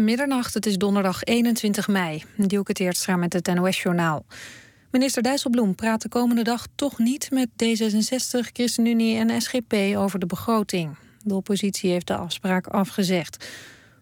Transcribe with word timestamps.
Middernacht, 0.00 0.54
het 0.54 0.66
is 0.66 0.76
donderdag 0.76 1.22
21 1.22 1.88
mei. 1.88 2.24
Dielke 2.36 2.72
Teertstra 2.72 3.16
met 3.16 3.32
het 3.32 3.54
NOS-journaal. 3.54 4.24
Minister 4.90 5.22
Dijsselbloem 5.22 5.74
praat 5.74 6.02
de 6.02 6.08
komende 6.08 6.42
dag 6.42 6.66
toch 6.74 6.98
niet 6.98 7.30
met 7.30 7.48
D66, 7.48 8.52
ChristenUnie 8.52 9.16
en 9.16 9.40
SGP 9.40 9.74
over 9.96 10.18
de 10.18 10.26
begroting. 10.26 10.96
De 11.24 11.34
oppositie 11.34 11.90
heeft 11.90 12.06
de 12.06 12.16
afspraak 12.16 12.66
afgezegd. 12.66 13.48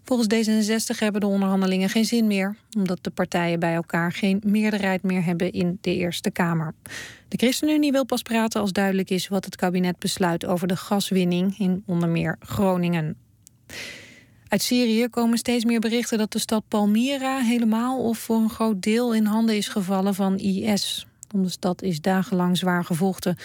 Volgens 0.05 0.49
D66 0.49 0.99
hebben 0.99 1.21
de 1.21 1.27
onderhandelingen 1.27 1.89
geen 1.89 2.05
zin 2.05 2.27
meer, 2.27 2.57
omdat 2.79 2.99
de 3.01 3.11
partijen 3.11 3.61
bij 3.61 3.75
elkaar 3.75 4.13
geen 4.13 4.41
meerderheid 4.45 5.03
meer 5.03 5.25
hebben 5.25 5.53
in 5.53 5.79
de 5.81 5.95
Eerste 5.95 6.31
Kamer. 6.31 6.75
De 7.29 7.37
ChristenUnie 7.37 7.93
wil 7.93 8.05
pas 8.05 8.23
praten 8.23 8.61
als 8.61 8.73
duidelijk 8.73 9.11
is 9.11 9.29
wat 9.29 9.45
het 9.45 9.57
kabinet 9.57 9.99
besluit 9.99 10.47
over 10.47 10.69
de 10.69 10.77
gaswinning 10.77 11.59
in 11.59 11.83
onder 11.87 12.09
meer 12.09 12.37
Groningen. 12.41 13.17
Uit 14.51 14.63
Syrië 14.63 15.09
komen 15.09 15.39
steeds 15.39 15.65
meer 15.65 15.81
berichten 15.81 16.19
dat 16.19 16.33
de 16.33 16.39
stad 16.39 16.63
Palmyra 16.69 17.39
helemaal 17.39 18.03
of 18.03 18.19
voor 18.19 18.37
een 18.37 18.51
groot 18.51 18.83
deel 18.83 19.15
in 19.15 19.25
handen 19.25 19.57
is 19.57 19.69
gevallen 19.69 20.15
van 20.15 20.39
IS. 20.39 21.07
Om 21.35 21.43
de 21.43 21.49
stad 21.49 21.83
is 21.83 22.01
dagenlang 22.01 22.57
zwaar 22.57 22.85
gevochten. 22.85 23.37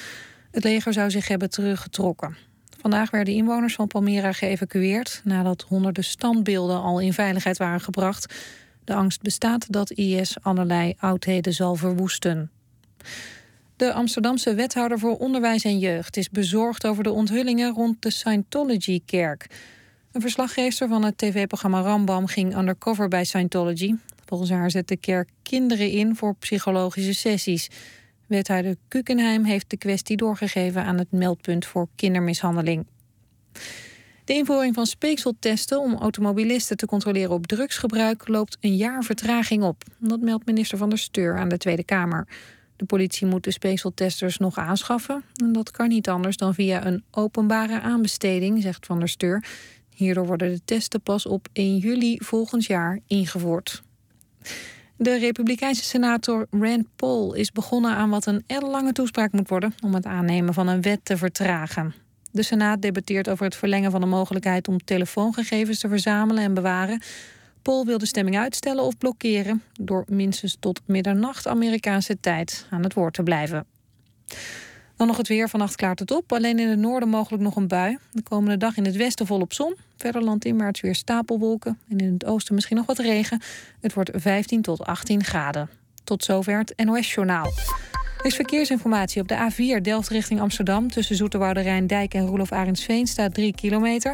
Het 0.51 0.63
leger 0.63 0.93
zou 0.93 1.11
zich 1.11 1.27
hebben 1.27 1.49
teruggetrokken. 1.49 2.37
Vandaag 2.79 3.11
werden 3.11 3.33
inwoners 3.33 3.75
van 3.75 3.87
Palmyra 3.87 4.31
geëvacueerd 4.31 5.21
nadat 5.23 5.65
honderden 5.67 6.03
standbeelden 6.03 6.81
al 6.81 6.99
in 6.99 7.13
veiligheid 7.13 7.57
waren 7.57 7.81
gebracht. 7.81 8.33
De 8.83 8.93
angst 8.93 9.21
bestaat 9.21 9.71
dat 9.71 9.91
IS 9.91 10.35
allerlei 10.41 10.93
oudheden 10.97 11.53
zal 11.53 11.75
verwoesten. 11.75 12.51
De 13.75 13.93
Amsterdamse 13.93 14.53
wethouder 14.53 14.99
voor 14.99 15.17
onderwijs 15.17 15.63
en 15.63 15.79
jeugd 15.79 16.17
is 16.17 16.29
bezorgd 16.29 16.85
over 16.85 17.03
de 17.03 17.11
onthullingen 17.11 17.73
rond 17.73 18.01
de 18.01 18.09
Scientology-kerk. 18.09 19.47
Een 20.15 20.21
verslaggever 20.21 20.87
van 20.87 21.03
het 21.03 21.17
tv-programma 21.17 21.81
Rambam 21.81 22.27
ging 22.27 22.57
undercover 22.57 23.07
bij 23.07 23.23
Scientology. 23.23 23.95
Volgens 24.25 24.49
haar 24.49 24.71
zet 24.71 24.87
de 24.87 24.97
kerk 24.97 25.29
kinderen 25.43 25.89
in 25.89 26.15
voor 26.15 26.35
psychologische 26.35 27.13
sessies. 27.13 27.69
Wethouder 28.27 28.75
Kukenheim 28.87 29.43
heeft 29.43 29.69
de 29.69 29.77
kwestie 29.77 30.17
doorgegeven 30.17 30.83
aan 30.83 30.97
het 30.97 31.11
meldpunt 31.11 31.65
voor 31.65 31.87
kindermishandeling. 31.95 32.85
De 34.25 34.33
invoering 34.33 34.73
van 34.73 34.85
speekseltesten 34.85 35.79
om 35.79 35.95
automobilisten 35.95 36.77
te 36.77 36.85
controleren 36.85 37.31
op 37.31 37.47
drugsgebruik 37.47 38.27
loopt 38.27 38.57
een 38.59 38.75
jaar 38.75 39.03
vertraging 39.03 39.63
op. 39.63 39.83
Dat 39.97 40.19
meldt 40.19 40.45
minister 40.45 40.77
van 40.77 40.89
der 40.89 40.97
Steur 40.97 41.37
aan 41.37 41.49
de 41.49 41.57
Tweede 41.57 41.83
Kamer. 41.83 42.27
De 42.75 42.85
politie 42.85 43.27
moet 43.27 43.43
de 43.43 43.51
speekseltesters 43.51 44.37
nog 44.37 44.57
aanschaffen. 44.57 45.23
En 45.35 45.53
dat 45.53 45.71
kan 45.71 45.87
niet 45.87 46.09
anders 46.09 46.37
dan 46.37 46.53
via 46.53 46.85
een 46.85 47.03
openbare 47.11 47.81
aanbesteding, 47.81 48.61
zegt 48.61 48.85
van 48.85 48.99
der 48.99 49.09
Steur. 49.09 49.43
Hierdoor 49.95 50.25
worden 50.25 50.53
de 50.53 50.61
testen 50.65 51.01
pas 51.01 51.25
op 51.25 51.47
1 51.53 51.77
juli 51.77 52.17
volgend 52.23 52.65
jaar 52.65 52.99
ingevoerd. 53.07 53.83
De 54.97 55.17
Republikeinse 55.17 55.83
senator 55.83 56.47
Rand 56.51 56.85
Paul 56.95 57.33
is 57.33 57.51
begonnen 57.51 57.95
aan 57.95 58.09
wat 58.09 58.25
een 58.25 58.43
ellenlange 58.47 58.91
toespraak 58.91 59.31
moet 59.31 59.49
worden 59.49 59.73
om 59.83 59.93
het 59.93 60.05
aannemen 60.05 60.53
van 60.53 60.67
een 60.67 60.81
wet 60.81 60.99
te 61.03 61.17
vertragen. 61.17 61.93
De 62.31 62.43
Senaat 62.43 62.81
debatteert 62.81 63.29
over 63.29 63.45
het 63.45 63.55
verlengen 63.55 63.91
van 63.91 64.01
de 64.01 64.07
mogelijkheid 64.07 64.67
om 64.67 64.83
telefoongegevens 64.83 65.79
te 65.79 65.87
verzamelen 65.87 66.43
en 66.43 66.53
bewaren. 66.53 67.01
Paul 67.61 67.85
wil 67.85 67.97
de 67.97 68.05
stemming 68.05 68.37
uitstellen 68.37 68.83
of 68.83 68.97
blokkeren 68.97 69.63
door 69.79 70.03
minstens 70.07 70.57
tot 70.59 70.81
middernacht 70.85 71.47
Amerikaanse 71.47 72.19
tijd 72.19 72.67
aan 72.69 72.83
het 72.83 72.93
woord 72.93 73.13
te 73.13 73.23
blijven. 73.23 73.65
Dan 74.97 75.07
nog 75.07 75.17
het 75.17 75.27
weer. 75.27 75.49
Vannacht 75.49 75.75
klaart 75.75 75.99
het 75.99 76.11
op. 76.11 76.33
Alleen 76.33 76.59
in 76.59 76.67
het 76.67 76.79
noorden 76.79 77.09
mogelijk 77.09 77.43
nog 77.43 77.55
een 77.55 77.67
bui. 77.67 77.97
De 78.11 78.23
komende 78.23 78.57
dag 78.57 78.77
in 78.77 78.85
het 78.85 78.95
westen 78.95 79.25
volop 79.25 79.53
zon. 79.53 79.75
Verder 79.97 80.23
landinwaarts 80.23 80.81
weer 80.81 80.95
stapelwolken. 80.95 81.79
En 81.89 81.97
in 81.97 82.13
het 82.13 82.25
oosten 82.25 82.55
misschien 82.55 82.77
nog 82.77 82.85
wat 82.85 82.99
regen. 82.99 83.41
Het 83.81 83.93
wordt 83.93 84.11
15 84.13 84.61
tot 84.61 84.85
18 84.85 85.23
graden. 85.23 85.69
Tot 86.03 86.23
zover 86.23 86.57
het 86.57 86.73
NOS-journaal. 86.85 87.45
Er 88.17 88.25
is 88.25 88.35
verkeersinformatie 88.35 89.21
op 89.21 89.27
de 89.27 89.51
A4 89.51 89.81
Delft 89.81 90.09
richting 90.09 90.41
Amsterdam... 90.41 90.91
tussen 90.91 91.15
Zoeterwoude 91.15 91.61
Rijndijk 91.61 92.13
en 92.13 92.25
Roelof 92.25 92.51
Arendsveen 92.51 93.07
staat 93.07 93.33
3 93.33 93.55
kilometer. 93.55 94.11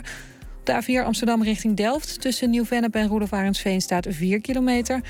Op 0.60 0.66
de 0.66 0.84
A4 0.84 1.06
Amsterdam 1.06 1.44
richting 1.44 1.78
Delft... 1.78 2.22
tussen 2.22 2.50
Nieuw-Vennep 2.50 2.96
en 2.96 3.08
Roelof 3.08 3.34
Arendsveen 3.34 3.82
staat 3.82 4.08
4 4.10 4.42
kilometer... 4.42 5.02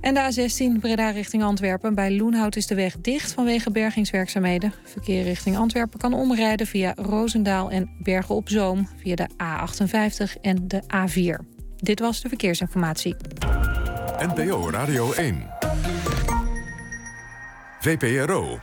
En 0.00 0.14
de 0.14 0.48
A16 0.48 0.80
Breda 0.80 1.10
richting 1.10 1.42
Antwerpen. 1.42 1.94
Bij 1.94 2.16
Loenhout 2.16 2.56
is 2.56 2.66
de 2.66 2.74
weg 2.74 2.96
dicht 3.00 3.32
vanwege 3.32 3.70
bergingswerkzaamheden. 3.70 4.72
Verkeer 4.84 5.22
richting 5.22 5.56
Antwerpen 5.56 5.98
kan 5.98 6.14
omrijden 6.14 6.66
via 6.66 6.92
Roosendaal 6.96 7.70
en 7.70 7.90
Bergen 7.98 8.34
op 8.34 8.48
Zoom... 8.48 8.88
via 8.96 9.14
de 9.14 9.28
A58 9.28 10.40
en 10.40 10.68
de 10.68 10.82
A4. 10.82 11.44
Dit 11.76 12.00
was 12.00 12.20
de 12.20 12.28
verkeersinformatie. 12.28 13.16
NPO 14.18 14.70
Radio 14.70 15.12
1. 15.12 15.46
VPRO. 17.80 18.58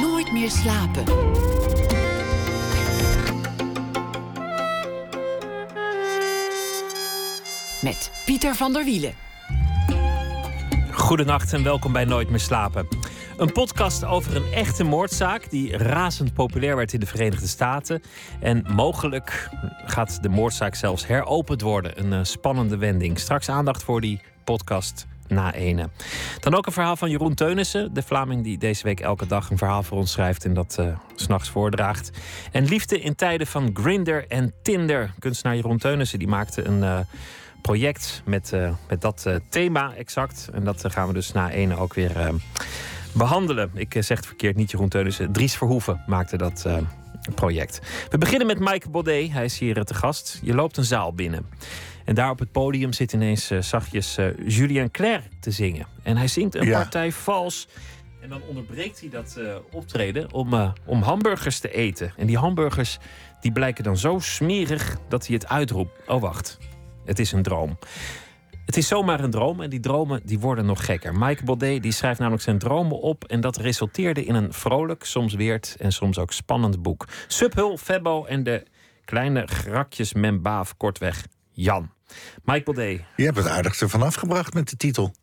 Nooit 0.00 0.32
meer 0.32 0.50
slapen. 0.50 1.04
Met 7.84 8.10
Pieter 8.24 8.54
van 8.54 8.72
der 8.72 8.84
Wielen. 8.84 9.14
Goedenacht 10.92 11.52
en 11.52 11.62
welkom 11.62 11.92
bij 11.92 12.04
Nooit 12.04 12.30
meer 12.30 12.40
slapen. 12.40 12.88
Een 13.36 13.52
podcast 13.52 14.04
over 14.04 14.36
een 14.36 14.52
echte 14.52 14.84
moordzaak 14.84 15.50
die 15.50 15.76
razend 15.76 16.34
populair 16.34 16.76
werd 16.76 16.92
in 16.92 17.00
de 17.00 17.06
Verenigde 17.06 17.46
Staten. 17.46 18.02
En 18.40 18.64
mogelijk 18.74 19.48
gaat 19.84 20.22
de 20.22 20.28
moordzaak 20.28 20.74
zelfs 20.74 21.06
heropend 21.06 21.60
worden. 21.60 21.98
Een 21.98 22.12
uh, 22.12 22.18
spannende 22.22 22.76
wending. 22.76 23.18
Straks 23.18 23.48
aandacht 23.48 23.82
voor 23.82 24.00
die 24.00 24.20
podcast 24.44 25.06
na 25.28 25.54
ene. 25.54 25.88
Dan 26.40 26.54
ook 26.54 26.66
een 26.66 26.72
verhaal 26.72 26.96
van 26.96 27.10
Jeroen 27.10 27.34
Teunissen, 27.34 27.94
de 27.94 28.02
Vlaming 28.02 28.44
die 28.44 28.58
deze 28.58 28.82
week 28.82 29.00
elke 29.00 29.26
dag 29.26 29.50
een 29.50 29.58
verhaal 29.58 29.82
voor 29.82 29.98
ons 29.98 30.12
schrijft 30.12 30.44
en 30.44 30.54
dat 30.54 30.76
uh, 30.80 30.86
s'nachts 31.14 31.48
voordraagt. 31.48 32.10
En 32.52 32.64
liefde 32.64 33.00
in 33.00 33.14
tijden 33.14 33.46
van 33.46 33.70
Grinder 33.74 34.28
en 34.28 34.52
Tinder. 34.62 35.12
Kunstenaar 35.18 35.56
Jeroen 35.56 35.78
Teunissen 35.78 36.18
die 36.18 36.28
maakte 36.28 36.64
een. 36.64 36.78
Uh, 36.78 36.98
project 37.64 38.22
met, 38.24 38.52
uh, 38.54 38.70
met 38.88 39.00
dat 39.00 39.24
uh, 39.26 39.34
thema 39.48 39.94
exact. 39.94 40.48
En 40.52 40.64
dat 40.64 40.84
uh, 40.84 40.90
gaan 40.90 41.06
we 41.06 41.14
dus 41.14 41.32
na 41.32 41.50
ene 41.50 41.76
ook 41.76 41.94
weer 41.94 42.32
behandelen. 43.12 43.70
Ik 43.74 43.92
zeg 43.92 44.16
het 44.16 44.26
verkeerd, 44.26 44.56
niet 44.56 44.70
Jeroen 44.70 44.88
Teunissen. 44.88 45.32
Dries 45.32 45.56
Verhoeven 45.56 46.02
maakte 46.06 46.36
dat 46.36 46.66
project. 47.34 47.80
We 48.10 48.18
beginnen 48.18 48.46
met 48.46 48.58
Mike 48.58 48.90
Baudet. 48.90 49.32
Hij 49.32 49.44
is 49.44 49.58
hier 49.58 49.84
te 49.84 49.94
gast. 49.94 50.40
Je 50.42 50.54
loopt 50.54 50.76
een 50.76 50.84
zaal 50.84 51.12
binnen. 51.12 51.46
En 52.04 52.14
daar 52.14 52.30
op 52.30 52.38
het 52.38 52.52
podium 52.52 52.92
zit 52.92 53.12
ineens 53.12 53.46
zachtjes 53.60 54.18
Julien 54.46 54.90
Clerc 54.90 55.22
te 55.40 55.50
zingen. 55.50 55.86
En 56.02 56.16
hij 56.16 56.28
zingt 56.28 56.54
een 56.54 56.66
ja. 56.66 56.80
partij 56.80 57.12
vals. 57.12 57.68
En 58.20 58.28
dan 58.28 58.42
onderbreekt 58.48 59.00
hij 59.00 59.08
dat 59.08 59.38
optreden 59.70 60.32
om, 60.32 60.72
om 60.84 61.02
hamburgers 61.02 61.58
te 61.58 61.72
eten. 61.72 62.12
En 62.16 62.26
die 62.26 62.38
hamburgers 62.38 62.98
die 63.40 63.52
blijken 63.52 63.84
dan 63.84 63.96
zo 63.96 64.18
smerig 64.18 64.96
dat 65.08 65.26
hij 65.26 65.34
het 65.34 65.48
uitroept. 65.48 66.08
Oh, 66.08 66.20
wacht. 66.20 66.58
Het 67.04 67.18
is 67.18 67.32
een 67.32 67.42
droom. 67.42 67.78
Het 68.66 68.76
is 68.76 68.88
zomaar 68.88 69.20
een 69.20 69.30
droom 69.30 69.60
en 69.60 69.70
die 69.70 69.80
dromen 69.80 70.20
die 70.24 70.38
worden 70.38 70.66
nog 70.66 70.84
gekker. 70.84 71.18
Mike 71.18 71.44
Baudet 71.44 71.82
die 71.82 71.92
schrijft 71.92 72.18
namelijk 72.18 72.42
zijn 72.42 72.58
dromen 72.58 73.00
op... 73.00 73.24
en 73.24 73.40
dat 73.40 73.56
resulteerde 73.56 74.24
in 74.24 74.34
een 74.34 74.52
vrolijk, 74.52 75.04
soms 75.04 75.34
weerd 75.34 75.76
en 75.78 75.92
soms 75.92 76.18
ook 76.18 76.32
spannend 76.32 76.82
boek. 76.82 77.06
Subhul, 77.26 77.76
Febbo 77.76 78.24
en 78.24 78.42
de 78.42 78.66
kleine 79.04 79.46
grakjes 79.46 80.12
Membaaf, 80.12 80.76
kortweg 80.76 81.26
Jan. 81.52 81.90
Mike 82.44 82.72
Baudet. 82.72 83.00
Je 83.16 83.24
hebt 83.24 83.36
het 83.36 83.48
aardigste 83.48 83.88
vanaf 83.88 84.14
gebracht 84.14 84.54
met 84.54 84.68
de 84.68 84.76
titel. 84.76 85.14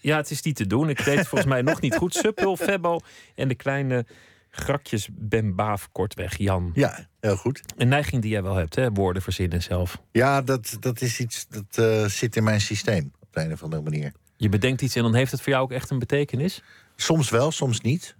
Ja, 0.00 0.16
het 0.16 0.30
is 0.30 0.42
niet 0.42 0.56
te 0.56 0.66
doen. 0.66 0.88
Ik 0.88 1.04
deed 1.04 1.18
het 1.18 1.28
volgens 1.28 1.50
mij 1.50 1.62
nog 1.62 1.80
niet 1.80 1.96
goed. 1.96 2.14
Subhul, 2.24 2.56
Febbo 2.56 2.98
en 3.34 3.48
de 3.48 3.54
kleine 3.54 4.06
Grakjes 4.50 5.08
Ben 5.12 5.54
Baaf, 5.54 5.88
kortweg 5.92 6.36
Jan. 6.36 6.70
Ja, 6.74 7.06
heel 7.20 7.36
goed. 7.36 7.62
Een 7.76 7.88
neiging 7.88 8.22
die 8.22 8.30
jij 8.30 8.42
wel 8.42 8.54
hebt, 8.54 8.74
hè? 8.74 8.90
woorden 8.90 9.22
verzinnen 9.22 9.62
zelf. 9.62 10.02
Ja, 10.12 10.42
dat, 10.42 10.76
dat 10.80 11.00
is 11.00 11.20
iets 11.20 11.46
dat 11.48 11.76
uh, 11.78 12.04
zit 12.04 12.36
in 12.36 12.44
mijn 12.44 12.60
systeem 12.60 13.12
op 13.20 13.28
de 13.30 13.40
een 13.40 13.52
of 13.52 13.62
andere 13.62 13.82
manier. 13.82 14.12
Je 14.36 14.48
bedenkt 14.48 14.82
iets 14.82 14.96
en 14.96 15.02
dan 15.02 15.14
heeft 15.14 15.30
het 15.30 15.40
voor 15.40 15.52
jou 15.52 15.64
ook 15.64 15.72
echt 15.72 15.90
een 15.90 15.98
betekenis? 15.98 16.62
Soms 16.96 17.30
wel, 17.30 17.50
soms 17.50 17.80
niet. 17.80 18.14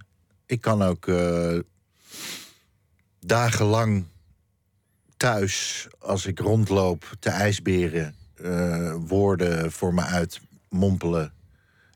Ik 0.47 0.61
kan 0.61 0.83
ook 0.83 1.07
uh, 1.07 1.59
dagenlang 3.21 4.07
thuis, 5.17 5.87
als 5.99 6.27
ik 6.27 6.39
rondloop, 6.39 7.17
te 7.19 7.31
ijsberen, 7.31 8.15
uh, 8.37 8.95
woorden 9.07 9.73
voor 9.73 9.95
me 9.95 10.03
uit 10.03 10.41
mompelen 10.69 11.33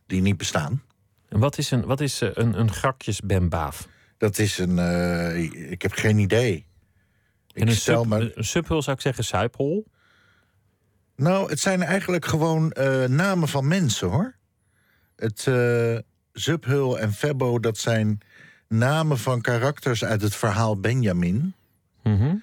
die 0.06 0.20
niet 0.20 0.36
bestaan. 0.36 0.82
En 1.28 1.38
wat 1.38 1.58
is 1.58 1.70
een, 1.70 1.84
wat 1.84 2.00
is 2.00 2.20
een, 2.20 2.58
een 2.58 2.72
grakjes 2.72 3.20
Ben 3.20 3.48
Baaf? 3.48 3.88
Dat 4.16 4.38
is 4.38 4.58
een. 4.58 4.76
Uh, 4.76 5.70
ik 5.70 5.82
heb 5.82 5.92
geen 5.92 6.18
idee. 6.18 6.66
En 7.52 7.68
een, 7.68 7.74
sub, 7.74 8.04
maar... 8.04 8.20
een 8.20 8.44
subhul 8.44 8.82
zou 8.82 8.96
ik 8.96 9.02
zeggen 9.02 9.24
suiphol? 9.24 9.86
Nou, 11.16 11.50
het 11.50 11.60
zijn 11.60 11.82
eigenlijk 11.82 12.24
gewoon 12.24 12.74
uh, 12.78 13.04
namen 13.04 13.48
van 13.48 13.68
mensen 13.68 14.08
hoor. 14.08 14.34
Het 15.16 15.46
uh, 15.48 15.98
Subhul 16.32 16.98
en 16.98 17.12
Febbo, 17.12 17.58
dat 17.58 17.78
zijn 17.78 18.18
namen 18.68 19.18
van 19.18 19.40
karakters 19.40 20.04
uit 20.04 20.22
het 20.22 20.34
verhaal 20.34 20.80
Benjamin. 20.80 21.54
Mm 22.02 22.16
-hmm. 22.16 22.42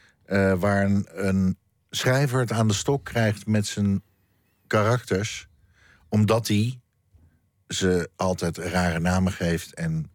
waar 0.60 0.84
een, 0.84 1.08
een, 1.12 1.58
schrijver 1.90 2.40
het 2.40 2.52
aan 2.52 2.68
de 2.68 2.74
stok 2.74 3.06
krijgt 3.06 3.46
met 3.46 3.68
zijn 3.68 4.04
karakters, 4.68 5.48
omdat 6.10 6.48
hij 6.48 6.80
ze 7.68 8.10
altijd 8.16 8.58
rare 8.58 9.00
namen 9.00 9.32
geeft 9.32 9.74
en 9.74 10.12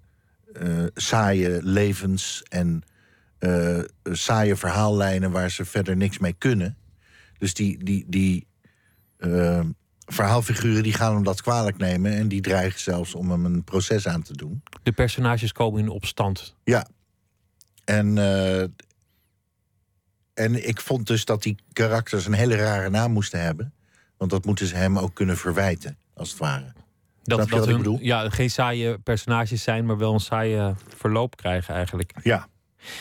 saaie 0.95 1.63
levens 1.63 2.43
en 2.49 2.83
uh, 3.41 3.83
saaie 4.03 4.57
verhaallijnen 4.57 5.31
waar 5.31 5.51
ze 5.51 5.65
verder 5.65 5.97
niks 5.97 6.19
mee 6.19 6.33
kunnen. 6.33 6.77
Dus 7.39 7.55
die, 7.55 7.85
die, 7.85 8.05
die 8.09 8.47
uh, 9.19 9.61
verhaalfiguren 10.07 10.83
die 10.83 10.93
gaan 10.93 11.15
hem 11.15 11.25
dat 11.25 11.43
kwalijk 11.43 11.77
nemen 11.77 12.13
en 12.13 12.29
die 12.29 12.41
dreigen 12.41 12.81
zelfs 12.81 13.15
om 13.15 13.31
hem 13.31 13.45
een 13.45 13.65
proces 13.65 14.09
aan 14.09 14.23
te 14.23 14.37
doen. 14.37 14.63
De 14.83 14.93
personages 14.93 15.53
komen 15.53 15.81
in 15.81 15.89
opstand. 15.89 16.55
Ja. 16.65 16.87
En, 17.85 18.19
en 20.35 20.69
ik 20.69 20.81
vond 20.81 21.07
dus 21.07 21.25
dat 21.25 21.43
die 21.43 21.57
karakters 21.73 22.27
een 22.27 22.33
hele 22.33 22.57
rare 22.57 22.91
naam 22.91 23.13
moesten 23.13 23.41
hebben. 23.41 23.73
Want 24.17 24.31
dat 24.31 24.45
moeten 24.45 24.67
ze 24.67 24.75
hem 24.75 24.99
ook 24.99 25.15
kunnen 25.15 25.37
verwijten, 25.37 25.99
als 26.15 26.31
het 26.31 26.39
ware. 26.39 26.73
Dat, 27.27 27.49
dat 27.49 27.67
hun, 27.67 27.99
ja, 28.01 28.31
geen 28.31 28.51
saaie 28.51 28.99
personages 28.99 29.63
zijn, 29.63 29.87
maar 29.87 29.99
wel 29.99 30.13
een 30.13 30.21
saaie 30.21 30.75
verloop 30.97 31.37
krijgen 31.37 31.75
eigenlijk. 31.75 32.13
Ja. 32.23 32.49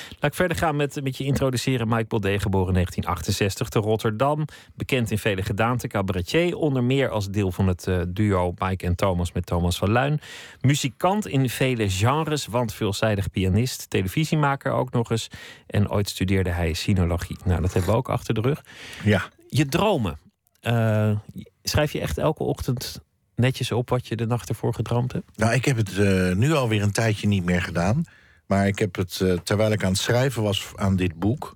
Laat 0.09 0.31
ik 0.31 0.33
verder 0.33 0.57
gaan 0.57 0.75
met, 0.75 1.03
met 1.03 1.17
je 1.17 1.23
introduceren. 1.23 1.87
Mike 1.87 2.05
Baudet, 2.07 2.41
geboren 2.41 2.67
in 2.67 2.73
1968 2.73 3.69
te 3.69 3.79
Rotterdam. 3.79 4.45
Bekend 4.75 5.11
in 5.11 5.17
vele 5.17 5.41
gedaanten, 5.41 5.89
cabaretier. 5.89 6.55
Onder 6.55 6.83
meer 6.83 7.09
als 7.09 7.29
deel 7.29 7.51
van 7.51 7.67
het 7.67 7.87
uh, 7.87 8.01
duo 8.07 8.53
Mike 8.57 8.85
en 8.85 8.95
Thomas 8.95 9.31
met 9.31 9.45
Thomas 9.45 9.77
van 9.77 9.91
Luin. 9.91 10.19
Muzikant 10.61 11.27
in 11.27 11.49
vele 11.49 11.89
genres, 11.89 12.45
want 12.45 12.73
veelzijdig 12.73 13.29
pianist. 13.29 13.89
Televisiemaker 13.89 14.71
ook 14.71 14.91
nog 14.91 15.11
eens. 15.11 15.27
En 15.67 15.89
ooit 15.89 16.09
studeerde 16.09 16.49
hij 16.49 16.73
sinologie. 16.73 17.37
Nou, 17.43 17.61
dat 17.61 17.73
hebben 17.73 17.91
we 17.91 17.97
ook 17.97 18.09
achter 18.09 18.33
de 18.33 18.41
rug. 18.41 18.63
Ja. 19.03 19.23
Je 19.47 19.65
dromen. 19.65 20.19
Uh, 20.61 21.17
schrijf 21.63 21.91
je 21.91 21.99
echt 21.99 22.17
elke 22.17 22.43
ochtend 22.43 23.01
netjes 23.35 23.71
op 23.71 23.89
wat 23.89 24.07
je 24.07 24.15
de 24.15 24.25
nacht 24.25 24.49
ervoor 24.49 24.73
gedroomd 24.73 25.11
hebt? 25.11 25.37
Nou, 25.37 25.53
ik 25.53 25.65
heb 25.65 25.77
het 25.77 25.91
uh, 25.91 26.35
nu 26.35 26.53
alweer 26.53 26.81
een 26.81 26.91
tijdje 26.91 27.27
niet 27.27 27.45
meer 27.45 27.61
gedaan. 27.61 28.05
Maar 28.45 28.67
ik 28.67 28.79
heb 28.79 28.95
het, 28.95 29.19
uh, 29.23 29.37
terwijl 29.37 29.71
ik 29.71 29.83
aan 29.83 29.91
het 29.91 29.99
schrijven 29.99 30.43
was 30.43 30.71
aan 30.75 30.95
dit 30.95 31.19
boek, 31.19 31.55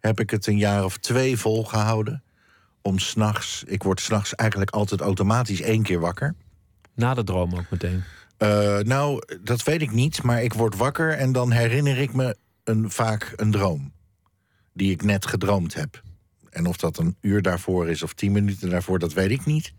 heb 0.00 0.20
ik 0.20 0.30
het 0.30 0.46
een 0.46 0.58
jaar 0.58 0.84
of 0.84 0.98
twee 0.98 1.36
volgehouden. 1.36 2.22
Om 2.82 2.98
s'nachts, 2.98 3.64
ik 3.66 3.82
word 3.82 4.00
s'nachts 4.00 4.34
eigenlijk 4.34 4.70
altijd 4.70 5.00
automatisch 5.00 5.60
één 5.60 5.82
keer 5.82 6.00
wakker. 6.00 6.34
Na 6.94 7.14
de 7.14 7.24
droom 7.24 7.54
ook 7.54 7.70
meteen? 7.70 8.02
Uh, 8.38 8.78
nou, 8.78 9.22
dat 9.42 9.62
weet 9.62 9.82
ik 9.82 9.90
niet, 9.90 10.22
maar 10.22 10.42
ik 10.42 10.52
word 10.52 10.76
wakker 10.76 11.12
en 11.12 11.32
dan 11.32 11.50
herinner 11.50 11.98
ik 11.98 12.12
me 12.12 12.36
een, 12.64 12.90
vaak 12.90 13.32
een 13.36 13.50
droom. 13.50 13.92
Die 14.72 14.90
ik 14.90 15.02
net 15.02 15.26
gedroomd 15.26 15.74
heb. 15.74 16.02
En 16.50 16.66
of 16.66 16.76
dat 16.76 16.98
een 16.98 17.16
uur 17.20 17.42
daarvoor 17.42 17.88
is 17.88 18.02
of 18.02 18.12
tien 18.12 18.32
minuten 18.32 18.70
daarvoor, 18.70 18.98
dat 18.98 19.12
weet 19.12 19.30
ik 19.30 19.44
niet. 19.44 19.72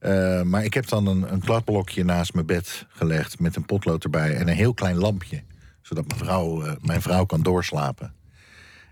Uh, 0.00 0.42
maar 0.42 0.64
ik 0.64 0.74
heb 0.74 0.88
dan 0.88 1.06
een, 1.06 1.32
een 1.32 1.40
kladblokje 1.40 2.04
naast 2.04 2.34
mijn 2.34 2.46
bed 2.46 2.86
gelegd 2.88 3.40
met 3.40 3.56
een 3.56 3.66
potlood 3.66 4.04
erbij 4.04 4.34
en 4.34 4.48
een 4.48 4.54
heel 4.54 4.74
klein 4.74 4.96
lampje. 4.96 5.42
Zodat 5.82 6.06
mijn 6.06 6.18
vrouw, 6.18 6.66
uh, 6.66 6.72
mijn 6.80 7.02
vrouw 7.02 7.24
kan 7.24 7.42
doorslapen. 7.42 8.14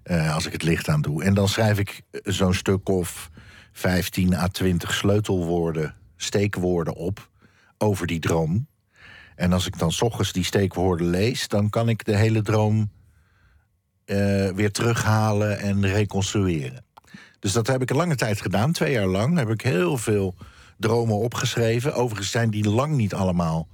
Uh, 0.05 0.35
als 0.35 0.47
ik 0.47 0.53
het 0.53 0.63
licht 0.63 0.89
aan 0.89 1.03
doe. 1.03 1.25
En 1.25 1.35
dan 1.35 1.49
schrijf 1.49 1.79
ik 1.79 2.03
zo'n 2.23 2.55
stuk 2.55 2.89
of 2.89 3.31
15 3.73 4.35
à 4.35 4.47
20 4.47 4.95
sleutelwoorden, 4.95 5.95
steekwoorden 6.17 6.95
op 6.95 7.31
over 7.79 8.07
die 8.07 8.21
droom. 8.21 8.69
En 9.35 9.53
als 9.53 9.67
ik 9.67 9.79
dan 9.79 9.93
s 9.93 10.03
ochtends 10.03 10.33
die 10.33 10.45
steekwoorden 10.45 11.07
lees, 11.07 11.49
dan 11.49 11.71
kan 11.71 11.89
ik 11.89 12.05
de 12.05 12.17
hele 12.17 12.43
droom 12.43 12.91
weer 14.55 14.73
terughalen 14.73 15.59
en 15.59 15.87
reconstrueren. 15.87 16.85
Dus 17.39 17.53
dat 17.53 17.67
heb 17.67 17.83
ik 17.83 17.91
een 17.91 17.97
lange 17.97 18.15
tijd 18.15 18.41
gedaan, 18.41 18.73
twee 18.73 18.93
jaar 18.93 19.07
lang. 19.07 19.39
Heb 19.39 19.51
ik 19.51 19.61
heel 19.61 19.97
veel 19.97 20.35
dromen 20.77 21.19
opgeschreven. 21.19 21.95
Overigens 21.95 22.31
zijn 22.31 22.51
die 22.51 22.69
lang 22.69 22.97
niet 22.97 23.15
allemaal 23.15 23.69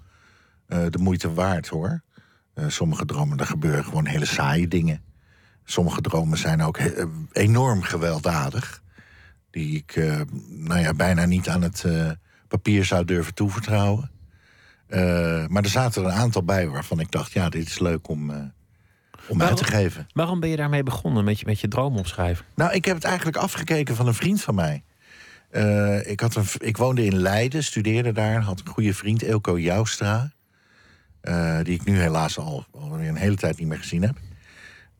uh, 0.69 0.78
de 0.90 0.99
moeite 0.99 1.32
waard 1.32 1.69
hoor. 1.69 2.02
Uh, 2.54 2.64
sommige 2.69 3.04
dromen, 3.04 3.38
er 3.38 3.46
gebeuren 3.46 3.84
gewoon 3.84 4.06
hele 4.06 4.25
saaie 4.25 4.69
dingen. 4.69 5.02
Sommige 5.64 6.00
dromen 6.00 6.38
zijn 6.38 6.62
ook 6.62 6.78
uh, 6.78 7.04
enorm 7.32 7.82
gewelddadig. 7.82 8.82
Die 9.50 9.76
ik 9.76 9.96
nou 10.49 10.81
ja, 10.81 10.94
bijna 10.94 11.25
niet 11.25 11.49
aan 11.49 11.62
het 11.62 11.84
papier 12.49 12.84
zou 12.84 13.05
durven 13.05 13.34
toevertrouwen. 13.34 14.10
maar 15.48 15.62
er 15.62 15.69
zaten 15.69 16.02
er 16.02 16.08
een 16.08 16.14
aantal 16.14 16.44
bij 16.44 16.69
waarvan 16.69 17.00
ik 17.00 17.10
dacht: 17.10 17.32
ja, 17.32 17.48
dit 17.48 17.66
is 17.66 17.78
leuk 17.78 18.08
om, 18.08 18.31
om 18.31 19.38
waarom, 19.38 19.40
uit 19.40 19.56
te 19.56 19.64
geven. 19.64 20.06
Waarom 20.12 20.40
ben 20.40 20.48
je 20.48 20.56
daarmee 20.56 20.82
begonnen 20.82 21.25
met 21.25 21.40
je, 21.40 21.46
met 21.46 21.60
je 21.60 21.69
droom 21.69 21.96
opschrijven? 21.96 22.44
Nou, 22.55 22.72
ik 22.72 22.84
heb 22.84 22.94
het 22.94 23.05
eigenlijk 23.05 23.37
afgekeken 23.37 23.96
van 23.96 24.06
een 24.06 24.14
vriend 24.14 24.43
van 24.43 24.55
mij. 24.55 24.82
Uh, 25.52 26.10
ik, 26.10 26.20
had 26.20 26.34
een, 26.34 26.44
ik 26.58 26.76
woonde 26.76 27.04
in 27.04 27.16
Leiden, 27.16 27.64
studeerde 27.64 28.12
daar. 28.12 28.40
Had 28.40 28.60
een 28.60 28.69
goede 28.69 28.94
vriend, 28.94 29.22
Elko 29.22 29.58
Joustra. 29.58 30.32
Uh, 31.22 31.58
die 31.62 31.75
ik 31.75 31.84
nu 31.84 31.99
helaas 31.99 32.38
al, 32.38 32.66
al 32.70 33.00
een 33.00 33.16
hele 33.16 33.37
tijd 33.37 33.58
niet 33.58 33.69
meer 33.69 33.78
gezien 33.78 34.02
heb. 34.02 34.16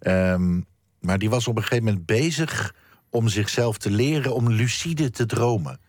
Um, 0.01 0.67
maar 1.01 1.19
die 1.19 1.31
was 1.31 1.49
op 1.49 1.57
een 1.57 1.63
gegeven 1.63 1.85
moment 1.85 2.07
bezig 2.07 2.75
om 3.11 3.29
zichzelf 3.29 3.79
te 3.79 3.91
leren 3.91 4.35
om 4.35 4.51
lucide 4.51 5.11
te 5.11 5.27
dromen. 5.27 5.81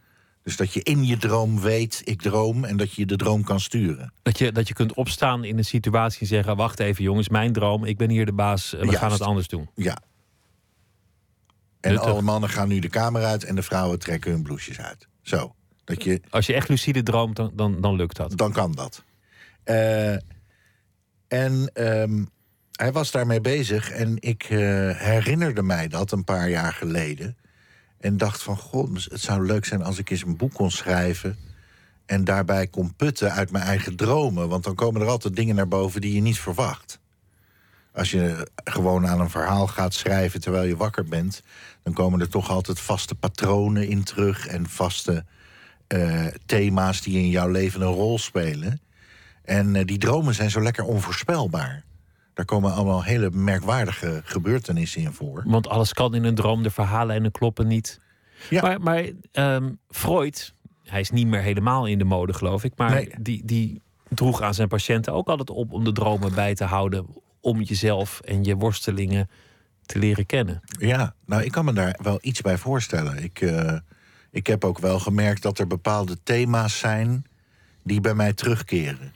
Dus 0.44 0.58
dat 0.58 0.74
je 0.74 0.84
in 0.84 1.06
je 1.06 1.18
droom 1.18 1.60
weet, 1.60 2.02
ik 2.04 2.22
droom, 2.22 2.64
en 2.64 2.78
dat 2.78 2.94
je 2.94 3.06
de 3.06 3.16
droom 3.16 3.44
kan 3.44 3.60
sturen. 3.60 4.14
Dat 4.22 4.38
je, 4.38 4.52
dat 4.52 4.68
je 4.68 4.74
kunt 4.74 4.94
opstaan 4.94 5.44
in 5.44 5.58
een 5.58 5.66
situatie 5.66 6.20
en 6.20 6.28
zeggen: 6.28 6.56
Wacht 6.56 6.80
even, 6.80 7.04
jongens, 7.04 7.30
mijn 7.30 7.54
droom, 7.54 7.86
ik 7.86 7.98
ben 7.98 8.10
hier 8.10 8.26
de 8.26 8.34
baas, 8.34 8.72
we 8.72 8.78
Juist. 8.78 8.98
gaan 8.98 9.12
het 9.12 9.22
anders 9.22 9.48
doen. 9.48 9.70
Ja, 9.76 9.98
en 11.84 11.98
alle 11.98 12.22
mannen 12.22 12.50
gaan 12.50 12.68
nu 12.68 12.80
de 12.80 12.90
kamer 12.90 13.24
uit 13.24 13.44
en 13.44 13.56
de 13.56 13.64
vrouwen 13.64 14.00
trekken 14.00 14.32
hun 14.32 14.44
bloesjes 14.44 14.80
uit. 14.80 15.08
Zo. 15.22 15.56
Dat 15.84 16.04
je, 16.04 16.22
Als 16.30 16.46
je 16.46 16.54
echt 16.54 16.70
lucide 16.70 17.04
droomt, 17.04 17.36
dan, 17.36 17.52
dan, 17.54 17.82
dan 17.82 17.96
lukt 17.96 18.16
dat. 18.16 18.38
Dan 18.38 18.52
kan 18.52 18.72
dat. 18.72 19.04
Uh, 19.66 20.14
en 21.28 21.72
um, 21.74 22.30
hij 22.72 22.92
was 22.92 23.12
daarmee 23.12 23.42
bezig 23.42 23.90
en 23.92 24.16
ik 24.20 24.50
uh, 24.50 24.60
herinnerde 24.98 25.64
mij 25.64 25.88
dat 25.88 26.12
een 26.12 26.24
paar 26.24 26.50
jaar 26.50 26.74
geleden. 26.74 27.38
En 28.00 28.18
dacht 28.18 28.44
van, 28.44 28.58
god, 28.58 29.08
het 29.10 29.22
zou 29.22 29.46
leuk 29.46 29.66
zijn 29.66 29.84
als 29.84 29.98
ik 29.98 30.10
eens 30.10 30.24
een 30.24 30.38
boek 30.38 30.54
kon 30.54 30.72
schrijven... 30.72 31.38
en 32.06 32.24
daarbij 32.24 32.68
kon 32.68 32.96
putten 32.96 33.32
uit 33.32 33.52
mijn 33.52 33.64
eigen 33.64 33.96
dromen. 33.96 34.50
Want 34.50 34.64
dan 34.64 34.76
komen 34.76 35.02
er 35.02 35.08
altijd 35.08 35.36
dingen 35.36 35.56
naar 35.56 35.68
boven 35.68 36.02
die 36.02 36.16
je 36.16 36.22
niet 36.22 36.40
verwacht. 36.40 37.00
Als 37.94 38.12
je 38.12 38.48
gewoon 38.64 39.08
aan 39.08 39.20
een 39.20 39.30
verhaal 39.30 39.68
gaat 39.68 39.94
schrijven 39.94 40.42
terwijl 40.42 40.68
je 40.68 40.78
wakker 40.78 41.06
bent, 41.06 41.44
dan 41.84 41.94
komen 41.94 42.20
er 42.20 42.30
toch 42.30 42.50
altijd 42.50 42.80
vaste 42.80 43.16
patronen 43.16 43.88
in 43.88 44.04
terug 44.04 44.48
en 44.48 44.70
vaste 44.70 45.26
uh, 45.88 46.28
thema's 46.46 47.02
die 47.02 47.18
in 47.18 47.30
jouw 47.30 47.48
leven 47.48 47.82
een 47.82 47.88
rol 47.88 48.18
spelen. 48.18 48.82
En 49.44 49.76
uh, 49.76 49.86
die 49.86 49.98
dromen 49.98 50.34
zijn 50.34 50.50
zo 50.50 50.62
lekker 50.62 50.84
onvoorspelbaar. 50.84 51.84
Daar 52.34 52.46
komen 52.46 52.74
allemaal 52.74 53.04
hele 53.04 53.30
merkwaardige 53.32 54.22
gebeurtenissen 54.24 55.02
in 55.02 55.14
voor. 55.14 55.44
Want 55.46 55.68
alles 55.68 55.94
kan 55.94 56.16
in 56.16 56.24
een 56.24 56.36
droom, 56.36 56.64
de 56.64 56.70
verhalen 56.70 57.24
en 57.24 57.32
kloppen 57.32 57.68
niet. 57.68 58.00
Ja. 58.50 58.62
Maar, 58.62 58.82
maar 58.82 59.10
um, 59.56 59.80
Freud, 59.90 60.54
hij 60.84 61.00
is 61.00 61.10
niet 61.10 61.28
meer 61.28 61.42
helemaal 61.42 61.86
in 61.86 61.98
de 61.98 62.04
mode, 62.04 62.34
geloof 62.34 62.64
ik. 62.64 62.74
Maar 62.76 62.92
nee. 62.92 63.10
die, 63.20 63.46
die 63.46 63.82
droeg 64.10 64.42
aan 64.42 64.54
zijn 64.54 64.68
patiënten 64.68 65.14
ook 65.14 65.28
altijd 65.28 65.50
op 65.50 65.72
om 65.72 65.84
de 65.84 65.92
dromen 65.92 66.34
bij 66.34 66.56
te 66.56 66.64
houden 66.64 67.06
om 67.44 67.62
jezelf 67.62 68.20
en 68.20 68.44
je 68.44 68.56
worstelingen 68.56 69.30
te 69.86 70.00
leren 70.00 70.26
kennen. 70.26 70.62
Ja, 70.80 71.16
nou, 71.26 71.44
ik 71.44 71.52
kan 71.52 71.66
me 71.66 71.74
daar 71.74 72.00
wel 72.02 72.20
iets 72.22 72.42
bij 72.42 72.58
voorstellen. 72.58 73.24
Ik, 73.24 73.42
uh, 73.42 73.78
ik 74.32 74.48
heb 74.48 74.64
ook 74.64 74.80
wel 74.80 75.00
gemerkt 75.00 75.42
dat 75.42 75.60
er 75.60 75.68
bepaalde 75.68 76.18
thema's 76.24 76.80
zijn 76.80 77.26
die 77.84 78.02
bij 78.02 78.14
mij 78.14 78.34
terugkeren. 78.34 79.14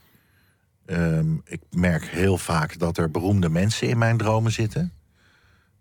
Um, 0.85 1.41
ik 1.45 1.61
merk 1.71 2.05
heel 2.05 2.37
vaak 2.37 2.79
dat 2.79 2.97
er 2.97 3.11
beroemde 3.11 3.49
mensen 3.49 3.87
in 3.87 3.97
mijn 3.97 4.17
dromen 4.17 4.51
zitten. 4.51 4.93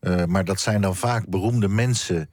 Uh, 0.01 0.25
maar 0.25 0.45
dat 0.45 0.61
zijn 0.61 0.81
dan 0.81 0.97
vaak 0.97 1.27
beroemde 1.27 1.69
mensen 1.69 2.29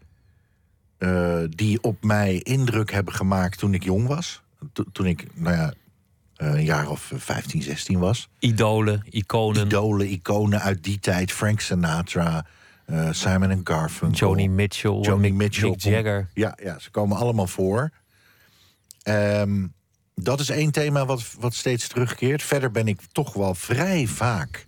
uh, 0.99 1.43
die 1.49 1.81
op 1.81 2.03
mij 2.03 2.39
indruk 2.39 2.91
hebben 2.91 3.13
gemaakt 3.13 3.57
toen 3.57 3.73
ik 3.73 3.83
jong 3.83 4.07
was. 4.07 4.41
To 4.73 4.83
toen 4.91 5.05
ik, 5.05 5.27
nou 5.33 5.55
ja, 5.55 5.73
een 6.35 6.63
jaar 6.63 6.89
of 6.89 7.11
15, 7.15 7.61
16 7.61 7.99
was. 7.99 8.29
Idolen, 8.39 9.03
iconen. 9.09 9.65
Idolen, 9.65 10.07
iconen 10.11 10.61
uit 10.61 10.83
die 10.83 10.99
tijd. 10.99 11.31
Frank 11.31 11.59
Sinatra, 11.59 12.45
uh, 12.87 13.11
Simon 13.11 13.61
Garfunkel. 13.63 14.27
Joni 14.27 14.49
Mitchell. 14.49 14.99
Joni 15.01 15.21
Mick, 15.21 15.33
Mitchell. 15.33 15.69
Mick 15.69 15.81
Jagger. 15.81 16.29
Ja, 16.33 16.57
ja, 16.63 16.79
ze 16.79 16.91
komen 16.91 17.17
allemaal 17.17 17.47
voor. 17.47 17.91
Um, 19.03 19.73
dat 20.15 20.39
is 20.39 20.49
één 20.49 20.71
thema 20.71 21.05
wat, 21.05 21.33
wat 21.39 21.53
steeds 21.53 21.87
terugkeert. 21.87 22.43
Verder 22.43 22.71
ben 22.71 22.87
ik 22.87 23.01
toch 23.11 23.33
wel 23.33 23.55
vrij 23.55 24.07
vaak 24.07 24.67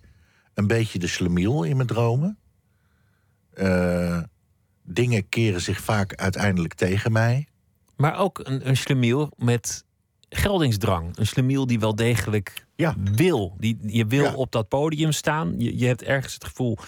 een 0.54 0.66
beetje 0.66 0.98
de 0.98 1.06
slemiel 1.06 1.62
in 1.62 1.76
mijn 1.76 1.88
dromen. 1.88 2.38
Uh, 3.54 4.22
dingen 4.82 5.28
keren 5.28 5.60
zich 5.60 5.80
vaak 5.80 6.14
uiteindelijk 6.14 6.74
tegen 6.74 7.12
mij. 7.12 7.46
Maar 7.96 8.18
ook 8.18 8.40
een, 8.42 8.68
een 8.68 8.76
slemiel 8.76 9.32
met 9.36 9.84
geldingsdrang. 10.36 11.16
Een 11.16 11.26
slemiel 11.26 11.66
die 11.66 11.78
wel 11.80 11.94
degelijk 11.94 12.66
ja. 12.74 12.94
wil. 13.14 13.54
Die, 13.58 13.78
je 13.80 14.06
wil 14.06 14.24
ja. 14.24 14.34
op 14.34 14.52
dat 14.52 14.68
podium 14.68 15.12
staan. 15.12 15.54
Je, 15.58 15.78
je 15.78 15.86
hebt 15.86 16.02
ergens 16.02 16.34
het 16.34 16.44
gevoel, 16.44 16.78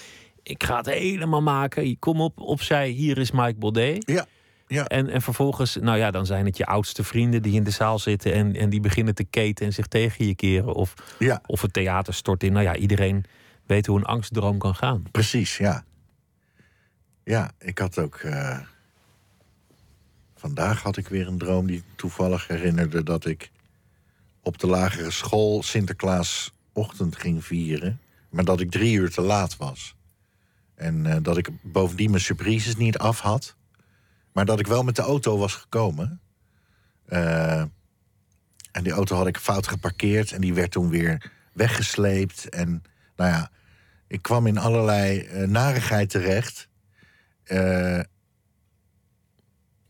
ik 0.43 0.65
ga 0.65 0.77
het 0.77 0.87
helemaal 0.87 1.43
maken. 1.43 1.99
Kom 1.99 2.21
op, 2.21 2.41
opzij, 2.41 2.89
hier 2.89 3.19
is 3.19 3.31
Mike 3.31 3.59
Baudet. 3.59 4.03
Ja, 4.07 4.27
ja. 4.67 4.85
En, 4.85 5.09
en 5.09 5.23
vervolgens, 5.23 5.77
nou 5.77 5.99
ja, 5.99 6.11
dan 6.11 6.27
zijn 6.27 6.47
het 6.47 6.57
je 6.57 6.67
oudste 6.67 7.05
vrienden 7.05 7.43
die 7.43 7.55
in 7.55 7.65
de 7.65 7.71
zaal 7.71 7.99
zitten 7.99 8.33
en, 8.33 8.55
en 8.55 8.71
die 8.71 8.81
beginnen 8.81 9.15
te 9.15 9.25
keten 9.25 9.67
en 9.67 9.73
zich 9.73 9.87
tegen 9.87 10.27
je 10.27 10.35
keren. 10.35 10.75
Of, 10.75 10.95
ja, 11.19 11.43
of 11.47 11.63
het 11.63 11.73
theater 11.73 12.15
stort 12.15 12.43
in. 12.43 12.53
Nou 12.53 12.65
ja, 12.65 12.77
iedereen 12.77 13.25
weet 13.67 13.87
hoe 13.87 13.99
een 13.99 14.05
angstdroom 14.05 14.59
kan 14.59 14.75
gaan. 14.75 15.03
precies, 15.11 15.57
ja. 15.57 15.85
Ja, 17.25 17.51
ik 17.59 17.79
had 17.79 17.99
ook... 17.99 18.15
eh, 18.15 18.59
vandaag 20.39 20.83
had 20.83 20.97
ik 20.97 21.09
weer 21.09 21.27
een 21.27 21.39
droom 21.39 21.67
die 21.67 21.83
toevallig 21.97 22.47
herinnerde... 22.47 23.03
dat 23.03 23.27
ik 23.27 23.51
op 24.43 24.59
de 24.59 24.67
lagere 24.67 25.11
school 25.11 25.63
Sinterklaasochtend 25.63 27.17
ging 27.17 27.45
vieren... 27.45 28.01
maar 28.31 28.45
dat 28.45 28.61
ik 28.61 28.71
drie 28.71 28.97
uur 28.97 29.11
te 29.11 29.21
laat 29.21 29.57
was. 29.57 29.97
En 30.75 31.07
eh, 31.07 31.17
dat 31.23 31.37
ik 31.37 31.49
bovendien 31.63 32.11
mijn 32.11 32.23
surprises 32.23 32.77
niet 32.77 32.99
af 32.99 33.21
had... 33.21 33.57
maar 34.33 34.45
dat 34.45 34.61
ik 34.61 34.67
wel 34.67 34.83
met 34.83 34.97
de 34.97 35.03
auto 35.03 35.39
was 35.39 35.55
gekomen... 35.55 36.21
Eh, 37.07 37.63
en 38.73 38.85
die 38.85 38.93
auto 38.93 39.17
had 39.17 39.27
ik 39.27 39.39
fout 39.39 39.67
geparkeerd 39.67 40.33
en 40.33 40.41
die 40.41 40.55
werd 40.55 40.71
toen 40.71 40.89
weer 40.89 41.33
weggesleept. 41.53 42.49
En 42.49 42.83
nou 43.17 43.31
ja, 43.31 43.51
ik 44.07 44.23
kwam 44.23 44.47
in 44.47 44.59
allerlei 44.59 45.21
eh, 45.21 45.47
narigheid 45.47 46.11
terecht. 46.11 46.69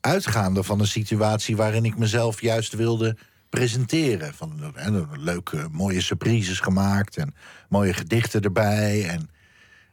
Uitgaande 0.00 0.62
van 0.62 0.81
een 0.81 0.87
situatie 0.87 1.57
waarin 1.57 1.85
ik 1.85 1.99
mezelf 1.99 2.40
juist 2.40 2.73
wilde 2.73 3.17
presenteren. 3.49 4.35
Van 4.35 4.75
eh, 4.75 5.02
leuke, 5.17 5.69
mooie 5.71 6.00
surprises 6.00 6.61
gemaakt 6.61 7.17
en 7.17 7.35
mooie 7.69 7.93
gedichten 7.95 8.40
erbij. 8.43 9.09
En, 9.09 9.31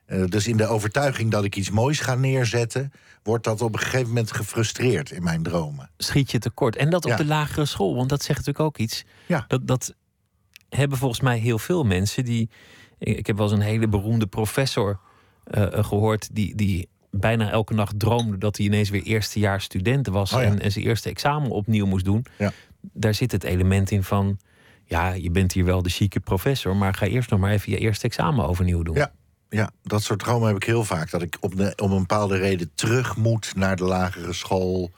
eh, 0.05 0.25
dus 0.25 0.47
in 0.47 0.57
de 0.57 0.67
overtuiging 0.67 1.31
dat 1.31 1.43
ik 1.43 1.55
iets 1.55 1.69
moois 1.69 2.00
ga 2.00 2.15
neerzetten, 2.15 2.91
wordt 3.24 3.43
dat 3.43 3.62
op 3.62 3.74
een 3.74 3.79
gegeven 3.79 4.07
moment 4.07 4.31
gefrustreerd 4.31 5.12
in 5.12 5.24
mijn 5.24 5.43
dromen. 5.43 5.89
Schiet 5.97 6.31
je 6.31 6.39
tekort. 6.39 6.75
En 6.75 6.89
dat 6.89 7.05
op 7.05 7.12
Ja. 7.12 7.17
de 7.17 7.25
lagere 7.25 7.65
school, 7.65 7.95
want 7.95 8.09
dat 8.09 8.24
zegt 8.24 8.38
natuurlijk 8.39 8.65
ook 8.65 8.77
iets. 8.77 9.03
Ja. 9.25 9.45
Dat, 9.47 9.67
dat 9.67 9.93
hebben 10.69 10.97
volgens 10.97 11.21
mij 11.21 11.38
heel 11.38 11.59
veel 11.59 11.83
mensen 11.83 12.25
die. 12.25 12.50
Ik 13.00 13.27
heb 13.27 13.38
wel 13.38 13.45
eens 13.45 13.55
een 13.55 13.62
hele 13.65 13.88
beroemde 13.88 14.27
professor 14.27 15.00
eh, 15.43 15.83
gehoord. 15.83 16.29
Die, 16.35 16.55
die 16.55 16.89
bijna 17.19 17.50
elke 17.50 17.74
nacht 17.74 18.00
droomde 18.00 18.38
dat 18.38 18.57
hij 18.57 18.65
ineens 18.65 18.89
weer 18.89 19.03
eerstejaars 19.03 19.63
student 19.63 20.07
was. 20.07 20.34
Oh 20.34 20.41
ja. 20.41 20.48
en, 20.48 20.62
en 20.62 20.72
zijn 20.72 20.86
eerste 20.86 21.10
examen 21.10 21.50
opnieuw 21.50 21.86
moest 21.86 22.05
doen. 22.05 22.25
Ja. 22.38 22.51
Daar 22.81 23.13
zit 23.13 23.31
het 23.31 23.43
element 23.43 23.91
in 23.91 24.03
van. 24.03 24.39
Ja, 24.88 25.12
je 25.12 25.31
bent 25.31 25.51
hier 25.51 25.65
wel 25.65 25.81
de 25.81 25.89
chique 25.89 26.19
professor, 26.19 26.75
maar 26.75 26.93
ga 26.93 27.05
eerst 27.05 27.29
nog 27.29 27.39
maar 27.39 27.51
even 27.51 27.72
je 27.72 27.77
eerste 27.77 28.05
examen 28.05 28.48
overnieuw 28.48 28.84
doen. 28.84 28.95
Ja. 28.95 29.12
Ja, 29.50 29.72
dat 29.84 30.03
soort 30.03 30.19
dromen 30.19 30.48
heb 30.48 30.55
ik 30.55 30.63
heel 30.63 30.84
vaak. 30.84 31.10
Dat 31.10 31.22
ik 31.22 31.38
op 31.39 31.55
de, 31.57 31.74
om 31.75 31.91
een 31.91 32.00
bepaalde 32.00 32.38
reden 32.38 32.72
terug 32.75 33.15
moet 33.17 33.55
naar 33.55 33.75
de 33.75 33.84
lagere 33.84 34.34
school. 34.34 34.91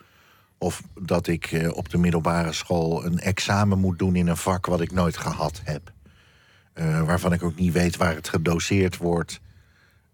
Of 0.57 0.83
dat 1.01 1.27
ik 1.27 1.45
eh, 1.45 1.75
op 1.75 1.89
de 1.89 1.97
middelbare 1.97 2.53
school 2.53 3.05
een 3.05 3.19
examen 3.19 3.79
moet 3.79 3.99
doen 3.99 4.15
in 4.15 4.27
een 4.27 4.37
vak 4.37 4.65
wat 4.65 4.81
ik 4.81 4.91
nooit 4.91 5.17
gehad 5.17 5.61
heb. 5.63 5.91
Eh, 6.73 7.01
waarvan 7.01 7.33
ik 7.33 7.43
ook 7.43 7.55
niet 7.55 7.73
weet 7.73 7.97
waar 7.97 8.15
het 8.15 8.29
gedoseerd 8.29 8.97
wordt. 8.97 9.39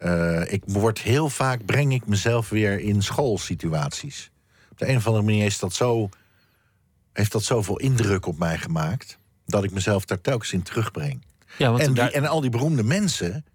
Eh, 0.03 0.53
ik 0.53 0.63
word 0.65 0.99
heel 0.99 1.29
vaak, 1.29 1.65
breng 1.65 1.93
ik 1.93 2.07
mezelf 2.07 2.49
weer 2.49 2.79
in 2.79 3.01
schoolsituaties. 3.01 4.31
Op 4.71 4.77
de 4.77 4.87
een 4.89 4.95
of 4.97 5.07
andere 5.07 5.25
manier 5.25 5.45
is 5.45 5.59
dat 5.59 5.73
zo, 5.73 6.09
heeft 7.13 7.31
dat 7.31 7.43
zoveel 7.43 7.77
indruk 7.79 8.25
op 8.25 8.37
mij 8.37 8.57
gemaakt... 8.57 9.17
dat 9.45 9.63
ik 9.63 9.71
mezelf 9.71 10.05
daar 10.05 10.21
telkens 10.21 10.53
in 10.53 10.61
terugbreng. 10.63 11.21
Ja, 11.57 11.69
want 11.69 11.79
En, 11.81 11.87
die, 11.87 11.95
daar- 11.95 12.11
en 12.11 12.25
al 12.25 12.41
die 12.41 12.49
beroemde 12.49 12.83
mensen, 12.83 13.45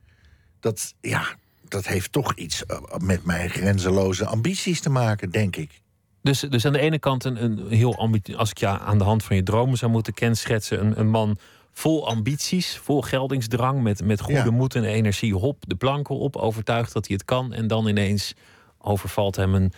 dat, 0.60 0.94
ja, 1.00 1.26
dat 1.68 1.86
heeft 1.86 2.12
toch 2.12 2.34
iets 2.34 2.66
eh, 2.66 2.78
met 2.98 3.24
mijn 3.24 3.50
grenzeloze 3.50 4.26
ambities 4.26 4.80
te 4.80 4.90
maken, 4.90 5.30
denk 5.30 5.56
ik. 5.56 5.80
Dus, 6.22 6.40
dus 6.40 6.64
aan 6.64 6.72
de 6.72 6.78
ene 6.78 6.98
kant 6.98 7.24
een, 7.24 7.44
een 7.44 7.66
heel 7.68 7.96
ambi- 7.98 8.34
als 8.36 8.50
ik 8.50 8.58
je 8.58 8.66
aan 8.66 8.98
de 8.98 9.04
hand 9.04 9.24
van 9.24 9.36
je 9.36 9.42
dromen 9.42 9.78
zou 9.78 9.90
moeten 9.90 10.14
kenschetsen, 10.14 10.80
een, 10.86 10.98
een 11.00 11.08
man 11.10 11.38
vol 11.78 12.08
ambities, 12.08 12.76
vol 12.76 13.02
geldingsdrang, 13.02 13.82
met, 13.82 14.04
met 14.04 14.20
goede 14.20 14.44
Ja. 14.44 14.50
moed 14.50 14.74
en 14.74 14.84
energie, 14.84 15.34
hop 15.34 15.64
de 15.66 15.74
planken 15.74 16.18
op, 16.18 16.36
overtuigd 16.36 16.92
dat 16.92 17.06
hij 17.06 17.16
het 17.16 17.24
kan. 17.24 17.52
En 17.52 17.66
dan 17.66 17.86
ineens 17.88 18.34
overvalt 18.78 19.36
hem 19.36 19.54
een, 19.54 19.72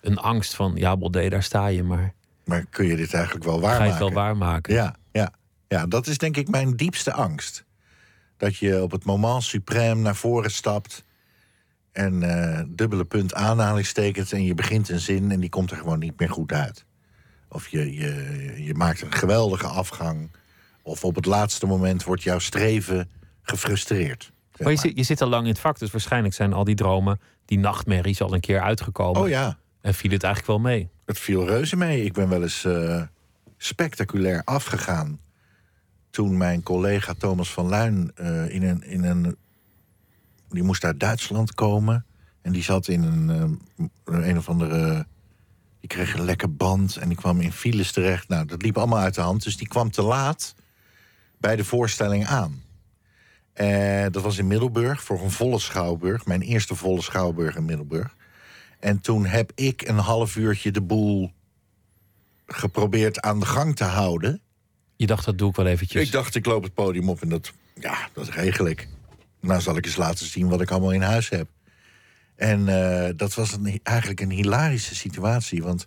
een 0.00 0.18
angst 0.18 0.54
van, 0.54 0.72
ja, 0.74 0.96
Baudet, 0.96 1.30
daar 1.30 1.42
sta 1.42 1.66
je, 1.66 1.82
maar 1.82 2.14
Maar 2.44 2.64
kun 2.70 2.86
je 2.86 2.96
dit 2.96 3.14
eigenlijk 3.14 3.44
wel 3.44 3.58
ga 3.58 3.66
je 3.66 3.68
het 3.70 3.78
waarmaken? 3.78 3.98
wel 4.04 4.12
waarmaken? 4.24 4.74
Ja, 4.74 4.94
ja, 5.12 5.32
ja, 5.68 5.86
dat 5.86 6.06
is 6.06 6.18
denk 6.18 6.36
ik 6.36 6.48
mijn 6.48 6.76
diepste 6.76 7.12
angst. 7.12 7.64
Dat 8.36 8.56
je 8.56 8.82
op 8.82 8.90
het 8.90 9.04
moment 9.04 9.56
suprême 9.56 9.98
naar 9.98 10.16
voren 10.16 10.50
stapt... 10.50 11.04
en 11.92 12.22
eh, 12.22 12.64
dubbele 12.68 13.04
punt 13.04 13.34
aanhalingstekens 13.34 14.32
en 14.32 14.44
je 14.44 14.54
begint 14.54 14.88
een 14.88 15.00
zin... 15.00 15.30
en 15.30 15.40
die 15.40 15.50
komt 15.50 15.70
er 15.70 15.76
gewoon 15.76 15.98
niet 15.98 16.18
meer 16.18 16.30
goed 16.30 16.52
uit. 16.52 16.84
Of 17.48 17.68
je, 17.68 17.94
je, 17.94 18.54
je 18.64 18.74
maakt 18.74 19.02
een 19.02 19.12
geweldige 19.12 19.66
afgang... 19.66 20.30
of 20.82 21.04
op 21.04 21.14
het 21.14 21.26
laatste 21.26 21.66
moment 21.66 22.04
wordt 22.04 22.22
jouw 22.22 22.38
streven 22.38 23.10
gefrustreerd. 23.42 24.32
zeg 24.50 24.60
Maar 24.60 24.70
je, 24.70 24.78
zit, 24.78 24.96
je 24.96 25.02
zit 25.02 25.22
al 25.22 25.28
lang 25.28 25.42
in 25.42 25.50
het 25.50 25.58
vak, 25.58 25.78
dus 25.78 25.90
waarschijnlijk 25.90 26.34
zijn 26.34 26.52
al 26.52 26.64
die 26.64 26.74
dromen, 26.74 27.20
die 27.44 27.58
nachtmerries 27.58 28.20
al 28.20 28.34
een 28.34 28.40
keer 28.40 28.60
uitgekomen. 28.60 29.20
Oh 29.20 29.28
ja, 29.28 29.58
En 29.80 29.94
viel 29.94 30.10
het 30.10 30.22
eigenlijk 30.22 30.52
wel 30.52 30.72
mee. 30.72 30.90
Het 31.04 31.18
viel 31.18 31.46
reuze 31.46 31.76
mee. 31.76 32.04
Ik 32.04 32.12
ben 32.12 32.28
wel 32.28 32.42
eens 32.42 32.64
eh, 32.64 33.02
spectaculair 33.56 34.42
afgegaan. 34.44 35.20
Toen 36.10 36.36
mijn 36.36 36.62
collega 36.62 37.14
Thomas 37.18 37.52
van 37.52 37.68
Luin 37.68 38.10
eh, 38.14 38.54
in, 38.54 38.62
een, 38.62 38.82
in 38.82 39.04
een. 39.04 39.36
Die 40.48 40.62
moest 40.62 40.84
uit 40.84 41.00
Duitsland 41.00 41.54
komen. 41.54 42.06
En 42.42 42.52
die 42.52 42.62
zat 42.62 42.88
in 42.88 43.02
een, 43.02 43.58
eh, 44.04 44.28
een 44.28 44.38
of 44.38 44.48
andere. 44.48 45.06
Die 45.80 45.88
kreeg 45.88 46.14
een 46.14 46.24
lekker 46.24 46.54
band 46.54 46.96
en 46.96 47.08
die 47.08 47.16
kwam 47.16 47.40
in 47.40 47.52
files 47.52 47.92
terecht. 47.92 48.28
Nou, 48.28 48.46
dat 48.46 48.62
liep 48.62 48.78
allemaal 48.78 48.98
uit 48.98 49.14
de 49.14 49.20
hand. 49.20 49.42
Dus 49.42 49.56
die 49.56 49.68
kwam 49.68 49.90
te 49.90 50.02
laat 50.02 50.54
bij 51.42 51.56
de 51.56 51.64
voorstelling 51.64 52.26
aan. 52.26 52.62
Eh, 53.52 54.06
dat 54.10 54.22
was 54.22 54.38
in 54.38 54.46
Middelburg 54.46 55.02
voor 55.02 55.20
een 55.22 55.30
volle 55.30 55.58
schouwburg. 55.58 56.26
Mijn 56.26 56.42
eerste 56.42 56.74
volle 56.74 57.02
schouwburg 57.02 57.56
in 57.56 57.64
Middelburg. 57.64 58.16
En 58.80 59.00
toen 59.00 59.26
heb 59.26 59.52
ik 59.54 59.88
een 59.88 59.98
half 59.98 60.36
uurtje 60.36 60.70
de 60.70 60.80
boel 60.80 61.30
geprobeerd 62.46 63.20
aan 63.20 63.40
de 63.40 63.46
gang 63.46 63.76
te 63.76 63.84
houden. 63.84 64.40
Je 64.96 65.06
dacht, 65.06 65.24
dat 65.24 65.38
doe 65.38 65.50
ik 65.50 65.56
wel 65.56 65.66
eventjes. 65.66 66.06
Ik 66.06 66.12
dacht, 66.12 66.34
ik 66.34 66.46
loop 66.46 66.62
het 66.62 66.74
podium 66.74 67.08
op 67.08 67.22
en 67.22 67.28
dat, 67.28 67.52
ja, 67.74 68.08
dat 68.12 68.28
regel 68.28 68.66
ik. 68.66 68.88
Nou 69.40 69.60
zal 69.60 69.76
ik 69.76 69.84
eens 69.84 69.96
laten 69.96 70.26
zien 70.26 70.48
wat 70.48 70.60
ik 70.60 70.70
allemaal 70.70 70.92
in 70.92 71.02
huis 71.02 71.28
heb. 71.28 71.48
En 72.36 72.68
eh, 72.68 73.12
dat 73.16 73.34
was 73.34 73.52
een, 73.52 73.80
eigenlijk 73.82 74.20
een 74.20 74.30
hilarische 74.30 74.94
situatie. 74.94 75.62
Want 75.62 75.86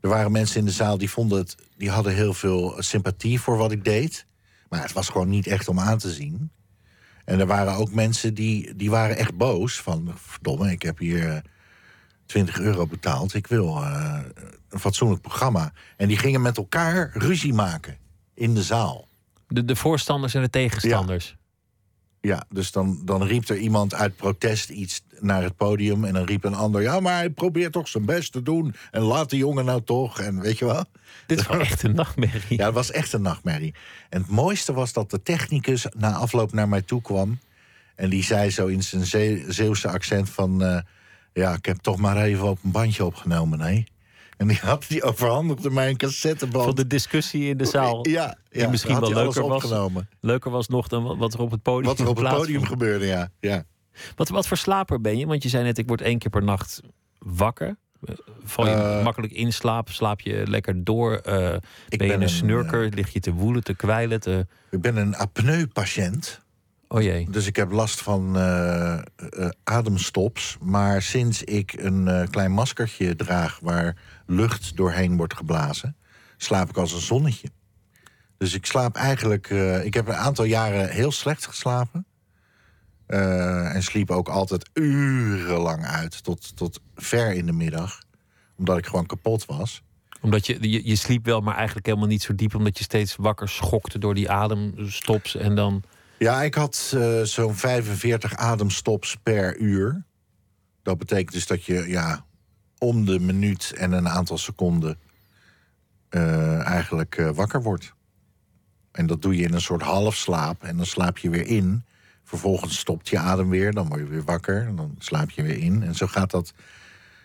er 0.00 0.08
waren 0.08 0.32
mensen 0.32 0.58
in 0.58 0.64
de 0.64 0.70
zaal 0.70 0.98
die 0.98 1.10
vonden 1.10 1.38
het... 1.38 1.56
die 1.76 1.90
hadden 1.90 2.14
heel 2.14 2.34
veel 2.34 2.74
sympathie 2.78 3.40
voor 3.40 3.56
wat 3.56 3.72
ik 3.72 3.84
deed. 3.84 4.26
Maar 4.68 4.82
het 4.82 4.92
was 4.92 5.08
gewoon 5.08 5.28
niet 5.28 5.46
echt 5.46 5.68
om 5.68 5.80
aan 5.80 5.98
te 5.98 6.12
zien. 6.12 6.50
En 7.24 7.40
er 7.40 7.46
waren 7.46 7.74
ook 7.74 7.92
mensen 7.92 8.34
die, 8.34 8.76
die 8.76 8.90
waren 8.90 9.16
echt 9.16 9.36
boos. 9.36 9.80
Van, 9.80 10.12
verdomme, 10.16 10.70
ik 10.70 10.82
heb 10.82 10.98
hier 10.98 11.28
eh, 11.28 11.38
20 12.26 12.60
euro 12.60 12.86
betaald. 12.86 13.34
Ik 13.34 13.46
wil 13.46 13.82
eh, 13.82 14.18
een 14.68 14.80
fatsoenlijk 14.80 15.22
programma. 15.22 15.72
En 15.96 16.08
die 16.08 16.18
gingen 16.18 16.42
met 16.42 16.56
elkaar 16.56 17.10
ruzie 17.14 17.54
maken 17.54 17.96
in 18.34 18.54
de 18.54 18.62
zaal. 18.62 19.08
De, 19.48 19.64
de 19.64 19.76
voorstanders 19.76 20.34
en 20.34 20.42
de 20.42 20.50
tegenstanders. 20.50 21.36
Ja, 22.26 22.44
dus 22.48 22.72
dan, 22.72 22.98
dan 23.04 23.22
riep 23.24 23.48
er 23.48 23.56
iemand 23.56 23.94
uit 23.94 24.16
protest 24.16 24.68
iets 24.68 25.02
naar 25.20 25.42
het 25.42 25.56
podium. 25.56 26.04
En 26.04 26.12
dan 26.12 26.24
riep 26.24 26.44
een 26.44 26.54
ander: 26.54 26.82
Ja, 26.82 27.00
maar 27.00 27.14
hij 27.16 27.30
probeert 27.30 27.72
toch 27.72 27.88
zijn 27.88 28.04
best 28.04 28.32
te 28.32 28.42
doen. 28.42 28.74
En 28.90 29.02
laat 29.02 29.30
die 29.30 29.38
jongen 29.38 29.64
nou 29.64 29.82
toch. 29.84 30.20
En 30.20 30.40
weet 30.40 30.58
je 30.58 30.64
wel? 30.64 30.84
Dit 31.26 31.46
wel 31.46 31.60
echt 31.60 31.82
een 31.82 31.94
nachtmerrie. 31.94 32.58
Ja, 32.58 32.64
het 32.64 32.74
was 32.74 32.90
echt 32.90 33.12
een 33.12 33.22
nachtmerrie. 33.22 33.74
En 34.08 34.20
het 34.20 34.30
mooiste 34.30 34.72
was 34.72 34.92
dat 34.92 35.10
de 35.10 35.22
technicus 35.22 35.86
na 35.96 36.12
afloop 36.12 36.52
naar 36.52 36.68
mij 36.68 36.82
toe 36.82 37.02
kwam. 37.02 37.38
En 37.96 38.10
die 38.10 38.24
zei 38.24 38.50
zo 38.50 38.66
in 38.66 38.82
zijn 38.82 39.06
Zee- 39.06 39.44
Zeeuwse 39.48 39.88
accent 39.88 40.30
van... 40.30 40.62
eh, 40.64 40.78
ja, 41.32 41.52
ik 41.54 41.66
heb 41.66 41.76
toch 41.78 41.96
maar 41.96 42.16
even 42.16 42.48
op 42.48 42.58
een 42.64 42.70
bandje 42.70 43.04
opgenomen, 43.04 43.60
hè? 43.60 43.84
En 44.36 44.46
die 44.48 44.58
had 44.62 44.84
die 44.88 45.02
overhandigde 45.02 45.70
mij 45.70 45.88
een 45.88 45.96
cassetteband. 45.96 46.64
Van 46.64 46.74
de 46.74 46.86
discussie 46.86 47.48
in 47.48 47.56
de 47.56 47.64
zaal. 47.64 48.08
ja, 48.08 48.36
die 48.50 48.60
ja, 48.62 48.68
misschien 48.70 48.94
had 48.94 49.08
wel 49.08 49.22
leuker 49.24 49.42
was. 49.48 49.64
opgenomen. 49.64 50.08
Leuker 50.20 50.50
was 50.50 50.68
nog 50.68 50.88
dan 50.88 51.18
wat- 51.18 51.34
er 51.34 51.40
op 51.40 51.50
het 51.50 51.62
podium 51.62 51.84
Wat 51.86 51.98
er 51.98 52.08
op 52.08 52.16
het 52.16 52.28
podium 52.28 52.64
gebeurde, 52.64 53.06
ja. 53.06 53.28
ja. 53.40 53.64
Wat, 54.14 54.28
wat 54.28 54.46
voor 54.46 54.56
slaper 54.56 55.00
ben 55.00 55.18
je? 55.18 55.26
Want 55.26 55.42
je 55.42 55.48
zei 55.48 55.64
net, 55.64 55.78
ik 55.78 55.88
word 55.88 56.00
één 56.00 56.18
keer 56.18 56.30
per 56.30 56.42
nacht 56.42 56.80
wakker. 57.18 57.76
Val 58.44 58.66
je 58.66 58.72
Eh. 58.72 59.04
makkelijk 59.04 59.32
in 59.32 59.52
slaap? 59.52 59.88
Slaap 59.90 60.20
je 60.20 60.42
lekker 60.48 60.84
door? 60.84 61.14
Eh, 61.14 61.32
ben 61.88 62.06
je 62.06 62.12
een, 62.12 62.22
een, 62.22 62.28
snurker? 62.28 62.88
Lig 62.94 63.12
je 63.12 63.20
te 63.20 63.32
woelen, 63.32 63.64
te 63.64 63.74
kwijlen? 63.74 64.20
Te... 64.20 64.46
Ik 64.70 64.80
ben 64.80 64.96
een 64.96 65.16
apneu-patiënt. 65.16 66.44
Oh 66.88 67.02
jee. 67.02 67.30
Dus 67.30 67.46
ik 67.46 67.56
heb 67.56 67.70
last 67.72 68.02
van 68.02 68.36
ademstops. 69.64 70.56
Maar 70.60 71.02
sinds 71.02 71.42
ik 71.42 71.72
een 71.78 72.28
klein 72.30 72.50
maskertje 72.52 73.16
draag 73.16 73.58
waar 73.62 73.96
lucht 74.26 74.76
doorheen 74.76 75.16
wordt 75.16 75.36
geblazen, 75.36 75.96
slaap 76.36 76.68
ik 76.68 76.76
als 76.76 76.92
een 76.92 77.00
zonnetje. 77.00 77.48
Dus 78.38 78.54
ik 78.54 78.66
slaap 78.66 78.96
eigenlijk. 78.96 79.50
eh, 79.50 79.84
ik 79.84 79.94
heb 79.94 80.08
een 80.08 80.14
aantal 80.14 80.44
jaren 80.44 80.88
heel 80.88 81.12
slecht 81.12 81.46
geslapen. 81.46 82.06
Eh, 83.06 83.74
en 83.74 83.82
sliep 83.82 84.10
ook 84.10 84.28
altijd 84.28 84.70
urenlang 84.72 85.84
uit, 85.84 86.24
tot, 86.24 86.56
tot 86.56 86.80
ver 86.94 87.32
in 87.32 87.46
de 87.46 87.52
middag. 87.52 88.02
Omdat 88.56 88.78
ik 88.78 88.86
gewoon 88.86 89.06
kapot 89.06 89.44
was. 89.44 89.82
Omdat 90.20 90.46
je, 90.46 90.70
je, 90.70 90.88
je 90.88 90.96
sliep 90.96 91.24
wel, 91.24 91.40
maar 91.40 91.56
eigenlijk 91.56 91.86
helemaal 91.86 92.08
niet 92.08 92.22
zo 92.22 92.34
diep. 92.34 92.54
Omdat 92.54 92.78
je 92.78 92.84
steeds 92.84 93.16
wakker 93.16 93.48
schokte 93.48 93.98
door 93.98 94.14
die 94.14 94.30
ademstops. 94.30 95.36
En 95.36 95.54
dan. 95.54 95.82
Ja, 96.18 96.42
ik 96.42 96.54
had 96.54 96.92
eh, 96.94 97.22
zo'n 97.22 97.54
45 97.54 98.36
ademstops 98.36 99.16
per 99.22 99.58
uur. 99.58 100.04
Dat 100.82 100.98
betekent 100.98 101.32
dus 101.32 101.46
dat 101.46 101.64
je 101.64 101.88
ja, 101.88 102.25
om 102.78 103.04
de 103.04 103.20
minuut 103.20 103.72
en 103.76 103.92
een 103.92 104.08
aantal 104.08 104.38
seconden 104.38 104.98
eh, 106.08 106.66
eigenlijk 106.66 107.16
eh, 107.16 107.30
wakker 107.30 107.62
wordt. 107.62 107.94
En 108.92 109.06
dat 109.06 109.22
doe 109.22 109.36
je 109.36 109.42
in 109.42 109.54
een 109.54 109.60
soort 109.60 109.82
halfslaap 109.82 110.62
en 110.62 110.76
dan 110.76 110.86
slaap 110.86 111.18
je 111.18 111.30
weer 111.30 111.46
in. 111.46 111.84
Vervolgens 112.24 112.78
stopt 112.78 113.08
je 113.08 113.18
adem 113.18 113.48
weer, 113.48 113.72
dan 113.72 113.88
word 113.88 114.00
je 114.00 114.06
weer 114.06 114.24
wakker 114.24 114.66
en 114.66 114.76
dan 114.76 114.94
slaap 114.98 115.30
je 115.30 115.42
weer 115.42 115.58
in. 115.58 115.82
En 115.82 115.94
zo 115.94 116.06
gaat 116.06 116.30
dat. 116.30 116.52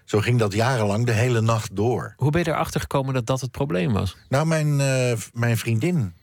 Zo 0.06 0.20
ging 0.20 0.40
dat 0.40 0.54
jarenlang 0.54 1.06
de 1.06 1.12
hele 1.12 1.42
nacht 1.42 1.76
door. 1.76 2.14
Hoe 2.18 2.32
ben 2.32 2.44
je 2.44 2.50
erachter 2.50 2.82
gekomen 2.82 3.14
dat 3.14 3.26
dat 3.26 3.42
het 3.42 3.52
probleem 3.52 3.94
was? 3.94 4.18
Nou, 4.30 4.46
mijn, 4.46 4.80
eh, 4.80 5.18
mijn 5.34 5.58
vriendin. 5.58 6.14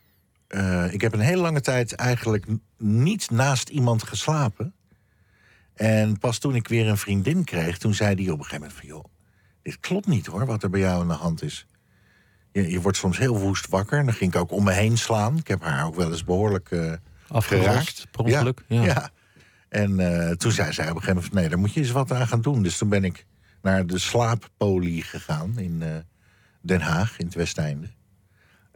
ik 0.91 1.01
heb 1.01 1.13
een 1.13 1.21
hele 1.21 1.43
lange 1.43 1.61
tijd 1.61 1.93
eigenlijk 1.93 2.47
niet 2.77 3.31
naast 3.31 3.69
iemand 3.69 4.03
geslapen. 4.03 4.75
En 5.75 6.19
pas 6.19 6.39
toen 6.39 6.55
ik 6.55 6.69
weer 6.69 6.89
een 6.89 6.99
vriendin 6.99 7.45
kreeg, 7.45 7.79
toen 7.79 7.95
zei 7.95 8.15
die 8.15 8.33
op 8.33 8.39
een 8.39 8.45
gegeven 8.45 8.61
moment 8.61 8.79
van... 8.79 8.89
joh, 8.89 9.05
dit 9.69 9.81
klopt 9.81 10.07
niet 10.07 10.27
hoor, 10.27 10.47
wat 10.47 10.63
er 10.63 10.71
bij 10.71 10.81
jou 10.81 11.01
aan 11.01 11.09
de 11.09 11.15
hand 11.15 11.43
is. 11.43 11.67
Je, 12.53 12.71
je 12.71 12.81
wordt 12.81 12.97
soms 12.97 13.19
heel 13.19 13.39
woest 13.39 13.69
wakker. 13.69 13.99
En 13.99 14.05
dan 14.05 14.15
ging 14.15 14.35
ik 14.35 14.41
ook 14.41 14.53
om 14.53 14.65
me 14.65 14.73
heen 14.73 14.99
slaan. 14.99 15.37
Ik 15.37 15.49
heb 15.49 15.63
haar 15.63 15.87
ook 15.87 15.95
wel 15.95 16.11
eens 16.11 16.25
behoorlijk 16.25 16.71
eh, 16.71 16.93
Afgerost, 17.29 17.67
geraakt. 17.67 18.07
per 18.11 18.25
ongeluk? 18.25 18.65
Ja. 18.69 18.81
Ja. 18.81 18.87
ja. 18.87 19.11
En 19.69 20.01
eh, 20.01 20.31
toen 20.31 20.53
zei 20.53 20.73
zij 20.73 20.91
op 20.91 20.97
een 20.97 21.03
gegeven 21.03 21.15
moment... 21.17 21.35
nee, 21.35 21.49
daar 21.49 21.59
moet 21.59 21.73
je 21.73 21.81
eens 21.81 21.91
wat 21.91 22.13
aan 22.13 22.27
gaan 22.27 22.41
doen. 22.41 22.63
Dus 22.63 22.79
toen 22.79 22.89
ben 22.89 23.05
ik 23.05 23.27
naar 23.63 23.87
de 23.87 23.99
slaappolie 23.99 25.03
gegaan 25.03 25.59
in 25.59 25.83
eh, 25.83 25.89
Den 26.61 26.81
Haag, 26.81 27.19
in 27.19 27.27
het 27.27 27.35
Westeinde. 27.35 27.87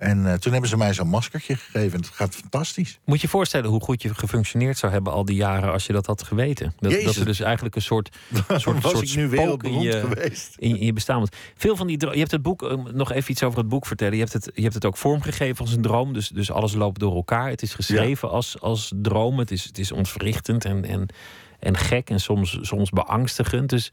En 0.03 0.27
eh, 0.27 0.35
toen 0.35 0.53
hebben 0.53 0.71
ze 0.71 0.77
mij 0.77 0.95
zo'n 0.95 1.09
maskertje 1.09 1.57
gegeven. 1.57 1.93
En 1.93 2.05
het 2.05 2.15
gaat 2.15 2.35
fantastisch. 2.35 2.99
Moet 3.05 3.17
je 3.17 3.23
je 3.23 3.29
voorstellen 3.29 3.71
hoe 3.71 3.81
goed 3.81 4.03
je 4.03 4.15
gefunctioneerd 4.15 4.79
zou 4.79 4.93
hebben 4.93 5.13
al 5.13 5.25
die 5.25 5.37
jaren 5.37 5.73
als 5.73 5.87
je 5.87 5.93
dat 5.93 6.07
had 6.07 6.23
geweten. 6.23 6.75
Dat, 6.79 6.91
Jezus. 6.91 7.07
dat 7.07 7.17
er 7.17 7.25
dus 7.25 7.41
eigenlijk 7.41 7.75
een 7.75 7.83
soort, 7.83 8.17
soort, 8.57 8.83
was 8.83 8.93
soort 8.93 9.09
ik 9.09 9.17
nu 9.17 9.37
in 9.71 9.81
je, 9.81 10.01
geweest. 10.01 10.55
in, 10.59 10.77
in 10.77 10.87
je 10.87 10.93
bestaan 10.93 11.19
was. 11.21 11.29
Veel 11.55 11.77
van 11.77 11.87
die 11.87 12.01
je 12.01 12.19
hebt 12.19 12.31
het 12.31 12.43
boek, 12.43 12.63
eh, 12.63 12.85
nog 12.93 13.13
even 13.13 13.31
iets 13.31 13.43
over 13.43 13.59
het 13.59 13.69
boek 13.69 13.87
vertellen. 13.87 14.15
Je 14.15 14.21
hebt 14.21 14.33
het, 14.33 14.51
je 14.55 14.63
hebt 14.63 14.75
het 14.75 14.85
ook 14.85 14.97
vormgegeven 14.97 15.65
als 15.65 15.73
een 15.73 15.83
droom. 15.83 16.13
Dus, 16.13 16.29
dus 16.29 16.51
alles 16.51 16.75
loopt 16.75 17.01
door 17.01 17.15
elkaar. 17.15 17.49
Het 17.49 17.63
is 17.63 17.75
geschreven 17.75 18.31
als, 18.31 18.61
als 18.61 18.93
droom. 18.97 19.39
Het 19.39 19.51
is, 19.51 19.65
het 19.65 19.79
is 19.79 19.93
ontwrichtend 19.93 20.65
en, 20.65 20.85
en, 20.85 21.09
en 21.59 21.77
gek 21.77 22.11
en 22.11 22.21
soms, 22.21 22.59
soms 22.61 22.91
beangstigend. 22.91 23.71
Dus 23.71 23.93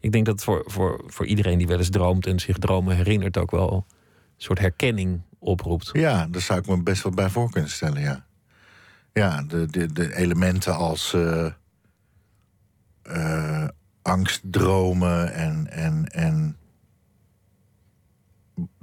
ik 0.00 0.12
denk 0.12 0.26
dat 0.26 0.44
voor, 0.44 0.62
voor, 0.66 1.04
voor 1.06 1.26
iedereen 1.26 1.58
die 1.58 1.66
wel 1.66 1.78
eens 1.78 1.90
droomt 1.90 2.26
en 2.26 2.38
zich 2.38 2.58
dromen 2.58 2.96
herinnert 2.96 3.38
ook 3.38 3.50
wel 3.50 3.72
een 3.72 3.84
soort 4.36 4.58
herkenning 4.58 5.20
oproept. 5.40 5.90
Ja, 5.92 6.26
daar 6.26 6.40
zou 6.40 6.58
ik 6.58 6.66
me 6.66 6.82
best 6.82 7.02
wel 7.02 7.12
bij 7.12 7.30
voor 7.30 7.50
kunnen 7.50 7.70
stellen, 7.70 8.00
ja. 8.00 8.24
Ja, 9.12 9.42
de, 9.42 9.66
de, 9.66 9.92
de 9.92 10.14
elementen 10.16 10.76
als 10.76 11.12
eh, 11.12 11.46
eh, 13.02 13.68
angstdromen 14.02 15.32
en, 15.32 15.70
en, 15.70 16.08
en... 16.08 16.56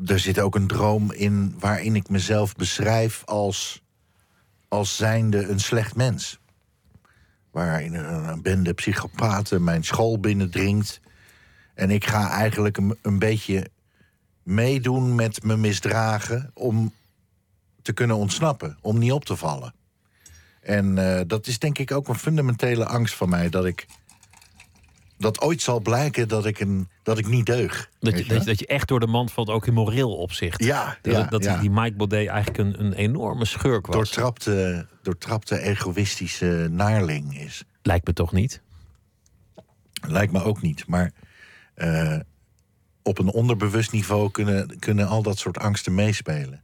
Er 0.06 0.20
zit 0.20 0.40
ook 0.40 0.56
een 0.56 0.68
droom 0.68 1.12
in 1.12 1.56
waarin 1.60 1.96
ik 1.96 2.10
mezelf 2.10 2.56
beschrijf 2.56 3.24
als, 3.26 3.84
als 4.68 4.96
zijnde 4.96 5.48
een 5.48 5.60
slecht 5.60 5.96
mens. 5.96 6.40
Waarin 7.52 7.94
een, 7.94 8.30
een 8.30 8.42
bende 8.42 8.74
psychopaten 8.74 9.64
mijn 9.64 9.84
school 9.84 10.20
binnendringt. 10.20 11.00
En 11.74 11.92
ik 11.92 12.06
ga 12.06 12.30
eigenlijk 12.30 12.78
een, 12.78 12.98
een 13.02 13.20
beetje 13.20 13.70
meedoen 14.48 15.16
met 15.16 15.44
me 15.44 15.58
misdragen 15.58 16.51
om 16.54 16.93
te 17.82 17.93
kunnen 17.93 18.15
ontsnappen, 18.15 18.78
om 18.82 18.98
niet 18.98 19.12
op 19.12 19.26
te 19.26 19.36
vallen. 19.36 19.74
En 20.62 20.98
eh, 20.98 21.22
dat 21.28 21.48
is 21.48 21.60
denk 21.60 21.78
ik 21.78 21.91
ook 21.91 22.08
een 22.08 22.15
fundamentele 22.15 22.86
angst 22.86 23.15
van 23.15 23.30
mij 23.30 23.50
dat 23.50 23.65
ik 23.65 23.86
dat 25.17 25.41
ooit 25.41 25.62
zal 25.62 25.80
blijken 25.80 26.28
dat 26.28 26.45
ik 26.45 26.60
een 26.60 26.88
dat 27.04 27.17
ik 27.17 27.28
niet 27.28 27.45
deug. 27.45 27.89
Dat 28.00 28.17
je, 28.17 28.26
dat, 28.26 28.39
je, 28.39 28.45
dat 28.45 28.60
je 28.60 28.67
echt 28.67 28.88
door 28.88 29.00
de 29.00 29.08
mand 29.08 29.32
valt, 29.32 29.50
ook 29.50 29.67
in 29.67 29.74
moreel 29.74 30.15
opzicht. 30.15 30.63
Ja, 30.63 30.98
Dat, 31.02 31.13
ja, 31.13 31.24
dat 31.24 31.43
ja. 31.43 31.60
die 31.60 31.69
Mike 31.69 31.95
Baudet 31.95 32.28
eigenlijk 32.28 32.58
een, 32.58 32.86
een 32.86 32.93
enorme 32.93 33.45
schurk 33.45 33.86
was. 33.86 33.95
doortrapte, 33.95 34.88
doortrapte 35.02 35.60
egoïstische 35.60 36.67
naarling 36.72 37.39
is. 37.39 37.63
Lijkt 37.82 38.08
me 38.08 38.13
toch 38.13 38.32
niet? 38.32 38.62
Lijkt 40.08 40.32
me 40.32 40.43
ook 40.43 40.62
niet. 40.62 40.88
Maar 40.88 41.12
eh, 41.74 42.19
op 43.08 43.20
een 43.20 43.32
onderbewust 43.32 43.91
niveau 43.91 44.32
kunnen, 44.32 44.80
kunnen 44.80 45.08
al 45.08 45.22
dat 45.22 45.38
soort 45.38 45.60
angsten 45.60 45.96
meespelen. 45.96 46.63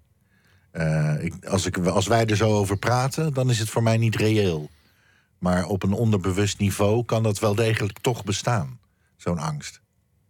Eh, 0.72 1.24
ik, 1.24 1.46
als, 1.46 1.66
ik, 1.66 1.78
als 1.78 2.08
wij 2.08 2.26
er 2.26 2.36
zo 2.36 2.58
over 2.58 2.78
praten, 2.78 3.34
dan 3.34 3.50
is 3.50 3.60
het 3.60 3.70
voor 3.70 3.84
mij 3.84 3.98
niet 3.98 4.16
reëel. 4.16 4.70
Maar 5.38 5.66
op 5.66 5.84
een 5.84 5.94
onderbewust 5.94 6.60
niveau 6.60 7.06
kan 7.06 7.24
dat 7.24 7.40
wel 7.40 7.56
degelijk 7.56 8.00
toch 8.00 8.24
bestaan, 8.24 8.80
zo'n 9.18 9.38
angst. 9.40 9.82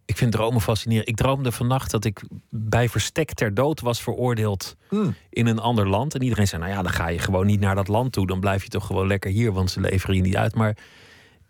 Ik 0.06 0.16
vind 0.16 0.32
dromen 0.32 0.60
fascinerend. 0.60 1.08
Ik 1.08 1.16
droomde 1.16 1.52
vannacht 1.52 1.90
dat 1.90 2.04
ik 2.04 2.22
bij 2.50 2.88
verstek 2.88 3.34
ter 3.34 3.54
dood 3.54 3.80
was 3.80 4.02
veroordeeld 4.02 4.76
Hmm. 4.88 5.14
in 5.30 5.46
een 5.46 5.58
ander 5.58 5.88
land. 5.88 6.14
En 6.14 6.22
iedereen 6.22 6.48
zei, 6.48 6.62
nou 6.62 6.74
ja, 6.74 6.82
dan 6.82 6.92
ga 6.92 7.08
je 7.08 7.18
gewoon 7.18 7.46
niet 7.46 7.60
naar 7.60 7.74
dat 7.74 7.88
land 7.88 8.12
toe. 8.12 8.26
Dan 8.26 8.40
blijf 8.40 8.62
je 8.62 8.68
toch 8.68 8.86
gewoon 8.86 9.06
lekker 9.06 9.30
hier, 9.30 9.52
want 9.52 9.70
ze 9.70 9.80
leveren 9.80 10.16
je 10.16 10.22
niet 10.22 10.36
uit. 10.36 10.54
Maar 10.54 10.76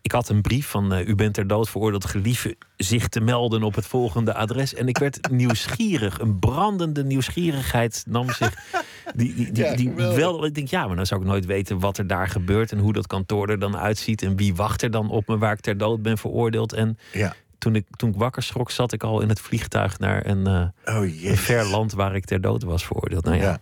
ik 0.04 0.12
had 0.12 0.28
een 0.28 0.40
brief 0.40 0.66
van, 0.66 0.92
eh, 0.92 1.08
u 1.08 1.14
bent 1.14 1.34
ter 1.34 1.46
dood 1.46 1.70
veroordeeld. 1.70 2.04
Gelieve 2.04 2.56
zich 2.76 3.08
te 3.08 3.20
melden 3.20 3.62
op 3.62 3.74
het 3.74 3.86
volgende 3.86 4.34
adres. 4.34 4.74
En 4.74 4.88
ik 4.88 4.98
werd 4.98 5.30
nieuwsgierig. 5.30 6.18
Een 6.20 6.38
brandende 6.38 7.04
nieuwsgierigheid 7.04 8.04
nam 8.08 8.30
zich... 8.30 8.54
Die, 9.14 9.34
die, 9.34 9.52
die, 9.52 9.64
Ja, 9.64 9.74
die 9.76 9.88
geweldig. 9.90 10.16
wel, 10.16 10.44
ik 10.44 10.54
denk, 10.54 10.68
ja, 10.68 10.86
maar 10.86 10.96
dan 10.96 11.06
zou 11.06 11.20
ik 11.20 11.26
nooit 11.26 11.46
weten 11.46 11.78
wat 11.78 11.98
er 11.98 12.06
daar 12.06 12.28
gebeurt... 12.28 12.72
en 12.72 12.78
hoe 12.78 12.92
dat 12.92 13.06
kantoor 13.06 13.48
er 13.48 13.58
dan 13.58 13.76
uitziet... 13.76 14.22
en 14.22 14.36
wie 14.36 14.54
wacht 14.54 14.82
er 14.82 14.90
dan 14.90 15.10
op 15.10 15.28
me 15.28 15.38
waar 15.38 15.52
ik 15.52 15.60
ter 15.60 15.78
dood 15.78 16.02
ben 16.02 16.18
veroordeeld. 16.18 16.72
En 16.72 16.98
Ja. 17.12 17.34
toen 17.58 17.74
ik, 17.74 17.86
toen 17.96 18.08
ik 18.10 18.16
wakker 18.16 18.42
schrok, 18.42 18.70
zat 18.70 18.92
ik 18.92 19.02
al 19.02 19.20
in 19.20 19.28
het 19.28 19.40
vliegtuig 19.40 19.98
naar 19.98 20.26
een, 20.26 20.46
eh, 20.46 20.96
Oh 20.96 21.24
een 21.24 21.36
ver 21.36 21.64
land 21.66 21.92
waar 21.92 22.14
ik 22.14 22.24
ter 22.24 22.40
dood 22.40 22.62
was 22.62 22.84
veroordeeld. 22.84 23.24
Nou 23.24 23.36
ja, 23.36 23.58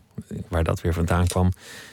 waar 0.48 0.64
dat 0.64 0.80
weer 0.80 0.94
vandaan 0.94 1.26
kwam. 1.26 1.52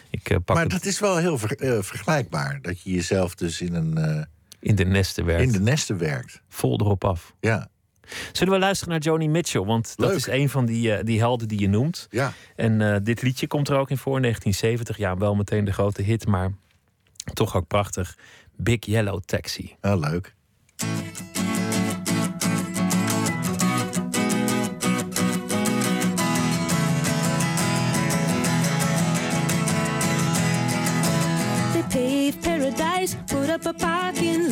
Ik 0.10 0.30
eh, 0.30 0.38
pak 0.46 0.56
Maar 0.56 0.64
het 0.66 0.74
dat 0.74 0.86
is 0.86 1.00
wel 1.00 1.18
heel 1.18 1.38
ver- 1.38 1.84
vergelijkbaar. 1.84 2.60
Dat 2.62 2.82
je 2.82 2.92
jezelf 2.92 3.36
dus 3.36 3.62
in, 3.62 3.74
een, 3.76 4.28
in 4.60 4.76
de 4.76 4.86
nesten 4.86 5.26
werkt. 5.26 5.44
in 5.44 5.52
de 5.52 5.60
nesten 5.60 5.98
werkt. 5.98 6.42
Vol 6.48 6.80
erop 6.80 7.04
af. 7.04 7.34
Ja, 7.40 7.70
Zullen 8.32 8.54
we 8.54 8.60
luisteren 8.60 8.94
naar 8.94 9.02
Joni 9.02 9.28
Mitchell? 9.30 9.64
Want 9.64 9.94
dat 9.98 10.12
is 10.12 10.28
een 10.28 10.50
van 10.50 10.66
die, 10.66 10.94
eh, 10.94 11.06
die 11.06 11.20
helden 11.20 11.48
die 11.48 11.60
je 11.60 11.70
noemt. 11.70 12.08
ja. 12.10 12.34
En 12.56 12.82
eh, 12.82 12.96
dit 13.04 13.22
liedje 13.22 13.48
komt 13.48 13.70
er 13.70 13.78
ook 13.78 13.90
in 13.90 13.98
voor, 13.98 14.22
1970. 14.22 14.98
Ja, 14.98 15.18
wel 15.18 15.36
meteen 15.36 15.66
de 15.66 15.74
grote 15.74 16.02
hit, 16.02 16.28
maar 16.28 16.52
toch 17.34 17.56
ook 17.56 17.68
prachtig. 17.68 18.18
Big 18.56 18.86
Yellow 18.86 19.20
Taxi. 19.26 19.76
Oh, 19.82 20.00
leuk. 20.00 20.36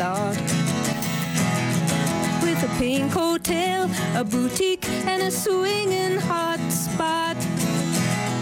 Lot 0.08 0.38
with 2.41 2.60
a 2.63 2.72
pink 2.80 3.12
hotel, 3.12 3.89
a 4.15 4.24
boutique, 4.24 4.88
and 5.12 5.22
a 5.24 5.32
swinging 5.32 6.17
hot 6.30 6.62
spot. 6.72 7.38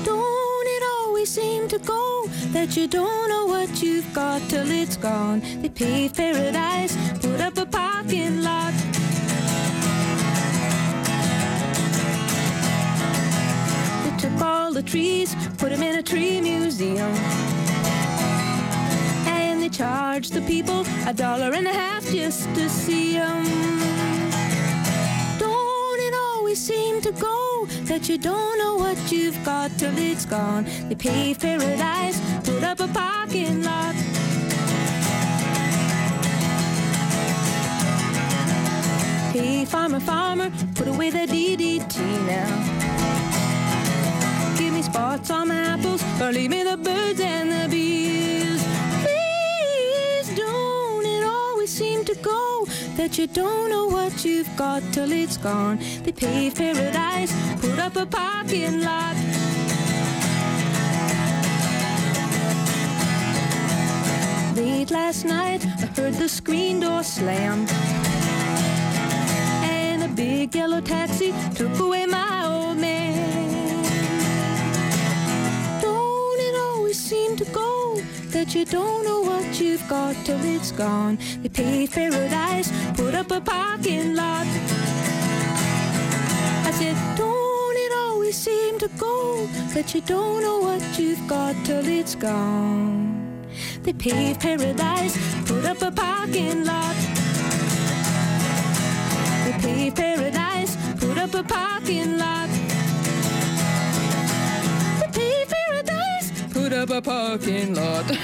Don't 0.09 0.67
it 0.75 0.83
always 0.97 1.29
seem 1.29 1.67
to 1.69 1.79
go 1.79 2.27
that 2.55 2.77
you 2.77 2.87
don't 2.87 3.27
know 3.31 3.45
what 3.53 3.69
you've 3.81 4.11
got 4.13 4.41
till 4.49 4.69
it's 4.69 4.97
gone? 4.97 5.39
They 5.61 5.69
paved 5.69 6.15
paradise, 6.15 6.93
put 7.23 7.39
up 7.41 7.57
a 7.57 7.65
parking 7.65 8.43
lot. 8.49 8.73
They 14.03 14.13
took 14.23 14.37
all 14.41 14.71
the 14.71 14.83
trees, 14.83 15.35
put 15.57 15.69
them 15.71 15.81
in 15.81 15.95
a 15.95 16.03
tree 16.03 16.41
museum. 16.41 17.64
Charge 19.75 20.29
the 20.29 20.39
people 20.43 20.85
a 21.05 21.13
dollar 21.13 21.51
and 21.51 21.67
a 21.67 21.73
half 21.73 22.09
just 22.09 22.47
to 22.55 22.69
see 22.69 23.11
them. 23.15 23.43
Don't 25.37 25.99
it 25.99 26.13
always 26.13 26.61
seem 26.61 27.01
to 27.01 27.11
go 27.11 27.67
that 27.83 28.07
you 28.07 28.17
don't 28.17 28.57
know 28.57 28.75
what 28.75 29.11
you've 29.11 29.43
got 29.43 29.77
till 29.77 29.91
it's 29.97 30.23
gone? 30.25 30.65
They 30.87 30.95
pave 30.95 31.39
paradise, 31.39 32.21
put 32.45 32.63
up 32.63 32.79
a 32.79 32.87
parking 32.87 33.63
lot. 33.63 33.95
Hey, 39.33 39.65
farmer, 39.65 39.99
farmer, 39.99 40.51
put 40.75 40.87
away 40.87 41.09
the 41.09 41.27
DDT 41.27 41.97
now. 42.25 42.47
Give 44.57 44.73
me 44.73 44.81
spots 44.83 45.29
on 45.31 45.51
apples, 45.51 46.01
or 46.21 46.31
leave 46.31 46.51
me 46.51 46.63
the 46.63 46.77
birds 46.77 47.19
and 47.19 47.51
the 47.51 47.67
bees. 47.69 48.04
To 51.75 52.15
go 52.21 52.65
that 52.95 53.17
you 53.17 53.27
don't 53.27 53.69
know 53.69 53.87
what 53.87 54.23
you've 54.23 54.49
got 54.55 54.81
till 54.93 55.11
it's 55.11 55.35
gone. 55.35 55.77
They 56.03 56.13
paved 56.13 56.55
paradise, 56.55 57.33
put 57.59 57.77
up 57.79 57.97
a 57.97 58.05
parking 58.05 58.79
lot. 58.79 59.15
Late 64.55 64.89
last 64.89 65.25
night, 65.25 65.65
I 65.65 65.87
heard 65.97 66.13
the 66.13 66.29
screen 66.29 66.79
door 66.79 67.03
slam. 67.03 67.67
And 69.65 70.03
a 70.03 70.07
big 70.07 70.55
yellow 70.55 70.79
taxi 70.79 71.33
took 71.55 71.77
away 71.79 72.05
my 72.05 72.54
that 78.35 78.53
you 78.53 78.65
don't 78.65 79.05
know 79.05 79.21
what 79.21 79.61
you've 79.61 79.87
got 79.87 80.13
till 80.25 80.43
it's 80.43 80.69
gone? 80.69 81.17
They 81.41 81.47
paved 81.47 81.93
paradise, 81.93 82.69
put 82.93 83.15
up 83.15 83.31
a 83.31 83.39
parking 83.39 84.13
lot. 84.13 84.45
I 86.67 86.71
said, 86.79 86.97
don't 87.15 87.77
it 87.85 87.93
always 87.97 88.35
seem 88.35 88.77
to 88.79 88.89
go 88.97 89.45
that 89.73 89.95
you 89.95 90.01
don't 90.01 90.41
know 90.41 90.59
what 90.59 90.83
you've 90.99 91.25
got 91.29 91.55
till 91.63 91.87
it's 91.87 92.15
gone? 92.15 93.47
They 93.83 93.93
paved 93.93 94.41
paradise, 94.41 95.15
put 95.45 95.63
up 95.63 95.81
a 95.81 95.91
parking 95.91 96.65
lot. 96.65 96.97
They 99.45 99.55
paved 99.65 99.95
paradise, 99.95 100.75
put 100.99 101.17
up 101.17 101.33
a 101.35 101.43
parking 101.43 102.17
lot. 102.17 102.54
Put 106.69 106.77
up 106.77 106.89
a 106.91 107.01
parking 107.01 107.75
lot. 107.75 108.03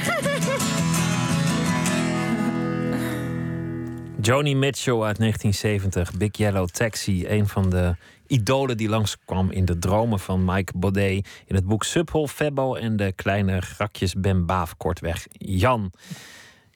Joni 4.21 4.55
Mitchell 4.55 5.01
uit 5.01 5.17
1970, 5.17 6.17
Big 6.17 6.37
Yellow 6.37 6.67
Taxi. 6.67 7.25
Een 7.27 7.47
van 7.47 7.69
de 7.69 7.95
idolen 8.27 8.77
die 8.77 8.89
langskwam 8.89 9.51
in 9.51 9.65
de 9.65 9.79
dromen 9.79 10.19
van 10.19 10.45
Mike 10.45 10.73
Baudet. 10.75 11.27
In 11.45 11.55
het 11.55 11.65
boek 11.65 11.83
Subhol, 11.83 12.27
Febbo 12.27 12.75
en 12.75 12.95
de 12.95 13.11
kleine 13.15 13.61
grakjes 13.61 14.13
Ben 14.13 14.45
Baaf, 14.45 14.77
kortweg 14.77 15.27
Jan. 15.31 15.91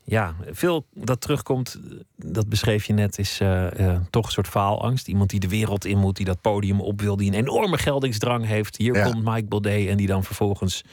Ja, 0.03 0.35
veel 0.51 0.85
dat 0.93 1.21
terugkomt, 1.21 1.79
dat 2.15 2.49
beschreef 2.49 2.85
je 2.85 2.93
net, 2.93 3.17
is 3.17 3.39
eh, 3.39 3.79
eh, 3.89 4.01
toch 4.09 4.25
een 4.25 4.31
soort 4.31 4.47
faalangst. 4.47 5.07
Iemand 5.07 5.29
die 5.29 5.39
de 5.39 5.47
wereld 5.47 5.85
in 5.85 5.97
moet, 5.97 6.15
die 6.15 6.25
dat 6.25 6.41
podium 6.41 6.81
op 6.81 7.01
wil, 7.01 7.15
die 7.15 7.27
een 7.31 7.37
enorme 7.37 7.77
geldingsdrang 7.77 8.45
heeft. 8.45 8.77
Hier 8.77 8.95
Ja. 8.95 9.03
komt 9.03 9.23
Mike 9.23 9.45
Baudet 9.45 9.87
en 9.87 9.97
die 9.97 10.07
dan 10.07 10.23
vervolgens 10.23 10.83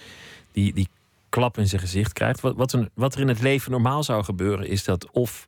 die, 0.53 0.73
die 0.73 0.89
klap 1.29 1.59
in 1.59 1.69
zijn 1.69 1.81
gezicht 1.81 2.13
krijgt. 2.13 2.41
Wat, 2.41 2.57
wat, 2.57 2.77
wat 2.95 3.15
er 3.15 3.21
in 3.21 3.29
het 3.29 3.41
leven 3.41 3.71
normaal 3.71 4.03
zou 4.03 4.25
gebeuren, 4.25 4.69
is 4.69 4.85
dat 4.85 5.11
of 5.11 5.47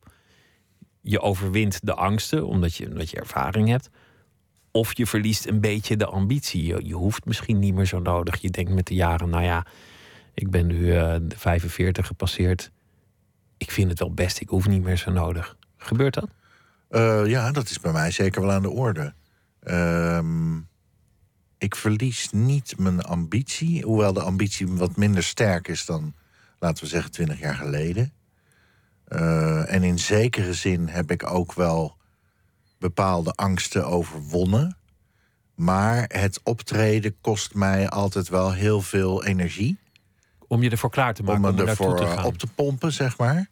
je 1.01 1.21
overwint 1.21 1.81
de 1.83 1.95
angsten, 1.95 2.47
omdat 2.47 2.75
je, 2.75 2.89
omdat 2.89 3.11
je 3.11 3.17
ervaring 3.17 3.69
hebt. 3.69 3.91
Of 4.71 4.97
je 4.97 5.07
verliest 5.07 5.47
een 5.47 5.61
beetje 5.61 5.97
de 5.97 6.07
ambitie. 6.07 6.65
Je, 6.65 6.87
je 6.87 6.95
hoeft 6.95 7.25
misschien 7.25 7.59
niet 7.59 7.75
meer 7.75 7.87
zo 7.87 7.99
nodig. 7.99 8.41
Je 8.41 8.51
denkt 8.51 8.71
met 8.71 8.87
de 8.87 8.95
jaren, 8.95 9.31
nou 9.31 9.45
ja, 9.45 9.67
ik 10.35 10.51
ben 10.51 10.67
nu 10.67 10.93
eh, 10.93 11.17
de 11.23 11.39
45 11.39 12.07
gepasseerd. 12.07 12.71
Ik 13.57 13.71
vind 13.71 13.91
het 13.91 13.99
wel 13.99 14.15
best, 14.15 14.41
ik 14.41 14.49
hoef 14.49 14.69
niet 14.69 14.83
meer 14.83 14.97
zo 14.97 15.11
nodig. 15.11 15.57
Gebeurt 15.77 16.15
dat? 16.15 16.29
Eh, 16.89 17.27
ja, 17.27 17.53
dat 17.53 17.71
is 17.71 17.81
bij 17.81 17.93
mij 17.93 18.11
zeker 18.11 18.41
wel 18.41 18.53
aan 18.53 18.63
de 18.63 18.71
orde. 18.71 19.15
Ehm, 19.61 20.57
ik 21.65 21.77
verlies 21.77 22.29
niet 22.33 22.79
mijn 22.79 23.03
ambitie, 23.03 23.83
hoewel 23.83 24.13
de 24.13 24.23
ambitie 24.23 24.69
wat 24.69 24.97
minder 24.97 25.23
sterk 25.23 25.69
is 25.69 25.85
dan, 25.85 26.15
laten 26.59 26.85
we 26.85 26.91
zeggen, 26.91 27.11
twintig 27.11 27.41
jaar 27.41 27.55
geleden. 27.55 28.13
Eh, 29.05 29.73
en 29.73 29.83
in 29.83 29.99
zekere 29.99 30.55
zin 30.55 30.89
heb 30.89 31.11
ik 31.11 31.31
ook 31.31 31.53
wel 31.53 31.97
bepaalde 32.79 33.33
angsten 33.33 33.87
overwonnen. 33.87 34.77
Maar 35.55 36.05
het 36.09 36.41
optreden 36.43 37.17
kost 37.21 37.55
mij 37.55 37.89
altijd 37.89 38.29
wel 38.29 38.53
heel 38.53 38.81
veel 38.81 39.25
energie. 39.25 39.79
Om 40.47 40.63
je 40.63 40.71
ervoor 40.71 40.91
klaar 40.91 41.15
te 41.15 41.23
maken, 41.23 41.45
om 41.45 41.49
om, 41.49 41.55
me 41.55 41.63
er 41.63 41.69
ervoor 41.69 41.97
te 41.97 42.05
eh, 42.05 42.13
gaan. 42.13 42.25
op 42.25 42.39
te 42.39 42.47
pompen, 42.47 42.93
zeg 42.93 43.19
maar. 43.19 43.51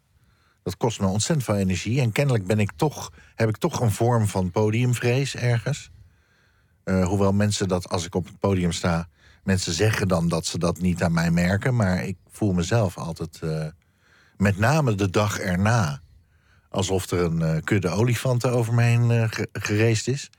Dat 0.63 0.77
kost 0.77 1.01
me 1.01 1.07
ontzettend 1.07 1.45
veel 1.45 1.57
energie. 1.57 2.01
En 2.01 2.13
kennelijk 2.13 2.47
ben 2.47 2.59
ik 2.59 2.73
toch, 2.77 3.13
heb 3.35 3.49
ik 3.49 3.57
toch 3.57 3.81
een 3.81 3.91
vorm 3.91 4.27
van 4.27 4.51
podiumvrees 4.51 5.37
ergens. 5.37 5.91
Eh, 6.85 7.07
hoewel 7.07 7.33
mensen 7.33 7.69
dat, 7.69 7.89
als 7.89 8.05
ik 8.05 8.15
op 8.15 8.27
het 8.27 8.39
podium 8.39 8.73
sta... 8.73 9.09
mensen 9.45 9.73
zeggen 9.73 10.09
dan 10.09 10.29
dat 10.29 10.47
ze 10.47 10.59
dat 10.59 10.79
niet 10.81 11.03
aan 11.03 11.13
mij 11.13 11.31
merken... 11.31 11.77
maar 11.77 12.05
ik 12.05 12.17
voel 12.31 12.53
mezelf 12.53 12.99
altijd, 12.99 13.39
eh, 13.43 13.67
met 14.37 14.59
name 14.59 14.95
de 14.95 15.11
dag 15.11 15.39
erna... 15.39 16.01
alsof 16.69 17.11
er 17.11 17.21
een 17.21 17.43
eh, 17.43 17.63
kudde 17.65 17.89
olifanten 17.89 18.53
over 18.53 18.75
me 18.75 18.83
heen 18.83 19.31
ge- 19.31 19.49
gereest 19.53 20.09
is. 20.09 20.31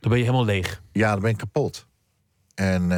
Dan 0.00 0.10
ben 0.10 0.18
je 0.18 0.24
helemaal 0.24 0.44
leeg. 0.46 0.82
Ja, 0.92 1.12
dan 1.12 1.20
ben 1.20 1.30
ik 1.30 1.36
kapot. 1.36 1.86
En 2.54 2.88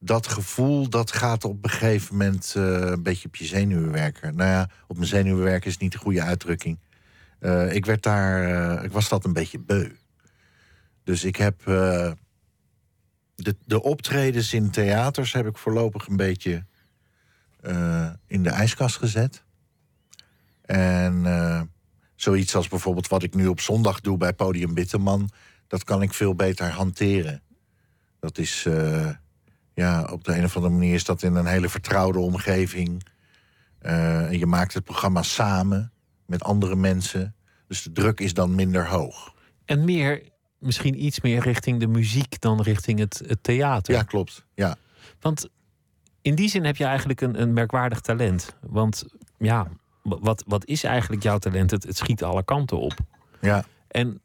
dat 0.00 0.26
gevoel, 0.26 0.88
dat 0.88 1.12
gaat 1.12 1.44
op 1.44 1.64
een 1.64 1.70
gegeven 1.70 2.16
moment 2.16 2.52
een 2.54 3.02
beetje 3.02 3.26
op 3.28 3.36
je 3.36 3.44
zenuwen 3.44 3.92
werken. 3.92 4.36
Nou 4.36 4.50
ja, 4.50 4.68
op 4.86 4.96
mijn 4.96 5.08
zenuwen 5.08 5.44
werken 5.44 5.70
is 5.70 5.76
niet 5.76 5.92
de 5.92 5.98
goede 5.98 6.22
uitdrukking. 6.22 6.78
Ik 7.70 7.86
werd 7.86 8.02
daar, 8.02 8.84
ik 8.84 8.92
was 8.92 9.08
dat 9.08 9.24
een 9.24 9.32
beetje 9.32 9.58
beu. 9.58 9.90
Dus 11.08 11.24
ik 11.24 11.36
heb 11.36 11.66
eh, 11.66 12.12
de, 13.34 13.56
de 13.64 13.82
optredens 13.82 14.52
in 14.52 14.70
theaters 14.70 15.32
heb 15.32 15.46
ik 15.46 15.58
voorlopig 15.58 16.06
een 16.06 16.16
beetje 16.16 16.64
eh, 17.60 18.10
in 18.26 18.42
de 18.42 18.50
ijskast 18.50 18.96
gezet. 18.96 19.44
En 20.62 21.26
eh, 21.26 21.62
zoiets 22.14 22.54
als 22.54 22.68
bijvoorbeeld 22.68 23.08
wat 23.08 23.22
ik 23.22 23.34
nu 23.34 23.46
op 23.46 23.60
zondag 23.60 24.00
doe 24.00 24.16
bij 24.16 24.32
Podium 24.32 24.74
Bitterman, 24.74 25.30
dat 25.66 25.84
kan 25.84 26.02
ik 26.02 26.14
veel 26.14 26.34
beter 26.34 26.70
hanteren. 26.70 27.42
Dat 28.20 28.38
is, 28.38 28.66
ja, 29.74 30.04
op 30.04 30.24
de 30.24 30.36
een 30.36 30.44
of 30.44 30.56
andere 30.56 30.74
manier 30.74 30.94
is 30.94 31.04
dat 31.04 31.22
in 31.22 31.34
een 31.34 31.46
hele 31.46 31.68
vertrouwde 31.68 32.18
omgeving. 32.18 33.06
Je 34.30 34.46
maakt 34.46 34.74
het 34.74 34.84
programma 34.84 35.22
samen 35.22 35.92
met 36.26 36.42
andere 36.42 36.76
mensen. 36.76 37.34
Dus 37.66 37.82
de 37.82 37.92
druk 37.92 38.20
is 38.20 38.34
dan 38.34 38.54
minder 38.54 38.88
hoog. 38.88 39.34
En 39.64 39.84
meer, 39.84 40.22
misschien 40.58 41.04
iets 41.04 41.20
meer 41.20 41.40
richting 41.42 41.80
de 41.80 41.86
muziek 41.86 42.40
dan 42.40 42.60
richting 42.62 42.98
het, 42.98 43.22
het 43.26 43.42
theater. 43.42 43.94
Ja, 43.94 44.02
klopt. 44.02 44.44
Ja. 44.54 44.76
Want 45.20 45.48
in 46.22 46.34
die 46.34 46.48
zin 46.48 46.64
heb 46.64 46.76
je 46.76 46.84
eigenlijk 46.84 47.20
een, 47.20 47.40
een 47.40 47.52
merkwaardig 47.52 48.00
talent. 48.00 48.54
Want 48.60 49.04
ja, 49.38 49.68
wat, 50.02 50.44
wat 50.46 50.66
is 50.66 50.84
eigenlijk 50.84 51.22
jouw 51.22 51.38
talent? 51.38 51.70
Het, 51.70 51.82
het 51.82 51.96
schiet 51.96 52.22
alle 52.24 52.44
kanten 52.44 52.78
op. 52.80 52.94
Ja. 53.40 53.64
En 53.88 54.20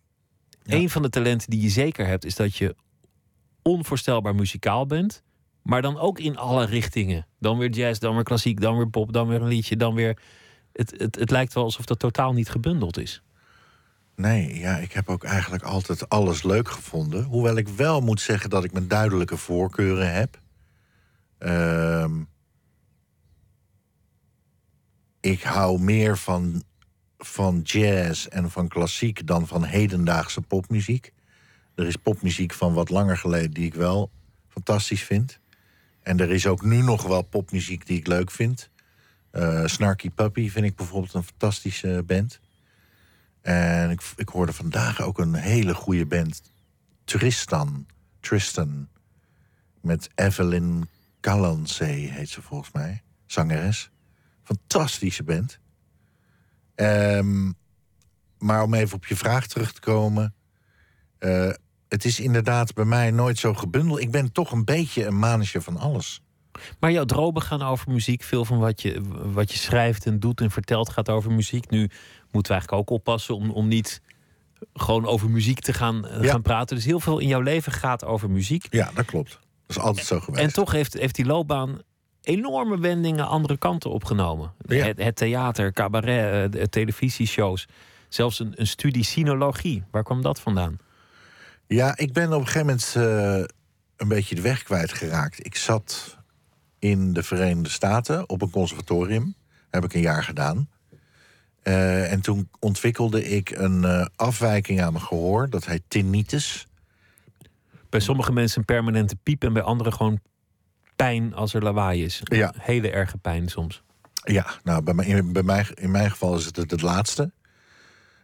Ja. 0.64 0.76
een 0.78 0.90
van 0.90 1.02
de 1.02 1.10
talenten 1.10 1.50
die 1.50 1.62
je 1.62 1.70
zeker 1.70 2.06
hebt, 2.08 2.26
is 2.26 2.36
dat 2.36 2.56
je 2.56 2.76
onvoorstelbaar 3.62 4.36
muzikaal 4.36 4.86
bent. 4.86 5.24
Maar 5.62 5.82
dan 5.82 5.98
ook 5.98 6.20
in 6.20 6.38
alle 6.38 6.66
richtingen. 6.66 7.28
Dan 7.40 7.58
weer 7.58 7.70
jazz, 7.70 8.00
dan 8.00 8.14
weer 8.16 8.24
klassiek, 8.24 8.62
dan 8.62 8.76
weer 8.78 8.90
pop, 8.90 9.14
dan 9.14 9.28
weer 9.28 9.42
een 9.42 9.48
liedje, 9.48 9.78
dan 9.78 9.94
weer. 9.94 10.18
Het, 10.74 10.94
het, 10.98 11.16
het 11.16 11.32
lijkt 11.32 11.54
wel 11.54 11.64
alsof 11.64 11.86
dat 11.86 12.00
totaal 12.00 12.34
niet 12.34 12.50
gebundeld 12.50 12.98
is. 12.98 13.22
Nee, 14.16 14.60
ja, 14.60 14.78
ik 14.78 14.92
heb 14.92 15.10
ook 15.10 15.24
eigenlijk 15.24 15.64
altijd 15.64 16.10
alles 16.10 16.44
leuk 16.44 16.70
gevonden. 16.70 17.24
Hoewel 17.24 17.58
ik 17.58 17.68
wel 17.68 18.02
moet 18.02 18.22
zeggen 18.22 18.50
dat 18.50 18.64
ik 18.64 18.72
mijn 18.72 18.88
duidelijke 18.88 19.38
voorkeuren 19.38 20.14
heb. 20.14 20.42
Ehm, 21.38 22.24
ik 25.20 25.42
hou 25.42 25.80
meer 25.80 26.18
van, 26.18 26.64
van 27.18 27.60
jazz 27.64 28.26
en 28.26 28.52
van 28.52 28.68
klassiek 28.68 29.28
dan 29.28 29.48
van 29.48 29.64
hedendaagse 29.64 30.42
popmuziek. 30.42 31.14
Er 31.76 31.88
is 31.88 31.96
popmuziek 31.96 32.54
van 32.54 32.74
wat 32.74 32.90
langer 32.90 33.18
geleden 33.18 33.52
die 33.52 33.66
ik 33.66 33.74
wel 33.74 34.12
fantastisch 34.48 35.04
vind. 35.04 35.40
En 36.02 36.20
er 36.20 36.32
is 36.32 36.48
ook 36.48 36.62
nu 36.62 36.82
nog 36.82 37.04
wel 37.04 37.22
popmuziek 37.22 37.86
die 37.86 37.98
ik 37.98 38.08
leuk 38.08 38.32
vind. 38.32 38.70
Eh, 39.32 39.66
Snarky 39.66 40.10
Puppy 40.10 40.50
vind 40.50 40.66
ik 40.66 40.76
bijvoorbeeld 40.76 41.14
een 41.14 41.24
fantastische 41.24 42.04
band. 42.06 42.40
En 43.44 43.90
ik, 43.90 44.02
ik 44.16 44.30
hoorde 44.30 44.54
vandaag 44.54 45.02
ook 45.02 45.20
een 45.20 45.34
hele 45.34 45.74
goede 45.74 46.06
band. 46.06 46.42
Tristan. 47.04 47.86
Tristan. 48.20 48.88
Met 49.82 50.10
Evelyn 50.16 50.90
Calancey 51.22 51.94
heet 51.94 52.30
ze 52.30 52.42
volgens 52.42 52.72
mij. 52.72 53.04
Zangeres. 53.26 53.92
Fantastische 54.44 55.24
band. 55.24 55.60
Ehm, 56.76 57.52
maar 58.38 58.64
om 58.64 58.74
even 58.74 58.96
op 58.96 59.06
je 59.06 59.16
vraag 59.16 59.48
terug 59.48 59.74
te 59.74 59.80
komen. 59.82 60.36
eh, 61.18 61.50
het 61.88 62.06
is 62.06 62.20
inderdaad 62.20 62.74
bij 62.74 62.86
mij 62.86 63.12
nooit 63.12 63.38
zo 63.38 63.54
gebundeld. 63.54 64.00
Ik 64.00 64.12
ben 64.12 64.32
toch 64.32 64.52
een 64.52 64.66
beetje 64.66 65.06
een 65.06 65.18
mannetje 65.18 65.62
van 65.62 65.78
alles. 65.78 66.22
Maar 66.80 66.92
jouw 66.92 67.06
dromen 67.06 67.42
gaan 67.42 67.62
over 67.62 67.92
muziek. 67.92 68.24
Veel 68.24 68.46
van 68.46 68.60
wat 68.60 68.82
je, 68.82 69.02
wat 69.34 69.52
je 69.52 69.58
schrijft 69.58 70.06
en 70.06 70.20
doet 70.20 70.42
en 70.42 70.52
vertelt 70.52 70.90
gaat 70.90 71.10
over 71.10 71.32
muziek. 71.32 71.70
Nu 71.70 71.90
moeten 72.34 72.52
we 72.52 72.58
eigenlijk 72.58 72.90
ook 72.90 72.98
oppassen 72.98 73.36
om, 73.36 73.52
om 73.52 73.68
niet 73.68 74.02
gewoon 74.74 75.06
over 75.06 75.30
muziek 75.30 75.60
te 75.60 75.74
gaan, 75.74 76.08
eh, 76.08 76.24
Ja. 76.24 76.32
gaan 76.32 76.42
praten. 76.42 76.76
Dus 76.76 76.86
heel 76.86 77.00
veel 77.00 77.20
in 77.20 77.28
jouw 77.28 77.42
leven 77.42 77.72
gaat 77.72 78.06
over 78.06 78.30
muziek. 78.30 78.68
Ja, 78.70 78.92
dat 78.94 79.06
klopt. 79.06 79.30
Dat 79.68 79.78
is 79.78 79.80
altijd 79.84 80.06
zo 80.06 80.20
geweest. 80.20 80.44
En 80.44 80.54
toch 80.54 80.72
heeft, 80.72 80.94
heeft 80.94 81.16
die 81.16 81.26
loopbaan 81.26 81.82
enorme 82.22 82.80
wendingen 82.80 83.28
andere 83.28 83.58
kanten 83.58 83.90
opgenomen. 83.92 84.54
Ja. 84.66 84.86
Het, 84.86 84.98
het 85.04 85.16
theater, 85.16 85.72
cabaret, 85.74 86.54
eh, 86.54 86.62
de 86.62 86.70
televisieshows. 86.70 87.68
Zelfs 88.10 88.40
een, 88.40 88.54
een 88.56 88.68
studie 88.68 89.04
sinologie. 89.04 89.84
Waar 89.92 90.04
kwam 90.04 90.22
dat 90.22 90.40
vandaan? 90.40 90.78
Ja, 91.68 91.98
ik 91.98 92.14
ben 92.14 92.34
op 92.34 92.40
een 92.40 92.48
gegeven 92.48 92.66
moment 92.68 92.94
eh, 92.96 93.56
een 93.98 94.08
beetje 94.08 94.36
de 94.36 94.42
weg 94.42 94.64
kwijtgeraakt. 94.64 95.46
Ik 95.46 95.56
zat 95.56 96.18
in 96.80 97.14
de 97.14 97.24
Verenigde 97.24 97.70
Staten 97.70 98.30
op 98.30 98.42
een 98.42 98.50
conservatorium. 98.50 99.36
Heb 99.70 99.84
ik 99.84 99.94
een 99.94 100.02
jaar 100.02 100.24
gedaan. 100.24 100.70
Eh, 101.64 102.12
en 102.12 102.22
toen 102.22 102.50
ontwikkelde 102.60 103.30
ik 103.30 103.50
een 103.50 103.84
eh, 103.84 104.06
afwijking 104.16 104.82
aan 104.82 104.94
mijn 104.94 105.06
gehoor. 105.06 105.50
Dat 105.50 105.66
heet 105.66 105.84
tinnitus. 105.88 106.68
Bij 107.90 108.00
sommige 108.00 108.32
mensen 108.32 108.60
een 108.60 108.66
permanente 108.66 109.16
piep 109.16 109.44
en 109.44 109.54
bij 109.54 109.62
anderen 109.62 109.94
gewoon 109.94 110.20
pijn 110.96 111.34
als 111.34 111.54
er 111.54 111.64
lawaai 111.64 112.04
is. 112.04 112.22
Ja. 112.24 112.54
Hele 112.58 112.92
erge 112.92 113.18
pijn 113.18 113.50
soms. 113.50 113.84
Ja, 114.24 114.46
nou, 114.64 114.84
bij 114.84 114.94
mij, 114.94 115.06
in, 115.06 115.34
bij 115.34 115.44
mij, 115.44 115.66
in 115.74 115.92
mijn 115.92 116.12
geval 116.12 116.36
is 116.36 116.46
het 116.46 116.56
het, 116.56 116.72
het 116.72 116.82
laatste. 116.82 117.32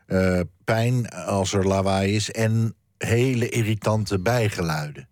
Eh, 0.06 0.40
pijn 0.64 1.10
als 1.10 1.54
er 1.54 1.68
lawaai 1.68 2.16
is 2.16 2.32
en 2.32 2.76
hele 2.98 3.50
irritante 3.50 4.20
bijgeluiden. 4.20 5.10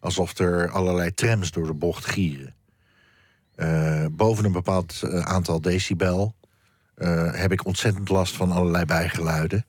Alsof 0.00 0.38
er 0.38 0.70
allerlei 0.70 1.14
trams 1.14 1.50
door 1.50 1.66
de 1.66 1.74
bocht 1.74 2.06
gieren. 2.06 2.54
Boven 4.12 4.44
een 4.44 4.52
bepaald 4.52 5.02
aantal 5.24 5.60
decibel 5.60 6.35
eh, 6.96 7.32
heb 7.32 7.52
ik 7.52 7.64
ontzettend 7.66 8.08
last 8.08 8.36
van 8.36 8.52
allerlei 8.52 8.84
bijgeluiden. 8.84 9.66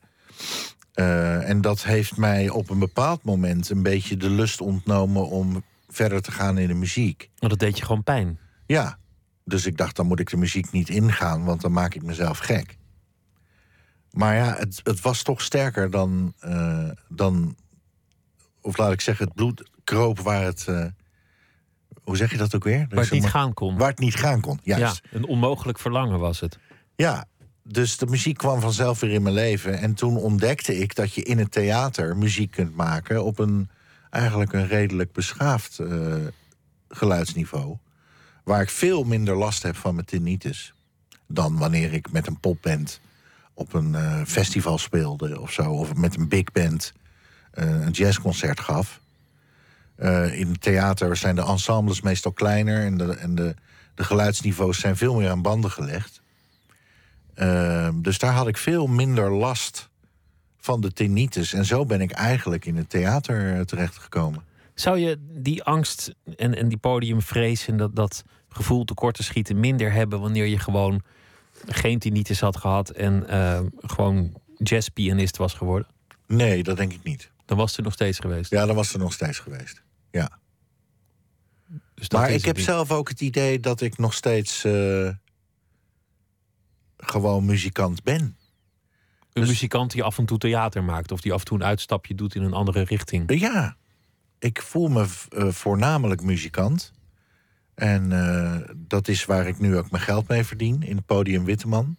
Eh, 0.92 1.48
en 1.48 1.60
dat 1.60 1.84
heeft 1.84 2.16
mij 2.16 2.48
op 2.48 2.70
een 2.70 2.78
bepaald 2.78 3.22
moment 3.24 3.70
een 3.70 3.82
beetje 3.82 4.16
de 4.16 4.30
lust 4.30 4.60
ontnomen 4.60 5.28
om 5.28 5.64
verder 5.88 6.22
te 6.22 6.30
gaan 6.30 6.58
in 6.58 6.68
de 6.68 6.74
muziek. 6.74 7.30
Want 7.38 7.50
dat 7.52 7.60
deed 7.60 7.78
je 7.78 7.84
gewoon 7.84 8.02
pijn. 8.02 8.38
Ja, 8.66 8.98
dus 9.44 9.66
ik 9.66 9.76
dacht, 9.76 9.96
dan 9.96 10.06
moet 10.06 10.20
ik 10.20 10.30
de 10.30 10.36
muziek 10.36 10.70
niet 10.72 10.88
ingaan, 10.88 11.44
want 11.44 11.60
dan 11.60 11.72
maak 11.72 11.94
ik 11.94 12.02
mezelf 12.02 12.38
gek. 12.38 12.76
Maar 14.10 14.34
ja, 14.34 14.54
het, 14.56 14.80
het 14.82 15.00
was 15.00 15.22
toch 15.22 15.40
sterker 15.40 15.90
dan, 15.90 16.34
eh, 16.40 16.88
dan. 17.08 17.56
Of 18.60 18.76
laat 18.76 18.92
ik 18.92 19.00
zeggen, 19.00 19.24
het 19.24 19.34
bloed 19.34 19.70
kroop 19.84 20.18
waar 20.20 20.42
het. 20.44 20.66
hoe 22.02 22.16
zeg 22.16 22.30
je 22.30 22.36
dat 22.36 22.54
ook 22.54 22.64
weer? 22.64 22.86
Waar 22.88 23.00
het 23.00 23.12
niet 23.12 23.26
gaan 23.26 23.54
kon. 23.54 23.78
Waar 23.78 23.90
het 23.90 23.98
niet 23.98 24.16
gaan 24.16 24.40
kon, 24.40 24.60
Ja, 24.62 24.78
juist. 24.78 25.02
een 25.10 25.26
onmogelijk 25.26 25.78
verlangen 25.78 26.18
was 26.18 26.40
het. 26.40 26.58
Ja, 27.00 27.24
dus 27.62 27.96
de 27.96 28.06
muziek 28.06 28.36
kwam 28.36 28.60
vanzelf 28.60 29.00
weer 29.00 29.10
in 29.10 29.22
mijn 29.22 29.34
leven. 29.34 29.78
En 29.78 29.94
toen 29.94 30.16
ontdekte 30.16 30.78
ik 30.78 30.94
dat 30.94 31.14
je 31.14 31.22
in 31.22 31.38
het 31.38 31.50
theater 31.50 32.16
muziek 32.16 32.50
kunt 32.50 32.76
maken 32.76 33.24
op 33.24 33.38
een 33.38 33.68
eigenlijk 34.10 34.52
een 34.52 34.66
redelijk 34.66 35.12
beschaafd 35.12 35.78
eh, 35.78 36.14
geluidsniveau. 36.88 37.76
Waar 38.44 38.60
ik 38.60 38.70
veel 38.70 39.04
minder 39.04 39.36
last 39.36 39.62
heb 39.62 39.76
van 39.76 39.94
mijn 39.94 40.06
tinnitus. 40.06 40.74
Dan 41.26 41.58
wanneer 41.58 41.92
ik 41.92 42.12
met 42.12 42.26
een 42.26 42.40
popband 42.40 43.00
op 43.54 43.74
een 43.74 43.94
eh, 43.94 44.22
festival 44.24 44.78
speelde 44.78 45.40
of 45.40 45.52
zo. 45.52 45.70
Of 45.70 45.94
met 45.94 46.16
een 46.16 46.28
big 46.28 46.52
band 46.52 46.92
eh, 47.50 47.80
een 47.80 47.90
jazzconcert 47.90 48.60
gaf. 48.60 49.00
In 50.32 50.48
het 50.48 50.60
theater 50.60 51.16
zijn 51.16 51.34
de 51.34 51.44
ensembles 51.44 52.00
meestal 52.00 52.32
kleiner 52.32 52.84
en, 52.84 52.96
de, 52.96 53.14
en 53.14 53.34
de, 53.34 53.54
de 53.94 54.04
geluidsniveaus 54.04 54.80
zijn 54.80 54.96
veel 54.96 55.14
meer 55.14 55.30
aan 55.30 55.42
banden 55.42 55.70
gelegd. 55.70 56.22
Ehm, 57.38 58.00
dus 58.00 58.18
daar 58.18 58.32
had 58.32 58.48
ik 58.48 58.56
veel 58.56 58.86
minder 58.86 59.32
last 59.32 59.88
van 60.56 60.80
de 60.80 60.92
tinnitus. 60.92 61.52
En 61.52 61.64
zo 61.64 61.84
ben 61.86 62.00
ik 62.00 62.10
eigenlijk 62.10 62.64
in 62.64 62.76
het 62.76 62.90
theater 62.90 63.54
eh, 63.54 63.60
terechtgekomen. 63.60 64.44
Zou 64.74 64.98
je 64.98 65.18
die 65.30 65.62
angst 65.62 66.14
en, 66.36 66.54
en 66.56 66.68
die 66.68 66.78
podiumvrees 66.78 67.66
en 67.68 67.76
dat, 67.76 67.96
dat 67.96 68.24
gevoel 68.48 68.84
tekort 68.84 69.14
te 69.14 69.22
schieten 69.22 69.60
minder 69.60 69.92
hebben 69.92 70.20
wanneer 70.20 70.46
je 70.46 70.58
gewoon 70.58 71.02
geen 71.66 71.98
tinnitus 71.98 72.40
had 72.40 72.56
gehad 72.56 72.90
en 72.90 73.28
eh, 73.28 73.60
gewoon 73.76 74.34
jazzpianist 74.56 75.36
was 75.36 75.54
geworden? 75.54 75.88
Nee, 76.26 76.62
dat 76.62 76.76
denk 76.76 76.92
ik 76.92 77.02
niet. 77.02 77.30
Dan 77.44 77.56
was 77.56 77.76
er 77.76 77.82
nog 77.82 77.92
steeds 77.92 78.18
geweest. 78.18 78.50
Ja, 78.50 78.66
dan 78.66 78.74
was 78.76 78.92
er 78.92 78.98
nog 78.98 79.12
steeds 79.12 79.38
geweest. 79.38 79.82
Ja. 80.10 80.38
Dus 81.94 82.08
Maar 82.10 82.30
ik 82.30 82.44
heb 82.44 82.56
niet. 82.56 82.64
zelf 82.64 82.90
ook 82.92 83.08
het 83.08 83.20
idee 83.20 83.60
dat 83.60 83.80
ik 83.80 83.98
nog 83.98 84.14
steeds 84.14 84.64
eh, 84.64 85.08
gewoon 86.98 87.44
muzikant 87.44 88.02
ben. 88.02 88.20
een 88.20 88.36
dus- 89.32 89.48
muzikant 89.48 89.90
die 89.90 90.02
af 90.02 90.18
en 90.18 90.24
toe 90.26 90.38
theater 90.38 90.84
maakt 90.84 91.12
of 91.12 91.20
die 91.20 91.32
af 91.32 91.38
en 91.38 91.44
toe 91.44 91.58
een 91.58 91.64
uitstapje 91.64 92.14
doet 92.14 92.34
in 92.34 92.42
een 92.42 92.52
andere 92.52 92.82
richting. 92.82 93.40
Ja, 93.40 93.76
ik 94.38 94.62
voel 94.62 94.88
me 94.88 95.06
eh, 95.28 95.48
voornamelijk 95.48 96.22
muzikant. 96.22 96.92
En 97.74 98.12
eh, 98.12 98.68
dat 98.76 99.08
is 99.08 99.24
waar 99.24 99.46
ik 99.46 99.58
nu 99.58 99.76
ook 99.76 99.90
mijn 99.90 100.02
geld 100.02 100.28
mee 100.28 100.44
verdien. 100.44 100.82
In 100.82 100.96
het 100.96 101.06
podium 101.06 101.44
Witteman. 101.44 101.96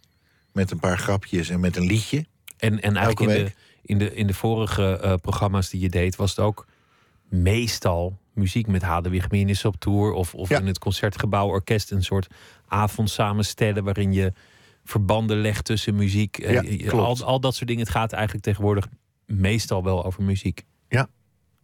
Met 0.53 0.71
een 0.71 0.79
paar 0.79 0.97
grapjes 0.97 1.49
en 1.49 1.59
met 1.59 1.77
een 1.77 1.85
liedje. 1.85 2.25
En, 2.57 2.81
en 2.81 2.95
eigenlijk 2.95 3.37
in 3.37 3.45
de, 3.45 3.51
in, 3.81 3.97
de, 3.97 4.13
in 4.15 4.27
de 4.27 4.33
vorige 4.33 4.97
eh, 4.99 5.13
programma's 5.21 5.69
die 5.69 5.81
je 5.81 5.89
deed, 5.89 6.15
was 6.15 6.29
het 6.29 6.39
ook 6.39 6.67
meestal 7.29 8.17
muziek 8.33 8.67
met 8.67 8.81
Hadewig 8.81 9.29
Minus 9.31 9.65
op 9.65 9.75
tour. 9.79 10.11
Of, 10.11 10.35
of 10.35 10.49
Ja. 10.49 10.59
in 10.59 10.67
het 10.67 10.79
concertgebouw 10.79 11.47
orkest 11.47 11.91
een 11.91 12.03
soort 12.03 12.27
avond 12.67 13.09
samenstellen 13.09 13.83
waarin 13.83 14.13
je 14.13 14.33
verbanden 14.89 15.37
legt 15.37 15.65
tussen 15.65 15.95
muziek. 15.95 16.37
Eh, 16.37 16.53
Ja, 16.53 16.91
al, 16.91 17.23
al 17.23 17.39
dat 17.39 17.55
soort 17.55 17.67
dingen. 17.67 17.83
Het 17.83 17.91
gaat 17.91 18.11
eigenlijk 18.11 18.43
tegenwoordig 18.43 18.87
meestal 19.25 19.83
wel 19.83 20.05
over 20.05 20.23
muziek. 20.23 20.65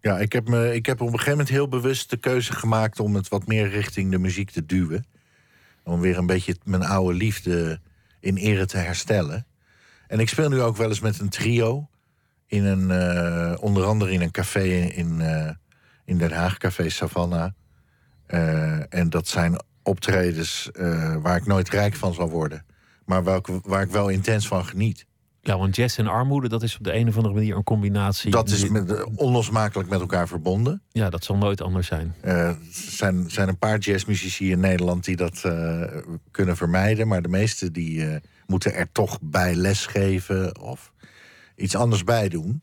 Ja, 0.02 0.20
ik 0.20 0.34
heb, 0.34 0.48
me, 0.48 0.74
ik 0.74 0.86
heb 0.86 1.02
op 1.02 1.08
een 1.08 1.12
gegeven 1.14 1.32
moment 1.32 1.50
heel 1.50 1.68
bewust 1.68 2.10
de 2.10 2.18
keuze 2.18 2.54
gemaakt 2.54 3.00
om 3.00 3.16
het 3.16 3.28
wat 3.28 3.48
meer 3.48 3.70
richting 3.70 4.12
de 4.12 4.18
muziek 4.18 4.52
te 4.52 4.66
duwen. 4.66 5.06
Om 5.84 6.00
weer 6.00 6.18
een 6.18 6.26
beetje 6.26 6.56
mijn 6.64 6.84
oude 6.84 7.18
liefde 7.18 7.80
in 8.20 8.36
ere 8.36 8.66
te 8.66 8.78
herstellen. 8.78 9.46
En 10.08 10.20
ik 10.20 10.30
speel 10.30 10.50
nu 10.50 10.62
ook 10.62 10.78
wel 10.78 10.88
eens 10.90 11.00
met 11.00 11.20
een 11.20 11.30
trio. 11.30 11.90
In 12.48 12.66
een, 12.66 12.92
eh, 12.92 13.64
onder 13.64 13.84
andere 13.86 14.12
in 14.12 14.22
een 14.22 14.32
café 14.32 14.64
in, 14.80 15.22
eh, 15.22 15.50
in 16.06 16.18
Den 16.18 16.32
Haag, 16.32 16.58
Café 16.58 16.90
Savannah. 16.90 17.52
En 18.90 19.10
dat 19.10 19.28
zijn 19.28 19.64
optredens 19.84 20.70
waar 21.22 21.36
ik 21.36 21.46
nooit 21.46 21.70
rijk 21.70 21.96
van 21.96 22.14
zal 22.14 22.30
worden. 22.30 22.66
Maar 23.06 23.24
waar 23.24 23.38
ik, 23.38 23.48
waar 23.64 23.82
ik 23.82 23.90
wel 23.92 24.10
intens 24.10 24.48
van 24.48 24.66
geniet. 24.66 25.06
Ja, 25.42 25.58
want 25.58 25.76
jazz 25.76 26.00
en 26.00 26.08
armoede, 26.08 26.50
dat 26.50 26.64
is 26.64 26.78
op 26.78 26.84
de 26.84 26.94
een 26.96 27.08
of 27.08 27.16
andere 27.16 27.34
manier 27.34 27.56
een 27.56 27.64
combinatie. 27.64 28.32
Dat 28.32 28.50
is 28.50 28.70
met, 28.70 28.92
eh, 28.94 29.06
onlosmakelijk 29.16 29.90
met 29.90 30.00
elkaar 30.00 30.28
verbonden. 30.28 30.82
Ja, 30.92 31.10
dat 31.10 31.24
zal 31.24 31.38
nooit 31.38 31.62
anders 31.62 31.88
zijn. 31.88 32.16
Eh, 32.22 32.48
Er 32.48 32.58
zijn, 32.72 33.30
zijn 33.32 33.48
een 33.48 33.58
paar 33.58 33.78
jazzmuzici 33.78 34.52
in 34.52 34.60
Nederland 34.60 35.04
die 35.06 35.16
dat 35.16 35.44
eh, 35.44 35.82
kunnen 36.32 36.58
vermijden. 36.58 37.08
Maar 37.08 37.22
de 37.22 37.28
meesten 37.28 37.74
die 37.74 38.06
eh, 38.10 38.16
moeten 38.48 38.74
er 38.74 38.92
toch 38.92 39.18
bij 39.22 39.56
lesgeven 39.56 40.60
of 40.60 40.92
iets 41.56 41.76
anders 41.76 42.04
bij 42.04 42.30
doen. 42.30 42.62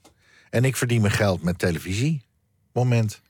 En 0.50 0.64
ik 0.64 0.76
verdien 0.76 1.00
mijn 1.00 1.12
geld 1.12 1.42
met 1.42 1.58
televisie. 1.58 2.22
Moment. 2.72 3.22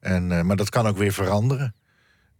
En, 0.00 0.32
eh, 0.32 0.42
maar 0.42 0.56
dat 0.56 0.68
kan 0.68 0.86
ook 0.86 0.96
weer 0.96 1.12
veranderen. 1.12 1.74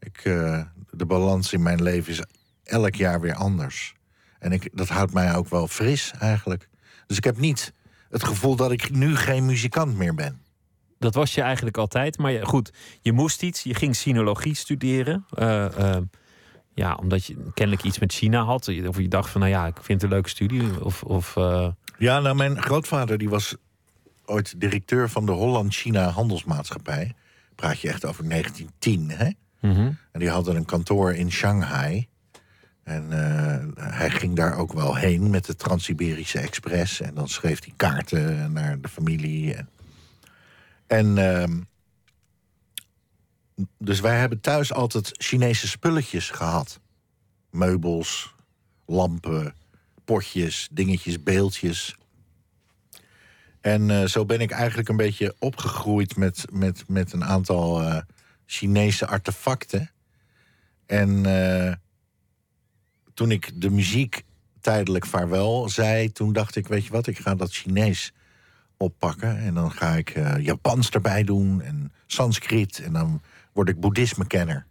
Ik, 0.00 0.20
eh, 0.24 0.62
de 0.90 1.06
balans 1.06 1.52
in 1.52 1.62
mijn 1.62 1.82
leven 1.82 2.12
is 2.12 2.22
elk 2.64 2.94
jaar 2.94 3.20
weer 3.20 3.34
anders. 3.34 3.94
En 4.42 4.52
ik, 4.52 4.68
dat 4.72 4.88
houdt 4.88 5.12
mij 5.12 5.34
ook 5.34 5.48
wel 5.48 5.68
fris 5.68 6.12
eigenlijk. 6.18 6.68
Dus 7.06 7.16
ik 7.16 7.24
heb 7.24 7.38
niet 7.38 7.72
het 8.10 8.24
gevoel 8.24 8.56
dat 8.56 8.72
ik 8.72 8.90
nu 8.90 9.16
geen 9.16 9.46
muzikant 9.46 9.96
meer 9.96 10.14
ben. 10.14 10.40
Dat 10.98 11.14
was 11.14 11.34
je 11.34 11.40
eigenlijk 11.42 11.76
altijd. 11.76 12.18
Maar 12.18 12.46
goed, 12.46 12.72
je 13.00 13.12
moest 13.12 13.42
iets. 13.42 13.62
Je 13.62 13.74
ging 13.74 13.96
sinologie 13.96 14.54
studeren. 14.54 15.26
Eh, 15.30 15.94
eh, 15.94 16.02
ja, 16.74 16.94
omdat 16.94 17.24
je 17.24 17.36
kennelijk 17.54 17.84
iets 17.84 17.98
met 17.98 18.12
China 18.12 18.42
had. 18.42 18.68
Of 18.86 18.98
je 18.98 19.08
dacht 19.08 19.30
van, 19.30 19.40
nou 19.40 19.52
ja, 19.52 19.66
ik 19.66 19.76
vind 19.76 19.88
het 19.88 20.02
een 20.02 20.16
leuke 20.16 20.28
studie. 20.28 20.84
Of, 20.84 21.02
of 21.02 21.36
eh, 21.36 21.68
Ja, 21.98 22.20
nou, 22.20 22.36
mijn 22.36 22.62
grootvader 22.62 23.18
die 23.18 23.28
was 23.28 23.56
ooit 24.24 24.60
directeur 24.60 25.10
van 25.10 25.26
de 25.26 25.32
Holland-China 25.32 26.08
Handelsmaatschappij. 26.08 27.14
Praat 27.54 27.80
je 27.80 27.88
echt 27.88 28.04
over 28.04 28.28
1910, 28.28 29.10
hè? 29.10 29.30
mhm. 29.68 29.92
En 30.12 30.20
die 30.20 30.30
hadden 30.30 30.56
een 30.56 30.64
kantoor 30.64 31.12
in 31.12 31.32
Shanghai. 31.32 32.08
En 32.82 33.12
eh, 33.12 33.84
hij 33.94 34.10
ging 34.10 34.36
daar 34.36 34.56
ook 34.56 34.72
wel 34.72 34.96
heen 34.96 35.30
met 35.30 35.44
de 35.44 35.54
Trans-Siberische 35.54 36.38
Express. 36.38 37.00
En 37.00 37.14
dan 37.14 37.28
schreef 37.28 37.64
hij 37.64 37.72
kaarten 37.76 38.52
naar 38.52 38.80
de 38.80 38.88
familie. 38.88 39.56
En, 40.86 41.18
ehm, 41.18 41.60
dus 43.78 44.00
wij 44.00 44.18
hebben 44.18 44.40
thuis 44.40 44.72
altijd 44.72 45.10
Chinese 45.12 45.68
spulletjes 45.68 46.30
gehad. 46.30 46.80
Meubels, 47.50 48.34
lampen, 48.86 49.54
potjes, 50.04 50.68
dingetjes, 50.72 51.22
beeldjes. 51.22 51.96
En 53.60 53.90
eh, 53.90 54.04
zo 54.04 54.24
ben 54.24 54.40
ik 54.40 54.50
eigenlijk 54.50 54.88
een 54.88 54.96
beetje 54.96 55.34
opgegroeid 55.38 56.16
met, 56.16 56.44
met, 56.52 56.84
met 56.88 57.12
een 57.12 57.24
aantal 57.24 57.82
eh, 57.82 57.98
Chinese 58.46 59.06
artefacten. 59.06 59.90
En 60.86 61.24
toen 63.14 63.30
ik 63.30 63.50
de 63.54 63.70
muziek 63.70 64.24
tijdelijk 64.60 65.06
vaarwel 65.06 65.68
zei, 65.68 66.12
toen 66.12 66.32
dacht 66.32 66.56
ik, 66.56 66.66
weet 66.68 66.84
je 66.84 66.92
wat, 66.92 67.06
ik 67.06 67.18
ga 67.18 67.34
dat 67.34 67.52
Chinees 67.52 68.12
oppakken. 68.82 69.38
En 69.38 69.54
dan 69.54 69.72
ga 69.72 69.94
ik 69.94 70.10
eh, 70.10 70.44
Japans 70.44 70.90
erbij 70.90 71.24
doen 71.24 71.62
en 71.62 71.92
Sanskriet. 72.06 72.78
En 72.78 72.92
dan 72.92 73.20
word 73.52 73.68
ik 73.68 73.80
boeddhisme-kenner. 73.80 74.66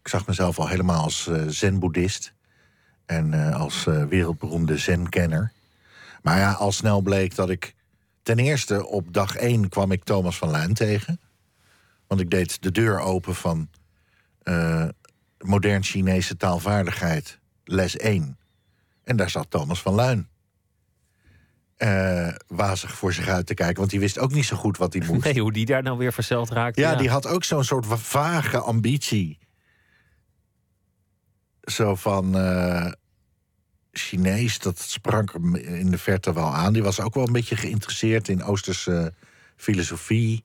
ik 0.00 0.08
zag 0.08 0.26
mezelf 0.26 0.58
al 0.58 0.68
helemaal 0.68 1.02
als 1.02 1.26
eh, 1.26 1.42
zen-boeddhist. 1.46 2.32
En 3.06 3.34
eh, 3.34 3.60
als 3.60 3.84
wereldberoemde 3.84 4.78
zen-kenner. 4.78 5.52
Maar 6.22 6.38
ja, 6.38 6.52
al 6.52 6.72
snel 6.72 7.00
bleek 7.00 7.34
dat 7.34 7.50
ik... 7.50 7.74
Ten 8.22 8.38
eerste, 8.38 8.86
op 8.86 9.12
dag 9.12 9.36
één 9.36 9.68
kwam 9.68 9.92
ik 9.92 10.04
Thomas 10.04 10.36
van 10.36 10.50
Luijn 10.50 10.74
tegen. 10.74 11.20
Want 12.06 12.20
ik 12.20 12.30
deed 12.30 12.62
de 12.62 12.70
deur 12.70 12.98
open 12.98 13.34
van 13.34 13.68
modern 15.38 15.82
Chinese 15.82 16.36
taalvaardigheid, 16.36 17.38
les 17.64 17.96
1. 17.96 18.38
En 19.04 19.16
daar 19.16 19.30
zat 19.30 19.50
Thomas 19.50 19.82
van 19.82 19.94
Luijn. 19.94 20.28
eh, 21.76 22.28
wazig 22.46 22.94
voor 22.94 23.12
zich 23.12 23.28
uit 23.28 23.46
te 23.46 23.54
kijken, 23.54 23.76
want 23.76 23.90
die 23.90 24.00
wist 24.00 24.18
ook 24.18 24.32
niet 24.32 24.44
zo 24.44 24.56
goed 24.56 24.76
wat 24.76 24.92
hij 24.92 25.06
moest. 25.06 25.24
Nee, 25.24 25.40
hoe 25.40 25.52
die 25.52 25.66
daar 25.66 25.82
nou 25.82 25.98
weer 25.98 26.12
verzeld 26.12 26.50
raakte. 26.50 26.80
Ja, 26.80 26.94
die 26.94 27.08
had 27.08 27.26
ook 27.26 27.44
zo'n 27.44 27.64
soort 27.64 27.86
vage 27.88 28.58
ambitie. 28.58 29.38
Zo 31.62 31.94
van 31.94 32.36
eh, 32.38 32.92
Chinees, 33.92 34.58
dat 34.58 34.78
sprak 34.78 35.32
hem 35.32 35.54
in 35.56 35.90
de 35.90 35.98
verte 35.98 36.32
wel 36.32 36.54
aan. 36.54 36.72
Die 36.72 36.82
was 36.82 37.00
ook 37.00 37.14
wel 37.14 37.26
een 37.26 37.32
beetje 37.32 37.56
geïnteresseerd 37.56 38.28
in 38.28 38.42
Oosterse 38.42 39.14
filosofie. 39.56 40.44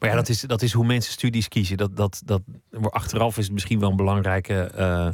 Maar 0.00 0.08
ja, 0.08 0.14
dat 0.14 0.28
is, 0.28 0.40
dat 0.40 0.62
is 0.62 0.72
hoe 0.72 0.86
mensen 0.86 1.12
studies 1.12 1.48
kiezen. 1.48 1.76
Dat, 1.76 1.96
dat, 1.96 2.22
dat, 2.24 2.42
achteraf 2.80 3.38
is 3.38 3.44
het 3.44 3.52
misschien 3.52 3.80
wel 3.80 3.90
een 3.90 3.96
belangrijke 3.96 4.62
eh, 4.64 5.08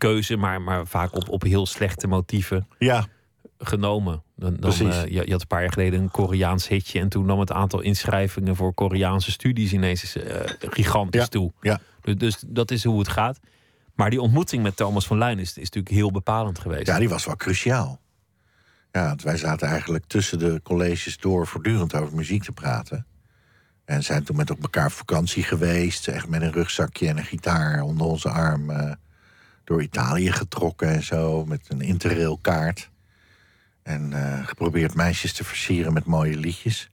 keuze, 0.00 0.36
maar, 0.36 0.62
maar 0.62 0.86
vaak 0.86 1.14
op, 1.14 1.28
op 1.28 1.42
heel 1.42 1.66
slechte 1.66 2.06
motieven 2.06 2.68
Ja, 2.78 3.06
genomen. 3.58 4.22
Dan, 4.36 4.50
dan, 4.50 4.60
Precies. 4.60 4.96
eh, 4.96 5.04
je, 5.04 5.24
je 5.26 5.30
had 5.32 5.40
een 5.40 5.46
paar 5.46 5.60
jaar 5.62 5.72
geleden 5.72 6.00
een 6.00 6.10
Koreaans 6.10 6.68
hitje. 6.68 7.00
En 7.00 7.08
toen 7.08 7.26
nam 7.26 7.40
het 7.40 7.52
aantal 7.52 7.80
inschrijvingen 7.80 8.56
voor 8.56 8.74
Koreaanse 8.74 9.30
studies 9.30 9.72
ineens 9.72 10.16
eh, 10.16 10.40
gigantisch 10.60 11.20
Ja, 11.20 11.26
toe. 11.26 11.52
ja. 11.60 11.80
Dus, 12.00 12.16
dus 12.16 12.42
dat 12.46 12.70
is 12.70 12.84
hoe 12.84 12.98
het 12.98 13.08
gaat. 13.08 13.40
Maar 13.94 14.10
die 14.10 14.20
ontmoeting 14.20 14.62
met 14.62 14.76
Thomas 14.76 15.06
van 15.06 15.18
Luijn 15.18 15.38
is, 15.38 15.48
is 15.48 15.56
natuurlijk 15.56 15.94
heel 15.94 16.10
bepalend 16.12 16.58
geweest. 16.58 16.86
ja, 16.86 16.98
die 16.98 17.08
was 17.08 17.24
wel 17.24 17.36
cruciaal. 17.36 18.00
Ja, 18.92 19.14
wij 19.22 19.36
zaten 19.36 19.68
eigenlijk 19.68 20.04
tussen 20.06 20.38
de 20.38 20.60
colleges 20.62 21.16
door 21.18 21.46
voortdurend 21.46 21.94
over 21.94 22.16
muziek 22.16 22.42
te 22.44 22.52
praten. 22.52 23.06
En 23.84 24.02
zijn 24.02 24.24
toen 24.24 24.36
met 24.36 24.50
elkaar 24.50 24.86
op 24.86 24.92
vakantie 24.92 25.42
geweest. 25.42 26.08
Echt 26.08 26.28
met 26.28 26.42
een 26.42 26.52
rugzakje 26.52 27.08
en 27.08 27.18
een 27.18 27.24
gitaar 27.24 27.82
onder 27.82 28.06
onze 28.06 28.28
arm. 28.28 28.70
Door 29.70 29.82
Italië 29.82 30.32
getrokken 30.32 30.88
en 30.88 31.02
zo. 31.02 31.44
Met 31.46 31.66
een 31.68 31.80
interrailkaart. 31.80 32.90
En 33.82 34.12
eh, 34.12 34.46
geprobeerd 34.46 34.94
meisjes 34.94 35.32
te 35.32 35.44
versieren 35.44 35.92
met 35.92 36.04
mooie 36.04 36.36
liedjes. 36.36 36.90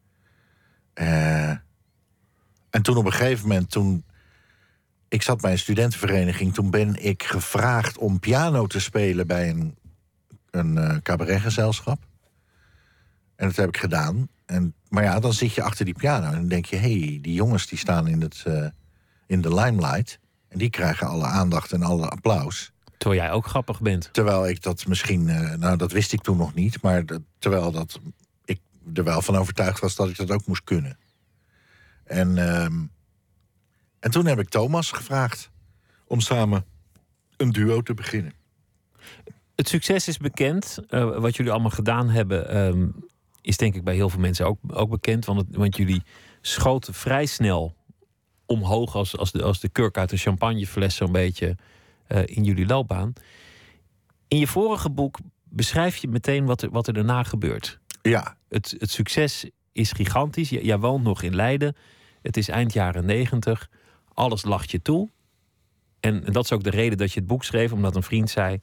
Eh, 0.94 1.50
en 2.70 2.82
toen 2.82 2.98
op 2.98 3.06
een 3.06 3.12
gegeven 3.12 3.48
moment, 3.48 3.72
toen 3.72 4.06
ik 5.08 5.22
zat 5.22 5.42
bij 5.42 5.52
een 5.52 5.60
studentenvereniging, 5.60 6.54
toen 6.54 6.70
ben 6.70 7.04
ik 7.06 7.24
gevraagd 7.24 7.98
om 7.98 8.20
piano 8.20 8.68
te 8.68 8.80
spelen 8.80 9.28
bij 9.28 9.50
een, 9.50 9.78
een 10.52 10.78
eh, 10.78 10.98
cabaretgezelschap. 11.02 12.00
En 13.36 13.48
dat 13.48 13.56
heb 13.56 13.68
ik 13.68 13.78
gedaan. 13.78 14.28
En, 14.46 14.74
maar 14.90 15.04
ja, 15.04 15.20
dan 15.20 15.34
zit 15.34 15.54
je 15.54 15.62
achter 15.62 15.86
die 15.86 15.98
piano 15.98 16.28
en 16.28 16.36
dan 16.36 16.48
denk 16.48 16.66
je: 16.66 16.76
hé, 16.76 17.00
hey, 17.00 17.20
die 17.22 17.34
jongens 17.34 17.68
die 17.68 17.78
staan 17.78 18.08
in, 18.08 18.22
het, 18.22 18.46
in 19.28 19.42
de 19.42 19.54
limelight. 19.54 20.20
En 20.58 20.64
die 20.64 20.72
krijgen 20.72 21.08
alle 21.08 21.26
aandacht 21.26 21.72
en 21.72 21.84
alle 21.84 22.08
applaus. 22.10 22.72
Terwijl 22.98 23.22
jij 23.22 23.32
ook 23.32 23.46
grappig 23.48 23.82
bent. 23.82 24.10
Terwijl 24.12 24.48
ik 24.48 24.62
dat 24.62 24.88
misschien, 24.88 25.30
eh, 25.30 25.54
nou 25.58 25.78
dat 25.78 25.92
wist 25.92 26.14
ik 26.14 26.22
toen 26.22 26.38
nog 26.38 26.54
niet, 26.54 26.82
maar 26.82 27.06
dat- 27.06 27.22
terwijl 27.40 27.72
dat 27.72 28.00
ik 28.46 28.60
er 28.94 29.04
wel 29.04 29.22
van 29.22 29.36
overtuigd 29.36 29.80
was 29.80 29.96
dat 29.96 30.10
ik 30.10 30.18
dat 30.18 30.32
ook 30.32 30.46
moest 30.46 30.64
kunnen. 30.64 30.98
En, 32.04 32.38
ehm, 32.38 32.74
en 34.00 34.12
toen 34.12 34.26
heb 34.26 34.40
ik 34.40 34.50
Thomas 34.50 34.92
gevraagd 34.92 35.50
om 36.08 36.20
samen 36.20 36.66
een 37.38 37.52
duo 37.52 37.82
te 37.82 37.94
beginnen. 37.94 38.34
Het 39.56 39.68
succes 39.68 40.08
is 40.08 40.18
bekend. 40.18 40.78
Eh, 40.90 41.18
wat 41.20 41.36
jullie 41.36 41.52
allemaal 41.52 41.70
gedaan 41.72 42.10
hebben, 42.10 42.50
ehm, 42.50 42.88
is 43.42 43.58
denk 43.58 43.76
ik 43.76 43.84
bij 43.84 43.96
heel 43.96 44.10
veel 44.10 44.20
mensen 44.20 44.46
ook, 44.46 44.60
ook 44.68 44.90
bekend. 44.90 45.26
Want, 45.26 45.40
het- 45.40 45.56
want 45.56 45.78
jullie 45.78 46.04
schoten 46.42 46.94
vrij 46.94 47.26
snel 47.26 47.76
omhoog 48.48 48.96
als, 48.96 49.18
als, 49.18 49.32
de, 49.32 49.44
als 49.44 49.60
de 49.60 49.70
kurk 49.70 49.98
uit 49.98 50.12
een 50.12 50.18
champagnefles 50.18 50.96
zo'n 50.96 51.12
beetje 51.12 51.56
eh, 52.08 52.22
in 52.26 52.44
jullie 52.44 52.66
loopbaan. 52.66 53.14
In 54.28 54.38
je 54.38 54.48
vorige 54.48 54.90
boek 54.90 55.18
beschrijf 55.44 55.96
je 55.98 56.08
meteen 56.08 56.46
wat 56.46 56.62
er, 56.62 56.70
wat 56.70 56.88
er 56.88 56.94
daarna 56.94 57.24
gebeurt. 57.24 57.80
Ja, 58.02 58.38
Het, 58.50 58.76
het 58.78 58.92
succes 58.92 59.50
is 59.72 59.92
gigantisch. 59.92 60.50
J- 60.50 60.60
jij 60.62 60.80
woont 60.80 61.04
nog 61.04 61.22
in 61.22 61.36
Leiden. 61.36 61.76
Het 62.22 62.38
is 62.38 62.48
eind 62.48 62.74
jaren 62.74 63.06
negentig. 63.06 63.70
Alles 64.14 64.44
lacht 64.44 64.72
je 64.72 64.82
toe. 64.82 65.10
En, 66.00 66.26
en 66.26 66.34
dat 66.34 66.44
is 66.44 66.52
ook 66.52 66.64
de 66.64 66.70
reden 66.70 66.98
dat 66.98 67.12
je 67.12 67.20
het 67.20 67.28
boek 67.28 67.44
schreef, 67.44 67.72
omdat 67.72 67.96
een 67.96 68.04
vriend 68.04 68.30
zei: 68.30 68.60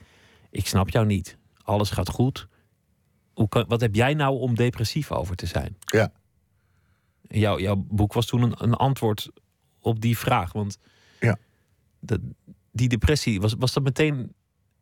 Ik 0.51 0.67
snap 0.67 0.91
jou 0.91 1.07
niet. 1.07 1.37
Alles 1.63 1.91
gaat 1.91 2.09
goed. 2.11 2.49
Hoe 3.35 3.49
kan, 3.49 3.65
wat 3.69 3.81
heb 3.81 3.95
jij 3.95 4.15
nou 4.15 4.39
om 4.39 4.55
depressief 4.55 5.13
over 5.13 5.37
te 5.37 5.47
zijn? 5.47 5.77
ja. 5.85 6.13
Jouw, 7.29 7.59
jouw 7.59 7.77
boek 7.89 8.13
was 8.13 8.27
toen 8.27 8.43
een, 8.43 8.55
een 8.57 8.75
antwoord 8.75 9.31
op 9.85 10.01
die 10.01 10.19
vraag. 10.19 10.53
Want 10.53 10.79
Ja. 11.21 11.37
dat, 12.01 12.21
die 12.73 12.89
depressie, 12.89 13.41
was, 13.41 13.55
was 13.59 13.73
dat 13.73 13.83
meteen 13.83 14.33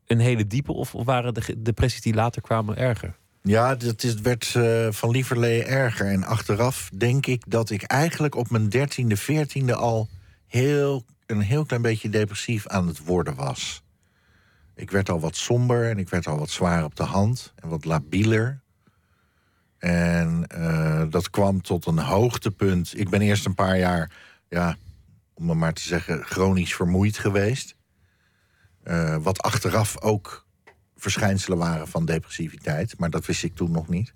een 0.06 0.18
hele 0.18 0.46
diepe, 0.46 0.72
of, 0.72 0.94
of 0.94 1.04
waren 1.04 1.34
de 1.34 1.62
depressies 1.62 2.00
die 2.00 2.14
later 2.14 2.42
kwamen 2.42 2.76
erger? 2.76 3.16
Ja, 3.42 3.68
het 3.76 4.04
is, 4.04 4.14
werd 4.14 4.54
eh, 4.54 4.88
van 4.90 5.10
lieverlee 5.10 5.64
erger. 5.64 6.06
En 6.06 6.24
achteraf 6.24 6.90
denk 6.96 7.26
ik 7.26 7.42
dat 7.48 7.70
ik 7.70 7.82
eigenlijk 7.82 8.34
op 8.34 8.50
mijn 8.50 8.68
dertiende, 8.68 9.16
veertiende 9.16 9.74
al 9.74 10.08
heel, 10.46 11.04
een 11.26 11.40
heel 11.40 11.64
klein 11.64 11.82
beetje 11.82 12.08
depressief 12.08 12.66
aan 12.66 12.86
het 12.86 13.04
worden 13.04 13.34
was. 13.34 13.82
Ik 14.74 14.90
werd 14.90 15.10
al 15.10 15.20
wat 15.20 15.36
somber 15.36 15.90
en 15.90 15.98
ik 15.98 16.08
werd 16.08 16.26
al 16.26 16.38
wat 16.38 16.50
zwaar 16.50 16.84
op 16.84 16.96
de 16.96 17.02
hand 17.02 17.52
en 17.56 17.68
wat 17.68 17.84
labieler. 17.84 18.60
En 19.78 20.46
eh, 20.46 21.02
dat 21.10 21.30
kwam 21.30 21.62
tot 21.62 21.86
een 21.86 21.98
hoogtepunt. 21.98 22.98
Ik 22.98 23.08
ben 23.10 23.20
eerst 23.20 23.46
een 23.46 23.54
paar 23.54 23.78
jaar, 23.78 24.10
ja, 24.48 24.76
om 25.34 25.48
het 25.48 25.58
maar 25.58 25.72
te 25.72 25.82
zeggen, 25.82 26.24
chronisch 26.24 26.74
vermoeid 26.74 27.18
geweest. 27.18 27.76
Eh, 28.82 29.16
wat 29.16 29.40
achteraf 29.42 30.00
ook 30.00 30.46
verschijnselen 30.96 31.58
waren 31.58 31.88
van 31.88 32.04
depressiviteit. 32.04 32.98
Maar 32.98 33.10
dat 33.10 33.26
wist 33.26 33.42
ik 33.44 33.54
toen 33.54 33.70
nog 33.70 33.88
niet. 33.88 34.14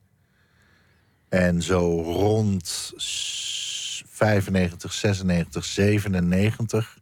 En 1.29 1.62
zo 1.62 2.00
rond 2.02 2.92
s- 2.96 4.05
95, 4.09 4.92
96, 4.92 5.64
97 5.64 6.98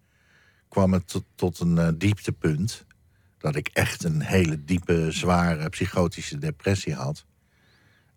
kwam 0.68 0.92
het 0.92 1.08
tot, 1.08 1.24
tot 1.34 1.60
een 1.60 1.78
eh, 1.78 1.88
dieptepunt. 1.94 2.84
Dat 3.38 3.56
ik 3.56 3.68
echt 3.68 4.04
een 4.04 4.20
hele 4.22 4.64
diepe, 4.64 5.06
zware 5.10 5.68
psychotische 5.68 6.38
depressie 6.38 6.94
had. 6.94 7.24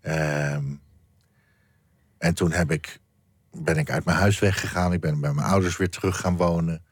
Ehm, 0.01 0.65
en 2.17 2.33
toen 2.33 2.51
heb 2.51 2.71
ik, 2.71 2.99
ben 3.63 3.77
ik 3.77 3.89
uit 3.89 4.05
mijn 4.05 4.17
huis 4.17 4.39
weggegaan. 4.39 4.93
Ik 4.93 5.01
ben 5.01 5.19
bij 5.19 5.33
mijn 5.33 5.47
ouders 5.47 5.77
weer 5.77 5.89
terug 5.89 6.17
gaan 6.19 6.37
wonen. 6.37 6.83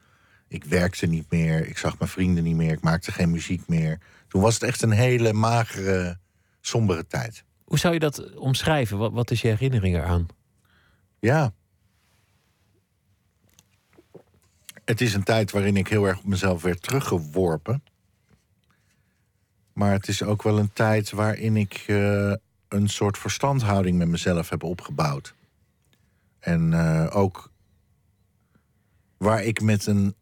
Ik 0.48 0.64
werkte 0.64 1.06
niet 1.06 1.30
meer. 1.30 1.66
Ik 1.66 1.78
zag 1.78 1.98
mijn 1.98 2.10
vrienden 2.10 2.44
niet 2.44 2.56
meer. 2.56 2.72
Ik 2.72 2.80
maakte 2.80 3.12
geen 3.12 3.30
muziek 3.30 3.68
meer. 3.68 3.98
Toen 4.28 4.42
was 4.42 4.54
het 4.54 4.62
echt 4.62 4.82
een 4.82 4.90
hele 4.90 5.32
magere, 5.32 6.18
sombere 6.60 7.06
tijd. 7.06 7.44
Hoe 7.64 7.78
zou 7.78 7.94
je 7.94 8.00
dat 8.00 8.34
omschrijven? 8.34 8.98
Wat, 8.98 9.12
wat 9.12 9.30
is 9.30 9.40
je 9.40 9.48
herinnering 9.48 9.96
eraan? 9.96 10.26
Ja. 11.18 11.52
Het 14.84 15.00
is 15.00 15.14
een 15.14 15.22
tijd 15.22 15.50
waarin 15.50 15.76
ik 15.76 15.88
heel 15.88 16.04
erg 16.04 16.18
op 16.18 16.24
mezelf 16.24 16.62
werd 16.62 16.82
teruggeworpen. 16.82 17.82
Maar 19.72 19.92
het 19.92 20.08
is 20.08 20.22
ook 20.22 20.42
wel 20.42 20.58
een 20.58 20.72
tijd 20.72 21.10
waarin 21.10 21.56
ik 21.56 21.84
eh, 21.86 22.32
een 22.68 22.88
soort 22.88 23.18
verstandhouding 23.18 23.98
met 23.98 24.08
mezelf 24.08 24.48
heb 24.48 24.62
opgebouwd. 24.62 25.34
En 26.46 26.72
eh, 26.72 27.16
ook 27.16 27.50
waar 29.16 29.44
ik 29.44 29.60
met 29.60 29.86
een 29.86 30.14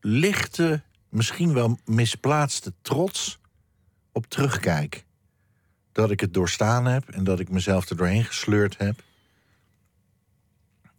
lichte, 0.00 0.82
misschien 1.08 1.52
wel 1.52 1.78
misplaatste 1.84 2.72
trots 2.82 3.38
op 4.12 4.26
terugkijk. 4.26 5.04
Dat 5.92 6.10
ik 6.10 6.20
het 6.20 6.34
doorstaan 6.34 6.86
heb 6.86 7.08
en 7.08 7.24
dat 7.24 7.40
ik 7.40 7.50
mezelf 7.50 7.88
er 7.88 7.96
doorheen 7.96 8.24
gesleurd 8.24 8.78
heb. 8.78 9.02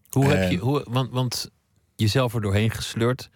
Hoe 0.09 0.25
heb 0.25 0.51
je, 0.51 0.57
hoe, 0.57 0.85
want, 0.89 1.11
want 1.11 1.51
jezelf 1.95 2.33
er 2.33 2.41
doorheen 2.41 2.71
gesleurd. 2.71 3.29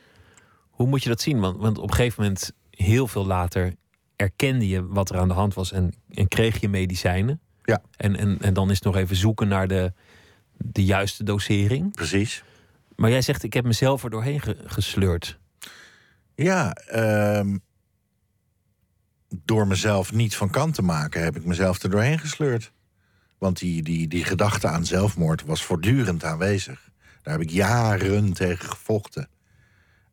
Hoe 0.69 0.87
moet 0.87 1.03
je 1.03 1.09
dat 1.09 1.21
zien? 1.21 1.39
Want, 1.39 1.57
want 1.57 1.77
op 1.77 1.89
een 1.89 1.95
gegeven 1.95 2.23
moment, 2.23 2.51
heel 2.69 3.07
veel 3.07 3.25
later, 3.25 3.75
erkende 4.15 4.67
je 4.67 4.87
wat 4.87 5.09
er 5.09 5.17
aan 5.17 5.27
de 5.27 5.33
hand 5.33 5.53
was 5.53 5.71
en, 5.71 5.93
en 6.09 6.27
kreeg 6.27 6.61
je 6.61 6.69
medicijnen. 6.69 7.41
Ja. 7.63 7.81
En, 7.97 8.15
en, 8.15 8.37
en 8.41 8.53
dan 8.53 8.69
is 8.69 8.75
het 8.75 8.83
nog 8.83 8.95
even 8.95 9.15
zoeken 9.15 9.47
naar 9.47 9.67
de, 9.67 9.93
de 10.63 10.85
juiste 10.85 11.23
dosering. 11.23 11.91
Precies. 11.91 12.43
Maar 12.95 13.09
jij 13.09 13.21
zegt, 13.21 13.43
ik 13.43 13.53
heb 13.53 13.65
mezelf 13.65 14.03
er 14.03 14.09
doorheen 14.09 14.41
ge- 14.41 14.57
gesleurd. 14.65 15.39
Ja, 16.35 16.73
ehm, 16.73 17.57
door 19.29 19.67
mezelf 19.67 20.11
niet 20.13 20.35
van 20.35 20.49
kant 20.49 20.73
te 20.75 20.81
maken, 20.81 21.23
heb 21.23 21.35
ik 21.35 21.45
mezelf 21.45 21.83
er 21.83 21.89
doorheen 21.89 22.19
gesleurd. 22.19 22.71
Want 23.37 23.59
die, 23.59 23.83
die, 23.83 24.07
die 24.07 24.23
gedachte 24.23 24.67
aan 24.67 24.85
zelfmoord 24.85 25.43
was 25.45 25.63
voortdurend 25.63 26.23
aanwezig. 26.23 26.91
Daar 27.21 27.33
heb 27.33 27.43
ik 27.43 27.49
jaren 27.49 28.33
tegen 28.33 28.69
gevochten. 28.69 29.29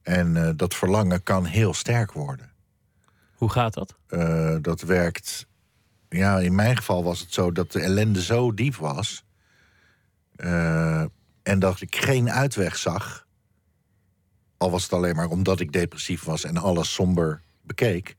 En 0.02 0.36
eh, 0.36 0.50
dat 0.56 0.74
verlangen 0.74 1.22
kan 1.22 1.44
heel 1.44 1.74
sterk 1.74 2.12
worden. 2.12 2.50
Hoe 3.34 3.50
gaat 3.50 3.74
dat? 3.74 3.96
Eh, 4.06 4.56
dat 4.60 4.80
werkt. 4.80 5.46
Ja, 6.08 6.38
in 6.38 6.54
mijn 6.54 6.76
geval 6.76 7.04
was 7.04 7.20
het 7.20 7.32
zo 7.32 7.52
dat 7.52 7.72
de 7.72 7.80
ellende 7.80 8.22
zo 8.22 8.54
diep 8.54 8.74
was. 8.76 9.24
Eh, 10.40 11.04
en 11.42 11.58
dat 11.58 11.80
ik 11.80 11.96
geen 11.96 12.30
uitweg 12.30 12.76
zag. 12.76 13.26
Al 14.56 14.70
was 14.70 14.82
het 14.82 14.92
alleen 14.92 15.16
maar 15.16 15.28
omdat 15.28 15.60
ik 15.60 15.72
depressief 15.72 16.24
was 16.24 16.44
en 16.44 16.56
alles 16.56 16.92
somber 16.92 17.42
bekeek. 17.62 18.16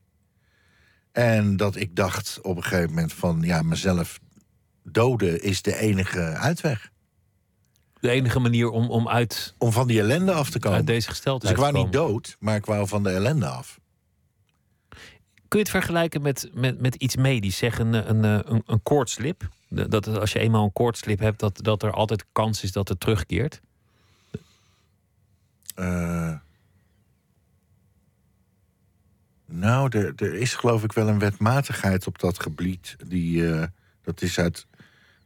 En 1.12 1.56
dat 1.56 1.76
ik 1.76 1.96
dacht 1.96 2.40
op 2.42 2.56
een 2.56 2.62
gegeven 2.62 2.88
moment 2.88 3.12
van 3.12 3.42
ja, 3.42 3.62
mezelf 3.62 4.20
doden 4.82 5.42
is 5.42 5.62
de 5.62 5.76
enige 5.76 6.20
uitweg. 6.20 6.90
De 8.00 8.10
enige 8.10 8.38
manier 8.38 8.70
om, 8.70 8.90
om 8.90 9.08
uit, 9.08 9.54
Om 9.58 9.72
van 9.72 9.86
die 9.86 10.00
ellende 10.00 10.32
af 10.32 10.50
te 10.50 10.58
komen. 10.58 10.76
uit 10.76 10.86
deze 10.86 10.98
dus 10.98 11.08
gesteldheid 11.08 11.54
ik 11.54 11.60
wou 11.60 11.72
niet 11.72 11.92
dood, 11.92 12.36
maar 12.38 12.56
ik 12.56 12.66
wou 12.66 12.88
van 12.88 13.02
de 13.02 13.10
ellende 13.10 13.46
af. 13.46 13.80
Kun 15.48 15.60
je 15.60 15.66
het 15.66 15.70
vergelijken 15.70 16.22
met, 16.22 16.50
met, 16.54 16.80
met 16.80 16.94
iets 16.94 17.16
medisch? 17.16 17.56
Zeg 17.56 17.78
een, 17.78 17.92
een, 17.92 18.24
een, 18.24 18.52
een, 18.52 18.62
een 18.66 18.82
koortslip. 18.82 19.48
Dat 19.72 20.06
als 20.06 20.32
je 20.32 20.38
eenmaal 20.38 20.64
een 20.64 20.72
koortslip 20.72 21.18
hebt, 21.18 21.40
dat, 21.40 21.58
dat 21.62 21.82
er 21.82 21.92
altijd 21.92 22.24
kans 22.32 22.62
is 22.62 22.72
dat 22.72 22.88
het 22.88 23.00
terugkeert. 23.00 23.60
Eh, 25.74 26.34
nou, 29.44 29.98
er, 29.98 30.12
er 30.16 30.34
is 30.34 30.54
geloof 30.54 30.84
ik 30.84 30.92
wel 30.92 31.08
een 31.08 31.18
wetmatigheid 31.18 32.06
op 32.06 32.18
dat 32.18 32.40
gebied. 32.40 32.96
Die, 33.06 33.50
eh, 33.50 33.66
dat 34.02 34.22
is 34.22 34.38
uit 34.38 34.66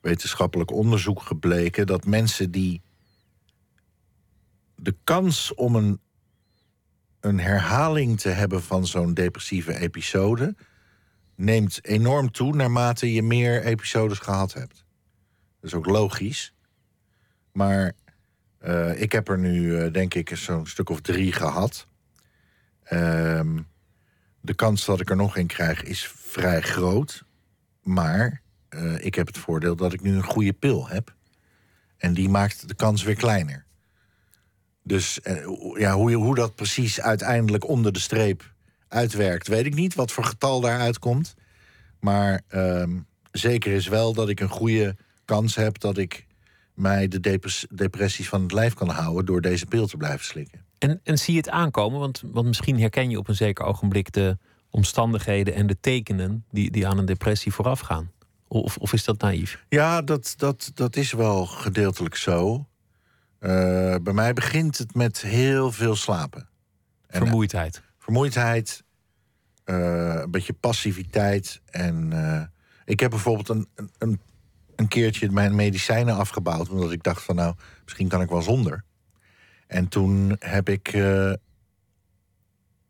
wetenschappelijk 0.01 0.71
onderzoek 0.71 1.23
gebleken. 1.23 1.87
Dat 1.87 2.05
mensen 2.05 2.51
die 2.51 2.81
de 4.75 4.95
kans 5.05 5.55
om 5.55 5.77
een, 5.77 6.01
een 7.21 7.41
herhaling 7.41 8.21
te 8.21 8.29
hebben 8.29 8.63
van 8.63 8.87
zo'n 8.87 9.15
depressieve 9.15 9.79
episode. 9.79 10.55
Neemt 11.37 11.85
enorm 11.85 12.31
toe 12.31 12.55
naarmate 12.55 13.13
je 13.13 13.23
meer 13.23 13.63
episodes 13.63 14.19
gehad 14.19 14.53
hebt. 14.53 14.85
Dat 15.61 15.71
is 15.71 15.75
ook 15.75 15.87
logisch. 15.87 16.55
Maar 17.53 17.93
eh, 18.59 19.01
ik 19.01 19.13
heb 19.13 19.29
er 19.29 19.39
nu, 19.39 19.79
eh, 19.79 19.93
denk 19.93 20.15
ik, 20.15 20.37
zo'n 20.37 20.67
stuk 20.67 20.91
of 20.91 21.01
drie 21.01 21.33
gehad. 21.33 21.87
Ehm, 22.83 23.59
de 24.41 24.55
kans 24.55 24.85
dat 24.85 25.01
ik 25.01 25.11
er 25.11 25.17
nog 25.17 25.37
een 25.37 25.47
krijg 25.47 25.83
is 25.83 26.07
vrij 26.07 26.61
groot. 26.61 27.25
Maar 27.83 28.43
eh, 28.69 29.05
ik 29.05 29.15
heb 29.15 29.27
het 29.27 29.39
voordeel 29.39 29.77
dat 29.77 29.93
ik 29.93 30.03
nu 30.03 30.15
een 30.15 30.25
goede 30.25 30.53
pil 30.53 30.89
heb. 30.89 31.15
En 31.97 32.15
die 32.15 32.29
maakt 32.29 32.69
de 32.69 32.75
kans 32.75 33.03
weer 33.03 33.15
kleiner. 33.15 33.65
Dus 34.83 35.21
ja, 35.75 35.95
hoe, 35.95 36.13
hoe 36.13 36.35
dat 36.35 36.55
precies 36.55 37.01
uiteindelijk 37.01 37.69
onder 37.69 37.93
de 37.93 37.99
streep 37.99 38.55
uitwerkt, 38.89 39.49
weet 39.49 39.67
ik 39.67 39.75
niet. 39.75 39.95
Wat 39.95 40.13
voor 40.13 40.25
getal 40.25 40.61
daaruit 40.61 40.99
komt. 40.99 41.35
Maar 42.01 42.43
ehm, 42.49 42.99
zeker 43.33 43.73
is 43.73 43.89
wel 43.89 44.13
dat 44.13 44.29
ik 44.29 44.41
een 44.41 44.49
goede 44.49 44.97
kans 45.25 45.55
heb 45.55 45.79
dat 45.79 45.99
ik 45.99 46.27
mij 46.75 47.09
de 47.09 47.21
depres- 47.21 47.67
depressies 47.75 48.29
van 48.29 48.43
het 48.43 48.53
lijf 48.53 48.75
kan 48.75 48.89
houden 48.89 49.27
door 49.27 49.41
deze 49.41 49.67
pil 49.67 49.87
te 49.87 49.97
blijven 49.97 50.25
slikken. 50.25 50.65
En, 50.79 51.01
en 51.03 51.19
zie 51.19 51.35
je 51.35 51.41
het 51.41 51.51
aankomen? 51.51 52.01
Want, 52.01 52.23
want 52.27 52.47
misschien 52.47 52.81
herken 52.81 53.11
je 53.11 53.19
op 53.19 53.29
een 53.29 53.35
zeker 53.35 53.65
ogenblik 53.65 54.13
de 54.13 54.39
omstandigheden 54.71 55.55
en 55.55 55.67
de 55.67 55.81
tekenen 55.81 56.45
die, 56.51 56.71
die 56.71 56.87
aan 56.87 56.99
een 56.99 57.05
depressie 57.05 57.53
voorafgaan. 57.53 58.11
Of, 58.49 58.77
of 58.77 58.93
is 58.93 59.05
dat 59.05 59.21
naïef? 59.21 59.65
Ja, 59.69 60.03
dat, 60.03 60.35
dat, 60.37 60.71
dat 60.75 60.97
is 60.97 61.13
wel 61.13 61.47
gedeeltelijk 61.47 62.17
zo. 62.17 62.67
Eh, 63.39 63.95
bij 64.03 64.13
mij 64.13 64.33
begint 64.33 64.79
het 64.79 64.95
met 64.95 65.21
heel 65.21 65.73
veel 65.73 65.97
slapen. 65.97 66.49
En, 67.07 67.21
Vermoeidheid. 67.21 67.83
Vermoeidheid, 68.07 68.85
eh, 69.65 70.21
een 70.23 70.31
beetje 70.31 70.53
passiviteit. 70.53 71.61
En 71.67 72.13
eh, 72.13 72.43
ik 72.85 73.01
heb 73.01 73.11
bijvoorbeeld 73.11 73.49
een, 73.49 73.69
een- 73.99 74.21
een, 74.77 74.89
keertje 74.89 75.31
mijn 75.31 75.55
medicijnen 75.55 76.17
afgebouwd. 76.17 76.69
Omdat 76.69 76.93
ik 76.93 77.03
dacht 77.03 77.23
van 77.23 77.35
nou, 77.35 77.55
misschien 77.85 78.09
kan 78.09 78.21
ik 78.21 78.29
wel 78.29 78.43
zonder. 78.43 78.85
En 79.67 79.89
toen 79.89 80.37
heb 80.39 80.69
ik 80.69 80.89
eh, 80.89 81.33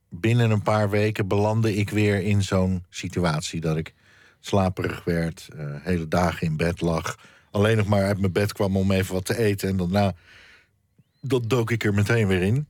binnen 0.08 0.50
een 0.50 0.62
paar 0.62 0.90
weken 0.90 1.28
belandde 1.28 1.74
ik 1.74 1.90
weer 1.90 2.22
in 2.22 2.42
zo'n 2.42 2.84
situatie 2.88 3.60
dat 3.60 3.76
ik 3.76 3.94
slaperig 4.40 5.04
werd, 5.04 5.48
hele 5.80 6.08
dagen 6.08 6.46
in 6.46 6.56
bed 6.56 6.80
lag, 6.80 7.18
alleen 7.50 7.76
nog 7.76 7.86
maar 7.86 8.04
uit 8.04 8.20
mijn 8.20 8.32
bed 8.32 8.52
kwam 8.52 8.76
om 8.76 8.90
even 8.92 9.14
wat 9.14 9.24
te 9.24 9.38
eten 9.38 9.68
en 9.68 9.76
daarna 9.76 10.14
dat 11.20 11.50
dook 11.50 11.70
ik 11.70 11.84
er 11.84 11.94
meteen 11.94 12.26
weer 12.26 12.42
in. 12.42 12.66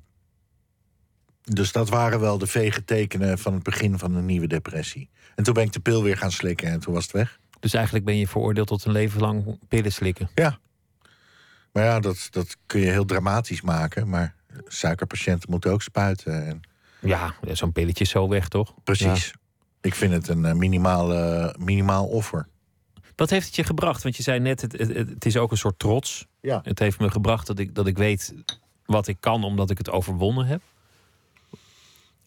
Dus 1.53 1.73
dat 1.73 1.89
waren 1.89 2.21
wel 2.21 2.39
de 2.39 2.47
vege 2.47 2.85
tekenen 2.85 3.39
van 3.39 3.55
het 3.55 3.63
begin 3.63 3.99
van 3.99 4.15
een 4.15 4.27
nieuwe 4.27 4.47
depressie. 4.47 5.11
En 5.35 5.45
toen 5.45 5.55
ben 5.55 5.65
ik 5.65 5.73
de 5.73 5.81
pil 5.81 6.03
weer 6.03 6.17
gaan 6.17 6.31
slikken 6.33 6.69
en 6.69 6.81
toen 6.81 6.95
was 6.95 7.03
het 7.03 7.13
weg. 7.13 7.39
Dus 7.61 7.75
eigenlijk 7.75 8.05
ben 8.05 8.17
je 8.17 8.29
veroordeeld 8.29 8.67
tot 8.67 8.85
een 8.85 8.93
leven 8.93 9.21
lang 9.21 9.59
pillen 9.69 9.93
slikken. 9.93 10.29
Ja. 10.35 10.59
Maar 11.73 11.85
ja, 11.85 12.01
dat, 12.01 12.29
dat 12.31 12.57
kun 12.67 12.81
je 12.81 12.91
heel 12.91 13.05
dramatisch 13.05 13.61
maken. 13.61 14.09
Maar 14.09 14.35
suikerpatiënten 14.67 15.51
moeten 15.51 15.71
ook 15.71 15.83
spuiten. 15.83 16.47
En 16.47 16.61
Ja, 17.01 17.35
zo'n 17.53 17.73
pilletje 17.73 18.05
is 18.05 18.11
zo 18.11 18.29
weg, 18.29 18.49
toch? 18.49 18.75
precies. 18.85 19.33
Ik 19.81 19.95
vind 19.95 20.13
het 20.13 20.29
een 20.29 20.45
eh, 20.45 20.55
minimale, 20.55 21.55
minimaal 21.59 22.07
offer. 22.07 22.49
Wat 23.17 23.31
heeft 23.31 23.47
het 23.47 23.57
je 23.57 23.65
gebracht? 23.65 24.03
Want 24.03 24.17
je 24.17 24.23
zei 24.23 24.41
net, 24.41 24.61
het, 24.61 24.73
het, 24.73 24.89
het 24.97 25.25
is 25.27 25.37
ook 25.37 25.51
een 25.51 25.57
soort 25.57 25.79
trots. 25.79 26.27
Ja. 26.41 26.61
Het 26.63 26.79
heeft 26.79 26.99
me 26.99 27.11
gebracht 27.11 27.47
dat 27.47 27.59
ik, 27.59 27.75
dat 27.75 27.87
ik 27.87 27.99
weet 27.99 28.35
wat 28.87 29.07
ik 29.09 29.17
kan, 29.21 29.45
omdat 29.45 29.71
ik 29.71 29.79
het 29.79 29.91
overwonnen 29.91 30.47
heb. 30.47 30.63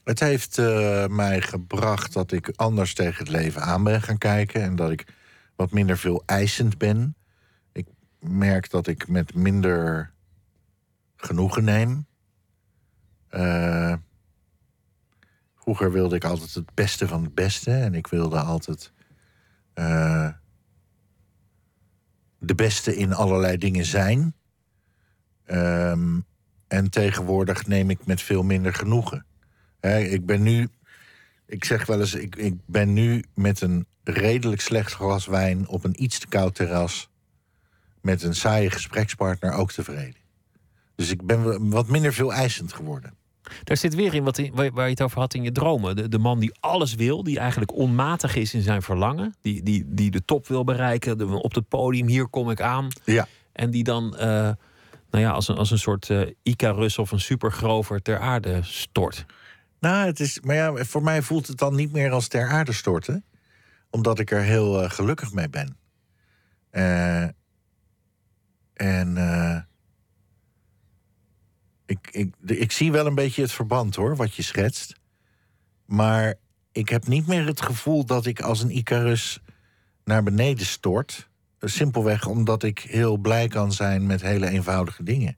Het 0.04 0.20
heeft 0.20 0.58
eh, 0.58 1.08
mij 1.08 1.41
gebracht 1.41 2.14
dat 2.14 2.32
ik 2.32 2.54
anders 2.56 2.93
tegen 2.93 3.18
het 3.18 3.34
leven 3.34 3.62
aan 3.62 3.84
ben 3.84 4.02
gaan 4.02 4.18
kijken. 4.18 4.62
En 4.62 4.76
dat 4.76 4.91
ik 4.91 5.14
wat 5.56 5.72
minder 5.72 5.97
veel 5.97 6.24
eisend 6.26 6.78
ben. 6.78 7.16
Ik 7.72 7.88
merk 8.20 8.70
dat 8.70 8.88
ik 8.88 9.08
met 9.08 9.34
minder 9.34 10.14
genoegen 11.16 11.64
neem. 11.64 12.08
Eh, 13.28 13.93
vroeger 15.56 15.91
wilde 15.91 16.16
ik 16.16 16.24
altijd 16.24 16.54
het 16.54 16.74
beste 16.74 17.08
van 17.08 17.24
het 17.24 17.36
beste. 17.36 17.72
En 17.72 17.93
ik 17.93 18.08
wilde 18.08 18.39
altijd 18.39 18.91
eh, 19.74 20.30
de 22.38 22.56
beste 22.56 22.95
in 22.95 23.14
allerlei 23.14 23.58
dingen 23.58 23.86
zijn. 23.86 24.34
Ehm, 25.45 26.20
en 26.68 26.89
tegenwoordig 26.89 27.68
neem 27.68 27.89
ik 27.89 28.06
met 28.06 28.22
veel 28.22 28.43
minder 28.43 28.74
genoegen. 28.74 29.26
Hè, 29.80 29.99
ik 29.99 30.25
ben 30.25 30.43
nu, 30.43 30.69
ik 31.45 31.65
zeg 31.65 31.86
wel 31.86 31.99
eens, 31.99 32.13
ik, 32.13 32.36
ik 32.36 32.53
ben 32.65 32.93
nu 32.93 33.23
met 33.34 33.61
een 33.61 33.86
redelijk 34.03 34.61
slecht 34.61 34.93
glas 34.93 35.25
wijn 35.25 35.67
op 35.67 35.84
een 35.84 36.03
iets 36.03 36.19
te 36.19 36.27
koud 36.27 36.55
terras 36.55 37.09
met 38.01 38.23
een 38.23 38.36
saaie 38.36 38.69
gesprekspartner 38.69 39.53
ook 39.53 39.71
tevreden. 39.71 40.21
Dus 40.95 41.11
ik 41.11 41.25
ben 41.25 41.69
wat 41.69 41.88
minder 41.88 42.13
veel 42.13 42.34
eisend 42.34 42.73
geworden. 42.73 43.13
Daar 43.63 43.77
zit 43.77 43.95
weer 43.95 44.13
in 44.13 44.23
wat 44.23 44.38
in, 44.38 44.53
waar, 44.53 44.84
je 44.84 44.89
het 44.89 45.01
over 45.01 45.19
had 45.19 45.34
in 45.34 45.43
je 45.43 45.51
dromen. 45.51 45.95
De, 45.95 46.09
de 46.09 46.17
man 46.17 46.39
die 46.39 46.51
alles 46.59 46.95
wil, 46.95 47.23
die 47.23 47.39
eigenlijk 47.39 47.73
onmatig 47.73 48.36
is 48.36 48.53
in 48.53 48.61
zijn 48.61 48.82
verlangen. 48.82 49.36
Die, 49.41 49.63
die, 49.63 49.84
die 49.88 50.11
de 50.11 50.25
top 50.25 50.47
wil 50.47 50.63
bereiken, 50.63 51.17
de, 51.17 51.25
op 51.25 51.55
het 51.55 51.67
podium, 51.67 52.07
hier 52.07 52.27
kom 52.27 52.49
ik 52.49 52.61
aan. 52.61 52.88
Ja. 53.03 53.27
En 53.51 53.71
die 53.71 53.84
dan 53.84 54.17
eh, 54.17 54.27
nou 55.09 55.23
ja, 55.23 55.30
als, 55.32 55.47
een, 55.47 55.57
als 55.57 55.71
een 55.71 55.80
soort 55.80 56.09
eh 56.09 56.21
Icarus 56.43 56.97
of 56.97 57.11
een 57.11 57.19
supergrover 57.19 58.01
ter 58.01 58.19
aarde 58.19 58.59
stort. 58.63 59.25
Nou, 59.80 60.05
het 60.05 60.19
is, 60.19 60.39
maar 60.39 60.55
ja, 60.55 60.84
voor 60.84 61.03
mij 61.03 61.21
voelt 61.21 61.47
het 61.47 61.57
dan 61.57 61.75
niet 61.75 61.91
meer 61.91 62.11
als 62.11 62.27
ter 62.27 62.49
aarde 62.49 62.73
storten, 62.73 63.25
omdat 63.89 64.19
ik 64.19 64.32
er 64.32 64.41
heel 64.41 64.84
eh, 64.84 64.89
gelukkig 64.89 65.34
mee 65.34 65.49
ben. 65.49 65.77
Eh, 66.69 67.23
en 68.73 69.17
eh, 69.17 69.59
ik, 71.86 72.09
ik, 72.11 72.34
ik 72.45 72.71
zie 72.71 72.91
wel 72.91 73.05
een 73.05 73.15
beetje 73.15 73.41
het 73.41 73.51
verband 73.51 73.95
hoor, 73.95 74.15
wat 74.15 74.36
je 74.36 74.43
schetst. 74.43 74.99
Maar 75.86 76.36
ik 76.71 76.89
heb 76.89 77.07
niet 77.07 77.27
meer 77.27 77.45
het 77.45 77.61
gevoel 77.61 78.05
dat 78.05 78.25
ik 78.25 78.41
als 78.41 78.61
een 78.61 78.77
Icarus 78.77 79.39
naar 80.03 80.23
beneden 80.23 80.65
stort. 80.65 81.30
Simpelweg 81.59 82.25
omdat 82.25 82.63
ik 82.63 82.80
heel 82.80 83.17
blij 83.17 83.47
kan 83.47 83.73
zijn 83.73 84.05
met 84.05 84.21
hele 84.21 84.49
eenvoudige 84.49 85.03
dingen. 85.03 85.38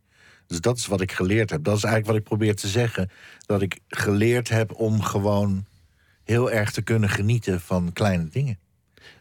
Dus 0.52 0.62
dat 0.62 0.78
is 0.78 0.88
wat 0.88 1.02
ik 1.02 1.12
geleerd 1.12 1.50
heb. 1.50 1.64
Dat 1.64 1.78
is 1.78 1.84
eigenlijk 1.84 2.14
wat 2.14 2.22
ik 2.22 2.38
probeer 2.38 2.56
te 2.56 2.68
zeggen. 2.68 3.10
Dat 3.46 3.62
ik 3.62 3.80
geleerd 3.88 4.50
heb 4.50 4.74
om 4.74 5.02
gewoon 5.02 5.66
heel 6.24 6.52
erg 6.52 6.72
te 6.72 6.82
kunnen 6.82 7.10
genieten 7.10 7.62
van 7.62 7.94
kleine 7.94 8.28
dingen. 8.28 8.60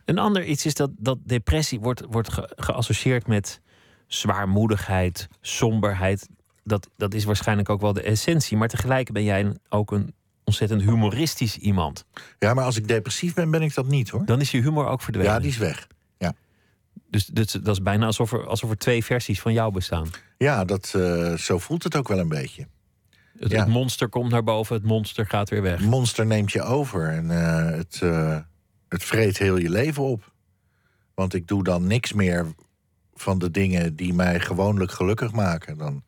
Een 0.04 0.18
ander 0.18 0.44
iets 0.44 0.66
is 0.66 0.74
dat, 0.74 0.90
dat 0.98 1.18
depressie 1.24 1.80
wordt, 1.80 2.02
wordt 2.08 2.32
ge- 2.32 2.52
geassocieerd 2.56 3.26
met 3.26 3.60
zwaarmoedigheid, 4.06 5.28
somberheid. 5.40 6.28
Dat, 6.64 6.88
dat 6.96 7.14
is 7.14 7.24
waarschijnlijk 7.24 7.68
ook 7.68 7.80
wel 7.80 7.92
de 7.92 8.02
essentie. 8.02 8.56
Maar 8.56 8.68
tegelijk 8.68 9.12
ben 9.12 9.24
jij 9.24 9.56
ook 9.68 9.92
een 9.92 10.14
ontzettend 10.44 10.82
humoristisch 10.82 11.56
iemand. 11.56 12.04
Ja, 12.38 12.54
maar 12.54 12.64
als 12.64 12.76
ik 12.76 12.88
depressief 12.88 13.34
ben, 13.34 13.50
ben 13.50 13.62
ik 13.62 13.74
dat 13.74 13.86
niet 13.86 14.08
hoor. 14.08 14.24
Dan 14.24 14.40
is 14.40 14.50
je 14.50 14.60
humor 14.60 14.86
ook 14.86 15.02
verdwenen. 15.02 15.32
Ja, 15.32 15.38
die 15.38 15.50
is 15.50 15.56
weg. 15.58 15.86
Dus, 17.08 17.26
dus 17.26 17.52
dat 17.52 17.68
is 17.76 17.82
bijna 17.82 18.06
alsof 18.06 18.32
er, 18.32 18.46
alsof 18.46 18.70
er 18.70 18.78
twee 18.78 19.04
versies 19.04 19.40
van 19.40 19.52
jou 19.52 19.72
bestaan. 19.72 20.08
Ja, 20.38 20.64
dat, 20.64 20.92
eh, 20.96 21.34
zo 21.34 21.58
voelt 21.58 21.82
het 21.82 21.96
ook 21.96 22.08
wel 22.08 22.18
een 22.18 22.28
beetje. 22.28 22.66
Het, 23.38 23.50
Ja. 23.50 23.58
het 23.58 23.68
monster 23.68 24.08
komt 24.08 24.30
naar 24.30 24.44
boven, 24.44 24.74
het 24.76 24.84
monster 24.84 25.26
gaat 25.26 25.50
weer 25.50 25.62
weg. 25.62 25.80
monster 25.80 26.26
neemt 26.26 26.52
je 26.52 26.62
over 26.62 27.08
en 27.08 27.30
eh, 27.30 27.76
het, 27.76 27.98
eh, 28.02 28.38
het 28.88 29.04
vreet 29.04 29.38
heel 29.38 29.56
je 29.56 29.70
leven 29.70 30.02
op. 30.02 30.32
Want 31.14 31.34
ik 31.34 31.48
doe 31.48 31.64
dan 31.64 31.86
niks 31.86 32.12
meer 32.12 32.46
van 33.14 33.38
de 33.38 33.50
dingen 33.50 33.96
die 33.96 34.14
mij 34.14 34.40
gewoonlijk 34.40 34.90
gelukkig 34.92 35.32
maken. 35.32 35.78
Dan 35.78 36.02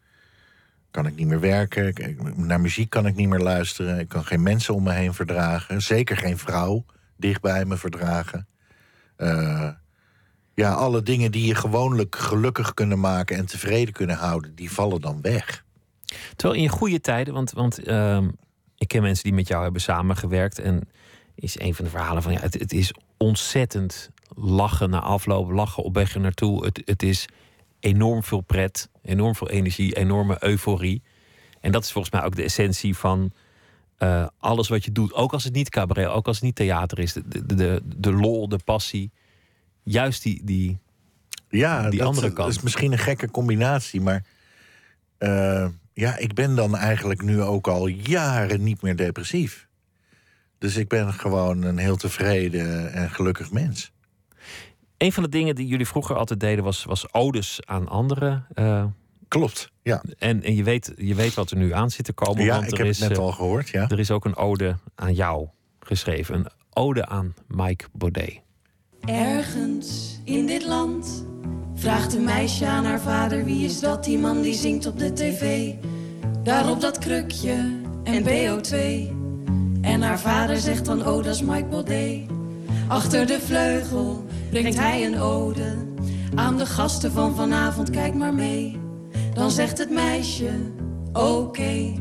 kan 0.90 1.06
ik 1.06 1.14
niet 1.16 1.26
meer 1.26 1.40
werken, 1.40 1.86
ik- 1.86 2.36
naar 2.36 2.60
muziek 2.60 2.90
kan 2.90 3.06
ik 3.06 3.14
niet 3.14 3.28
meer 3.28 3.40
luisteren... 3.40 3.98
ik 3.98 4.08
kan 4.08 4.24
geen 4.24 4.42
mensen 4.42 4.74
om 4.74 4.82
me 4.82 4.92
heen 4.92 5.14
verdragen, 5.14 5.82
zeker 5.82 6.16
geen 6.16 6.38
vrouw 6.38 6.84
dicht 7.16 7.40
bij 7.40 7.64
me 7.64 7.76
verdragen. 7.76 8.46
Eh, 9.16 9.68
ja, 10.54 10.72
alle 10.72 11.02
dingen 11.02 11.32
die 11.32 11.46
je 11.46 11.54
gewoonlijk 11.54 12.16
gelukkig 12.16 12.74
kunnen 12.74 13.00
maken 13.00 13.36
en 13.36 13.46
tevreden 13.46 13.94
kunnen 13.94 14.16
houden... 14.16 14.54
die 14.54 14.72
vallen 14.72 15.00
dan 15.00 15.20
weg. 15.20 15.64
Terwijl 16.36 16.58
in 16.58 16.62
je 16.62 16.76
goede 16.76 17.00
tijden, 17.00 17.34
want, 17.34 17.52
want 17.52 17.78
ehm, 17.78 18.28
ik 18.76 18.88
ken 18.88 19.02
mensen 19.02 19.24
die 19.24 19.32
met 19.32 19.48
jou 19.48 19.62
hebben 19.62 19.80
samengewerkt. 19.80 20.58
En 20.58 20.88
is 21.34 21.60
een 21.60 21.74
van 21.74 21.84
de 21.84 21.90
verhalen 21.90 22.22
van 22.22 22.32
ja, 22.32 22.40
het, 22.40 22.54
het 22.54 22.72
is 22.72 22.94
ontzettend 23.16 24.10
lachen 24.36 24.90
na 24.90 25.00
afloop, 25.00 25.50
lachen 25.50 25.82
op 25.82 25.94
weg 25.94 26.16
naartoe. 26.16 26.64
Het, 26.64 26.82
het 26.84 27.02
is 27.02 27.28
enorm 27.80 28.22
veel 28.22 28.40
pret, 28.40 28.88
enorm 29.02 29.34
veel 29.34 29.50
energie, 29.50 29.96
enorme 29.96 30.36
euforie. 30.40 31.02
En 31.60 31.72
dat 31.72 31.84
is 31.84 31.92
volgens 31.92 32.14
mij 32.14 32.24
ook 32.24 32.36
de 32.36 32.42
essentie 32.42 32.96
van 32.96 33.32
eh, 33.96 34.26
alles 34.38 34.68
wat 34.68 34.84
je 34.84 34.92
doet. 34.92 35.14
Ook 35.14 35.32
als 35.32 35.44
het 35.44 35.52
niet 35.52 35.68
cabaret, 35.68 36.06
ook 36.06 36.26
als 36.26 36.36
het 36.36 36.44
niet 36.44 36.54
theater 36.54 36.98
is. 36.98 37.12
De, 37.12 37.46
de, 37.54 37.82
de 37.96 38.12
lol, 38.12 38.48
de 38.48 38.58
passie. 38.64 39.10
Juist 39.82 40.22
die, 40.22 40.40
die, 40.44 40.78
Ja, 41.48 41.88
Die 41.90 41.98
dat, 41.98 42.08
andere 42.08 42.32
kant. 42.32 42.50
is 42.50 42.60
misschien 42.62 42.92
een 42.92 42.98
gekke 42.98 43.30
combinatie, 43.30 44.00
maar 44.00 44.24
eh, 45.18 45.68
ja, 45.92 46.16
ik 46.16 46.34
ben 46.34 46.54
dan 46.54 46.76
eigenlijk 46.76 47.22
nu 47.22 47.42
ook 47.42 47.66
al 47.68 47.86
jaren 47.86 48.62
niet 48.62 48.82
meer 48.82 48.96
depressief. 48.96 49.68
Dus 50.58 50.76
ik 50.76 50.88
ben 50.88 51.12
gewoon 51.12 51.62
een 51.62 51.78
heel 51.78 51.96
tevreden 51.96 52.92
en 52.92 53.10
gelukkig 53.10 53.50
mens. 53.50 53.92
Een 54.98 55.12
van 55.12 55.22
de 55.22 55.28
dingen 55.28 55.54
die 55.54 55.66
jullie 55.66 55.86
vroeger 55.86 56.16
altijd 56.16 56.40
deden 56.40 56.64
was, 56.64 56.84
was 56.84 57.12
odes 57.12 57.60
aan 57.66 57.88
anderen. 57.88 58.46
eh, 58.54 58.84
Klopt, 59.28 59.70
ja. 59.82 60.02
en 60.18 60.42
en 60.42 60.54
je, 60.54 60.62
weet, 60.62 60.92
je 60.96 61.14
weet 61.14 61.34
wat 61.34 61.50
er 61.50 61.56
nu 61.56 61.72
aan 61.72 61.90
zit 61.90 62.04
te 62.04 62.12
komen. 62.12 62.44
Ja, 62.44 62.54
want 62.54 62.66
ik 62.66 62.72
er 62.72 62.78
heb 62.78 62.86
is, 62.86 62.98
het 62.98 63.08
net 63.08 63.18
eh, 63.18 63.24
al 63.24 63.32
gehoord, 63.32 63.68
ja. 63.68 63.88
Er 63.88 63.98
is 63.98 64.10
ook 64.10 64.24
een 64.24 64.36
ode 64.36 64.76
aan 64.94 65.14
jou 65.14 65.48
geschreven. 65.80 66.34
Een 66.34 66.46
ode 66.70 67.06
aan 67.06 67.34
Mike 67.48 67.84
Baudet. 67.92 68.40
Ergens 69.06 70.18
in 70.24 70.46
dit 70.46 70.66
land 70.66 71.24
vraagt 71.74 72.14
een 72.14 72.24
meisje 72.24 72.66
aan 72.66 72.84
haar 72.84 73.00
vader: 73.00 73.44
wie 73.44 73.64
is 73.64 73.80
dat, 73.80 74.04
die 74.04 74.18
man 74.18 74.42
die 74.42 74.54
zingt 74.54 74.86
op 74.86 74.98
de 74.98 75.12
tv? 75.12 75.72
Daarop 76.42 76.80
dat 76.80 76.98
krukje 76.98 77.80
en 78.04 78.24
BO2. 78.24 78.76
En 79.80 80.02
haar 80.02 80.20
vader 80.20 80.56
zegt 80.56 80.84
dan: 80.84 81.06
Oh, 81.06 81.24
dat 81.24 81.34
is 81.34 81.42
Mike 81.42 81.64
Baudet. 81.64 82.20
Achter 82.88 83.26
de 83.26 83.40
vleugel 83.40 84.24
brengt 84.50 84.78
hij 84.78 85.06
een 85.06 85.18
ode 85.18 85.76
aan 86.34 86.56
de 86.56 86.66
gasten 86.66 87.12
van 87.12 87.34
vanavond, 87.34 87.90
kijk 87.90 88.14
maar 88.14 88.34
mee. 88.34 88.80
Dan 89.34 89.50
zegt 89.50 89.78
het 89.78 89.90
meisje: 89.90 90.50
Oké, 91.12 91.92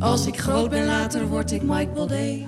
als 0.00 0.26
ik 0.26 0.38
groot 0.38 0.70
ben, 0.70 0.86
later 0.86 1.28
word 1.28 1.50
ik 1.52 1.62
Mike 1.62 1.92
Baudet. 1.94 2.40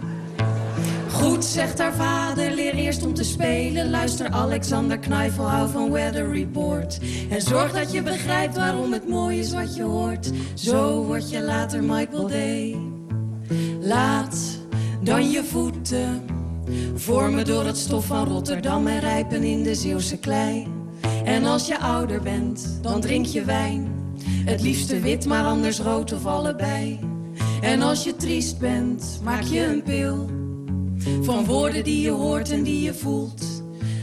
Goed, 1.14 1.44
zegt 1.44 1.78
haar 1.78 1.94
vader, 1.94 2.50
leer 2.50 2.74
eerst 2.74 3.04
om 3.04 3.14
te 3.14 3.24
spelen. 3.24 3.90
Luister 3.90 4.30
Alexander 4.30 4.98
Kneifel, 4.98 5.48
hou 5.50 5.70
van 5.70 5.90
Weather 5.90 6.32
Report. 6.32 6.98
En 7.30 7.42
zorg 7.42 7.72
dat 7.72 7.92
je 7.92 8.02
begrijpt 8.02 8.56
waarom 8.56 8.92
het 8.92 9.08
mooi 9.08 9.38
is 9.38 9.52
wat 9.52 9.76
je 9.76 9.82
hoort. 9.82 10.30
Zo 10.54 11.04
word 11.04 11.30
je 11.30 11.42
later 11.42 11.84
Mike 11.84 12.10
Baudet. 12.10 12.76
Laat 13.80 14.36
dan 15.02 15.30
je 15.30 15.44
voeten 15.44 16.24
vormen 16.94 17.44
door 17.44 17.64
het 17.64 17.76
stof 17.76 18.06
van 18.06 18.28
Rotterdam 18.28 18.86
en 18.86 19.00
rijpen 19.00 19.42
in 19.42 19.62
de 19.62 19.74
Zeeuwse 19.74 20.16
klei. 20.16 20.66
En 21.24 21.44
als 21.44 21.66
je 21.66 21.78
ouder 21.78 22.22
bent, 22.22 22.78
dan 22.82 23.00
drink 23.00 23.26
je 23.26 23.44
wijn. 23.44 23.92
Het 24.44 24.62
liefste 24.62 25.00
wit, 25.00 25.26
maar 25.26 25.44
anders 25.44 25.80
rood 25.80 26.12
of 26.12 26.26
allebei. 26.26 26.98
En 27.60 27.82
als 27.82 28.04
je 28.04 28.16
triest 28.16 28.58
bent, 28.58 29.20
maak 29.22 29.42
je 29.42 29.66
een 29.66 29.82
pil. 29.82 30.42
Van 31.22 31.44
woorden 31.44 31.84
die 31.84 32.00
je 32.00 32.10
hoort 32.10 32.50
en 32.50 32.62
die 32.62 32.82
je 32.82 32.94
voelt. 32.94 33.44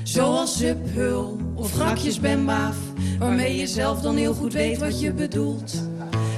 Zoals 0.04 0.58
zuphul 0.58 1.38
of 1.56 1.74
grakjes 1.74 2.20
bembaaf. 2.20 2.76
Waarmee 3.20 3.56
je 3.58 3.68
zelf 3.68 4.02
dan 4.02 4.16
heel 4.16 4.34
goed 4.34 4.54
weet 4.54 4.78
wat 4.78 5.00
je 5.00 5.14
bedoelt. 5.14 5.90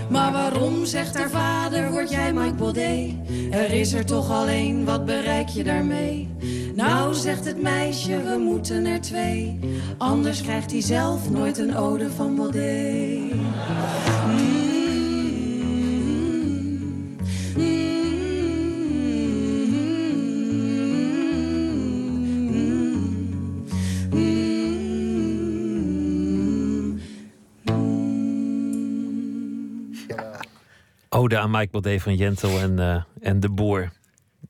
Maar 0.09 0.31
waarom, 0.31 0.85
zegt 0.85 1.17
haar 1.17 1.29
vader, 1.29 1.91
word 1.91 2.09
jij 2.09 2.33
Mike 2.33 2.53
Baudet? 2.55 3.13
Er 3.51 3.73
is 3.73 3.93
er 3.93 4.05
toch 4.05 4.31
alleen, 4.31 4.85
wat 4.85 5.05
bereik 5.05 5.47
je 5.47 5.63
daarmee? 5.63 6.29
Nou, 6.75 7.13
zegt 7.13 7.45
het 7.45 7.61
meisje, 7.61 8.23
we 8.23 8.37
moeten 8.37 8.85
er 8.85 9.01
twee. 9.01 9.59
Anders 9.97 10.41
krijgt 10.41 10.71
hij 10.71 10.81
zelf 10.81 11.29
nooit 11.29 11.57
een 11.57 11.77
ode 11.77 12.11
van 12.11 12.35
Baudet. 12.35 13.33
Ode 31.35 31.43
aan 31.43 31.51
Mike 31.51 31.71
Baudet 31.71 32.01
van 32.01 32.15
Jentel 32.15 32.59
en, 32.59 32.79
eh, 32.79 33.03
en 33.21 33.39
de 33.39 33.49
Boer. 33.49 33.91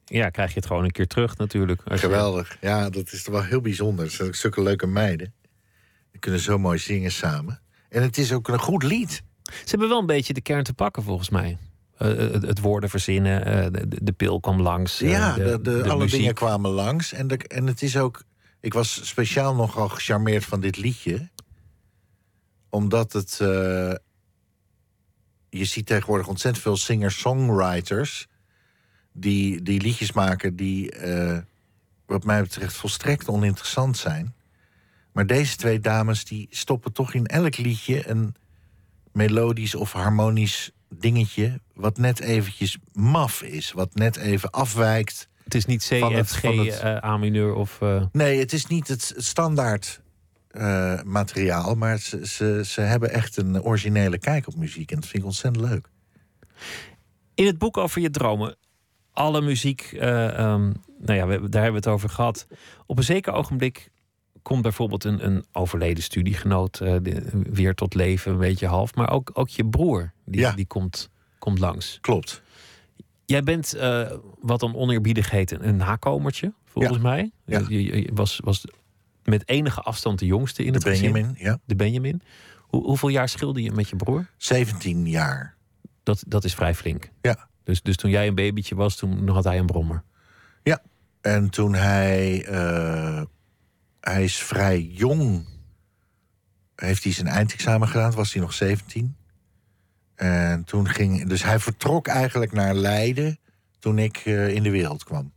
Ja, 0.05 0.29
krijg 0.29 0.49
je 0.49 0.55
het 0.55 0.65
gewoon 0.65 0.83
een 0.83 0.91
keer 0.91 1.07
terug 1.07 1.37
natuurlijk. 1.37 1.81
Je- 1.89 1.97
Geweldig. 1.97 2.57
Ja, 2.61 2.89
dat 2.89 3.11
is 3.11 3.23
toch 3.23 3.33
wel 3.33 3.43
heel 3.43 3.61
bijzonder. 3.61 4.05
Het 4.05 4.13
zijn 4.13 4.27
ook 4.27 4.35
zulke 4.35 4.61
leuke 4.63 4.87
meiden. 4.87 5.33
Die 6.11 6.19
kunnen 6.19 6.39
zo 6.39 6.57
mooi 6.57 6.77
zingen 6.77 7.11
samen. 7.11 7.61
En 7.89 8.01
het 8.01 8.17
is 8.17 8.33
ook 8.33 8.47
een 8.47 8.59
goed 8.59 8.83
lied. 8.83 9.23
Ze 9.43 9.53
hebben 9.65 9.87
wel 9.89 9.99
een 9.99 10.05
beetje 10.05 10.33
de 10.33 10.41
kern 10.41 10.63
te 10.63 10.73
pakken 10.73 11.03
volgens 11.03 11.29
mij. 11.29 11.57
Eh, 11.97 12.07
het, 12.07 12.41
het 12.41 12.59
woorden 12.59 12.89
verzinnen, 12.89 13.45
eh, 13.45 13.81
de, 14.01 14.11
pil 14.11 14.39
kwam 14.39 14.61
langs. 14.61 15.01
eh, 15.01 15.09
ja, 15.09 15.33
de, 15.35 15.61
de, 15.61 15.83
alle 15.83 16.03
muziek. 16.03 16.19
dingen 16.19 16.33
kwamen 16.33 16.71
langs. 16.71 17.13
En, 17.13 17.27
en 17.27 17.67
het 17.67 17.81
is 17.81 17.97
ook... 17.97 18.23
Ik 18.59 18.73
was 18.73 19.07
speciaal 19.07 19.55
nogal 19.55 19.89
gecharmeerd 19.89 20.45
van 20.45 20.59
dit 20.61 20.77
liedje. 20.77 21.29
Omdat 22.69 23.13
het... 23.13 23.39
je 25.57 25.65
ziet 25.65 25.85
tegenwoordig 25.85 26.27
ontzettend 26.27 26.63
veel 26.63 26.77
singer-songwriters... 26.77 28.27
Die, 29.15 29.61
die 29.61 29.81
liedjes 29.81 30.11
maken 30.11 30.55
die, 30.55 30.91
eh, 30.91 31.37
wat 32.05 32.23
mij 32.23 32.41
betreft, 32.41 32.75
volstrekt 32.75 33.27
oninteressant 33.27 33.97
zijn. 33.97 34.33
Maar 35.11 35.25
deze 35.27 35.55
twee 35.55 35.79
dames 35.79 36.25
die 36.25 36.47
stoppen 36.49 36.93
toch 36.93 37.13
in 37.13 37.25
elk 37.25 37.57
liedje... 37.57 38.09
een 38.09 38.35
melodisch 39.11 39.75
of 39.75 39.91
harmonisch 39.91 40.71
dingetje... 40.89 41.59
wat 41.73 41.97
net 41.97 42.19
eventjes 42.19 42.77
maf 42.93 43.41
is, 43.41 43.71
wat 43.71 43.95
net 43.95 44.15
even 44.15 44.49
afwijkt... 44.51 45.27
Het 45.43 45.55
is 45.55 45.65
niet 45.65 45.85
van 45.85 46.13
CFG, 46.13 46.39
van 46.39 46.57
het- 46.57 46.79
eh, 46.79 47.03
A 47.03 47.17
mineur 47.17 47.53
of... 47.53 47.81
eh, 47.81 48.03
Nee, 48.11 48.39
het 48.39 48.53
is 48.53 48.65
niet 48.65 48.87
het, 48.87 49.11
het 49.15 49.25
standaard 49.25 50.01
eh, 50.53 51.01
materiaal, 51.03 51.75
maar 51.75 51.97
ze, 51.97 52.27
ze, 52.27 52.61
ze 52.65 52.81
hebben 52.81 53.09
echt 53.11 53.37
een 53.37 53.61
originele 53.61 54.17
kijk 54.17 54.47
op 54.47 54.55
muziek. 54.55 54.89
En 54.91 54.95
dat 54.99 55.05
vind 55.09 55.17
ik 55.23 55.25
ontzettend 55.29 55.65
leuk. 55.69 55.89
In 57.35 57.45
het 57.45 57.57
boek 57.57 57.77
over 57.77 58.01
je 58.01 58.09
dromen, 58.09 58.55
alle 59.11 59.41
muziek, 59.41 59.81
eh, 59.81 60.27
ehm, 60.37 60.71
nou 60.99 61.13
ja, 61.19 61.27
we, 61.27 61.49
daar 61.49 61.61
hebben 61.63 61.81
we 61.81 61.87
het 61.89 61.95
over 61.95 62.09
gehad. 62.09 62.47
Op 62.85 62.97
een 62.97 63.03
zeker 63.03 63.33
ogenblik 63.33 63.91
komt 64.41 64.61
bijvoorbeeld 64.61 65.03
een, 65.03 65.25
een 65.25 65.45
overleden 65.51 66.03
studiegenoot 66.03 66.79
eh, 66.79 66.95
de- 67.01 67.29
weer 67.51 67.75
tot 67.75 67.93
leven, 67.93 68.31
een 68.31 68.37
beetje 68.37 68.67
half. 68.67 68.95
Maar 68.95 69.09
ook, 69.11 69.31
ook 69.33 69.49
je 69.49 69.65
broer, 69.65 70.11
die, 70.25 70.39
Ja. 70.41 70.51
die 70.51 70.65
komt, 70.67 71.09
komt 71.39 71.59
langs. 71.59 71.97
Klopt. 72.01 72.41
Jij 73.25 73.43
bent, 73.43 73.75
wat 74.41 74.59
dan 74.59 74.75
oneerbiedig 74.75 75.29
heet, 75.29 75.51
een, 75.51 75.75
nakomertje, 75.75 76.53
volgens 76.65 76.97
mij. 76.99 77.31
Ja. 77.45 77.59
Je, 77.69 77.83
je- 77.83 78.01
je 78.01 78.09
was, 78.13 78.39
was 78.43 78.65
met 79.23 79.49
enige 79.49 79.81
afstand 79.81 80.19
de 80.19 80.25
jongste 80.25 80.63
in 80.63 80.71
De 80.71 80.77
het 80.77 80.87
gezin. 80.87 81.11
Benjamin, 81.11 81.35
ja. 81.39 81.59
De 81.65 81.75
Benjamin. 81.75 82.21
Hoe, 82.59 82.83
hoeveel 82.83 83.09
jaar 83.09 83.29
scheelde 83.29 83.61
je 83.61 83.71
met 83.71 83.89
je 83.89 83.95
broer? 83.95 84.29
17 84.37 85.09
jaar. 85.09 85.55
Dat, 86.03 86.23
dat 86.27 86.43
is 86.43 86.55
vrij 86.55 86.75
flink. 86.75 87.09
Ja. 87.21 87.47
Dus, 87.63 87.81
dus 87.81 87.95
toen 87.95 88.11
jij 88.11 88.27
een 88.27 88.35
babytje 88.35 88.75
was, 88.75 88.95
toen 88.95 89.29
had 89.29 89.43
hij 89.43 89.59
een 89.59 89.65
brommer. 89.65 90.03
En 91.23 91.49
toen 91.49 91.73
hij... 91.73 92.45
eh, 92.45 93.21
hij 93.99 94.23
is 94.23 94.37
vrij 94.37 94.81
jong... 94.81 95.45
heeft 96.75 97.03
hij 97.03 97.13
zijn 97.13 97.27
eindexamen 97.27 97.87
gedaan, 97.87 98.11
was 98.11 98.33
hij 98.33 98.41
nog 98.41 98.53
17. 98.53 99.15
En 100.15 100.63
toen 100.63 100.89
ging... 100.89 101.27
Dus 101.27 101.43
hij 101.43 101.59
vertrok 101.59 102.07
eigenlijk 102.07 102.51
naar 102.51 102.73
Leiden 102.73 103.39
toen 103.79 103.99
ik 103.99 104.17
eh, 104.17 104.47
in 104.49 104.63
de 104.63 104.69
wereld 104.69 105.03
kwam. 105.03 105.33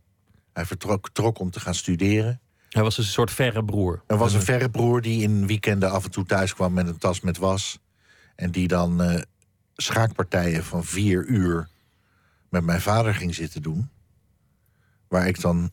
Hij 0.53 0.65
vertrok 0.65 1.09
trok 1.09 1.39
om 1.39 1.51
te 1.51 1.59
gaan 1.59 1.75
studeren. 1.75 2.41
Hij 2.69 2.83
was 2.83 2.95
dus 2.95 3.05
een 3.05 3.11
soort 3.11 3.31
verre 3.31 3.65
broer. 3.65 4.01
Er 4.07 4.17
was 4.17 4.33
een 4.33 4.41
verre 4.41 4.69
broer 4.69 5.01
die 5.01 5.21
in 5.21 5.47
weekenden 5.47 5.91
af 5.91 6.03
en 6.03 6.11
toe 6.11 6.25
thuis 6.25 6.53
kwam 6.53 6.73
met 6.73 6.87
een 6.87 6.97
tas 6.97 7.21
met 7.21 7.37
was. 7.37 7.79
En 8.35 8.51
die 8.51 8.67
dan 8.67 9.01
eh, 9.03 9.21
schaakpartijen 9.75 10.63
van 10.63 10.83
vier 10.85 11.25
uur 11.25 11.67
met 12.49 12.63
mijn 12.63 12.81
vader 12.81 13.15
ging 13.15 13.35
zitten 13.35 13.61
doen. 13.61 13.89
Waar 15.07 15.27
ik 15.27 15.41
dan 15.41 15.71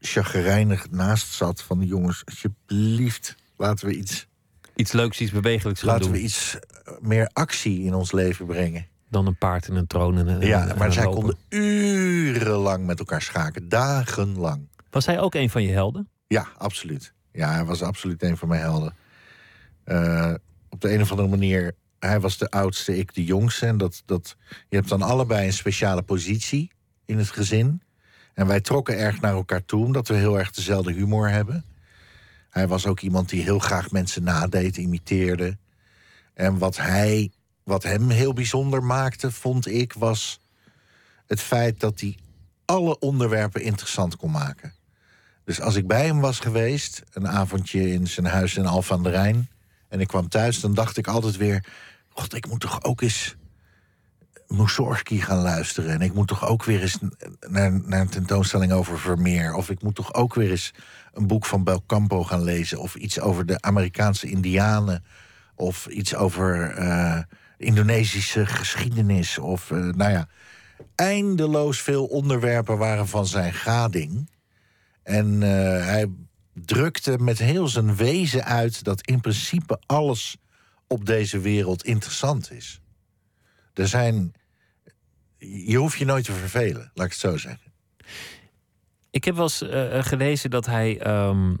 chagrijnig 0.00 0.90
naast 0.90 1.32
zat 1.32 1.62
van... 1.62 1.86
jongens, 1.86 2.22
alsjeblieft, 2.26 3.36
laten 3.56 3.86
we 3.86 3.94
iets, 3.94 4.26
Iets 4.74 4.92
leuks, 4.92 5.20
iets 5.20 5.30
bewegelijks 5.32 5.80
gaan 5.80 5.88
laten 5.88 6.04
doen. 6.04 6.12
we 6.12 6.20
iets 6.20 6.58
eh, 6.58 6.92
meer 7.00 7.30
actie 7.32 7.82
in 7.82 7.94
ons 7.94 8.12
leven 8.12 8.46
brengen. 8.46 8.86
Dan 9.10 9.26
een 9.26 9.36
paard 9.38 9.68
en 9.68 9.74
een 9.74 9.86
troon. 9.86 10.18
En, 10.18 10.28
en- 10.28 10.40
Ja, 10.40 10.68
en 10.68 10.76
maar 10.78 10.86
een 10.86 10.92
zij 10.92 11.04
konden 11.04 11.36
urenlang 11.48 12.86
met 12.86 12.98
elkaar 12.98 13.22
schaken. 13.22 13.68
Dagenlang. 13.68 14.68
Was 14.90 15.06
hij 15.06 15.20
ook 15.20 15.34
een 15.34 15.50
van 15.50 15.62
je 15.62 15.72
helden? 15.72 16.08
Ja, 16.28 16.48
absoluut. 16.58 17.12
Ja, 17.32 17.52
hij 17.52 17.64
was 17.64 17.82
absoluut 17.82 18.22
een 18.22 18.36
van 18.36 18.48
mijn 18.48 18.60
helden. 18.60 18.96
Eh, 19.84 20.34
op 20.68 20.80
de 20.80 20.92
een 20.92 21.00
of 21.00 21.10
andere 21.10 21.28
manier, 21.28 21.74
hij 21.98 22.20
was 22.20 22.38
de 22.38 22.50
oudste, 22.50 22.98
ik 22.98 23.14
de 23.14 23.24
jongste. 23.24 23.66
En 23.66 23.78
dat, 23.78 24.02
dat, 24.04 24.36
je 24.68 24.76
hebt 24.76 24.88
dan 24.88 25.02
allebei 25.02 25.46
een 25.46 25.52
speciale 25.52 26.02
positie 26.02 26.70
in 27.04 27.18
het 27.18 27.30
gezin. 27.30 27.82
En 28.34 28.46
wij 28.46 28.60
trokken 28.60 28.98
erg 28.98 29.20
naar 29.20 29.32
elkaar 29.32 29.64
toe, 29.64 29.84
omdat 29.84 30.08
we 30.08 30.14
heel 30.14 30.38
erg 30.38 30.50
dezelfde 30.50 30.92
humor 30.92 31.30
hebben. 31.30 31.64
Hij 32.50 32.68
was 32.68 32.86
ook 32.86 33.00
iemand 33.00 33.28
die 33.28 33.42
heel 33.42 33.58
graag 33.58 33.90
mensen 33.90 34.22
nadeed, 34.22 34.76
imiteerde. 34.76 35.58
En 36.34 36.58
wat 36.58 36.76
hij, 36.76 37.32
wat 37.62 37.82
hem 37.82 38.10
heel 38.10 38.32
bijzonder 38.32 38.84
maakte, 38.84 39.32
vond 39.32 39.66
ik, 39.66 39.92
was 39.92 40.40
het 41.26 41.40
feit 41.40 41.80
dat 41.80 42.00
hij 42.00 42.16
alle 42.64 42.98
onderwerpen 42.98 43.62
interessant 43.62 44.16
kon 44.16 44.30
maken. 44.30 44.72
Dus 45.48 45.60
als 45.60 45.76
ik 45.76 45.86
bij 45.86 46.06
hem 46.06 46.20
was 46.20 46.40
geweest, 46.40 47.02
een 47.12 47.28
avondje 47.28 47.90
in 47.90 48.06
zijn 48.06 48.26
huis 48.26 48.56
in 48.56 48.66
Alphen 48.66 48.96
aan 48.96 49.08
Rijn... 49.08 49.48
en 49.88 50.00
ik 50.00 50.06
kwam 50.06 50.28
thuis, 50.28 50.60
dan 50.60 50.74
dacht 50.74 50.96
ik 50.96 51.06
altijd 51.06 51.36
weer... 51.36 51.64
God, 52.08 52.34
ik 52.34 52.48
moet 52.48 52.60
toch 52.60 52.82
ook 52.84 53.00
eens 53.00 53.36
Mussorgsky 54.46 55.18
gaan 55.18 55.38
luisteren... 55.38 55.90
en 55.90 56.00
ik 56.00 56.14
moet 56.14 56.28
toch 56.28 56.48
ook 56.48 56.64
weer 56.64 56.80
eens 56.80 56.98
naar, 57.48 57.80
naar 57.84 58.00
een 58.00 58.08
tentoonstelling 58.08 58.72
over 58.72 58.98
Vermeer... 58.98 59.54
of 59.54 59.70
ik 59.70 59.82
moet 59.82 59.94
toch 59.94 60.14
ook 60.14 60.34
weer 60.34 60.50
eens 60.50 60.74
een 61.12 61.26
boek 61.26 61.46
van 61.46 61.64
Belcampo 61.64 62.24
gaan 62.24 62.44
lezen... 62.44 62.78
of 62.80 62.94
iets 62.94 63.20
over 63.20 63.46
de 63.46 63.60
Amerikaanse 63.60 64.30
indianen... 64.30 65.04
of 65.54 65.86
iets 65.86 66.14
over 66.14 66.70
eh, 66.70 67.22
Indonesische 67.56 68.46
geschiedenis... 68.46 69.38
of, 69.38 69.70
eh, 69.70 69.78
nou 69.78 70.10
ja, 70.10 70.28
eindeloos 70.94 71.80
veel 71.80 72.04
onderwerpen 72.04 72.78
waren 72.78 73.08
van 73.08 73.26
zijn 73.26 73.52
gading... 73.52 74.28
En 75.08 75.42
eh, 75.42 75.48
hij 75.86 76.06
drukte 76.52 77.18
met 77.18 77.38
heel 77.38 77.68
zijn 77.68 77.96
wezen 77.96 78.44
uit 78.44 78.84
dat 78.84 79.00
in 79.06 79.20
principe 79.20 79.80
alles 79.86 80.36
op 80.86 81.06
deze 81.06 81.38
wereld 81.38 81.84
interessant 81.84 82.52
is. 82.52 82.80
Er 83.74 83.88
zijn. 83.88 84.32
Je 85.38 85.76
hoeft 85.76 85.98
je 85.98 86.04
nooit 86.04 86.24
te 86.24 86.32
vervelen, 86.32 86.90
laat 86.94 87.06
ik 87.06 87.12
het 87.12 87.20
zo 87.20 87.36
zeggen. 87.36 87.72
Ik 89.10 89.24
heb 89.24 89.34
wel 89.34 89.44
eens 89.44 89.62
eh, 89.62 90.02
gelezen 90.04 90.50
dat 90.50 90.66
hij 90.66 91.00
ehm, 91.00 91.54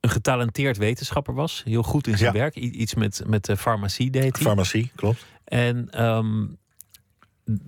een 0.00 0.10
getalenteerd 0.10 0.76
wetenschapper 0.76 1.34
was. 1.34 1.62
Heel 1.64 1.82
goed 1.82 2.06
in 2.06 2.18
zijn 2.18 2.32
Ja. 2.32 2.38
werk. 2.38 2.56
I- 2.56 2.70
iets 2.70 2.94
met, 2.94 3.22
met 3.26 3.44
de 3.44 3.56
farmacie 3.56 4.10
deed 4.10 4.36
hij. 4.36 4.44
Farmacie, 4.46 4.90
klopt. 4.94 5.26
En 5.44 5.90
ehm, 5.90 6.46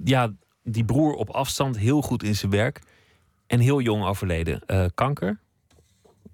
ja, 0.04 0.32
die 0.62 0.84
broer 0.84 1.12
op 1.14 1.30
afstand, 1.30 1.76
heel 1.78 2.02
goed 2.02 2.22
in 2.22 2.36
zijn 2.36 2.50
werk. 2.50 2.80
En 3.48 3.60
heel 3.60 3.80
jong 3.80 4.04
overleden. 4.04 4.60
Eh, 4.66 4.84
kanker. 4.94 5.38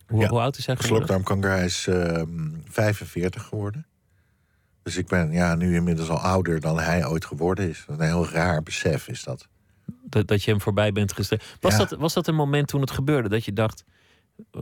Hoe, 0.07 0.21
Ja. 0.21 0.29
hoe 0.29 0.41
oud 0.41 0.57
is 0.59 0.67
hij 0.67 0.77
geworden? 0.77 0.97
Slokdarmkanker, 1.07 1.51
hij 1.51 1.65
is 1.65 1.87
ehm 1.87 2.49
45 2.65 3.43
geworden. 3.43 3.87
Dus 4.83 4.97
ik 4.97 5.07
ben 5.07 5.33
ja, 5.33 5.55
nu 5.55 5.75
inmiddels 5.75 6.09
al 6.09 6.19
ouder 6.19 6.61
dan 6.61 6.79
hij 6.81 7.07
ooit 7.07 7.25
geworden 7.25 7.69
is. 7.69 7.85
Een 7.89 8.01
heel 8.01 8.29
raar 8.29 8.63
besef 8.63 9.09
is 9.09 9.23
dat. 9.23 9.49
Dat, 10.05 10.27
dat 10.29 10.43
je 10.43 10.51
hem 10.51 10.61
voorbij 10.61 10.93
bent 10.93 11.13
gestreefd. 11.13 11.57
Was, 11.61 11.73
Ja. 11.73 11.79
dat, 11.79 11.99
was 11.99 12.13
dat 12.15 12.27
een 12.27 12.35
moment 12.35 12.69
toen 12.69 12.81
het 12.81 12.91
gebeurde? 12.91 13.29
Dat 13.29 13.45
je 13.45 13.53
dacht, 13.53 13.85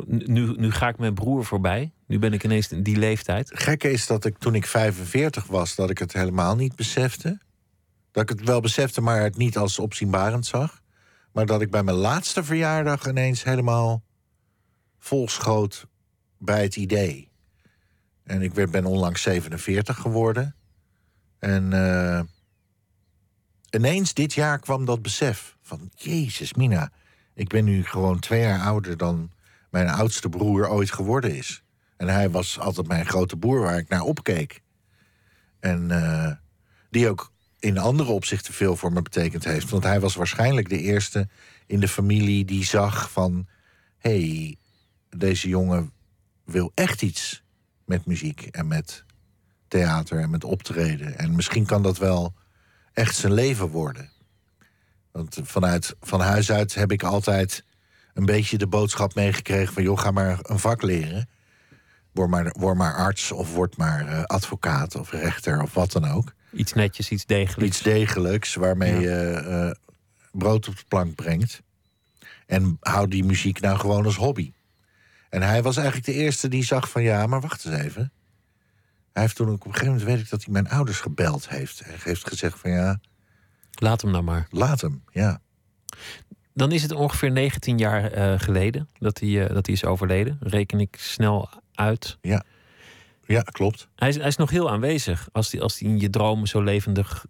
nu, 0.07 0.55
nu 0.57 0.71
ga 0.71 0.89
ik 0.89 0.99
mijn 0.99 1.15
broer 1.15 1.45
voorbij. 1.45 1.93
Nu 2.07 2.19
ben 2.19 2.33
ik 2.33 2.45
ineens 2.45 2.69
in 2.73 2.83
die 2.83 2.97
leeftijd. 2.97 3.51
Gekke 3.55 3.91
is 3.91 4.07
dat 4.07 4.25
ik 4.25 4.39
toen 4.39 4.55
ik 4.55 4.67
45 4.67 5.47
was, 5.47 5.75
dat 5.75 5.91
ik 5.91 5.99
het 5.99 6.13
helemaal 6.13 6.57
niet 6.57 6.77
besefte. 6.77 7.39
Dat 8.11 8.23
ik 8.23 8.29
het 8.39 8.49
wel 8.49 8.61
besefte, 8.61 9.01
maar 9.01 9.23
het 9.23 9.37
niet 9.37 9.57
als 9.57 9.79
opzienbarend 9.79 10.47
zag. 10.47 10.82
Maar 11.33 11.47
dat 11.47 11.61
ik 11.61 11.71
bij 11.71 11.83
mijn 11.83 11.97
laatste 11.97 12.45
verjaardag 12.45 13.07
ineens 13.07 13.45
helemaal 13.45 14.03
volschoot 14.99 15.87
bij 16.39 16.63
het 16.63 16.77
idee. 16.77 17.31
En 18.25 18.43
ik 18.43 18.55
werd, 18.55 18.71
ben 18.71 18.85
onlangs 18.85 19.23
47 19.23 19.97
geworden. 19.97 20.55
En 21.39 21.73
eh, 21.73 22.21
ineens 23.71 24.15
dit 24.15 24.33
jaar 24.33 24.59
kwam 24.59 24.85
dat 24.85 25.03
besef 25.03 25.57
van... 25.61 25.91
Jezus, 25.95 26.55
Mina, 26.55 26.91
ik 27.35 27.49
ben 27.49 27.65
nu 27.65 27.85
gewoon 27.85 28.19
twee 28.19 28.41
jaar 28.41 28.61
ouder 28.61 28.97
dan 28.97 29.31
mijn 29.71 29.89
oudste 29.89 30.29
broer 30.29 30.69
ooit 30.69 30.91
geworden 30.91 31.37
is. 31.37 31.63
En 31.97 32.09
hij 32.09 32.31
was 32.31 32.59
altijd 32.59 32.87
mijn 32.87 33.07
grote 33.07 33.37
broer 33.37 33.61
waar 33.61 33.79
ik 33.79 33.89
naar 33.89 34.03
opkeek. 34.03 34.63
En 35.61 35.91
eh, 35.91 36.33
die 36.91 37.09
ook 37.09 37.32
in 37.63 37.79
andere 37.79 38.13
opzichten 38.13 38.55
veel 38.55 38.77
voor 38.77 38.93
me 38.93 39.03
betekend 39.03 39.45
heeft. 39.45 39.71
Want 39.71 39.83
hij 39.83 40.01
was 40.01 40.15
waarschijnlijk 40.15 40.69
de 40.69 40.79
eerste 40.79 41.29
in 41.67 41.81
de 41.81 41.89
familie 41.89 42.45
die 42.45 42.65
zag 42.65 43.11
van... 43.11 43.47
hé, 43.99 44.11
hey, 44.11 44.57
deze 45.17 45.49
jongen 45.49 45.93
wil 46.45 46.73
echt 46.75 47.03
iets 47.03 47.43
met 47.85 48.07
muziek 48.07 48.41
en 48.41 48.67
met 48.67 49.05
theater 49.69 50.21
en 50.21 50.31
met 50.31 50.45
optreden. 50.45 51.19
En 51.19 51.35
misschien 51.35 51.67
kan 51.67 51.83
dat 51.83 51.99
wel 51.99 52.35
echt 52.93 53.17
zijn 53.17 53.33
leven 53.33 53.69
worden. 53.69 54.11
Want 55.13 55.39
vanuit 55.43 55.95
van 56.01 56.21
huis 56.21 56.53
uit 56.53 56.75
heb 56.75 56.93
ik 56.93 57.03
altijd 57.03 57.65
een 58.15 58.27
beetje 58.27 58.59
de 58.59 58.67
boodschap 58.67 59.15
meegekregen 59.15 59.75
van... 59.75 59.83
joh, 59.83 59.99
ga 59.99 60.11
maar 60.11 60.39
een 60.43 60.59
vak 60.59 60.83
leren. 60.83 61.29
Word 62.13 62.31
maar, 62.31 62.55
word 62.59 62.77
maar 62.77 62.95
arts 62.95 63.33
of 63.33 63.55
word 63.55 63.77
maar 63.77 64.09
eh, 64.09 64.23
advocaat 64.23 64.95
of 64.95 65.11
rechter 65.11 65.63
of 65.63 65.75
wat 65.75 65.93
dan 65.93 66.05
ook. 66.05 66.35
Iets 66.53 66.73
netjes, 66.73 67.11
iets 67.11 67.27
degelijks. 67.27 67.77
Iets 67.77 67.83
degelijks 67.83 68.55
waarmee 68.55 69.01
je 69.01 69.31
eh, 69.31 69.71
brood 70.33 70.69
op 70.69 70.77
de 70.77 70.85
plank 70.89 71.15
brengt. 71.15 71.63
En 72.47 72.77
hou 72.81 73.09
die 73.09 73.25
muziek 73.25 73.61
nou 73.61 73.79
gewoon 73.79 74.05
als 74.05 74.17
hobby. 74.17 74.53
En 75.29 75.43
hij 75.43 75.63
was 75.63 75.77
eigenlijk 75.77 76.07
de 76.07 76.13
eerste 76.13 76.49
die 76.49 76.65
zag 76.65 76.91
van 76.91 77.03
ja, 77.03 77.27
maar 77.27 77.41
wacht 77.41 77.65
eens 77.65 77.77
even. 77.79 78.13
Hij 79.13 79.23
heeft 79.23 79.37
toen 79.37 79.49
ook 79.49 79.55
op 79.55 79.67
een 79.67 79.73
gegeven 79.73 79.93
moment 79.95 80.11
weet 80.11 80.21
ik 80.21 80.31
dat 80.31 80.45
hij 80.45 80.53
mijn 80.53 80.69
ouders 80.69 81.01
gebeld 81.01 81.49
heeft. 81.49 81.85
Hij 81.85 81.95
heeft 82.03 82.29
gezegd 82.29 82.59
van 82.59 82.71
ja, 82.71 83.01
Laat 83.73 84.03
hem 84.03 84.11
nou 84.11 84.25
maar. 84.25 84.47
laat 84.51 84.81
hem. 84.81 85.03
Ja, 85.13 85.41
Dan 86.55 86.73
is 86.73 86.83
het 86.83 86.93
ongeveer 86.93 87.31
19 87.31 87.79
jaar 87.79 88.13
eh, 88.13 88.41
geleden 88.41 88.89
dat 88.99 89.19
hij, 89.21 89.43
eh, 89.49 89.55
dat 89.55 89.67
hij 89.67 89.75
is 89.75 89.85
overleden. 89.85 90.39
Reken 90.41 90.81
ik 90.81 90.97
snel 90.99 91.49
uit. 91.75 92.19
ja 92.21 92.45
klopt. 93.45 93.89
Hij 93.95 94.09
is, 94.09 94.17
hij 94.17 94.27
is 94.27 94.37
nog 94.37 94.51
heel 94.51 94.71
aanwezig 94.71 95.29
als 95.33 95.53
hij, 95.53 95.61
als 95.61 95.79
hij 95.79 95.89
in 95.89 96.01
je 96.01 96.11
dromen 96.11 96.49
zo 96.49 96.63
levendig. 96.63 97.27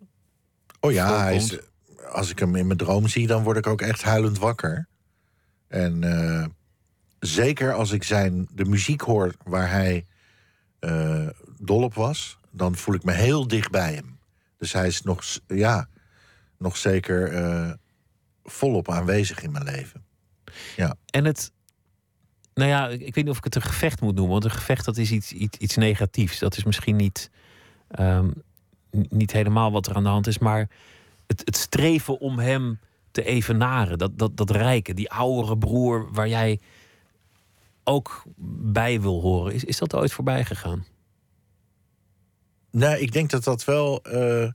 Oh 0.81 0.93
ja, 0.93 1.21
hij 1.23 1.37
is, 1.37 1.59
als 2.13 2.31
ik 2.31 2.39
hem 2.39 2.57
in 2.57 2.67
mijn 2.67 2.79
droom 2.79 3.09
zie, 3.09 3.27
dan 3.27 3.43
word 3.43 3.57
ik 3.57 3.67
ook 3.67 3.81
echt 3.81 4.03
huilend 4.03 4.39
wakker. 4.39 4.89
En 5.69 6.05
eh, 6.05 6.47
zeker 7.19 7.73
als 7.73 7.91
ik 7.91 8.03
zijn, 8.03 8.49
de 8.53 8.65
muziek 8.65 9.01
hoor 9.01 9.35
waar 9.45 9.71
hij 9.71 10.07
eh, 10.79 11.27
dol 11.59 11.83
op 11.83 11.95
was, 11.95 12.39
dan 12.51 12.77
voel 12.77 12.95
ik 12.95 13.05
me 13.05 13.13
heel 13.13 13.49
dicht 13.49 13.71
bij 13.71 13.95
hem. 13.95 14.19
Dus 14.59 14.73
hij 14.73 14.87
is 14.87 15.03
nog, 15.03 15.25
ja, 15.47 15.89
nog 16.59 16.77
zeker 16.77 17.33
eh, 17.33 17.73
volop 18.45 18.91
aanwezig 18.91 19.43
in 19.43 19.53
mijn 19.53 19.65
leven. 19.65 20.05
En 21.07 21.25
het. 21.25 21.53
Nou 22.55 22.69
ja, 22.69 22.89
ik 22.89 23.15
weet 23.15 23.25
niet 23.25 23.29
of 23.29 23.37
ik 23.37 23.45
het 23.45 23.55
een 23.55 23.63
gevecht 23.63 24.01
moet 24.01 24.15
noemen. 24.15 24.33
Want 24.33 24.45
een 24.45 24.51
gevecht 24.51 24.85
dat 24.85 24.97
is 24.97 25.11
iets, 25.11 25.33
iets, 25.33 25.59
iets 25.59 25.77
negatiefs. 25.77 26.39
Dat 26.39 26.57
is 26.57 26.65
misschien 26.65 26.97
niet, 26.97 27.31
ehm, 27.89 28.31
niet 28.91 29.33
helemaal 29.33 29.73
wat 29.73 29.87
er 29.87 29.95
aan 29.95 30.03
de 30.03 30.09
hand 30.09 30.27
is. 30.27 30.39
Maar 30.39 30.69
het, 31.27 31.43
het 31.45 31.57
streven 31.57 32.21
om 32.21 32.39
hem 32.39 32.81
te 33.11 33.25
evenaren. 33.25 33.99
Dat, 33.99 34.19
dat, 34.19 34.37
dat 34.37 34.51
rijke, 34.51 34.95
die 34.95 35.11
oudere 35.11 35.59
broer 35.59 36.09
waar 36.13 36.29
jij 36.29 36.61
ook 37.85 38.23
bij 38.73 39.01
wil 39.01 39.21
horen. 39.21 39.55
Is, 39.55 39.65
is 39.65 39.79
dat 39.79 39.95
ooit 39.95 40.13
voorbij 40.13 40.45
gegaan? 40.45 40.85
Nou, 42.71 42.97
ik 42.97 43.13
denk 43.13 43.31
dat 43.31 43.45
dat 43.45 43.65
wel 43.65 44.03
eh, 44.03 44.49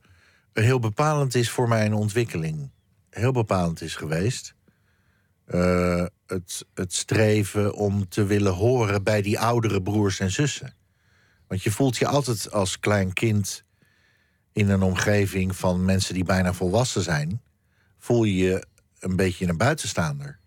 heel 0.54 0.80
bepalend 0.80 1.36
is 1.36 1.50
voor 1.50 1.68
mijn 1.68 1.94
ontwikkeling. 1.94 2.70
Heel 3.10 3.32
bepalend 3.32 3.82
is 3.82 3.96
geweest. 3.96 4.56
Eh, 5.48 6.06
het, 6.26 6.66
het 6.74 6.94
streven 6.94 7.74
om 7.74 8.10
te 8.10 8.26
willen 8.26 8.54
horen 8.54 9.04
bij 9.04 9.22
die 9.22 9.40
oudere 9.40 9.82
broers 9.82 10.20
en 10.20 10.32
zussen. 10.32 10.76
Want 11.48 11.64
je 11.64 11.72
voelt 11.72 11.98
je 11.98 12.08
altijd 12.08 12.52
als 12.52 12.80
klein 12.80 13.14
kind 13.14 13.64
in 14.52 14.70
een 14.70 14.82
omgeving 14.82 15.56
van 15.56 15.86
mensen 15.86 16.14
die 16.14 16.24
bijna 16.24 16.54
volwassen 16.54 17.02
zijn, 17.02 17.42
voel 17.98 18.24
je 18.24 18.36
je 18.36 18.66
een 19.00 19.16
beetje 19.16 19.48
een 19.48 19.58
buitenstaander. 19.58 20.40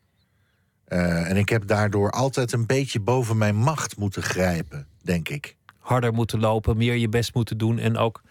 Eh, 0.84 1.30
en 1.30 1.36
ik 1.36 1.48
heb 1.48 1.66
daardoor 1.66 2.10
altijd 2.10 2.52
een 2.52 2.66
beetje 2.66 3.00
boven 3.00 3.38
mijn 3.38 3.56
macht 3.56 3.96
moeten 3.96 4.22
grijpen, 4.22 4.86
denk 5.02 5.28
ik. 5.28 5.56
Harder 5.78 6.12
moeten 6.12 6.40
lopen, 6.40 6.76
meer 6.76 6.94
je 6.94 7.08
best 7.08 7.34
moeten 7.34 7.58
doen. 7.58 7.78
En 7.78 7.96
ook 7.96 8.22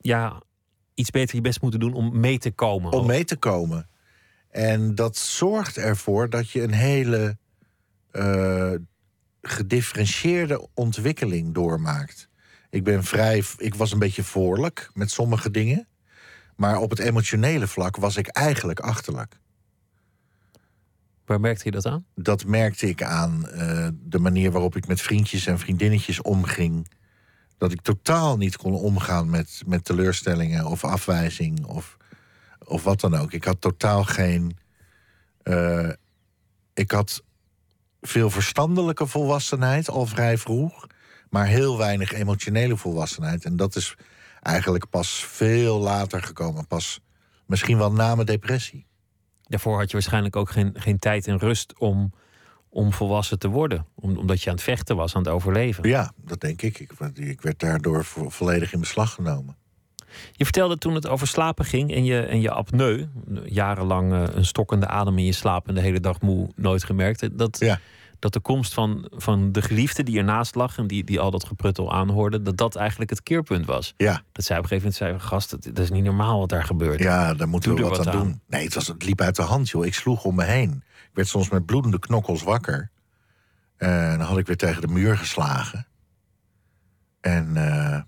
ja, 0.00 0.42
iets 0.94 1.10
beter 1.10 1.36
je 1.36 1.40
best 1.42 1.62
moeten 1.62 1.80
doen 1.80 1.94
om 1.94 2.20
mee 2.20 2.38
te 2.38 2.50
komen. 2.50 2.92
om 2.92 3.06
mee 3.06 3.24
te 3.24 3.36
komen. 3.36 3.88
En 4.56 4.94
dat 4.94 5.16
zorgt 5.16 5.76
ervoor 5.76 6.30
dat 6.30 6.50
je 6.50 6.62
een 6.62 6.72
hele 6.72 7.38
eh, 8.10 8.72
gedifferentieerde 9.42 10.68
ontwikkeling 10.74 11.54
doormaakt. 11.54 12.28
Ik 12.70 12.84
ben 12.84 13.04
vrij, 13.04 13.44
ik 13.56 13.74
was 13.74 13.92
een 13.92 13.98
beetje 13.98 14.22
voorlijk 14.22 14.90
met 14.94 15.10
sommige 15.10 15.50
dingen. 15.50 15.88
Maar 16.54 16.78
op 16.78 16.90
het 16.90 16.98
emotionele 16.98 17.66
vlak 17.66 17.96
was 17.96 18.16
ik 18.16 18.26
eigenlijk 18.26 18.80
achterlijk. 18.80 19.38
Waar 21.24 21.40
merkte 21.40 21.64
je 21.64 21.70
dat 21.70 21.86
aan? 21.86 22.06
Dat 22.14 22.44
merkte 22.44 22.88
ik 22.88 23.02
aan 23.02 23.48
eh, 23.48 23.88
de 23.94 24.18
manier 24.18 24.50
waarop 24.50 24.76
ik 24.76 24.86
met 24.86 25.00
vriendjes 25.00 25.46
en 25.46 25.58
vriendinnetjes 25.58 26.22
omging. 26.22 26.90
Dat 27.58 27.72
ik 27.72 27.80
totaal 27.80 28.36
niet 28.36 28.56
kon 28.56 28.74
omgaan 28.74 29.30
met, 29.30 29.62
met 29.66 29.84
teleurstellingen 29.84 30.66
of 30.66 30.84
afwijzing 30.84 31.64
of, 31.64 31.96
of 32.66 32.82
wat 32.84 33.00
dan 33.00 33.14
ook. 33.14 33.32
Ik 33.32 33.44
had 33.44 33.60
totaal 33.60 34.04
geen. 34.04 34.56
eh, 35.42 35.90
ik 36.74 36.90
had 36.90 37.22
veel 38.00 38.30
verstandelijke 38.30 39.06
volwassenheid 39.06 39.88
al 39.90 40.06
vrij 40.06 40.38
vroeg, 40.38 40.86
maar 41.30 41.46
heel 41.46 41.78
weinig 41.78 42.12
emotionele 42.12 42.76
volwassenheid. 42.76 43.44
En 43.44 43.56
dat 43.56 43.76
is 43.76 43.94
eigenlijk 44.42 44.88
pas 44.90 45.24
veel 45.24 45.78
later 45.80 46.22
gekomen. 46.22 46.66
Pas 46.66 47.00
misschien 47.46 47.78
wel 47.78 47.92
na 47.92 48.14
mijn 48.14 48.26
depressie. 48.26 48.86
Daarvoor 49.42 49.78
had 49.78 49.86
je 49.86 49.92
waarschijnlijk 49.92 50.36
ook 50.36 50.50
geen, 50.50 50.74
geen 50.74 50.98
tijd 50.98 51.26
en 51.26 51.38
rust 51.38 51.78
om, 51.78 52.12
om 52.68 52.92
volwassen 52.92 53.38
te 53.38 53.48
worden. 53.48 53.86
Om, 53.94 54.16
omdat 54.18 54.42
je 54.42 54.48
aan 54.50 54.54
het 54.54 54.64
vechten 54.64 54.96
was, 54.96 55.14
aan 55.14 55.22
het 55.22 55.32
overleven. 55.32 55.88
Ja, 55.88 56.12
dat 56.16 56.40
denk 56.40 56.62
ik. 56.62 56.78
Ik, 56.78 56.90
ik 57.14 57.40
werd 57.40 57.58
daardoor 57.58 58.04
vo- 58.04 58.28
volledig 58.28 58.72
in 58.72 58.80
beslag 58.80 59.12
genomen. 59.12 59.56
Je 60.32 60.44
vertelde 60.44 60.78
toen 60.78 60.94
het 60.94 61.08
over 61.08 61.26
slapen 61.26 61.64
ging 61.64 61.94
en 61.94 62.04
je, 62.04 62.20
en 62.20 62.40
je 62.40 62.50
apneu, 62.50 63.06
jarenlang 63.44 64.12
eh, 64.12 64.22
een 64.34 64.44
stokkende 64.44 64.86
adem 64.86 65.18
in 65.18 65.24
je 65.24 65.32
slaap 65.32 65.68
en 65.68 65.74
de 65.74 65.80
hele 65.80 66.00
dag 66.00 66.20
moe 66.20 66.48
nooit 66.56 66.84
gemerkt, 66.84 67.38
dat, 67.38 67.58
Ja. 67.60 67.80
dat 68.18 68.32
de 68.32 68.40
komst 68.40 68.74
van, 68.74 69.08
van 69.14 69.52
de 69.52 69.62
geliefde 69.62 70.02
die 70.02 70.18
ernaast 70.18 70.54
lag 70.54 70.78
en 70.78 70.86
die, 70.86 71.04
die 71.04 71.20
al 71.20 71.30
dat 71.30 71.44
gepruttel 71.44 71.92
aanhoorde, 71.92 72.42
dat 72.42 72.56
dat 72.56 72.76
eigenlijk 72.76 73.10
het 73.10 73.22
keerpunt 73.22 73.66
was. 73.66 73.94
Ja, 73.96 74.22
Dat 74.32 74.44
zij 74.44 74.56
op 74.56 74.62
een 74.62 74.68
gegeven 74.68 74.92
moment 74.98 75.20
zei, 75.20 75.28
gast, 75.30 75.50
dat, 75.50 75.62
dat 75.62 75.78
is 75.78 75.90
niet 75.90 76.04
normaal 76.04 76.38
wat 76.38 76.48
daar 76.48 76.64
gebeurt. 76.64 77.00
ja 77.00 77.34
daar 77.34 77.48
moeten 77.48 77.74
we 77.74 77.82
wat, 77.82 77.96
wat 77.96 78.06
aan 78.06 78.18
doen. 78.18 78.40
Nee, 78.48 78.64
het, 78.64 78.74
was, 78.74 78.86
het 78.86 79.04
liep 79.04 79.20
uit 79.20 79.36
de 79.36 79.42
hand, 79.42 79.68
joh. 79.68 79.84
Ik 79.86 79.94
sloeg 79.94 80.24
om 80.24 80.34
me 80.34 80.44
heen. 80.44 80.82
Ik 81.08 81.10
werd 81.12 81.28
soms 81.28 81.50
met 81.50 81.66
bloedende 81.66 81.98
knokkels 81.98 82.42
wakker. 82.42 82.90
En 83.76 84.18
dan 84.18 84.26
had 84.26 84.38
ik 84.38 84.46
weer 84.46 84.56
tegen 84.56 84.80
de 84.80 84.88
muur 84.88 85.16
geslagen. 85.18 85.86
En 87.20 87.56
eh, 87.56 88.00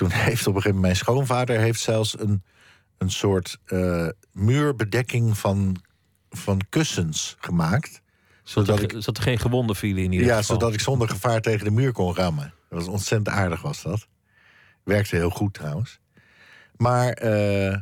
toen 0.00 0.10
heeft 0.10 0.46
op 0.46 0.54
een 0.54 0.62
gegeven 0.62 0.80
moment 0.80 0.80
mijn 0.80 0.96
schoonvader 0.96 1.58
heeft 1.58 1.80
zelfs 1.80 2.18
een, 2.18 2.42
een 2.98 3.10
soort 3.10 3.58
eh, 3.64 4.08
muurbedekking 4.32 5.38
van, 5.38 5.76
van 6.30 6.60
kussens 6.68 7.36
gemaakt. 7.38 8.02
Zodat 8.42 8.66
Zodat 8.66 8.78
er, 8.78 8.96
ik, 8.96 9.02
zodat 9.02 9.16
er 9.16 9.22
geen 9.22 9.38
gewonden 9.38 9.76
vielen 9.76 10.02
in 10.02 10.12
ieder 10.12 10.26
ja, 10.26 10.36
geval. 10.36 10.56
zodat 10.56 10.74
ik 10.74 10.80
zonder 10.80 11.08
gevaar 11.08 11.40
tegen 11.40 11.64
de 11.64 11.70
muur 11.70 11.92
kon 11.92 12.14
rammen. 12.14 12.54
Dat 12.68 12.78
was 12.78 12.88
ontzettend 12.88 13.36
aardig, 13.36 13.62
was 13.62 13.82
dat. 13.82 14.06
Werkte 14.84 15.16
heel 15.16 15.30
goed 15.30 15.54
trouwens. 15.54 16.00
Maar 16.76 17.12
eh, 17.12 17.76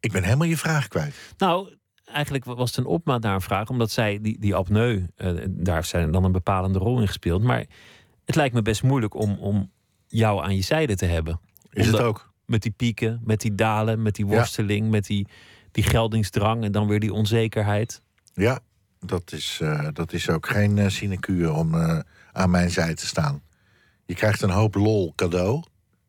ik 0.00 0.12
ben 0.12 0.22
helemaal 0.22 0.46
je 0.46 0.56
vraag 0.56 0.88
kwijt. 0.88 1.14
Nou, 1.38 1.76
eigenlijk 2.04 2.44
was 2.44 2.68
het 2.68 2.78
een 2.78 2.86
opmaat 2.86 3.22
naar 3.22 3.34
een 3.34 3.40
vraag, 3.40 3.68
omdat 3.68 3.90
zij 3.90 4.20
die, 4.20 4.38
die 4.40 4.54
apneu, 4.54 5.06
eh, 5.16 5.34
daar 5.48 5.74
heeft 5.74 5.88
zij 5.88 6.10
dan 6.10 6.24
een 6.24 6.32
bepalende 6.32 6.78
rol 6.78 7.00
in 7.00 7.06
gespeeld. 7.06 7.42
Maar 7.42 7.66
het 8.24 8.34
lijkt 8.34 8.54
me 8.54 8.62
best 8.62 8.82
moeilijk 8.82 9.14
om, 9.14 9.38
om 9.38 9.74
jou 10.06 10.44
aan 10.44 10.56
je 10.56 10.62
zijde 10.62 10.96
te 10.96 11.06
hebben. 11.06 11.40
Is 11.70 11.84
Omdat- 11.84 12.00
het 12.00 12.08
ook? 12.08 12.34
Met 12.46 12.62
die 12.62 12.70
pieken, 12.70 13.20
met 13.24 13.40
die 13.40 13.54
dalen, 13.54 14.02
met 14.02 14.14
die 14.14 14.26
Ja. 14.26 14.32
worsteling, 14.32 14.90
met 14.90 15.06
die, 15.06 15.28
die 15.70 15.84
geldingsdrang 15.84 16.64
en 16.64 16.72
dan 16.72 16.86
weer 16.88 17.00
die 17.00 17.12
onzekerheid. 17.12 18.02
Ja, 18.34 18.58
dat 19.00 19.32
is, 19.32 19.58
eh, 19.62 19.88
dat 19.92 20.12
is 20.12 20.30
ook 20.30 20.46
geen 20.48 20.78
eh, 20.78 20.88
sinecure 20.88 21.52
om 21.52 21.74
eh, 21.74 21.98
aan 22.32 22.50
mijn 22.50 22.70
zij 22.70 22.94
te 22.94 23.06
staan. 23.06 23.42
Je 24.04 24.14
krijgt 24.14 24.42
een 24.42 24.50
hoop 24.50 24.74
lol 24.74 25.12
cadeau. 25.16 25.62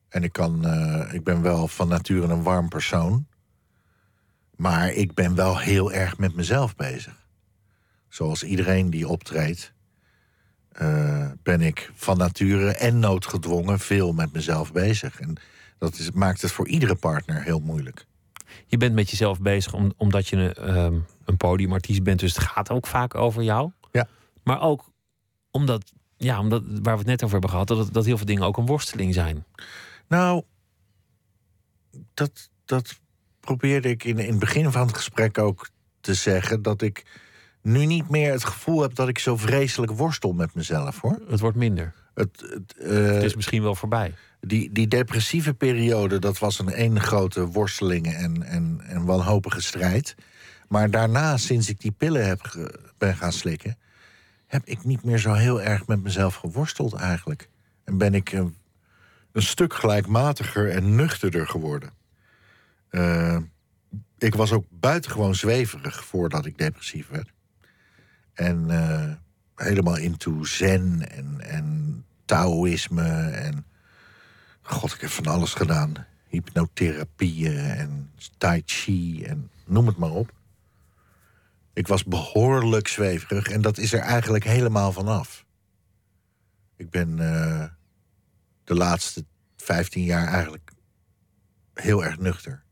En 0.09 0.23
ik, 0.23 0.31
kan, 0.33 0.65
ik 1.11 1.23
ben 1.23 1.41
wel 1.41 1.67
van 1.67 1.87
nature 1.87 2.27
een 2.27 2.43
warm 2.43 2.69
persoon. 2.69 3.27
Maar 4.55 4.91
ik 4.93 5.13
ben 5.13 5.35
wel 5.35 5.59
heel 5.59 5.91
erg 5.91 6.17
met 6.17 6.35
mezelf 6.35 6.75
bezig. 6.75 7.27
Zoals 8.09 8.43
iedereen 8.43 8.89
die 8.89 9.07
optreedt, 9.07 9.73
eh, 10.77 11.31
ben 11.43 11.61
ik 11.61 11.91
van 11.95 12.17
nature 12.17 12.71
en 12.71 12.99
noodgedwongen 12.99 13.79
veel 13.79 14.13
met 14.13 14.33
mezelf 14.33 14.71
bezig. 14.71 15.19
En 15.19 15.37
dat 15.77 15.97
is, 15.97 16.11
maakt 16.11 16.41
het 16.41 16.51
voor 16.51 16.67
iedere 16.67 16.95
partner 16.95 17.43
heel 17.43 17.59
moeilijk. 17.59 18.05
Je 18.65 18.77
bent 18.77 18.93
met 18.93 19.09
jezelf 19.09 19.39
bezig 19.39 19.73
om, 19.73 19.93
omdat 19.97 20.27
je 20.27 20.35
een, 20.35 20.53
ehm, 20.53 20.99
een 21.25 21.37
podiumartiest 21.37 22.03
bent, 22.03 22.19
dus 22.19 22.35
het 22.35 22.43
gaat 22.43 22.69
ook 22.69 22.87
vaak 22.87 23.15
over 23.15 23.43
jou. 23.43 23.71
Ja. 23.91 24.07
Maar 24.43 24.61
ook 24.61 24.91
omdat, 25.51 25.91
ja, 26.17 26.39
omdat 26.39 26.63
waar 26.65 26.93
we 26.93 26.99
het 26.99 27.05
net 27.05 27.23
over 27.23 27.31
hebben 27.31 27.49
gehad, 27.49 27.67
dat, 27.67 27.93
dat 27.93 28.05
heel 28.05 28.17
veel 28.17 28.25
dingen 28.25 28.43
ook 28.43 28.57
een 28.57 28.65
worsteling 28.65 29.13
zijn. 29.13 29.45
Nou, 30.07 30.43
dat, 32.13 32.49
dat 32.65 32.99
probeerde 33.39 33.89
ik 33.89 34.03
in, 34.03 34.19
in 34.19 34.29
het 34.29 34.39
begin 34.39 34.71
van 34.71 34.87
het 34.87 34.95
gesprek 34.95 35.37
ook 35.37 35.69
te 35.99 36.13
zeggen. 36.13 36.61
Dat 36.61 36.81
ik 36.81 37.05
nu 37.67 37.85
niet 37.85 38.09
meer 38.09 38.31
het 38.31 38.43
gevoel 38.43 38.81
heb 38.81 38.95
dat 38.95 39.07
ik 39.07 39.19
zo 39.19 39.37
vreselijk 39.37 39.91
worstel 39.91 40.33
met 40.33 40.53
mezelf 40.53 41.01
hoor. 41.01 41.19
Het 41.29 41.39
wordt 41.39 41.57
minder. 41.57 41.93
Het, 42.13 42.29
het, 42.49 42.77
eh, 42.77 43.05
Het 43.05 43.23
is 43.23 43.35
misschien 43.35 43.61
wel 43.61 43.75
voorbij. 43.75 44.13
die, 44.41 44.71
die 44.71 44.87
depressieve 44.87 45.53
periode, 45.53 46.19
dat 46.19 46.39
was 46.39 46.59
een 46.59 46.69
één 46.69 46.99
grote 47.01 47.45
worsteling 47.45 48.13
en, 48.13 48.43
en, 48.43 48.81
en 48.87 49.05
wanhopige 49.05 49.61
strijd. 49.61 50.15
Maar 50.67 50.91
daarna, 50.91 51.37
sinds 51.37 51.69
ik 51.69 51.79
die 51.81 51.91
pillen 51.91 52.27
heb 52.27 52.41
ge- 52.41 52.79
ben 52.97 53.15
gaan 53.15 53.31
slikken, 53.31 53.77
heb 54.47 54.61
ik 54.65 54.83
niet 54.83 55.03
meer 55.03 55.17
zo 55.17 55.33
heel 55.33 55.61
erg 55.61 55.87
met 55.87 56.03
mezelf 56.03 56.35
geworsteld 56.35 56.93
eigenlijk. 56.93 57.49
En 57.83 57.97
ben 57.97 58.13
ik 58.13 58.31
een, 58.31 58.55
een 59.31 59.41
stuk 59.41 59.73
gelijkmatiger 59.73 60.69
en 60.69 60.95
nuchterder 60.95 61.47
geworden. 61.47 61.89
Eh, 62.89 63.37
ik 64.17 64.35
was 64.35 64.51
ook 64.51 64.65
buitengewoon 64.69 65.35
zweverig 65.35 66.05
voordat 66.05 66.45
ik 66.45 66.57
depressief 66.57 67.07
werd. 67.09 67.35
En 68.37 68.69
eh, 68.71 69.13
helemaal 69.55 69.97
into 69.97 70.43
zen 70.43 71.11
en, 71.11 71.41
en 71.41 72.05
taoïsme 72.25 73.29
en 73.29 73.65
God, 74.61 74.93
ik 74.93 75.01
heb 75.01 75.09
van 75.09 75.25
alles 75.25 75.53
gedaan. 75.53 76.05
Hypnotherapieën 76.27 77.57
en 77.57 78.11
tai 78.37 78.61
chi 78.65 79.23
en 79.23 79.49
noem 79.65 79.87
het 79.87 79.97
maar 79.97 80.11
op. 80.11 80.31
Ik 81.73 81.87
was 81.87 82.03
behoorlijk 82.03 82.87
zweverig 82.87 83.47
en 83.47 83.61
dat 83.61 83.77
is 83.77 83.93
er 83.93 83.99
eigenlijk 83.99 84.43
helemaal 84.43 84.91
vanaf. 84.91 85.45
Ik 86.75 86.89
ben 86.89 87.19
eh, 87.19 87.65
de 88.63 88.75
laatste 88.75 89.25
15 89.55 90.03
jaar 90.03 90.27
eigenlijk 90.27 90.71
heel 91.73 92.03
erg 92.05 92.17
nuchter. 92.17 92.63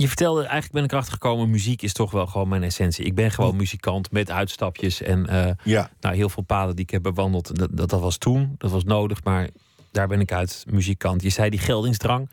Je 0.00 0.06
vertelde, 0.06 0.40
eigenlijk 0.40 0.72
ben 0.72 0.84
ik 0.84 0.92
erachter 0.92 1.12
gekomen, 1.12 1.50
muziek 1.50 1.82
is 1.82 1.92
toch 1.92 2.10
wel 2.10 2.26
gewoon 2.26 2.48
mijn 2.48 2.62
essentie. 2.62 3.04
Ik 3.04 3.14
ben 3.14 3.30
gewoon 3.30 3.56
muzikant 3.56 4.10
met 4.10 4.30
uitstapjes 4.30 5.02
en 5.02 5.26
eh, 5.26 5.50
Ja, 5.64 5.90
nou, 6.00 6.14
heel 6.14 6.28
veel 6.28 6.42
paden 6.42 6.76
die 6.76 6.84
ik 6.84 6.90
heb 6.90 7.02
bewandeld. 7.02 7.56
Dat, 7.56 7.68
dat, 7.72 7.90
dat 7.90 8.00
was 8.00 8.16
toen, 8.18 8.54
dat 8.58 8.70
was 8.70 8.84
nodig, 8.84 9.24
maar 9.24 9.48
daar 9.92 10.08
ben 10.08 10.20
ik 10.20 10.32
uit 10.32 10.64
muzikant. 10.70 11.22
Je 11.22 11.28
zei 11.30 11.50
die 11.50 11.58
geldingsdrang 11.58 12.30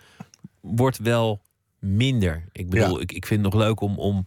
wordt 0.62 0.98
wel 0.98 1.42
minder. 1.80 2.46
Ik 2.52 2.70
bedoel, 2.70 2.96
Ja. 2.96 3.02
ik, 3.02 3.12
ik 3.12 3.26
vind 3.26 3.44
het 3.44 3.54
nog 3.54 3.62
leuk 3.62 3.82
om, 3.82 4.00
om, 4.00 4.24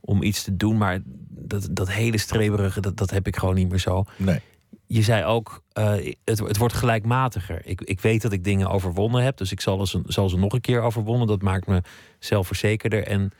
om 0.00 0.22
iets 0.22 0.42
te 0.42 0.56
doen, 0.56 0.76
maar 0.76 1.00
dat, 1.28 1.68
dat 1.70 1.90
hele 1.90 2.18
streberige, 2.18 2.80
dat, 2.80 2.96
dat 2.96 3.10
heb 3.10 3.26
ik 3.26 3.36
gewoon 3.36 3.54
niet 3.54 3.68
meer 3.68 3.78
zo. 3.78 4.04
nee. 4.16 4.40
Je 4.90 5.02
zei 5.02 5.24
ook, 5.24 5.62
eh, 5.72 5.92
het, 6.24 6.38
het 6.38 6.56
wordt 6.56 6.74
gelijkmatiger. 6.74 7.60
Ik, 7.66 7.80
ik 7.80 8.00
weet 8.00 8.22
dat 8.22 8.32
ik 8.32 8.44
dingen 8.44 8.68
overwonnen 8.70 9.22
heb, 9.22 9.36
dus 9.36 9.52
ik 9.52 9.60
zal 9.60 9.86
ze, 9.86 10.02
zal 10.06 10.28
ze 10.28 10.36
nog 10.38 10.52
een 10.52 10.60
keer 10.60 10.80
overwonnen. 10.80 11.26
Dat 11.26 11.42
maakt 11.42 11.66
me 11.66 11.82
zelfverzekerder 12.18 13.06
en 13.06 13.30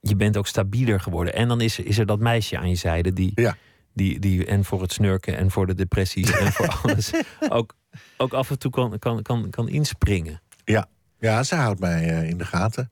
je 0.00 0.16
bent 0.16 0.36
ook 0.36 0.46
stabieler 0.46 1.00
geworden. 1.00 1.34
En 1.34 1.48
dan 1.48 1.60
is, 1.60 1.78
er- 1.78 1.86
is 1.86 1.98
er 1.98 2.06
dat 2.06 2.18
meisje 2.18 2.58
aan 2.58 2.68
je 2.68 2.74
zijde 2.74 3.12
die, 3.12 3.32
Ja. 3.34 3.56
die, 3.92 4.18
die 4.18 4.46
en 4.46 4.64
voor 4.64 4.80
het 4.82 4.92
snurken 4.92 5.36
en 5.36 5.50
voor 5.50 5.66
de 5.66 5.74
depressies 5.74 6.30
en 6.30 6.52
voor 6.52 6.68
alles 6.82 7.10
ook, 7.48 7.74
ook 8.16 8.32
af 8.32 8.50
en 8.50 8.58
toe 8.58 8.70
kan, 8.70 8.98
kan, 8.98 9.22
kan, 9.22 9.50
kan 9.50 9.68
inspringen. 9.68 10.40
Ja, 10.64 10.86
ja 11.18 11.42
ze 11.42 11.54
houdt 11.54 11.80
mij 11.80 12.08
eh, 12.08 12.28
in 12.28 12.38
de 12.38 12.44
gaten. 12.44 12.90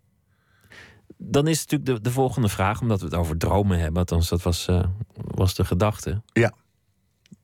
Dan 1.17 1.47
is 1.47 1.59
natuurlijk 1.67 1.91
de, 1.91 2.01
de 2.09 2.15
volgende 2.15 2.49
vraag, 2.49 2.81
omdat 2.81 2.99
we 3.01 3.05
het 3.05 3.15
over 3.15 3.37
dromen 3.37 3.79
hebben, 3.79 3.99
althans 3.99 4.29
dat 4.29 4.43
was, 4.43 4.69
eh, 4.69 4.85
was 5.15 5.55
de 5.55 5.65
gedachte. 5.65 6.23
Ja. 6.33 6.53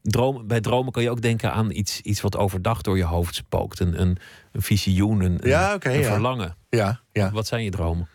Dromen, 0.03 0.47
bij 0.47 0.61
dromen 0.61 0.93
kan 0.93 1.03
je 1.03 1.11
ook 1.11 1.23
denken 1.23 1.53
aan 1.53 1.71
iets, 1.71 2.01
iets 2.01 2.21
wat 2.21 2.37
overdag 2.37 2.81
door 2.83 2.97
je 2.97 3.05
hoofd 3.05 3.35
spookt. 3.35 3.81
Een, 3.81 4.01
een, 4.01 4.19
een 4.53 4.63
visioen, 4.63 5.21
een, 5.21 5.33
een- 5.43 5.49
Ja, 5.49 5.75
oké, 5.75 5.91
een 5.91 5.99
ja. 6.01 6.13
verlangen. 6.13 6.57
Ja, 6.69 7.01
ja. 7.13 7.31
Wat 7.31 7.47
zijn 7.47 7.65
je 7.65 7.71
dromen? 7.71 8.09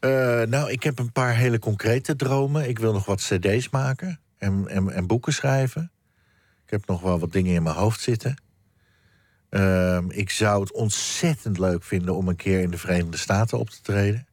Eh, 0.00 0.10
nou, 0.42 0.70
ik 0.70 0.82
heb 0.82 0.98
een 0.98 1.12
paar 1.12 1.34
hele 1.36 1.58
concrete 1.58 2.16
dromen. 2.16 2.68
Ik 2.68 2.78
wil 2.78 2.92
nog 2.92 3.04
wat 3.06 3.20
cd's 3.20 3.68
maken 3.68 4.20
en, 4.38 4.68
en, 4.68 4.90
en 4.90 5.06
boeken 5.06 5.32
schrijven. 5.32 5.90
Ik 6.64 6.70
heb 6.70 6.86
nog 6.86 7.00
wel 7.00 7.18
wat 7.18 7.32
dingen 7.32 7.54
in 7.54 7.62
mijn 7.62 7.76
hoofd 7.76 8.00
zitten. 8.00 8.42
Ehm, 9.50 10.10
ik 10.10 10.30
zou 10.30 10.60
het 10.60 10.72
ontzettend 10.72 11.58
leuk 11.58 11.82
vinden 11.84 12.14
om 12.16 12.28
een 12.28 12.36
keer 12.36 12.60
in 12.60 12.70
de 12.70 12.78
Verenigde 12.78 13.16
Staten 13.16 13.58
op 13.58 13.70
te 13.70 13.80
treden. 13.82 14.26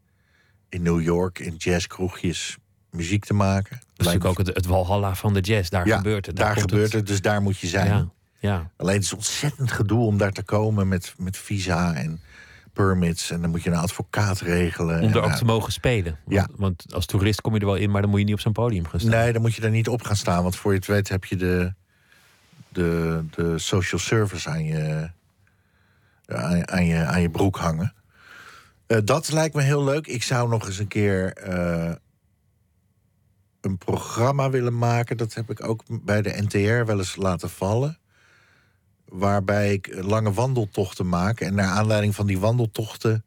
In 0.69 0.81
New 0.81 1.01
York, 1.01 1.39
in 1.39 1.55
jazzkroegjes, 1.57 2.57
muziek 2.95 3.25
te 3.25 3.33
maken. 3.33 3.71
Dat 3.79 3.81
is 4.07 4.13
natuurlijk 4.13 4.25
ook 4.39 4.45
het, 4.47 4.55
het 4.55 4.65
walhalla 4.65 5.15
van 5.15 5.33
de 5.33 5.39
jazz. 5.39 5.69
Daar 5.69 5.87
ja, 5.87 5.97
gebeurt 5.97 6.25
het. 6.25 6.35
Daar, 6.35 6.55
gebeurt 6.57 6.93
het. 6.93 7.07
dus 7.07 7.21
daar 7.21 7.41
moet 7.41 7.57
je 7.59 7.67
zijn. 7.67 7.87
Ja, 7.87 8.07
ja. 8.39 8.69
Alleen 8.77 8.95
het 8.95 9.03
is 9.03 9.13
ontzettend 9.13 9.71
gedoe 9.71 10.05
om 10.05 10.17
daar 10.17 10.31
te 10.31 10.43
komen 10.43 10.87
met, 10.87 11.13
met 11.17 11.37
visa 11.37 11.93
en 11.93 12.19
permits. 12.73 13.31
En 13.31 13.41
dan 13.41 13.49
moet 13.49 13.63
je 13.63 13.69
een 13.69 13.75
advocaat 13.77 14.39
regelen. 14.39 15.01
Om 15.01 15.09
er 15.09 15.17
ook 15.17 15.25
nou, 15.25 15.37
te 15.37 15.45
mogen 15.45 15.71
spelen. 15.71 16.17
Want, 16.25 16.35
Ja. 16.35 16.47
want 16.57 16.93
als 16.93 17.05
toerist 17.05 17.41
kom 17.41 17.53
je 17.53 17.59
er 17.59 17.65
wel 17.65 17.75
in, 17.75 17.91
maar 17.91 18.01
dan 18.01 18.09
moet 18.09 18.19
je 18.19 18.25
niet 18.25 18.33
op 18.33 18.39
zo'n 18.39 18.51
podium 18.53 18.87
gaan 18.87 18.99
staan. 18.99 19.11
Nee, 19.11 19.33
dan 19.33 19.41
moet 19.41 19.55
je 19.55 19.61
daar 19.61 19.69
niet 19.71 19.87
op 19.89 20.01
gaan 20.03 20.15
staan. 20.15 20.43
Want 20.43 20.55
voor 20.55 20.71
je 20.71 20.77
het 20.77 20.87
weet 20.87 21.09
heb 21.09 21.25
je 21.25 21.35
de, 21.35 21.73
de, 22.69 23.23
de 23.35 23.59
social 23.59 23.99
service 24.01 24.49
aan 24.49 24.65
je, 24.65 25.09
aan, 26.27 26.57
je- 26.57 26.65
aan, 26.65 26.85
je, 26.85 27.05
aan 27.05 27.21
je 27.21 27.29
broek 27.29 27.57
hangen. 27.57 27.93
Eh, 28.87 28.97
dat 29.03 29.31
lijkt 29.31 29.55
me 29.55 29.61
heel 29.61 29.83
leuk. 29.83 30.07
Ik 30.07 30.23
zou 30.23 30.49
nog 30.49 30.65
eens 30.67 30.77
een 30.79 30.87
keer 30.87 31.33
eh, 31.33 31.91
een 33.65 33.77
programma 33.77 34.49
willen 34.49 34.77
maken. 34.77 35.17
Dat 35.17 35.33
heb 35.33 35.49
ik 35.49 35.67
ook 35.67 35.83
bij 35.87 36.21
de 36.21 36.41
NTR 36.41 36.85
wel 36.85 36.97
eens 36.97 37.15
laten 37.15 37.49
vallen. 37.49 37.97
Waarbij 39.05 39.73
ik 39.73 39.95
lange 40.01 40.31
wandeltochten 40.33 41.09
maak. 41.09 41.39
En 41.39 41.55
naar 41.55 41.67
aanleiding 41.69 42.15
van 42.15 42.27
die 42.27 42.39
wandeltochten 42.39 43.23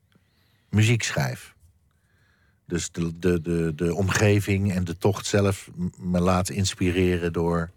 muziek 0.70 1.02
schrijf. 1.02 1.54
Dus 2.66 2.90
de, 2.92 3.18
de, 3.18 3.40
de, 3.40 3.72
de 3.76 3.94
omgeving 3.94 4.72
en 4.72 4.84
de 4.84 4.98
tocht 4.98 5.26
zelf 5.26 5.70
me 5.96 6.20
laten 6.20 6.54
inspireren 6.54 7.32
door. 7.32 7.70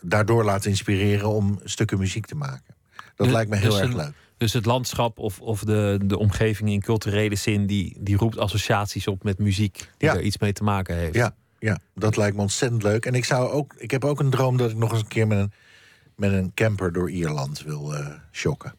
Daardoor 0.00 0.44
laten 0.44 0.70
inspireren 0.70 1.28
om 1.28 1.60
stukken 1.64 1.98
muziek 1.98 2.26
te 2.26 2.34
maken. 2.34 2.74
Dat 3.16 3.26
Dus- 3.26 3.34
lijkt 3.36 3.50
me 3.50 3.56
heel 3.56 3.70
dus 3.70 3.80
erg 3.80 3.90
een- 3.90 3.96
leuk. 3.96 4.12
Dus 4.36 4.52
het 4.52 4.64
landschap 4.66 5.18
of, 5.18 5.40
of 5.40 5.60
de, 5.64 5.98
de 6.04 6.18
omgeving 6.18 6.70
in 6.70 6.80
culturele 6.80 7.34
zin, 7.34 7.66
die, 7.66 7.96
die 8.00 8.16
roept 8.16 8.38
associaties 8.38 9.06
op 9.06 9.22
met 9.24 9.38
muziek 9.38 9.74
die 9.76 10.08
Ja. 10.08 10.14
er 10.14 10.22
iets 10.22 10.38
mee 10.38 10.52
te 10.52 10.62
maken 10.64 10.96
heeft. 10.96 11.14
Ja, 11.14 11.34
ja, 11.62 11.78
dat 11.94 12.16
lijkt 12.16 12.36
me 12.36 12.42
ontzettend 12.42 12.82
leuk. 12.82 13.06
En 13.06 13.14
ik, 13.14 13.24
zou 13.24 13.50
ook, 13.50 13.74
ik 13.78 13.90
heb 13.90 14.04
ook 14.04 14.20
een 14.20 14.30
droom 14.30 14.56
dat 14.56 14.70
ik 14.70 14.76
nog 14.76 14.90
eens 14.92 15.00
een 15.00 15.08
keer 15.08 15.26
met 15.26 15.38
een, 15.38 15.52
met 16.16 16.32
een 16.32 16.54
camper 16.54 16.92
door 16.92 17.10
Ierland 17.10 17.62
wil 17.62 17.94
shocken. 18.32 18.74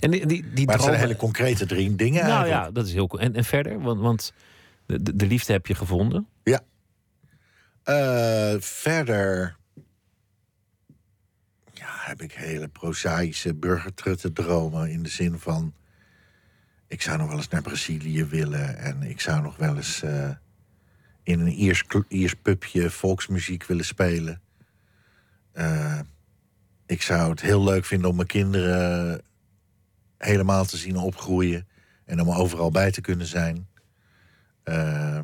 En 0.00 0.10
die, 0.10 0.26
die, 0.26 0.52
die 0.52 0.66
Maar 0.66 0.74
het 0.74 0.84
zijn 0.84 0.98
hele 0.98 1.16
concrete 1.16 1.66
drie 1.66 1.94
dingen 1.94 2.22
Nou 2.22 2.32
eigenlijk. 2.34 2.64
ja, 2.66 2.70
dat 2.70 2.86
is 2.86 2.92
heel 2.92 3.06
cool. 3.06 3.22
En, 3.22 3.34
en 3.34 3.44
verder, 3.44 3.80
want, 3.80 4.00
want 4.00 4.32
de, 4.86 5.02
de- 5.02 5.16
de 5.16 5.26
liefde 5.26 5.52
heb 5.52 5.66
je 5.66 5.74
gevonden. 5.74 6.26
Ja. 6.42 6.60
Eh, 7.82 8.60
verder. 8.60 9.56
Ja, 11.72 11.86
heb 11.88 12.22
ik 12.22 12.32
hele 12.32 12.68
prozaïsche 12.68 13.54
burgertrutte 13.54 14.32
dromen. 14.32 14.90
In 14.90 15.02
de 15.02 15.08
zin 15.08 15.38
van. 15.38 15.74
Ik 16.86 17.02
zou 17.02 17.18
nog 17.18 17.28
wel 17.28 17.36
eens 17.36 17.48
naar 17.48 17.62
Brazilië 17.62 18.24
willen. 18.24 18.78
En 18.78 19.02
ik 19.02 19.20
zou 19.20 19.42
nog 19.42 19.56
wel 19.56 19.76
eens. 19.76 20.02
eh, 20.02 20.30
in 21.28 21.40
een 21.40 21.52
Iers, 21.52 21.84
Iers 22.08 22.34
pubje 22.34 22.90
volksmuziek 22.90 23.64
willen 23.64 23.84
spelen. 23.84 24.40
Eh, 25.52 25.98
ik 26.86 27.02
zou 27.02 27.30
het 27.30 27.40
heel 27.40 27.64
leuk 27.64 27.84
vinden 27.84 28.10
om 28.10 28.16
mijn 28.16 28.28
kinderen 28.28 29.20
helemaal 30.18 30.64
te 30.64 30.76
zien 30.76 30.96
opgroeien. 30.96 31.66
En 32.04 32.20
om 32.20 32.30
overal 32.30 32.70
bij 32.70 32.90
te 32.90 33.00
kunnen 33.00 33.26
zijn. 33.26 33.68
Eh, 34.62 35.18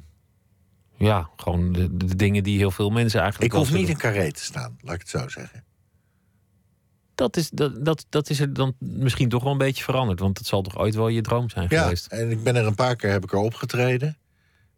Ja, 0.97 1.29
gewoon 1.37 1.73
de, 1.73 1.97
de 1.97 2.17
dingen 2.17 2.43
die 2.43 2.59
heel 2.59 2.71
veel 2.71 2.91
mensen 2.91 3.21
eigenlijk. 3.21 3.53
Ik 3.53 3.59
hoef 3.59 3.73
niet 3.73 3.89
in 3.89 3.97
carré 3.97 4.33
te 4.33 4.43
staan, 4.45 4.77
laat 4.81 4.95
ik 4.95 5.01
het 5.01 5.09
zo 5.11 5.29
zeggen. 5.29 5.65
Dat 7.15 7.37
is, 7.37 7.51
dat, 7.51 7.85
dat, 7.85 8.07
dat 8.09 8.31
is 8.31 8.41
er 8.41 8.53
dan 8.53 8.75
misschien 8.79 9.29
toch 9.29 9.43
wel 9.43 9.53
een 9.53 9.59
beetje 9.59 9.85
veranderd. 9.85 10.21
Want 10.21 10.39
het 10.39 10.47
zal 10.47 10.63
toch 10.63 10.79
ooit 10.79 10.95
wel 10.95 11.09
je 11.09 11.21
droom 11.21 11.51
zijn 11.51 11.67
Ja, 11.71 11.83
geweest. 11.83 12.07
en 12.07 12.31
ik 12.31 12.43
ben 12.43 12.57
er 12.57 12.67
een 12.67 12.75
paar 12.75 12.97
keer 12.97 13.11
heb 13.11 13.25
ik 13.25 13.33
er 13.33 13.39
opgetreden. 13.39 14.17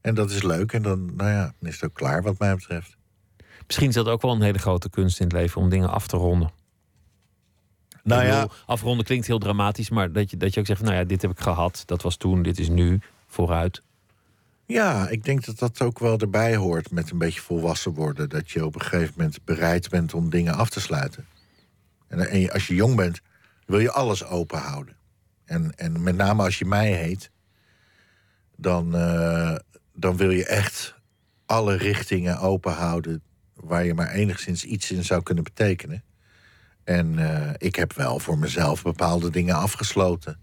En 0.07 0.15
dat 0.15 0.31
is 0.31 0.43
leuk. 0.43 0.73
En 0.73 0.83
dan, 0.83 1.15
nou 1.17 1.31
ja, 1.31 1.55
dan 1.59 1.69
is 1.69 1.75
het 1.75 1.85
ook 1.85 1.95
klaar 1.95 2.23
wat 2.23 2.39
mij 2.39 2.55
betreft. 2.55 2.97
Misschien 3.67 3.89
is 3.89 3.95
dat 3.95 4.07
ook 4.07 4.23
wel 4.23 4.33
een 4.33 4.43
hele 4.43 4.59
grote 4.59 4.91
kunst 4.91 5.21
in 5.21 5.27
het 5.27 5.35
leven 5.35 5.61
om 5.61 5.69
dingen 5.69 5.91
af 5.91 6.07
te 6.07 6.17
ronden. 6.17 6.51
Nou 8.03 8.25
ja, 8.25 8.41
bedoel, 8.41 8.57
afronden 8.67 9.05
klinkt 9.05 9.27
heel 9.27 9.39
dramatisch, 9.39 9.91
maar 9.91 10.13
dat 10.13 10.31
je, 10.31 10.37
dat 10.37 10.55
je 10.55 10.61
ook 10.61 10.67
zegt: 10.67 10.79
van, 10.79 10.89
Nou 10.89 11.01
ja, 11.01 11.07
dit 11.07 11.23
heb 11.23 11.31
ik 11.31 11.41
gehad, 11.41 11.83
dat 11.87 12.03
was 12.03 12.17
toen, 12.17 12.43
dit 12.43 12.59
is 12.59 12.69
nu, 12.69 13.01
vooruit. 13.27 13.83
ja, 14.67 15.09
ik 15.09 15.25
denk 15.25 15.45
dat 15.45 15.59
dat 15.59 15.81
ook 15.81 15.99
wel 15.99 16.19
erbij 16.19 16.57
hoort 16.57 16.91
met 16.91 17.11
een 17.11 17.19
beetje 17.19 17.41
volwassen 17.41 17.95
worden. 17.95 18.29
Dat 18.29 18.51
je 18.51 18.65
op 18.65 18.75
een 18.75 18.81
gegeven 18.81 19.15
moment 19.17 19.39
bereid 19.45 19.89
bent 19.89 20.15
om 20.15 20.31
dingen 20.31 20.55
af 20.55 20.71
te 20.71 20.81
sluiten. 20.81 21.27
En, 22.09 22.31
en 22.31 22.51
als 22.51 22.67
je 22.67 22.75
jong 22.75 22.97
bent, 22.97 23.21
wil 23.67 23.79
je 23.79 23.93
alles 23.93 24.25
open 24.25 24.59
houden. 24.59 24.97
En, 25.45 25.75
en 25.77 26.03
met 26.03 26.17
name 26.17 26.43
als 26.43 26.59
je 26.59 26.65
mij 26.65 26.93
heet, 26.93 27.31
dan, 28.57 28.95
eh, 28.95 29.57
dan 29.97 30.17
wil 30.17 30.31
je 30.31 30.47
echt 30.47 30.95
alle 31.47 31.77
richtingen 31.77 32.39
open 32.39 32.73
houden 32.73 33.23
waar 33.55 33.85
je 33.85 33.95
maar 33.95 34.11
enigszins 34.11 34.65
iets 34.65 34.91
in 34.91 35.05
zou 35.05 35.23
kunnen 35.23 35.45
betekenen. 35.45 36.05
En 36.85 37.19
eh, 37.19 37.55
ik 37.57 37.77
heb 37.77 37.93
wel 37.93 38.19
voor 38.19 38.39
mezelf 38.39 38.83
bepaalde 38.83 39.31
dingen 39.31 39.55
afgesloten. 39.55 40.39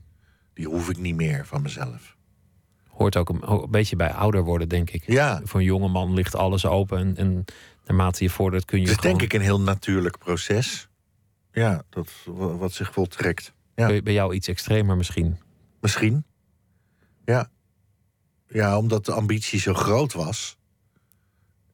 Die 0.53 0.67
hoef 0.67 0.89
ik 0.89 0.97
niet 0.97 1.15
meer 1.15 1.45
van 1.45 1.61
mezelf. 1.61 2.15
Hoort 2.87 3.17
ook 3.17 3.29
een, 3.29 3.49
een 3.51 3.71
beetje 3.71 3.95
bij 3.95 4.11
ouder 4.13 4.43
worden, 4.43 4.69
denk 4.69 4.89
ik. 4.89 5.03
Ja, 5.05 5.41
Voor 5.43 5.59
een 5.59 5.65
jonge 5.65 5.87
man 5.87 6.13
ligt 6.13 6.35
alles 6.35 6.65
open. 6.65 6.97
En, 6.99 7.15
en 7.17 7.45
naarmate 7.85 8.23
je 8.23 8.29
vordert 8.29 8.65
kun 8.65 8.77
je. 8.81 8.83
het 8.87 8.93
is 8.93 8.99
gewoon, 9.01 9.17
denk 9.17 9.31
ik 9.31 9.39
een 9.39 9.45
heel 9.45 9.61
natuurlijk 9.61 10.17
proces. 10.17 10.87
Ja, 11.51 11.83
dat, 11.89 12.09
wa- 12.25 12.55
wat 12.55 12.71
zich 12.73 12.93
voltrekt. 12.93 13.53
Ja. 13.75 14.01
bij 14.01 14.13
jou 14.13 14.33
iets 14.33 14.47
extremer 14.47 14.97
misschien. 14.97 15.37
Misschien. 15.81 16.25
Ja. 17.25 17.49
Ja, 18.47 18.77
omdat 18.77 19.05
de 19.05 19.11
ambitie 19.11 19.59
zo 19.59 19.73
groot 19.73 20.13
was... 20.13 20.57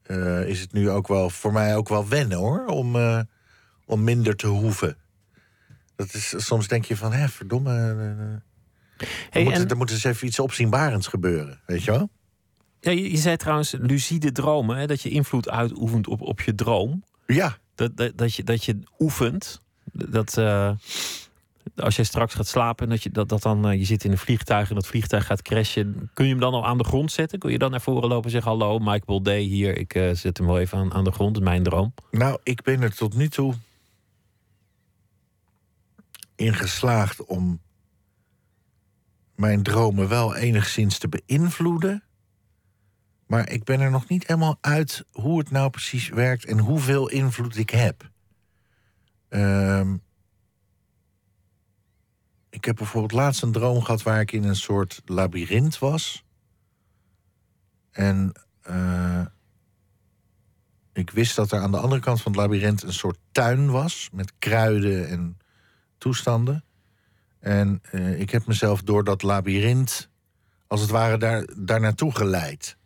eh, 0.03 0.47
is 0.47 0.59
het 0.59 0.71
nu 0.73 0.89
ook 0.89 1.07
wel 1.07 1.29
voor 1.29 1.53
mij 1.53 1.75
ook 1.75 1.89
wel 1.89 2.07
wennen, 2.07 2.37
hoor. 2.37 2.65
Om, 2.65 2.95
eh, 2.95 3.19
om 3.85 4.03
minder 4.03 4.35
te 4.35 4.47
hoeven. 4.47 4.97
Dat 5.95 6.13
is, 6.13 6.33
soms 6.37 6.67
denk 6.67 6.85
je 6.85 6.97
van, 6.97 7.13
hè, 7.13 7.27
verdomme... 7.27 7.71
eh, 7.71 9.07
er, 9.31 9.43
moet, 9.43 9.53
en- 9.53 9.69
er 9.69 9.77
moet 9.77 9.91
eens 9.91 10.03
even 10.03 10.27
iets 10.27 10.39
opzienbarends 10.39 11.07
gebeuren, 11.07 11.59
weet 11.65 11.83
je 11.83 11.91
wel? 11.91 12.09
Ja, 12.79 12.91
je, 12.91 13.11
je 13.11 13.17
zei 13.17 13.37
trouwens 13.37 13.71
lucide 13.79 14.31
dromen, 14.31 14.77
hè, 14.77 14.87
dat 14.87 15.01
je 15.01 15.09
invloed 15.09 15.49
uitoefent 15.49 16.07
op, 16.07 16.21
op 16.21 16.41
je 16.41 16.55
droom. 16.55 17.03
Ja, 17.25 17.57
Dat, 17.75 17.97
dat, 17.97 18.17
dat, 18.17 18.33
je, 18.35 18.43
dat 18.43 18.63
je 18.65 18.79
oefent. 18.99 19.61
Dat 19.93 20.37
als 21.75 21.95
je 21.95 22.03
straks 22.03 22.33
gaat 22.33 22.47
slapen 22.47 22.85
en 22.85 22.91
dat 22.91 23.03
je, 23.03 23.09
dat, 23.09 23.29
dat 23.29 23.41
dan, 23.41 23.67
eh, 23.67 23.77
je 23.77 23.85
zit 23.85 24.03
in 24.03 24.11
een 24.11 24.17
vliegtuig 24.17 24.69
en 24.69 24.75
dat 24.75 24.87
vliegtuig 24.87 25.25
gaat 25.25 25.41
crashen. 25.41 26.09
Kun 26.13 26.25
je 26.25 26.31
hem 26.31 26.39
dan 26.39 26.53
al 26.53 26.65
aan 26.65 26.77
de 26.77 26.83
grond 26.83 27.11
zetten? 27.11 27.39
Kun 27.39 27.51
je 27.51 27.57
dan 27.57 27.71
naar 27.71 27.81
voren 27.81 28.09
lopen 28.09 28.25
en 28.25 28.31
zeggen: 28.31 28.51
Hallo, 28.51 28.79
Michael 28.79 29.21
Day 29.21 29.41
hier, 29.41 29.77
ik 29.77 29.95
eh, 29.95 30.09
zet 30.13 30.37
hem 30.37 30.47
wel 30.47 30.59
even 30.59 30.77
aan, 30.77 30.93
aan 30.93 31.03
de 31.03 31.11
grond. 31.11 31.39
Mijn 31.39 31.63
droom. 31.63 31.93
nou, 32.11 32.39
ik 32.43 32.61
ben 32.61 32.81
er 32.81 32.95
tot 32.95 33.15
nu 33.15 33.29
toe 33.29 33.53
in 36.35 36.53
geslaagd 36.53 37.25
om 37.25 37.61
mijn 39.35 39.63
dromen 39.63 40.07
wel 40.07 40.35
enigszins 40.35 40.97
te 40.97 41.07
beïnvloeden. 41.09 42.03
Maar 43.25 43.49
ik 43.49 43.63
ben 43.63 43.79
er 43.79 43.91
nog 43.91 44.07
niet 44.07 44.27
helemaal 44.27 44.57
uit 44.61 45.05
hoe 45.11 45.39
het 45.39 45.51
nou 45.51 45.69
precies 45.69 46.09
werkt 46.09 46.45
en 46.45 46.59
hoeveel 46.59 47.09
invloed 47.09 47.57
ik 47.57 47.69
heb. 47.69 48.09
Ehm, 49.29 49.97
ik 52.49 52.65
heb 52.65 52.75
bijvoorbeeld 52.75 53.11
laatst 53.11 53.41
een 53.41 53.51
droom 53.51 53.81
gehad 53.81 54.03
waar 54.03 54.19
ik 54.19 54.31
in 54.31 54.43
een 54.43 54.55
soort 54.55 55.01
labyrint 55.05 55.79
was. 55.79 56.23
En 57.91 58.31
eh, 58.61 59.25
ik 60.93 61.09
wist 61.09 61.35
dat 61.35 61.51
er 61.51 61.59
aan 61.59 61.71
de 61.71 61.77
andere 61.77 62.01
kant 62.01 62.21
van 62.21 62.31
het 62.31 62.41
labyrint 62.41 62.83
een 62.83 62.93
soort 62.93 63.17
tuin 63.31 63.71
was 63.71 64.09
met 64.11 64.33
kruiden 64.39 65.07
en 65.09 65.37
toestanden. 65.97 66.63
En 67.39 67.81
eh, 67.91 68.19
ik 68.19 68.29
heb 68.29 68.45
mezelf 68.45 68.81
door 68.81 69.03
dat 69.03 69.21
labyrint, 69.21 70.09
als 70.67 70.81
het 70.81 70.89
ware, 70.89 71.17
daar, 71.17 71.47
daar 71.57 71.79
naartoe 71.79 72.15
geleid. 72.15 72.77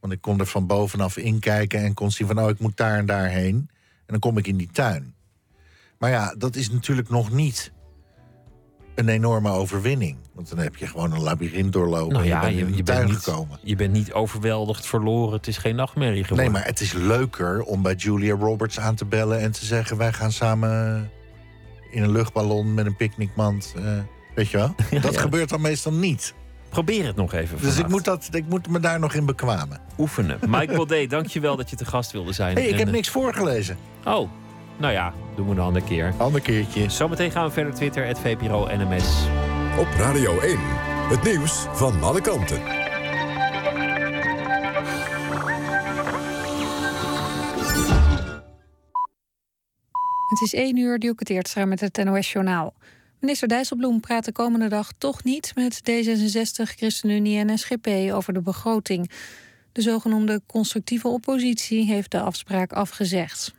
Want 0.00 0.12
ik 0.12 0.20
kon 0.20 0.40
er 0.40 0.46
van 0.46 0.66
bovenaf 0.66 1.16
inkijken 1.16 1.80
en 1.80 1.94
kon 1.94 2.10
zien 2.10 2.26
van, 2.26 2.40
oh, 2.40 2.48
ik 2.48 2.58
moet 2.58 2.76
daar 2.76 2.98
en 2.98 3.06
daar 3.06 3.28
heen. 3.28 3.56
En 3.56 4.06
dan 4.06 4.18
kom 4.18 4.38
ik 4.38 4.46
in 4.46 4.56
die 4.56 4.70
tuin. 4.72 5.14
Maar 5.98 6.10
ja, 6.10 6.34
dat 6.38 6.56
is 6.56 6.70
natuurlijk 6.70 7.08
nog 7.08 7.30
niet 7.30 7.72
een 8.94 9.08
enorme 9.08 9.50
overwinning. 9.50 10.16
Want 10.34 10.48
dan 10.48 10.58
heb 10.58 10.76
je 10.76 10.86
gewoon 10.86 11.12
een 11.12 11.22
labyrint 11.22 11.72
doorlopen 11.72 12.12
Nou 12.12 12.22
en 12.24 12.28
je 12.34 12.40
bent 12.40 12.54
je, 12.54 12.60
in 12.60 12.70
de 12.70 12.76
je, 12.76 12.82
tuin 12.82 12.98
bent 12.98 13.10
niet, 13.10 13.22
gekomen. 13.24 13.58
je 13.62 13.76
bent 13.76 13.92
niet 13.92 14.12
overweldigd, 14.12 14.86
verloren. 14.86 15.32
Het 15.36 15.46
is 15.46 15.56
geen 15.56 15.76
nachtmerrie 15.76 16.22
geworden. 16.22 16.44
Nee, 16.44 16.54
maar 16.54 16.64
het 16.64 16.80
is 16.80 16.92
leuker 16.92 17.62
om 17.62 17.82
bij 17.82 17.94
Julia 17.94 18.34
Roberts 18.34 18.80
aan 18.80 18.94
te 18.94 19.04
bellen 19.04 19.40
en 19.40 19.52
te 19.52 19.64
zeggen: 19.64 19.96
wij 19.96 20.12
gaan 20.12 20.32
samen 20.32 21.10
in 21.90 22.02
een 22.02 22.12
luchtballon 22.12 22.74
met 22.74 22.86
een 22.86 22.96
picknickmand. 22.96 23.72
eh, 23.76 23.82
weet 24.34 24.48
je 24.48 24.56
wel? 24.56 24.74
dat 25.00 25.14
ja. 25.14 25.20
gebeurt 25.20 25.48
dan 25.48 25.60
meestal 25.60 25.92
niet. 25.92 26.34
Probeer 26.68 27.06
het 27.06 27.16
nog 27.16 27.32
even. 27.32 27.60
Dus 27.60 27.78
ik 27.78 27.88
moet, 27.88 28.04
dat, 28.04 28.28
ik 28.30 28.48
moet 28.48 28.68
me 28.68 28.80
daar 28.80 28.98
nog 28.98 29.14
in 29.14 29.26
bekwamen. 29.26 29.80
oefenen. 29.98 30.38
Michael 30.48 30.86
Day, 30.94 31.06
dankjewel 31.06 31.56
dat 31.56 31.70
je 31.70 31.76
te 31.76 31.84
gast 31.84 32.12
wilde 32.12 32.32
zijn. 32.32 32.54
hey, 32.54 32.64
ik 32.66 32.72
En, 32.72 32.78
heb 32.78 32.86
eh, 32.86 32.92
niks 32.92 33.08
voorgelezen. 33.08 33.76
Oh, 34.04 34.30
Nou 34.78 34.92
ja, 34.92 35.14
doen 35.36 35.46
we 35.46 35.52
een 35.52 35.58
andere 35.58 35.84
keer. 35.84 36.14
Ander 36.16 36.40
keertje. 36.40 36.90
Zometeen 36.90 37.30
gaan 37.30 37.46
we 37.46 37.52
verder 37.52 37.74
Twitter, 37.74 38.06
het 38.06 38.18
VPRO 38.18 38.66
NMS. 38.66 39.26
Op 39.78 39.86
Radio 39.96 40.40
1. 40.40 40.58
Het 41.08 41.22
nieuws 41.22 41.66
van 41.72 42.02
alle 42.02 42.20
kanten. 42.20 42.60
Het 50.28 50.40
is 50.40 50.54
1 50.54 50.76
uur, 50.76 50.98
Dielke 50.98 51.24
Teertstra 51.24 51.64
met 51.64 51.80
het 51.80 52.04
NOS-journaal. 52.04 52.74
Minister 53.20 53.48
Dijsselbloem 53.48 54.00
praat 54.00 54.24
de 54.24 54.32
komende 54.32 54.68
dag 54.68 54.92
toch 54.98 55.24
niet 55.24 55.52
met 55.54 55.80
D66, 55.90 56.74
ChristenUnie 56.76 57.38
en 57.38 57.58
SGP 57.58 57.88
over 58.12 58.32
de 58.32 58.40
begroting. 58.40 59.10
De 59.72 59.82
zogenoemde 59.82 60.40
constructieve 60.46 61.08
oppositie 61.08 61.84
heeft 61.84 62.10
de 62.10 62.20
afspraak 62.20 62.72
afgezegd. 62.72 63.54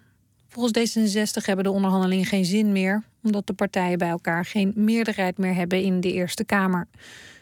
Volgens 0.53 0.97
D66 0.97 1.45
hebben 1.45 1.63
de 1.65 1.71
onderhandelingen 1.71 2.25
geen 2.25 2.45
zin 2.45 2.71
meer, 2.71 3.03
omdat 3.23 3.47
de 3.47 3.53
partijen 3.53 3.97
bij 3.97 4.09
elkaar 4.09 4.45
geen 4.45 4.73
meerderheid 4.75 5.37
meer 5.37 5.55
hebben 5.55 5.81
in 5.81 6.01
de 6.01 6.13
Eerste 6.13 6.43
Kamer. 6.43 6.87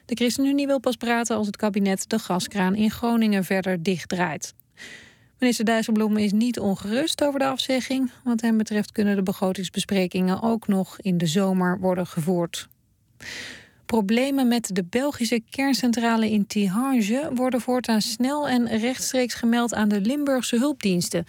De 0.05 0.16
ChristenUnie 0.16 0.68
wil 0.68 0.80
pas 0.80 0.95
praten 0.95 1.36
als 1.36 1.47
het 1.47 1.57
kabinet 1.57 2.09
de 2.09 2.20
gaskraan 2.20 2.76
in 2.76 2.91
Groningen 2.91 3.43
verder 3.43 3.84
dichtdraait. 3.84 4.53
Minister 5.39 5.66
Dijsselbloem 5.66 6.18
is 6.18 6.32
niet 6.32 6.59
ongerust 6.59 7.24
over 7.24 7.39
de 7.39 7.45
afzegging. 7.45 8.12
Wat 8.24 8.41
hem 8.41 8.57
betreft 8.57 8.91
kunnen 8.91 9.16
de 9.16 9.24
begrotingsbesprekingen 9.24 10.41
ook 10.41 10.68
nog 10.68 10.99
in 10.99 11.18
de 11.18 11.28
zomer 11.28 11.80
worden 11.80 12.07
gevoerd. 12.07 12.68
Problemen 13.86 14.47
met 14.47 14.70
de 14.76 14.84
Belgische 14.84 15.41
kerncentrale 15.49 16.32
in 16.32 16.47
Tihange 16.47 17.30
worden 17.34 17.62
voortaan 17.62 18.01
snel 18.01 18.47
en 18.47 18.78
rechtstreeks 18.78 19.34
gemeld 19.34 19.74
aan 19.74 19.89
de 19.89 20.01
Limburgse 20.01 20.57
hulpdiensten. 20.57 21.26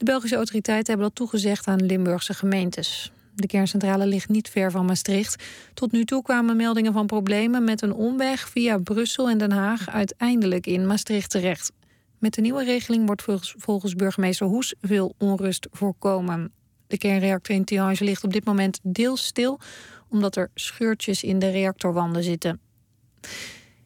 De 0.00 0.06
Belgische 0.06 0.36
autoriteiten 0.36 0.86
hebben 0.86 1.06
dat 1.06 1.14
toegezegd 1.16 1.66
aan 1.66 1.86
Limburgse 1.86 2.34
gemeentes. 2.34 3.12
De 3.34 3.46
kerncentrale 3.46 4.06
ligt 4.06 4.28
niet 4.28 4.48
ver 4.48 4.70
van 4.70 4.84
Maastricht. 4.86 5.44
Tot 5.74 5.92
nu 5.92 6.04
toe 6.04 6.22
kwamen 6.22 6.56
meldingen 6.56 6.92
van 6.92 7.06
problemen 7.06 7.64
met 7.64 7.82
een 7.82 7.92
omweg 7.92 8.48
via 8.48 8.78
Brussel 8.78 9.28
en 9.28 9.38
Den 9.38 9.52
Haag 9.52 9.88
uiteindelijk 9.88 10.66
in 10.66 10.86
Maastricht 10.86 11.30
terecht. 11.30 11.72
Met 12.18 12.34
de 12.34 12.40
nieuwe 12.40 12.64
regeling 12.64 13.06
wordt 13.06 13.22
volgens, 13.56 13.94
burgemeester 13.94 14.46
Hoes 14.46 14.74
veel 14.80 15.14
onrust 15.18 15.66
voorkomen. 15.70 16.52
De 16.86 16.98
kernreactor 16.98 17.54
in 17.54 17.64
Tihange 17.64 18.04
ligt 18.04 18.24
op 18.24 18.32
dit 18.32 18.44
moment 18.44 18.80
deels 18.82 19.24
stil, 19.26 19.60
omdat 20.08 20.36
er 20.36 20.50
scheurtjes 20.54 21.22
in 21.22 21.38
de 21.38 21.50
reactorwanden 21.50 22.22
zitten. 22.22 22.60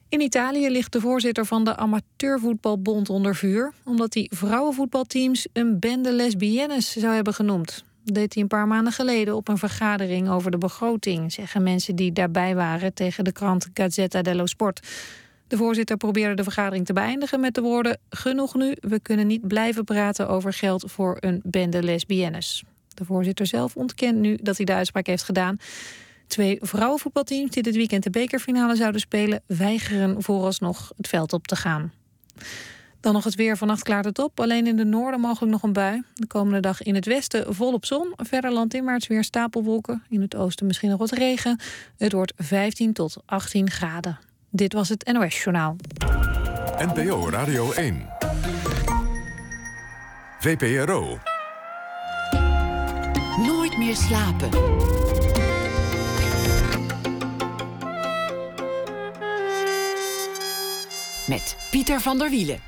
In 0.09 0.21
Italië 0.21 0.71
ligt 0.71 0.93
de 0.93 1.01
voorzitter 1.01 1.47
van 1.47 1.65
de 1.65 1.77
Amateurvoetbalbond 1.77 3.09
onder 3.09 3.35
vuur, 3.35 3.73
omdat 3.85 4.15
hij 4.15 4.31
vrouwenvoetbalteams 4.35 5.47
een 5.53 5.79
bende 5.79 6.13
lesbiennes 6.13 6.93
zou 6.93 7.15
hebben 7.15 7.35
genoemd. 7.35 7.85
Dat 8.05 8.15
deed 8.15 8.35
hij 8.35 8.43
een 8.43 8.49
paar 8.49 8.67
maanden 8.67 8.93
geleden 8.93 9.37
op 9.37 9.49
een 9.49 9.59
vergadering 9.59 10.29
over 10.29 10.51
de 10.51 10.59
begroting, 10.59 11.33
zeggen 11.33 11.63
mensen 11.63 11.97
die 11.97 12.13
daarbij 12.13 12.55
waren 12.55 12.95
tegen 12.95 13.25
de 13.25 13.33
krant 13.33 13.69
Gazzetta 13.75 14.23
dello 14.23 14.47
Sport. 14.47 14.81
De 15.49 15.57
voorzitter 15.57 15.97
probeerde 15.97 16.35
de 16.35 16.43
vergadering 16.43 16.87
te 16.87 16.93
beëindigen 16.93 17.41
met 17.41 17.55
de 17.55 17.61
woorden: 17.61 17.99
Genoeg 18.11 18.55
nu, 18.55 18.77
we 18.81 19.01
kunnen 19.01 19.27
niet 19.27 19.49
blijven 19.49 19.85
praten 19.85 20.29
over 20.29 20.53
geld 20.53 20.91
voor 20.93 21.17
een 21.21 21.41
bende 21.45 21.83
lesbiennes. 21.83 22.65
De 22.95 23.05
voorzitter 23.05 23.47
zelf 23.47 23.77
ontkent 23.77 24.19
nu 24.19 24.39
dat 24.43 24.57
hij 24.57 24.67
de 24.67 24.75
uitspraak 24.75 25.07
heeft 25.07 25.23
gedaan. 25.23 25.59
Twee 26.35 26.59
vrouwenvoetbalteams 26.61 27.51
die 27.51 27.62
dit 27.62 27.74
weekend 27.74 28.03
de 28.03 28.11
bekerfinale 28.11 28.76
zouden 28.76 29.01
spelen, 29.01 29.43
weigeren 29.47 30.22
vooralsnog 30.22 30.93
het 30.97 31.09
veld 31.09 31.32
op 31.32 31.47
te 31.47 31.57
gaan. 31.57 31.93
Dan 33.01 33.12
nog 33.12 33.24
het 33.24 33.35
weer. 33.35 33.57
Vannacht 33.57 33.82
klaart 33.82 34.05
het 34.05 34.18
op. 34.18 34.41
Alleen 34.41 34.66
in 34.66 34.76
de 34.76 34.85
noorden 34.85 35.20
mogelijk 35.20 35.53
nog 35.53 35.62
een 35.62 35.72
bui. 35.72 36.03
De 36.14 36.26
komende 36.26 36.61
dag 36.61 36.82
in 36.82 36.95
het 36.95 37.07
westen 37.07 37.55
volop 37.55 37.85
zon. 37.85 38.12
Verder 38.16 38.53
landinwaarts 38.53 39.07
weer 39.07 39.24
stapelwolken. 39.24 40.03
In 40.09 40.20
het 40.20 40.37
oosten 40.37 40.66
misschien 40.66 40.91
nog 40.91 40.99
wat 40.99 41.11
regen. 41.11 41.61
Het 41.99 42.12
wordt 42.12 42.32
15 42.37 42.93
tot 42.93 43.16
18 43.26 43.70
graden. 43.70 44.18
Dit 44.51 44.72
was 44.72 44.89
het 44.89 45.12
NOS 45.12 45.43
Journaal. 45.43 45.76
NPO 46.78 47.30
Radio 47.30 47.72
1. 47.72 48.07
VPRO. 50.39 51.18
Nooit 53.47 53.78
meer 53.78 53.97
slapen. 53.97 55.04
Met 61.27 61.68
Pieter 61.70 62.01
van 62.01 62.18
der 62.18 62.31
Wielen. 62.31 62.59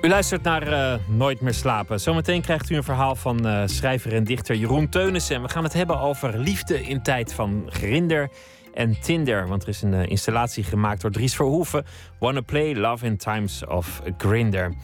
U 0.00 0.08
luistert 0.08 0.42
naar 0.42 0.72
eh, 0.72 0.98
Nooit 1.08 1.40
meer 1.40 1.54
slapen. 1.54 2.00
Zometeen 2.00 2.42
krijgt 2.42 2.70
u 2.70 2.76
een 2.76 2.84
verhaal 2.84 3.14
van 3.14 3.46
eh, 3.46 3.62
schrijver 3.66 4.12
en 4.14 4.24
dichter 4.24 4.56
Jeroen 4.56 4.88
Teunissen. 4.88 5.36
En 5.36 5.42
we 5.42 5.48
gaan 5.48 5.64
het 5.64 5.72
hebben 5.72 6.00
over 6.00 6.38
liefde 6.38 6.82
in 6.82 7.02
tijd 7.02 7.32
van 7.32 7.66
Grinder 7.68 8.30
en 8.74 9.00
Tinder. 9.00 9.48
Want 9.48 9.62
er 9.62 9.68
is 9.68 9.82
een 9.82 9.94
eh, 9.94 10.10
installatie 10.10 10.64
gemaakt 10.64 11.00
door 11.00 11.10
Dries 11.10 11.34
Verhoeven. 11.34 11.84
Wanna 12.18 12.40
Play 12.40 12.74
Love 12.74 13.06
in 13.06 13.16
Times 13.16 13.66
of 13.66 14.02
Grinder. 14.18 14.74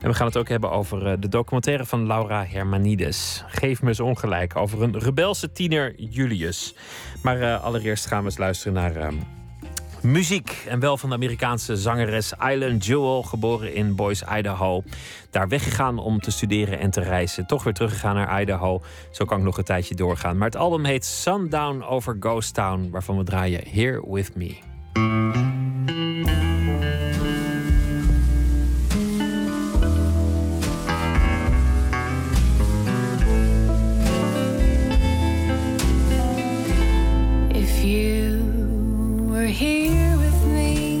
En 0.00 0.08
we 0.08 0.14
gaan 0.14 0.26
het 0.26 0.36
ook 0.36 0.48
hebben 0.48 0.70
over 0.70 1.20
de 1.20 1.28
documentaire 1.28 1.84
van 1.84 2.06
Laura 2.06 2.44
Hermanides. 2.44 3.44
Geef 3.46 3.82
me 3.82 3.88
eens 3.88 4.00
ongelijk 4.00 4.56
over 4.56 4.82
een 4.82 4.98
rebelse 4.98 5.52
tiener 5.52 5.94
Julius. 6.00 6.74
Maar 7.22 7.56
allereerst 7.56 8.06
gaan 8.06 8.18
we 8.18 8.24
eens 8.24 8.38
luisteren 8.38 8.72
naar 8.72 8.96
ehm, 8.96 9.16
Muziek 10.02 10.64
en 10.68 10.80
wel 10.80 10.96
van 10.96 11.08
de 11.08 11.14
Amerikaanse 11.14 11.76
zangeres 11.76 12.32
Island 12.50 12.84
Jewel, 12.84 13.22
geboren 13.22 13.74
in 13.74 13.94
Boise, 13.94 14.26
Idaho. 14.36 14.82
Daar 15.30 15.48
weggegaan 15.48 15.98
om 15.98 16.20
te 16.20 16.30
studeren 16.30 16.78
en 16.78 16.90
te 16.90 17.00
reizen. 17.00 17.46
Toch 17.46 17.64
weer 17.64 17.72
teruggegaan 17.72 18.14
naar 18.14 18.40
Idaho. 18.40 18.82
Zo 19.10 19.24
kan 19.24 19.38
ik 19.38 19.44
nog 19.44 19.58
een 19.58 19.64
tijdje 19.64 19.94
doorgaan. 19.94 20.36
Maar 20.36 20.48
het 20.48 20.56
album 20.56 20.84
heet 20.84 21.04
Sundown 21.04 21.82
over 21.82 22.16
Ghost 22.20 22.54
Town, 22.54 22.88
waarvan 22.90 23.16
we 23.16 23.24
draaien 23.24 23.68
Here 23.68 24.10
With 24.10 24.36
Me. 24.36 24.58
Here 39.50 40.16
with 40.16 40.44
me, 40.44 40.96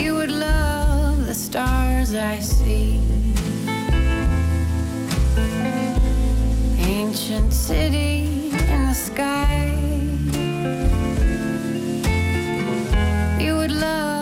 you 0.00 0.14
would 0.14 0.30
love 0.30 1.26
the 1.26 1.34
stars 1.34 2.14
I 2.14 2.38
see. 2.38 3.00
Ancient 6.78 7.52
city 7.52 8.50
in 8.52 8.86
the 8.86 8.94
sky. 8.94 9.74
You 13.40 13.56
would 13.56 13.72
love 13.72 14.13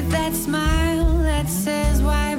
with 0.00 0.10
that 0.12 0.34
smile 0.34 1.18
that 1.18 1.46
says, 1.46 2.00
Why 2.00 2.29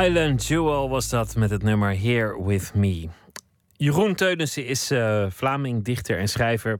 Island 0.00 0.46
Jewel 0.46 0.88
was 0.88 1.08
dat 1.08 1.36
met 1.36 1.50
het 1.50 1.62
nummer 1.62 2.00
Here 2.00 2.44
With 2.44 2.72
Me. 2.74 3.08
Jeroen 3.76 4.14
Teunissen 4.14 4.66
is 4.66 4.90
eh, 4.90 5.26
Vlaming, 5.30 5.84
dichter 5.84 6.18
en 6.18 6.28
schrijver. 6.28 6.78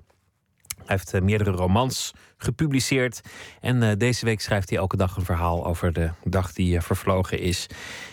Hij 0.76 0.84
heeft 0.86 1.14
eh, 1.14 1.20
meerdere 1.20 1.50
romans 1.50 2.14
gepubliceerd. 2.36 3.20
En 3.60 3.82
eh, 3.82 3.96
deze 3.96 4.24
week 4.24 4.40
schrijft 4.40 4.70
hij 4.70 4.78
elke 4.78 4.96
dag 4.96 5.16
een 5.16 5.24
verhaal 5.24 5.66
over 5.66 5.92
de 5.92 6.10
dag 6.24 6.52
die 6.52 6.80
vervlogen 6.80 7.38
is. 7.38 7.66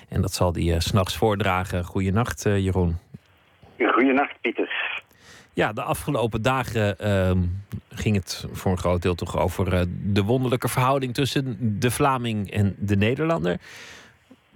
En 0.09 0.21
dat 0.21 0.33
zal 0.33 0.53
hij 0.53 0.79
's 0.79 0.85
s'nachts 0.85 1.17
voordragen. 1.17 1.83
Goeienacht, 1.83 2.43
Jeroen. 2.43 2.97
Goedenacht, 3.77 4.41
Pieter. 4.41 4.95
Ja, 5.53 5.73
de 5.73 5.81
afgelopen 5.81 6.41
dagen 6.41 6.99
ehm, 6.99 7.43
ging 7.89 8.15
het 8.15 8.45
voor 8.51 8.71
een 8.71 8.77
groot 8.77 9.01
deel 9.01 9.15
toch 9.15 9.37
over 9.37 9.87
de 10.13 10.23
wonderlijke 10.23 10.67
verhouding 10.67 11.13
tussen 11.13 11.79
de 11.79 11.91
Vlaming 11.91 12.51
en 12.51 12.75
de 12.79 12.95
Nederlander. 12.95 13.57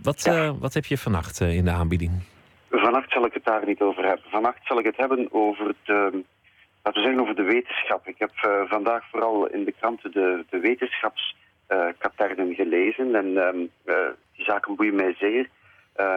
Wat, 0.02 0.26
eh, 0.26 0.52
wat 0.60 0.74
heb 0.74 0.86
je 0.86 0.98
vannacht 0.98 1.42
eh, 1.42 1.56
in 1.56 1.66
de 1.66 1.72
aanbieding? 1.72 2.12
Vannacht 2.70 3.12
zal 3.12 3.26
ik 3.26 3.34
het 3.34 3.46
daar 3.46 3.66
niet 3.66 3.82
over 3.82 4.04
hebben. 4.04 4.26
Vannacht 4.30 4.66
zal 4.66 4.80
ik 4.80 4.86
het 4.86 4.98
hebben 4.98 5.28
over 5.32 5.76
de, 5.84 6.24
laten 6.84 7.02
we 7.02 7.08
zeggen, 7.08 7.20
over 7.20 7.36
de 7.36 7.44
wetenschap. 7.44 8.08
Ik 8.08 8.20
heb 8.20 8.32
eh, 8.36 8.62
vandaag 8.66 9.10
vooral 9.10 9.48
in 9.48 9.64
de 9.64 9.74
kranten 9.80 10.12
de, 10.12 10.46
de 10.50 10.60
wetenschapskaternen 10.60 12.56
gelezen. 12.56 13.16
En 13.16 13.38
ehm, 13.38 13.60
eh, 13.86 14.10
die 14.36 14.46
zaken 14.46 14.76
boeien 14.76 14.96
mij 14.96 15.16
zeer. 15.20 15.50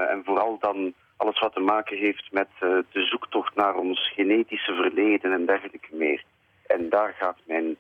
En 0.09 0.23
vooral 0.25 0.59
dan 0.61 0.95
alles 1.17 1.41
wat 1.41 1.55
te 1.55 1.61
maken 1.61 1.97
heeft 1.97 2.33
met 2.33 2.49
de 2.61 2.85
zoektocht 2.93 3.55
naar 3.55 3.75
ons 3.75 4.13
genetische 4.15 4.75
verleden 4.75 5.33
en 5.33 5.47
dergelijke 5.47 5.89
meer. 5.91 6.25
En 6.67 6.89
daar 6.89 7.15
gaat 7.19 7.37
mijn 7.47 7.77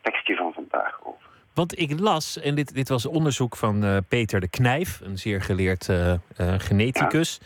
tekstje 0.00 0.36
van 0.36 0.52
vandaag 0.52 1.00
over. 1.02 1.27
Want 1.58 1.78
ik 1.78 2.00
las, 2.00 2.40
en 2.40 2.54
dit, 2.54 2.74
dit 2.74 2.88
was 2.88 3.06
onderzoek 3.06 3.56
van 3.56 3.84
eh, 3.84 3.96
Peter 4.08 4.40
de 4.40 4.48
Knijf, 4.48 5.00
een 5.00 5.18
zeer 5.18 5.42
geleerd 5.42 5.88
eh, 5.88 6.12
eh, 6.12 6.18
geneticus, 6.36 7.40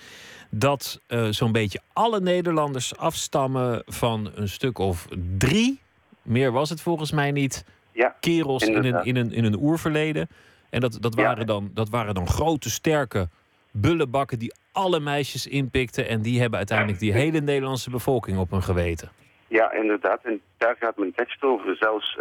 dat 0.50 1.00
zo'n 1.30 1.52
beetje 1.52 1.80
alle 1.92 2.20
Nederlanders 2.20 2.96
afstammen 2.96 3.82
van 3.86 4.30
een 4.34 4.48
stuk 4.48 4.78
of 4.78 5.06
drie, 5.38 5.80
meer 6.22 6.52
was 6.52 6.70
het 6.70 6.80
volgens 6.80 7.12
mij 7.12 7.30
niet, 7.30 7.64
Ja, 7.92 8.16
kerels 8.20 8.62
in 8.62 8.84
een, 8.84 9.04
in, 9.04 9.16
een, 9.16 9.32
in 9.32 9.44
een 9.44 9.58
oerverleden. 9.58 10.28
En 10.70 10.80
dat, 10.80 10.98
dat, 11.00 11.14
Ja. 11.14 11.22
waren 11.22 11.46
dan, 11.46 11.70
dat 11.74 11.88
waren 11.88 12.14
dan 12.14 12.26
grote, 12.28 12.70
sterke 12.70 13.28
bullenbakken 13.70 14.38
die 14.38 14.54
alle 14.72 15.00
meisjes 15.00 15.46
inpikten. 15.46 16.08
En 16.08 16.22
die 16.22 16.40
hebben 16.40 16.58
uiteindelijk 16.58 16.98
die 16.98 17.12
hele 17.12 17.40
Nederlandse 17.40 17.90
bevolking 17.90 18.38
op 18.38 18.50
hun 18.50 18.62
geweten. 18.62 19.10
Ja, 19.48 19.72
inderdaad. 19.72 20.20
En 20.22 20.40
daar 20.56 20.76
gaat 20.80 20.96
mijn 20.96 21.12
tekst 21.14 21.42
over. 21.42 21.76
Zelfs 21.76 22.18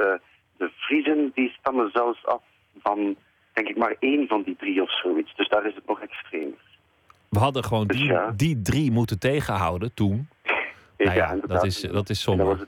de 0.62 0.72
Friezen 0.76 1.32
die 1.34 1.50
stammen 1.60 1.90
zelfs 1.94 2.26
af 2.26 2.42
van, 2.82 3.16
denk 3.54 3.68
ik, 3.68 3.78
maar 3.78 3.96
één 4.00 4.28
van 4.28 4.42
die 4.44 4.56
drie 4.56 4.82
of 4.82 5.00
zoiets. 5.00 5.36
Dus 5.36 5.50
daar 5.50 5.66
is 5.66 5.76
het 5.76 5.88
nog 5.88 6.00
extremer. 6.02 6.58
We 7.30 7.40
hadden 7.40 7.64
gewoon 7.64 7.88
Dus 7.88 7.98
die, 7.98 8.06
ja. 8.06 8.32
die 8.36 8.62
drie 8.62 8.92
moeten 8.92 9.20
tegenhouden 9.20 9.94
toen. 9.94 10.28
Nou 10.98 11.16
ja, 11.16 11.26
dat 11.26 11.34
inderdaad. 11.34 11.66
is, 11.66 11.82
dat 11.82 12.10
is 12.10 12.26
En 12.26 12.38
dan 12.38 12.46
was, 12.48 12.58
somber. 12.58 12.60
het, 12.60 12.68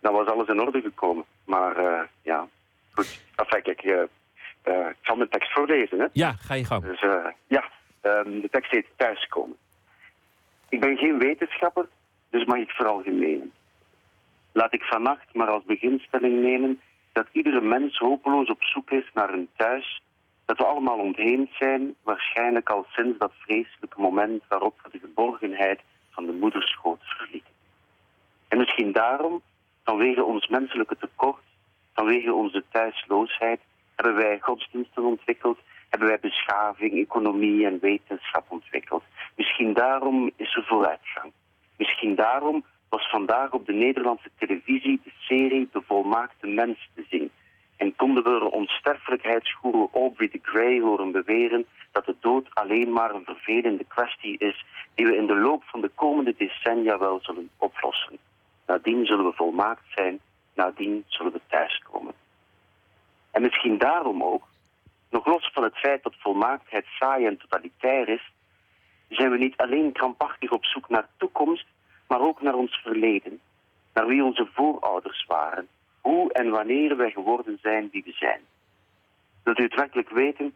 dan 0.00 0.12
was 0.12 0.26
alles 0.26 0.48
in 0.48 0.60
orde 0.60 0.80
gekomen. 0.80 1.24
Maar 1.44 1.76
eh, 1.76 2.02
ja, 2.22 2.48
goed. 2.90 3.20
Enfin, 3.36 3.62
kijk, 3.62 3.80
eh, 3.82 4.02
eh, 4.62 4.88
ik 4.88 4.96
zal 5.02 5.16
mijn 5.16 5.28
tekst 5.28 5.52
voorlezen. 5.52 5.98
Hè? 5.98 6.06
Ja, 6.12 6.32
ga 6.32 6.54
je 6.54 6.64
gang. 6.64 6.82
Dus 6.84 7.00
ja, 7.46 7.64
ehm, 8.00 8.40
de 8.40 8.48
tekst 8.50 8.70
heet 8.70 8.86
Thuiskomen. 8.96 9.56
Ik 10.68 10.80
ben 10.80 10.96
geen 10.96 11.18
wetenschapper, 11.18 11.88
dus 12.30 12.44
mag 12.44 12.56
ik 12.56 12.70
veralgemenen. 12.70 13.52
Laat 14.52 14.72
ik 14.74 14.82
vannacht 14.82 15.34
maar 15.34 15.48
als 15.48 15.64
beginstelling 15.64 16.42
nemen 16.42 16.80
dat 17.12 17.26
iedere 17.32 17.60
mens 17.60 17.98
hopeloos 17.98 18.48
op 18.48 18.62
zoek 18.62 18.90
is 18.90 19.10
naar 19.14 19.32
een 19.32 19.48
thuis, 19.56 20.02
dat 20.44 20.58
we 20.58 20.64
allemaal 20.64 20.98
ontheemd 20.98 21.50
zijn, 21.58 21.94
waarschijnlijk 22.02 22.70
al 22.70 22.86
sinds 22.88 23.18
dat 23.18 23.32
vreselijke 23.38 24.00
moment 24.00 24.42
waarop 24.48 24.80
we 24.82 24.88
de 24.90 24.98
geborgenheid 24.98 25.80
van 26.10 26.26
de 26.26 26.32
moederschoot 26.32 27.00
verlieten. 27.02 27.52
En 28.48 28.58
misschien 28.58 28.92
daarom, 28.92 29.42
vanwege 29.84 30.24
ons 30.24 30.48
menselijke 30.48 30.96
tekort, 30.96 31.42
vanwege 31.94 32.34
onze 32.34 32.64
thuisloosheid, 32.70 33.60
hebben 33.94 34.14
wij 34.14 34.38
godsdiensten 34.40 35.04
ontwikkeld, 35.04 35.58
hebben 35.88 36.08
wij 36.08 36.18
beschaving, 36.20 36.92
economie 36.92 37.66
en 37.66 37.78
wetenschap 37.80 38.44
ontwikkeld. 38.48 39.02
Misschien 39.36 39.72
daarom 39.72 40.30
is 40.36 40.56
er 40.56 40.64
vooruitgang. 40.64 41.32
Misschien 41.76 42.14
daarom 42.14 42.64
was 42.92 43.08
vandaag 43.08 43.52
op 43.52 43.66
de 43.66 43.72
Nederlandse 43.72 44.30
televisie 44.38 45.00
de 45.04 45.12
serie 45.18 45.68
De 45.72 45.82
Volmaakte 45.86 46.46
Mens 46.46 46.88
te 46.94 47.04
zien. 47.10 47.30
En 47.76 47.96
konden 47.96 48.22
we 48.24 48.38
de 48.38 48.50
onsterfelijkheidsgoeroe 48.50 49.88
Aubrey 49.92 50.28
de 50.28 50.38
Grey 50.42 50.80
horen 50.80 51.12
beweren 51.12 51.66
dat 51.92 52.04
de 52.04 52.16
dood 52.20 52.46
alleen 52.54 52.92
maar 52.92 53.14
een 53.14 53.24
vervelende 53.24 53.84
kwestie 53.84 54.38
is 54.38 54.64
die 54.94 55.06
we 55.06 55.16
in 55.16 55.26
de 55.26 55.36
loop 55.36 55.62
van 55.64 55.80
de 55.80 55.90
komende 55.94 56.34
decennia 56.36 56.98
wel 56.98 57.18
zullen 57.22 57.50
oplossen. 57.56 58.18
Nadien 58.66 59.06
zullen 59.06 59.24
we 59.24 59.32
volmaakt 59.32 59.84
zijn, 59.94 60.20
nadien 60.54 61.04
zullen 61.06 61.32
we 61.32 61.40
thuiskomen. 61.46 62.14
En 63.30 63.42
misschien 63.42 63.78
daarom 63.78 64.22
ook, 64.22 64.44
nog 65.10 65.26
los 65.26 65.50
van 65.52 65.62
het 65.62 65.76
feit 65.76 66.02
dat 66.02 66.14
volmaaktheid 66.18 66.86
saai 66.98 67.26
en 67.26 67.38
totalitair 67.38 68.08
is, 68.08 68.32
zijn 69.08 69.30
we 69.30 69.38
niet 69.38 69.56
alleen 69.56 69.92
krampachtig 69.92 70.50
op 70.50 70.64
zoek 70.64 70.88
naar 70.88 71.08
toekomst, 71.16 71.66
maar 72.12 72.20
ook 72.20 72.42
naar 72.42 72.54
ons 72.54 72.74
verleden. 72.82 73.40
Naar 73.94 74.06
wie 74.06 74.24
onze 74.24 74.48
voorouders 74.52 75.24
waren, 75.26 75.68
hoe 76.00 76.32
en 76.32 76.50
wanneer 76.50 76.96
wij 76.96 77.10
geworden 77.10 77.58
zijn 77.62 77.88
wie 77.92 78.02
we 78.04 78.12
zijn. 78.12 78.40
Wilt 79.42 79.58
u 79.58 79.62
het 79.62 79.74
werkelijk 79.74 80.10
weten? 80.10 80.54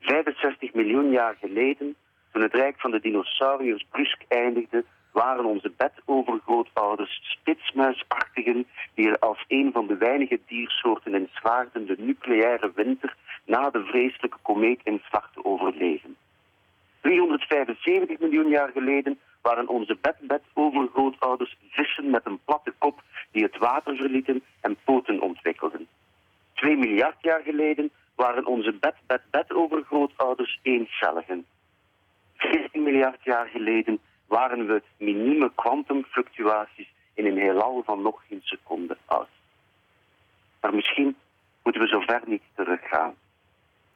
65 0.00 0.74
miljoen 0.74 1.10
jaar 1.10 1.36
geleden, 1.40 1.96
toen 2.32 2.42
het 2.42 2.54
rijk 2.54 2.80
van 2.80 2.90
de 2.90 3.00
dinosauriërs 3.00 3.86
brusk 3.90 4.22
eindigde, 4.28 4.84
waren 5.12 5.44
onze 5.44 5.72
bedovergrootouders 5.76 7.20
spitsmuisachtigen 7.22 8.66
die 8.94 9.08
er 9.08 9.18
als 9.18 9.44
een 9.48 9.72
van 9.72 9.86
de 9.86 9.96
weinige 9.96 10.40
diersoorten 10.46 11.14
in 11.14 11.28
slaagden 11.32 11.86
de 11.86 11.96
nucleaire 11.98 12.72
winter 12.74 13.16
na 13.44 13.70
de 13.70 13.84
vreselijke 13.84 14.38
komeetinslag 14.42 15.30
te 15.32 15.44
overleven. 15.44 16.16
375 17.00 18.18
miljoen 18.18 18.48
jaar 18.48 18.70
geleden 18.72 19.18
waren 19.46 19.68
onze 19.68 19.96
bed-bed-overgrootouders 20.00 21.56
vissen 21.70 22.10
met 22.10 22.26
een 22.26 22.40
platte 22.44 22.72
kop 22.78 23.02
die 23.30 23.42
het 23.42 23.58
water 23.58 23.96
verlieten 23.96 24.42
en 24.60 24.76
poten 24.84 25.20
ontwikkelden. 25.20 25.88
2 26.54 26.76
miljard 26.76 27.16
jaar 27.20 27.42
geleden 27.42 27.90
waren 28.14 28.46
onze 28.46 28.72
bed-bed-bed-overgrootouders 28.72 30.58
eencelligen. 30.62 31.46
14 32.36 32.82
miljard 32.82 33.24
jaar 33.24 33.46
geleden 33.46 33.98
waren 34.26 34.66
we 34.66 34.82
minieme 34.98 35.52
kwantumfluctuaties 35.54 36.88
in 37.14 37.26
een 37.26 37.38
heelal 37.38 37.82
van 37.84 38.02
nog 38.02 38.22
geen 38.28 38.40
seconde 38.42 38.96
oud. 39.04 39.28
Maar 40.60 40.74
misschien 40.74 41.16
moeten 41.62 41.82
we 41.82 41.88
zo 41.88 42.00
ver 42.00 42.22
niet 42.24 42.42
teruggaan. 42.54 43.14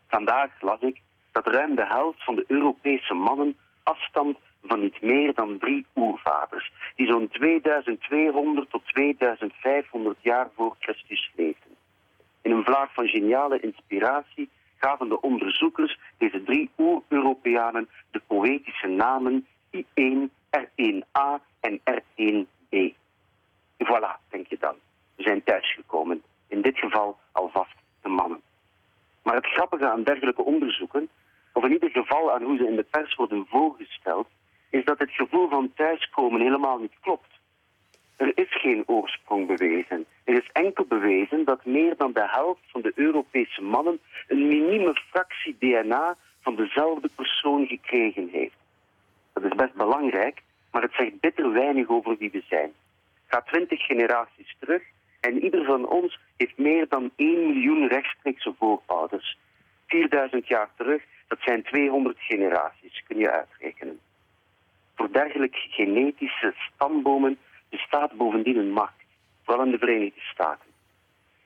Vandaag 0.08 0.50
las 0.60 0.80
ik 0.80 1.00
dat 1.32 1.46
ruim 1.46 1.74
de 1.74 1.86
helft 1.86 2.24
van 2.24 2.34
de 2.34 2.44
Europese 2.46 3.14
mannen 3.14 3.56
afstamt 3.82 4.38
van 4.62 4.80
niet 4.80 5.00
meer 5.00 5.34
dan 5.34 5.58
drie 5.58 5.86
oervaders, 5.96 6.72
die 6.96 7.06
zo'n 7.06 7.28
2200 7.28 8.70
tot 8.70 8.82
2500 8.86 10.16
jaar 10.20 10.48
voor 10.54 10.76
Christus 10.78 11.30
leefden. 11.36 11.76
In 12.42 12.50
een 12.50 12.64
vlaag 12.64 12.92
van 12.92 13.08
geniale 13.08 13.60
inspiratie 13.60 14.50
gaven 14.76 15.08
de 15.08 15.20
onderzoekers 15.20 15.98
deze 16.18 16.42
drie 16.42 16.70
oer-Europeanen 16.78 17.88
de 18.10 18.20
poëtische 18.26 18.86
namen 18.86 19.46
I1, 19.76 20.30
R1A 20.50 21.40
en 21.60 21.80
R1B. 21.80 22.76
Voilà, 23.84 24.28
denk 24.28 24.46
je 24.46 24.56
dan. 24.58 24.74
zijn 25.16 25.42
thuisgekomen. 25.42 26.22
In 26.48 26.62
dit 26.62 26.78
geval 26.78 27.18
alvast 27.32 27.74
de 28.02 28.08
mannen. 28.08 28.40
Maar 29.22 29.34
het 29.34 29.46
grappige 29.46 29.88
aan 29.88 30.02
dergelijke 30.02 30.44
onderzoeken, 30.44 31.08
of 31.52 31.64
in 31.64 31.72
ieder 31.72 31.90
geval 31.90 32.32
aan 32.32 32.42
hoe 32.42 32.56
ze 32.56 32.66
in 32.66 32.76
de 32.76 32.86
pers 32.90 33.14
worden 33.14 33.46
voorgesteld, 33.48 34.28
is 34.70 34.84
dat 34.84 34.98
het 34.98 35.10
gevoel 35.10 35.48
van 35.48 35.72
thuiskomen 35.74 36.40
helemaal 36.40 36.78
niet 36.78 36.94
klopt. 37.00 37.38
Er 38.16 38.32
is 38.34 38.60
geen 38.60 38.82
oorsprong 38.86 39.46
bewezen. 39.46 40.06
Er 40.24 40.34
is 40.34 40.50
enkel 40.52 40.84
bewezen 40.84 41.44
dat 41.44 41.64
meer 41.64 41.96
dan 41.96 42.12
de 42.12 42.28
helft 42.30 42.60
van 42.66 42.80
de 42.80 42.92
Europese 42.94 43.62
mannen 43.62 44.00
een 44.28 44.48
minieme 44.48 44.94
fractie 45.10 45.56
DNA 45.58 46.16
van 46.40 46.56
dezelfde 46.56 47.08
persoon 47.14 47.66
gekregen 47.66 48.28
heeft. 48.32 48.56
Dat 49.32 49.44
is 49.44 49.54
best 49.54 49.74
belangrijk, 49.74 50.42
maar 50.70 50.82
het 50.82 50.92
zegt 50.92 51.20
bitter 51.20 51.52
weinig 51.52 51.88
over 51.88 52.16
wie 52.16 52.30
we 52.30 52.42
zijn. 52.48 52.72
Ga 53.26 53.40
twintig 53.40 53.86
generaties 53.86 54.56
terug 54.58 54.82
en 55.20 55.44
ieder 55.44 55.64
van 55.64 55.88
ons 55.88 56.18
heeft 56.36 56.58
meer 56.58 56.88
dan 56.88 57.10
1 57.16 57.46
miljoen 57.46 57.88
rechtstreekse 57.88 58.54
voorouders. 58.58 59.38
4000 59.86 60.46
jaar 60.48 60.68
terug, 60.76 61.02
dat 61.28 61.38
zijn 61.40 61.62
200 61.62 62.18
generaties, 62.20 63.02
kun 63.06 63.18
je 63.18 63.30
uitrekenen. 63.30 64.00
Voor 65.00 65.12
dergelijke 65.12 65.58
genetische 65.70 66.54
stambomen 66.56 67.38
bestaat 67.68 68.12
bovendien 68.12 68.56
een 68.56 68.72
macht, 68.72 69.04
vooral 69.44 69.64
in 69.64 69.70
de 69.70 69.78
Verenigde 69.78 70.20
Staten. 70.20 70.70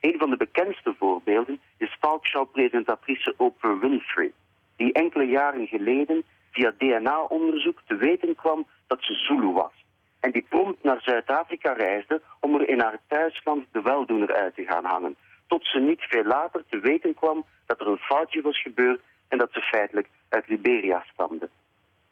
Een 0.01 0.18
van 0.18 0.31
de 0.31 0.36
bekendste 0.36 0.94
voorbeelden 0.98 1.60
is 1.76 1.97
talkshow-presentatrice 2.01 3.35
Oprah 3.36 3.81
Winfrey, 3.81 4.32
die 4.76 4.93
enkele 4.93 5.24
jaren 5.24 5.66
geleden 5.66 6.24
via 6.51 6.72
DNA-onderzoek 6.78 7.81
te 7.86 7.97
weten 7.97 8.35
kwam 8.35 8.66
dat 8.86 9.02
ze 9.02 9.14
Zulu 9.14 9.52
was. 9.52 9.85
En 10.20 10.31
die 10.31 10.47
prompt 10.48 10.82
naar 10.82 11.01
Zuid-Afrika 11.01 11.72
reisde 11.72 12.22
om 12.40 12.55
er 12.55 12.68
in 12.68 12.81
haar 12.81 12.98
thuisland 13.09 13.66
de 13.72 13.82
weldoener 13.82 14.35
uit 14.35 14.55
te 14.55 14.64
gaan 14.64 14.85
hangen. 14.85 15.16
Tot 15.47 15.66
ze 15.66 15.78
niet 15.78 16.02
veel 16.02 16.24
later 16.24 16.64
te 16.68 16.78
weten 16.78 17.14
kwam 17.14 17.44
dat 17.66 17.81
er 17.81 17.86
een 17.86 17.98
foutje 17.98 18.43
was 18.43 18.62
gebeurd 18.62 19.01
en 19.28 19.39
dat 19.39 19.52
ze 19.52 19.60
feitelijk 19.60 20.09
uit 20.28 20.48
Liberia 20.48 21.05
stamde. 21.12 21.51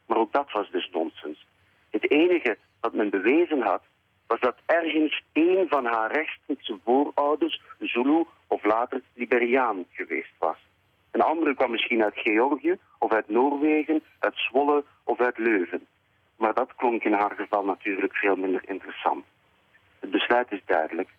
Maar 0.05 0.17
ook 0.17 0.31
dat 0.31 0.51
was 0.51 0.71
dus 0.71 0.89
nonsens. 0.91 1.45
Het 1.89 2.11
enige 2.11 2.57
wat 2.79 2.93
men 2.93 3.09
bewezen 3.09 3.61
had, 3.61 3.81
was 4.27 4.39
dat 4.39 4.55
ergens 4.65 5.23
één 5.31 5.67
van 5.67 5.85
haar 5.85 6.11
rechtstreekse 6.11 6.77
voorouders 6.83 7.61
Zulu 7.79 8.23
of 8.47 8.63
later 8.63 9.01
Liberiaan 9.13 9.85
geweest 9.91 10.33
was. 10.37 10.57
Een 11.11 11.21
andere 11.21 11.55
kwam 11.55 11.71
misschien 11.71 12.03
uit 12.03 12.17
Georgië 12.17 12.77
of 12.99 13.11
uit 13.11 13.29
Noorwegen, 13.29 14.03
uit 14.19 14.37
Zwolle 14.37 14.83
of 15.03 15.19
uit 15.19 15.37
Leuven. 15.37 15.87
Maar 16.37 16.53
dat 16.53 16.75
klonk 16.75 17.03
in 17.03 17.13
haar 17.13 17.35
geval 17.35 17.65
natuurlijk 17.65 18.15
veel 18.15 18.35
minder 18.35 18.61
interessant. 18.69 19.25
Het 19.99 20.11
besluit 20.11 20.51
is 20.51 20.61
duidelijk. 20.65 21.09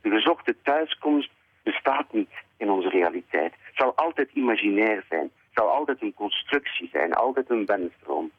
De 0.00 0.10
gezochte 0.10 0.56
thuiskomst 0.62 1.30
bestaat 1.62 2.12
niet 2.12 2.30
in 2.56 2.70
onze 2.70 2.88
realiteit. 2.88 3.52
Het 3.60 3.76
zal 3.76 3.94
altijd 3.94 4.30
imaginair 4.32 5.04
zijn. 5.08 5.30
Zal 5.54 5.68
altijd 5.68 6.02
een 6.02 6.14
constructie 6.14 6.88
zijn, 6.92 7.12
altijd 7.12 7.50
een 7.50 7.66
wensdroom. 7.66 8.30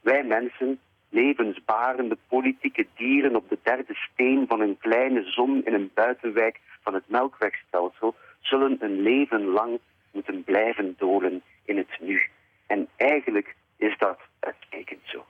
Wij 0.00 0.24
mensen, 0.24 0.80
levensbarende 1.08 2.18
politieke 2.28 2.86
dieren 2.96 3.36
op 3.36 3.48
de 3.48 3.58
derde 3.62 3.94
steen 3.94 4.44
van 4.46 4.60
een 4.60 4.78
kleine 4.78 5.22
zon 5.22 5.64
in 5.64 5.74
een 5.74 5.90
buitenwijk 5.94 6.60
van 6.82 6.94
het 6.94 7.08
melkwegstelsel, 7.08 8.14
zullen 8.40 8.76
een 8.80 9.00
leven 9.00 9.44
lang 9.44 9.78
moeten 10.10 10.44
blijven 10.44 10.94
dolen 10.98 11.42
in 11.64 11.76
het 11.76 12.00
nu. 12.00 12.22
En 12.66 12.88
eigenlijk 12.96 13.54
is 13.76 13.98
dat 13.98 14.18
uitstekend 14.40 15.00
zo. 15.04 15.24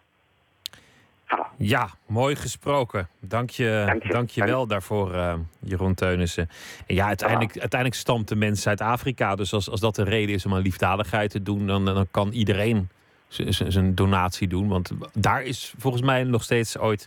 Ja, 1.58 1.88
mooi 2.06 2.36
gesproken. 2.36 3.08
Dank 3.20 3.50
je, 3.50 3.82
Dank 3.86 4.02
je. 4.02 4.08
dank 4.08 4.30
je 4.30 4.44
wel 4.44 4.66
daarvoor, 4.66 5.14
eh, 5.14 5.34
Jeroen 5.60 5.94
Teunissen. 5.94 6.48
En 6.86 6.94
ja, 6.94 7.06
uiteindelijk, 7.06 7.58
uiteindelijk 7.58 8.00
stamt 8.00 8.28
de 8.28 8.36
mens 8.36 8.66
uit 8.66 8.80
Afrika. 8.80 9.34
Dus 9.34 9.52
als, 9.52 9.70
als 9.70 9.80
dat 9.80 9.94
de 9.94 10.04
reden 10.04 10.34
is 10.34 10.46
om 10.46 10.54
aan 10.54 10.60
liefdadigheid 10.60 11.30
te 11.30 11.42
doen, 11.42 11.66
dan, 11.66 11.84
dan 11.84 12.06
kan 12.10 12.32
iedereen 12.32 12.88
zijn 13.28 13.94
donatie 13.94 14.48
doen. 14.48 14.68
Want 14.68 14.90
daar 15.12 15.42
is 15.42 15.74
volgens 15.78 16.02
mij 16.02 16.24
nog 16.24 16.42
steeds 16.42 16.78
ooit 16.78 17.06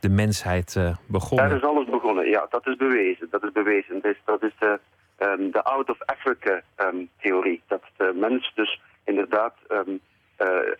de 0.00 0.08
mensheid 0.08 0.76
eh, 0.76 0.96
begonnen. 1.06 1.48
Daar 1.48 1.56
is 1.56 1.64
alles 1.64 1.88
begonnen, 1.90 2.28
ja, 2.28 2.46
dat 2.50 2.66
is 2.66 2.76
bewezen. 2.76 3.28
Dat 3.30 3.42
is 3.42 3.52
bewezen. 3.52 4.00
Dat 4.02 4.12
is, 4.12 4.20
dat 4.24 4.42
is 4.42 4.52
de, 4.58 4.80
ehm, 5.16 5.50
de 5.50 5.62
out 5.62 5.90
of 5.90 5.98
Africa 6.02 6.62
ehm, 6.76 6.96
theorie. 7.20 7.62
Dat 7.66 7.82
de 7.96 8.12
mens 8.14 8.52
dus 8.54 8.80
inderdaad 9.04 9.54
ehm, 9.68 9.78
eh, 9.78 9.94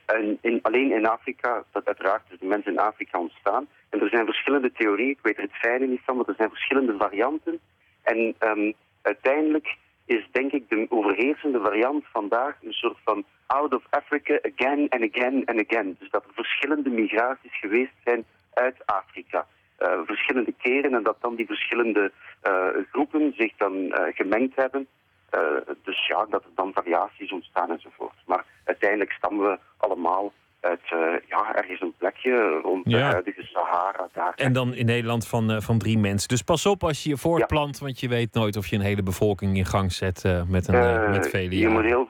en 0.06 0.38
in, 0.40 0.58
alleen 0.62 0.92
in 0.92 1.06
Afrika, 1.06 1.64
dat 1.72 1.86
uiteraard 1.86 2.22
is 2.30 2.38
de 2.38 2.46
mens 2.46 2.66
in 2.66 2.78
Afrika 2.78 3.18
ontstaan. 3.18 3.66
En 3.90 4.00
er 4.00 4.08
zijn 4.08 4.24
verschillende 4.24 4.72
theorieën, 4.72 5.10
ik 5.10 5.18
weet 5.22 5.36
er 5.36 5.42
het 5.42 5.52
fijne 5.52 5.86
niet 5.86 6.00
van, 6.04 6.16
maar 6.16 6.28
er 6.28 6.34
zijn 6.36 6.48
verschillende 6.48 6.96
varianten. 6.98 7.60
En 8.02 8.34
ehm, 8.38 8.72
uiteindelijk 9.02 9.76
is 10.06 10.28
denk 10.32 10.52
ik 10.52 10.68
de 10.68 10.86
overheersende 10.88 11.60
variant 11.60 12.04
vandaag 12.12 12.56
een 12.62 12.72
soort 12.72 12.98
van 13.04 13.24
out 13.46 13.74
of 13.74 13.82
Africa 13.90 14.38
again 14.42 14.88
and 14.88 15.02
again 15.02 15.46
and 15.46 15.68
again. 15.68 15.96
Dus 15.98 16.10
dat 16.10 16.24
er 16.24 16.34
verschillende 16.34 16.90
migraties 16.90 17.58
geweest 17.60 17.94
zijn 18.04 18.24
uit 18.52 18.76
Afrika. 18.86 19.46
Eh, 19.76 20.00
verschillende 20.06 20.54
keren 20.58 20.94
en 20.94 21.02
dat 21.02 21.16
dan 21.20 21.34
die 21.34 21.46
verschillende 21.46 22.12
eh, 22.40 22.68
groepen 22.90 23.32
zich 23.36 23.52
dan 23.56 23.92
eh, 23.92 24.14
gemengd 24.14 24.56
hebben. 24.56 24.86
Eh, 25.34 25.74
dus 25.82 26.06
ja, 26.06 26.26
dat 26.30 26.42
er 26.44 26.50
dan 26.54 26.72
variaties 26.72 27.32
ontstaan 27.32 27.70
enzovoort. 27.70 28.14
Maar 28.26 28.44
uiteindelijk 28.64 29.12
stammen 29.12 29.50
we 29.50 29.58
allemaal 29.76 30.32
uit 30.60 30.80
eh, 30.84 30.98
ja, 31.28 31.54
ergens 31.54 31.80
een 31.80 31.94
plekje 31.98 32.60
rond 32.62 32.82
Ja. 32.90 32.96
de 32.98 33.02
huidige 33.04 33.42
Sahara. 33.42 34.08
Daar. 34.12 34.32
En 34.36 34.52
dan 34.52 34.74
in 34.74 34.86
Nederland 34.86 35.26
van, 35.26 35.50
eh, 35.50 35.60
van 35.60 35.78
drie 35.78 35.98
mensen. 35.98 36.28
Dus 36.28 36.42
pas 36.42 36.66
op 36.66 36.84
als 36.84 37.02
je 37.02 37.08
je 37.08 37.16
voortplant, 37.16 37.78
want 37.78 38.00
je 38.00 38.08
weet 38.08 38.34
nooit 38.34 38.56
of 38.56 38.66
je 38.66 38.76
een 38.76 38.82
hele 38.82 39.02
bevolking 39.02 39.56
in 39.56 39.64
gang 39.66 39.92
zet 39.92 40.24
eh, 40.24 40.42
met, 40.42 40.68
een, 40.68 41.10
met 41.10 41.28
vele 41.28 41.58
je 41.58 41.68
moet 41.68 41.84
jaren. 41.84 41.88
heel, 41.90 42.08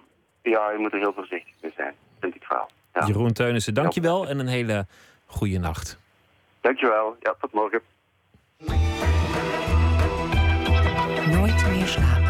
Ja, 0.52 0.70
je 0.70 0.78
moet 0.78 0.92
er 0.92 0.98
heel 0.98 1.12
voorzichtig 1.12 1.54
mee 1.62 1.72
zijn, 1.76 1.94
vind 2.20 2.34
ik 2.34 2.44
wel. 2.48 2.68
Ja. 2.94 3.06
Jeroen 3.06 3.32
Teunissen, 3.32 3.74
dankjewel 3.74 4.28
en 4.28 4.38
een 4.38 4.46
hele 4.46 4.86
goede 5.26 5.58
nacht. 5.58 5.98
Dankjewel, 6.60 7.16
ja, 7.20 7.34
tot 7.40 7.52
morgen. 7.52 7.80
Nooit 11.30 11.66
meer 11.68 11.86
slapen. 11.86 12.23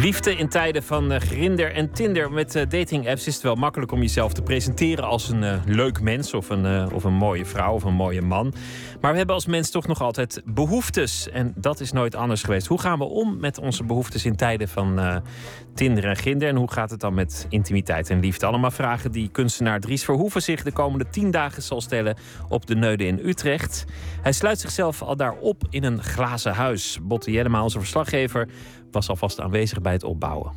Liefde 0.00 0.36
in 0.36 0.48
tijden 0.48 0.82
van 0.82 1.12
eh, 1.12 1.20
Grinder 1.20 1.72
en 1.72 1.92
Tinder 1.92 2.32
met 2.32 2.54
eh, 2.54 2.68
dating-apps 2.68 3.26
is 3.26 3.34
het 3.34 3.42
wel 3.42 3.54
makkelijk 3.54 3.92
om 3.92 4.00
jezelf 4.00 4.32
te 4.32 4.42
presenteren 4.42 5.04
als 5.04 5.28
een 5.28 5.44
eh, 5.44 5.60
leuk 5.66 6.00
mens 6.00 6.34
of 6.34 6.48
een, 6.48 6.92
of 6.92 7.04
een 7.04 7.14
mooie 7.14 7.44
vrouw 7.44 7.74
of 7.74 7.84
een 7.84 7.94
mooie 7.94 8.22
man. 8.22 8.54
Maar 9.00 9.10
we 9.10 9.16
hebben 9.16 9.34
als 9.34 9.46
mens 9.46 9.70
toch 9.70 9.86
nog 9.86 10.00
altijd 10.00 10.42
behoeftes 10.44 11.30
en 11.30 11.52
dat 11.56 11.80
is 11.80 11.92
nooit 11.92 12.14
anders 12.14 12.42
geweest. 12.42 12.66
Hoe 12.66 12.80
gaan 12.80 12.98
we 12.98 13.04
om 13.04 13.40
met 13.40 13.58
onze 13.58 13.84
behoeftes 13.84 14.24
in 14.24 14.36
tijden 14.36 14.68
van 14.68 15.22
Tinder 15.74 16.04
en 16.04 16.16
Grinder 16.16 16.48
en 16.48 16.56
hoe 16.56 16.70
gaat 16.70 16.90
het 16.90 17.00
dan 17.00 17.14
met 17.14 17.46
intimiteit 17.48 18.10
en 18.10 18.20
liefde? 18.20 18.46
Allemaal 18.46 18.70
vragen 18.70 19.12
die 19.12 19.28
kunstenaar 19.28 19.80
Dries 19.80 20.04
Verhoeven 20.04 20.42
zich 20.42 20.62
de 20.62 20.72
komende 20.72 21.08
tien 21.10 21.30
dagen 21.30 21.62
zal 21.62 21.80
stellen 21.80 22.16
op 22.48 22.66
de 22.66 22.74
Neude 22.74 23.06
in 23.06 23.20
Utrecht. 23.24 23.84
Hij 24.22 24.32
sluit 24.32 24.60
zichzelf 24.60 25.02
al 25.02 25.16
daar 25.16 25.34
op 25.34 25.62
in 25.70 25.84
een 25.84 26.02
glazen 26.02 26.54
huis. 26.54 26.98
Botte 27.02 27.30
Jellema, 27.30 27.62
onze 27.62 27.78
verslaggever, 27.78 28.48
was 28.92 29.08
alvast 29.08 29.40
aanwezig 29.40 29.80
bij 29.80 29.92
het 29.92 30.04
opbouwen. 30.04 30.52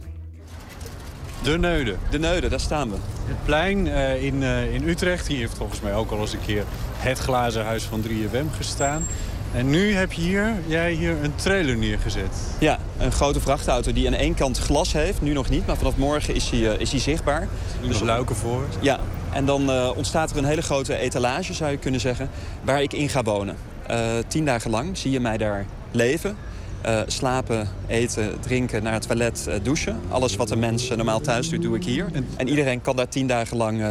De 1.43 1.57
Neude. 1.57 1.95
De 2.09 2.19
Neude, 2.19 2.49
daar 2.49 2.59
staan 2.59 2.89
we. 2.89 2.95
Het 3.25 3.43
plein 3.45 3.87
eh, 3.87 4.23
in, 4.23 4.43
eh, 4.43 4.73
in 4.73 4.87
Utrecht. 4.87 5.27
Hier 5.27 5.37
heeft 5.37 5.57
volgens 5.57 5.81
mij 5.81 5.95
ook 5.95 6.11
al 6.11 6.19
eens 6.19 6.33
een 6.33 6.45
keer 6.45 6.63
het 6.97 7.19
glazen 7.19 7.65
huis 7.65 7.83
van 7.83 8.01
3FM 8.01 8.55
gestaan. 8.55 9.03
En 9.53 9.69
nu 9.69 9.93
heb 9.93 10.11
je 10.11 10.21
hier, 10.21 10.53
jij 10.65 10.91
hier 10.91 11.23
een 11.23 11.35
trailer 11.35 11.77
neergezet. 11.77 12.37
Ja, 12.59 12.79
een 12.97 13.11
grote 13.11 13.39
vrachtauto 13.39 13.93
die 13.93 14.07
aan 14.07 14.13
één 14.13 14.33
kant 14.33 14.57
glas 14.57 14.93
heeft. 14.93 15.21
Nu 15.21 15.33
nog 15.33 15.49
niet, 15.49 15.67
maar 15.67 15.77
vanaf 15.77 15.97
morgen 15.97 16.35
is 16.35 16.49
hij, 16.49 16.71
eh, 16.71 16.79
is 16.79 16.91
hij 16.91 16.99
zichtbaar. 16.99 17.47
Dus 17.87 17.99
luiken 17.99 18.35
voor. 18.35 18.63
Ja, 18.79 18.99
en 19.33 19.45
dan 19.45 19.69
eh, 19.69 19.91
ontstaat 19.95 20.31
er 20.31 20.37
een 20.37 20.45
hele 20.45 20.61
grote 20.61 20.97
etalage, 20.97 21.53
zou 21.53 21.71
je 21.71 21.77
kunnen 21.77 21.99
zeggen, 21.99 22.29
waar 22.63 22.81
ik 22.81 22.93
in 22.93 23.09
ga 23.09 23.23
wonen. 23.23 23.55
Eh, 23.87 23.99
tien 24.27 24.45
dagen 24.45 24.71
lang 24.71 24.97
zie 24.97 25.11
je 25.11 25.19
mij 25.19 25.37
daar 25.37 25.65
leven. 25.91 26.37
Eh, 26.83 27.01
slapen, 27.07 27.67
eten, 27.87 28.39
drinken, 28.39 28.83
naar 28.83 28.93
het 28.93 29.07
toilet, 29.07 29.47
eh, 29.47 29.55
douchen. 29.63 29.99
Alles 30.09 30.35
wat 30.35 30.51
een 30.51 30.59
mens 30.59 30.89
eh, 30.89 30.95
normaal 30.95 31.21
thuis 31.21 31.49
doet, 31.49 31.61
doe 31.61 31.75
ik 31.75 31.83
hier. 31.83 32.07
En 32.37 32.47
iedereen 32.47 32.81
kan 32.81 32.95
daar 32.95 33.07
tien 33.07 33.27
dagen 33.27 33.57
lang 33.57 33.83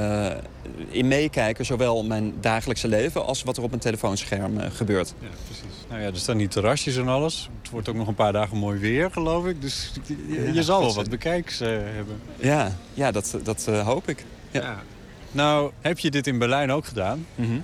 in 0.91 1.09
meekijken. 1.09 1.65
Zowel 1.65 2.05
mijn 2.05 2.35
dagelijkse 2.41 2.89
leven 2.89 3.27
als 3.27 3.43
wat 3.43 3.57
er 3.57 3.63
op 3.63 3.69
mijn 3.69 3.83
telefoonscherm 3.83 4.59
gebeurt. 4.59 5.15
Ja, 5.21 5.27
precies. 5.45 5.87
Nou 5.89 6.01
ja, 6.01 6.07
er 6.07 6.17
staan 6.17 6.39
hier 6.39 6.49
terrasjes 6.49 6.97
en 6.97 7.09
alles. 7.09 7.51
Het 7.63 7.71
wordt 7.71 7.89
ook 7.89 7.95
nog 7.95 8.09
een 8.09 8.15
paar 8.15 8.33
dagen 8.33 8.57
mooi 8.57 8.79
weer, 8.79 9.11
geloof 9.11 9.47
ik. 9.47 9.61
Dus 9.61 9.93
je, 10.07 10.17
je 10.29 10.53
Ja, 10.53 10.63
zal 10.63 10.81
wel 10.81 10.95
wat 10.95 11.11
bekijks 11.11 11.59
hebben. 11.59 12.21
Ja, 12.37 12.77
ja 12.95 13.11
dat, 13.11 13.37
dat 13.43 13.67
hoop 13.67 14.09
ik. 14.09 14.25
Ja. 14.51 14.83
Nou, 15.31 15.71
heb 15.81 15.99
je 15.99 16.11
dit 16.11 16.27
in 16.27 16.39
Berlijn 16.39 16.73
ook 16.73 16.85
gedaan? 16.85 17.27
Mhm. 17.35 17.59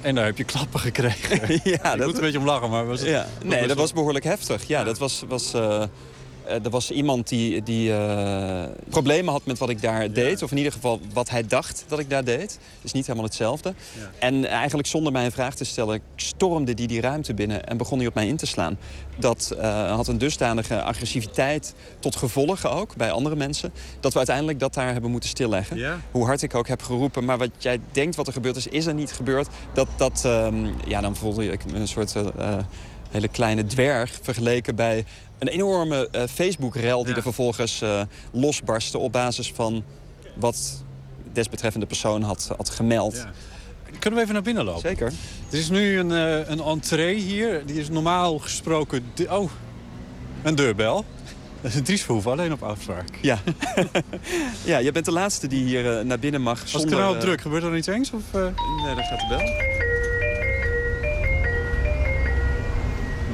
En 0.00 0.14
daar 0.14 0.24
heb 0.24 0.38
je 0.38 0.44
klappen 0.44 0.80
gekregen. 0.80 1.60
ja, 1.70 1.94
ik 1.94 2.04
moet 2.04 2.14
een 2.14 2.20
beetje 2.20 2.38
om 2.38 2.44
lachen, 2.44 2.70
maar 2.70 2.86
was 2.86 3.00
het... 3.00 3.26
Nee, 3.44 3.66
dat 3.66 3.76
was 3.76 3.92
behoorlijk 3.92 4.24
heftig. 4.24 4.66
Ja, 4.66 4.84
dat 4.84 4.98
was, 4.98 5.24
was, 5.28 5.54
eh, 5.54 5.82
Eh, 5.82 5.88
er 6.46 6.70
was 6.70 6.90
iemand 6.90 7.28
die, 7.28 7.62
die 7.62 7.92
eh, 7.92 8.64
problemen 8.88 9.32
had 9.32 9.46
met 9.46 9.58
wat 9.58 9.68
ik 9.68 9.82
daar 9.82 10.12
deed. 10.12 10.42
Of 10.42 10.50
in 10.50 10.56
ieder 10.56 10.72
geval 10.72 11.00
wat 11.12 11.30
hij 11.30 11.46
dacht 11.46 11.84
dat 11.88 11.98
ik 11.98 12.10
daar 12.10 12.24
deed. 12.24 12.58
Dus 12.82 12.92
niet 12.92 13.06
helemaal 13.06 13.26
hetzelfde. 13.26 13.74
En 14.18 14.46
eigenlijk 14.46 14.88
zonder 14.88 15.12
mij 15.12 15.24
een 15.24 15.32
vraag 15.32 15.54
te 15.54 15.64
stellen... 15.64 16.00
stormde 16.16 16.74
die 16.74 16.86
die 16.86 17.00
ruimte 17.00 17.34
binnen 17.34 17.66
en 17.66 17.76
begon 17.76 17.98
hij 17.98 18.06
op 18.06 18.14
mij 18.14 18.26
in 18.26 18.36
te 18.36 18.46
slaan. 18.46 18.78
Dat 19.16 19.54
eh, 19.58 19.94
had 19.94 20.08
een 20.08 20.18
dusdanige 20.18 20.82
agressiviteit 20.82 21.74
tot 21.98 22.16
gevolg 22.16 22.66
ook 22.66 22.96
bij 22.96 23.10
andere 23.10 23.36
mensen... 23.36 23.72
dat 24.00 24.12
we 24.12 24.18
uiteindelijk 24.18 24.60
dat 24.60 24.74
daar 24.74 24.92
hebben 24.92 25.10
moeten 25.10 25.28
stilleggen. 25.28 26.00
Hoe 26.10 26.24
hard 26.24 26.42
ik 26.42 26.54
ook 26.54 26.68
heb 26.68 26.82
geroepen. 26.82 27.24
Maar 27.24 27.38
wat 27.38 27.50
jij 27.58 27.80
denkt 27.92 28.16
wat 28.16 28.26
er 28.26 28.32
gebeurd 28.32 28.56
is, 28.56 28.66
is 28.66 28.86
er 28.86 28.94
niet 28.94 29.12
gebeurd. 29.12 29.48
Dat, 29.72 29.88
dat, 29.96 30.22
ehm, 30.24 30.66
ja, 30.86 31.00
dan 31.00 31.16
voelde 31.16 31.52
ik 31.52 31.60
een 31.74 31.88
soort 31.88 32.14
hele 33.10 33.28
kleine 33.28 33.66
dwerg... 33.66 34.18
vergeleken 34.22 34.74
bij 34.74 35.04
een 35.46 35.52
enorme 35.52 36.08
uh, 36.12 36.22
Facebook-rel 36.30 37.04
die 37.04 37.14
er 37.14 37.22
vervolgens 37.22 37.82
uh, 37.82 38.02
losbarstte... 38.32 38.98
op 38.98 39.12
basis 39.12 39.52
van 39.52 39.84
wat 40.34 40.84
desbetreffende 41.32 41.86
persoon 41.86 42.22
had, 42.22 42.50
had 42.56 42.70
gemeld. 42.70 43.14
Ja. 43.14 43.32
Kunnen 43.98 44.18
we 44.18 44.20
even 44.20 44.34
naar 44.34 44.42
binnen 44.42 44.64
lopen? 44.64 44.80
Zeker. 44.80 45.12
Er 45.50 45.58
is 45.58 45.70
nu 45.70 45.98
een, 45.98 46.10
uh, 46.10 46.48
een 46.48 46.60
entree 46.60 47.14
hier. 47.14 47.66
Die 47.66 47.80
is 47.80 47.88
normaal 47.88 48.38
gesproken... 48.38 49.12
Oh, 49.28 49.50
een 50.42 50.54
deurbel. 50.54 51.04
Dat 51.60 51.70
is 51.70 51.78
een 51.78 51.84
Driesverhoef, 51.84 52.26
alleen 52.26 52.52
op 52.52 52.62
afspraak. 52.62 53.08
Ja. 53.20 53.38
ja, 54.64 54.78
je 54.78 54.92
bent 54.92 55.04
de 55.04 55.12
laatste 55.12 55.46
die 55.46 55.64
hier 55.64 56.06
naar 56.06 56.18
binnen 56.18 56.42
mag. 56.42 56.60
Als 56.60 56.70
zonder, 56.70 56.90
het 56.90 56.98
kanaal 56.98 57.20
druk, 57.20 57.40
gebeurt 57.40 57.62
er 57.62 57.76
iets 57.76 57.86
eens? 57.86 58.10
Of, 58.12 58.22
Nee, 58.32 58.94
dan 58.94 59.04
gaat 59.04 59.20
de 59.20 59.26
bel. 59.28 59.38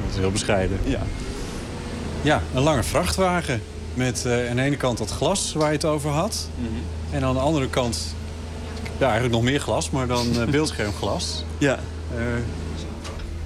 Dat 0.01 0.11
is 0.11 0.17
heel 0.17 0.31
bescheiden. 0.31 0.79
Ja. 0.83 1.01
Ja, 2.23 2.41
een 2.53 2.61
lange 2.61 2.83
vrachtwagen. 2.83 3.61
Met 3.93 4.23
uh, 4.27 4.49
aan 4.49 4.55
de 4.55 4.61
ene 4.61 4.77
kant 4.77 4.97
dat 4.97 5.09
glas 5.11 5.53
waar 5.53 5.67
je 5.67 5.73
het 5.73 5.85
over 5.85 6.09
had. 6.09 6.49
Mhm. 6.55 7.15
En 7.15 7.23
aan 7.23 7.33
de 7.33 7.39
andere 7.39 7.69
kant, 7.69 8.15
ja, 8.97 9.05
eigenlijk 9.05 9.33
nog 9.33 9.43
meer 9.43 9.59
glas, 9.59 9.89
maar 9.89 10.07
dan 10.07 10.27
uh, 10.35 10.45
beeldschermglas. 10.55 11.45
ja. 11.57 11.79
Uh, 12.15 12.21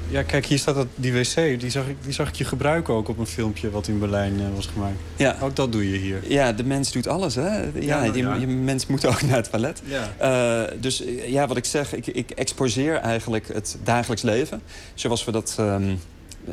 ja, 0.10 0.24
kijk, 0.24 0.46
hier 0.46 0.58
staat 0.58 0.76
dat, 0.76 0.88
die 0.96 1.14
wc. 1.14 1.60
Die 1.60 1.70
zag, 1.70 1.88
ik, 1.88 1.96
die 2.04 2.14
zag 2.14 2.28
ik 2.28 2.36
je 2.36 2.44
gebruiken 2.44 2.94
ook 2.94 3.08
op 3.08 3.18
een 3.18 3.28
filmpje 3.28 3.70
wat 3.70 3.88
in 3.88 4.00
Berlijn 4.00 4.56
was 4.56 4.66
gemaakt. 4.66 4.96
Ja. 5.16 5.36
Ook 5.42 5.56
dat 5.56 5.72
doe 5.72 5.92
je 5.92 5.98
hier. 5.98 6.20
Ja, 6.28 6.54
de 6.54 6.64
mens 6.64 6.92
doet 6.92 7.08
alles, 7.08 7.36
hè? 7.36 7.58
Ja, 7.80 8.04
ja. 8.04 8.36
Je 8.36 8.48
mens 8.48 8.88
moet 8.88 9.06
ook 9.06 9.22
naar 9.22 9.36
het 9.36 9.50
toilet. 9.50 9.82
Ja. 9.86 10.70
dus 10.80 11.04
ja, 11.28 11.48
wat 11.48 11.58
ik 11.58 11.66
zeg, 11.66 11.94
ik, 11.94 12.08
ik 12.08 12.32
exposeer 12.32 12.96
eigenlijk 12.96 13.48
het 13.54 13.78
dagelijks 13.84 14.24
leven. 14.24 14.62
Zoals 14.94 15.26
we 15.26 15.32
dat... 15.32 15.56
Um, 15.60 16.00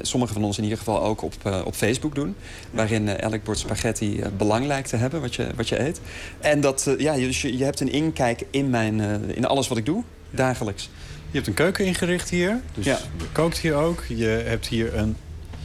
sommigen 0.01 0.35
van 0.35 0.45
ons 0.45 0.57
in 0.57 0.63
ieder 0.63 0.79
geval 0.79 1.03
ook 1.03 1.23
op, 1.23 1.35
uh, 1.47 1.61
op 1.65 1.75
Facebook 1.75 2.15
doen. 2.15 2.35
Waarin 2.71 3.07
uh, 3.07 3.21
elk 3.21 3.45
bord 3.45 3.59
spaghetti 3.59 4.17
uh, 4.17 4.27
belang 4.37 4.67
lijkt 4.67 4.89
te 4.89 4.97
hebben 4.97 5.21
wat 5.21 5.35
je, 5.35 5.47
wat 5.57 5.69
je 5.69 5.81
eet. 5.81 6.01
En 6.41 6.61
dat, 6.61 6.95
ja, 6.99 7.15
dus 7.15 7.43
je, 7.43 7.57
je 7.57 7.65
hebt 7.65 7.81
een 7.81 7.93
inkijk 7.93 8.45
in, 8.51 8.71
mijn, 8.71 9.01
in 9.35 9.47
alles 9.47 9.69
wat 9.69 9.79
ik 9.79 9.87
doe, 9.87 10.03
dagelijks. 10.31 10.91
Je 11.31 11.39
hebt 11.39 11.47
een 11.47 11.55
keuken 11.55 11.85
ingericht 11.85 12.31
hier, 12.31 12.61
dus 12.75 12.85
ja. 12.85 12.99
je 13.19 13.25
kookt 13.33 13.59
hier 13.59 13.75
ook. 13.75 14.05
Je 14.09 14.43
hebt 14.45 14.67
hier 14.67 14.97
een 14.97 15.17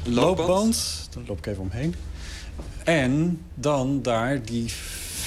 loopband. 0.03 0.37
loopband. 0.37 1.07
Daar 1.13 1.23
loop 1.27 1.37
ik 1.37 1.45
even 1.45 1.61
omheen. 1.61 1.95
En 2.83 3.41
dan 3.53 4.01
daar 4.01 4.43
die 4.43 4.71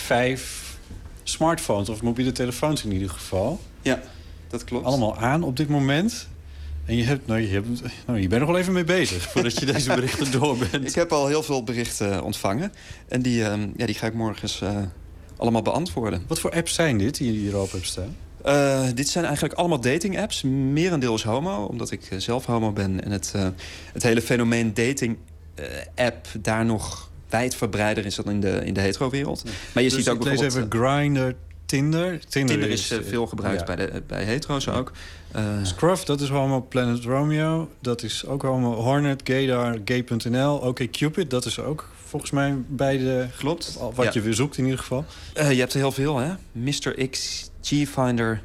vijf 0.05 0.77
smartphones, 1.23 1.89
of 1.89 2.03
mobiele 2.03 2.33
telefoons 2.33 2.85
in 2.85 2.93
ieder 2.93 3.11
geval. 3.11 3.61
Ja, 3.83 4.01
dat 4.49 4.65
klopt. 4.65 4.85
Allemaal 4.85 5.17
aan 5.17 5.43
op 5.43 5.57
dit 5.57 5.69
moment. 5.69 6.29
En 6.85 6.97
je, 6.97 7.05
hebt, 7.05 7.27
nou, 7.27 7.41
je, 7.41 7.49
hebt, 7.49 7.67
nou, 8.07 8.21
je 8.21 8.29
bent 8.29 8.41
nog 8.41 8.51
wel 8.51 8.59
even 8.59 8.73
mee 8.73 8.85
bezig 8.85 9.23
voordat 9.23 9.59
je 9.59 9.67
deze 9.67 9.95
berichten 9.95 10.31
door 10.41 10.57
bent. 10.57 10.89
Ik 10.89 10.95
heb 10.95 11.13
al 11.13 11.27
heel 11.27 11.43
veel 11.43 11.65
berichten 11.65 12.23
ontvangen. 12.23 12.73
En 13.09 13.23
die, 13.23 13.41
uh, 13.41 13.53
ja, 13.77 13.87
die 13.87 13.95
ga 13.95 14.07
ik 14.07 14.15
morgen 14.15 14.49
uh, 14.63 14.83
allemaal 15.37 15.63
beantwoorden. 15.63 16.23
Wat 16.27 16.41
voor 16.41 16.51
apps 16.51 16.75
zijn 16.75 16.99
dit 16.99 17.17
die 17.17 17.33
je 17.33 17.39
hierop 17.39 17.73
hebt 17.73 17.87
staan? 17.87 18.17
Uh, 18.47 18.83
dit 18.95 19.09
zijn 19.09 19.25
eigenlijk 19.25 19.55
allemaal 19.55 19.81
dating-apps. 19.81 20.43
Merendeel 20.43 21.15
is 21.15 21.23
homo, 21.23 21.65
omdat 21.65 21.91
ik 21.91 22.09
zelf 22.17 22.47
homo 22.47 22.73
ben. 22.73 23.05
En 23.05 23.11
het, 23.11 23.35
het 23.93 24.03
hele 24.03 24.23
fenomeen 24.23 24.75
dating-app 24.75 26.27
daar 26.41 26.65
nog 26.65 27.11
wijdverbreider 27.29 28.07
is 28.07 28.15
dan 28.15 28.31
in 28.31 28.41
de, 28.41 28.61
in 28.65 28.75
de 28.75 28.81
hetero-wereld. 28.81 29.45
Maar 29.45 29.83
je 29.83 29.89
dus 29.89 29.99
ziet 29.99 30.09
ook 30.09 30.17
ik 30.17 30.25
lees 30.25 30.41
even 30.41 30.67
Grindr, 30.69 31.33
Tinder. 31.67 32.21
Tinder, 32.21 32.21
Tinder 32.29 32.71
is, 32.71 32.91
is 32.91 33.07
veel 33.09 33.27
gebruikt 33.27 33.61
ja. 33.61 33.75
bij, 33.75 33.77
de, 33.77 34.03
bij 34.07 34.25
hetero's 34.25 34.69
ook. 34.69 34.93
Uh, 35.37 35.65
Scruff, 35.65 36.05
dat 36.05 36.21
is 36.21 36.29
homo 36.29 36.61
Planet 36.61 37.05
Romeo. 37.05 37.71
Dat 37.81 38.03
is 38.03 38.27
ook 38.27 38.43
homo 38.43 38.75
Hornet, 38.75 39.21
Gaydar, 39.25 39.79
Gay.nl. 39.85 40.55
Oké, 40.55 40.67
okay, 40.67 40.89
Cupid, 40.89 41.31
dat 41.31 41.45
is 41.45 41.61
ook 41.61 41.89
volgens 42.05 42.31
mij 42.31 42.55
bij 42.67 42.99
de... 42.99 43.27
Klopt. 43.39 43.79
Wat 43.95 44.05
ja. 44.05 44.11
je 44.13 44.21
weer 44.21 44.35
zoekt 44.35 44.59
in 44.59 44.65
ieder 44.65 44.79
geval. 44.79 45.05
Uh, 45.37 45.53
je 45.53 45.59
hebt 45.59 45.73
er 45.73 45.79
heel 45.79 45.93
veel, 45.93 46.17
hè? 46.17 46.33
Mr. 46.53 47.09
X, 47.11 47.45
G-Finder, 47.63 48.43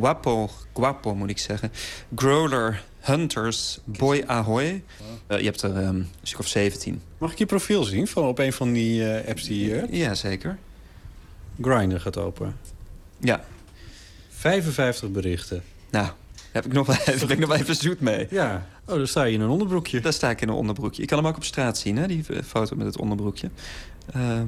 Guapo, 0.00 0.50
Guapo 0.74 1.14
moet 1.14 1.30
ik 1.30 1.38
zeggen. 1.38 1.72
Growler, 2.14 2.84
Hunters, 3.00 3.78
Boy 3.84 4.22
Ahoy. 4.26 4.82
Uh, 5.28 5.38
je 5.38 5.44
hebt 5.44 5.62
er 5.62 5.76
um, 5.76 5.86
een 5.86 6.08
stuk 6.22 6.38
of 6.38 6.46
17. 6.46 7.02
Mag 7.18 7.32
ik 7.32 7.38
je 7.38 7.46
profiel 7.46 7.84
zien 7.84 8.06
van 8.06 8.24
op 8.24 8.38
een 8.38 8.52
van 8.52 8.72
die 8.72 9.04
apps 9.28 9.44
die 9.44 9.64
hier 9.64 9.94
Ja, 9.94 10.14
zeker. 10.14 10.58
Grindr 11.60 11.96
gaat 11.96 12.16
open. 12.16 12.56
Ja. 13.18 13.44
55 14.28 15.10
berichten. 15.10 15.62
Nou, 15.96 16.08
heb 16.52 16.66
ik 16.66 16.72
nog 16.72 16.86
wel 16.86 16.96
ben 17.26 17.30
ik 17.30 17.38
nog 17.38 17.48
wel 17.48 17.58
even 17.58 17.74
zoet 17.74 18.00
mee. 18.00 18.26
Ja. 18.30 18.66
Oh, 18.84 18.96
daar 18.96 19.08
sta 19.08 19.22
je 19.22 19.34
in 19.34 19.40
een 19.40 19.48
onderbroekje. 19.48 20.00
Daar 20.00 20.12
sta 20.12 20.30
ik 20.30 20.40
in 20.40 20.48
een 20.48 20.54
onderbroekje. 20.54 21.02
Je 21.02 21.08
kan 21.08 21.18
hem 21.18 21.26
ook 21.26 21.36
op 21.36 21.44
straat 21.44 21.78
zien, 21.78 21.96
hè, 21.96 22.06
die 22.06 22.24
foto 22.46 22.76
met 22.76 22.86
het 22.86 22.98
onderbroekje. 22.98 23.50
Uh, 24.16 24.38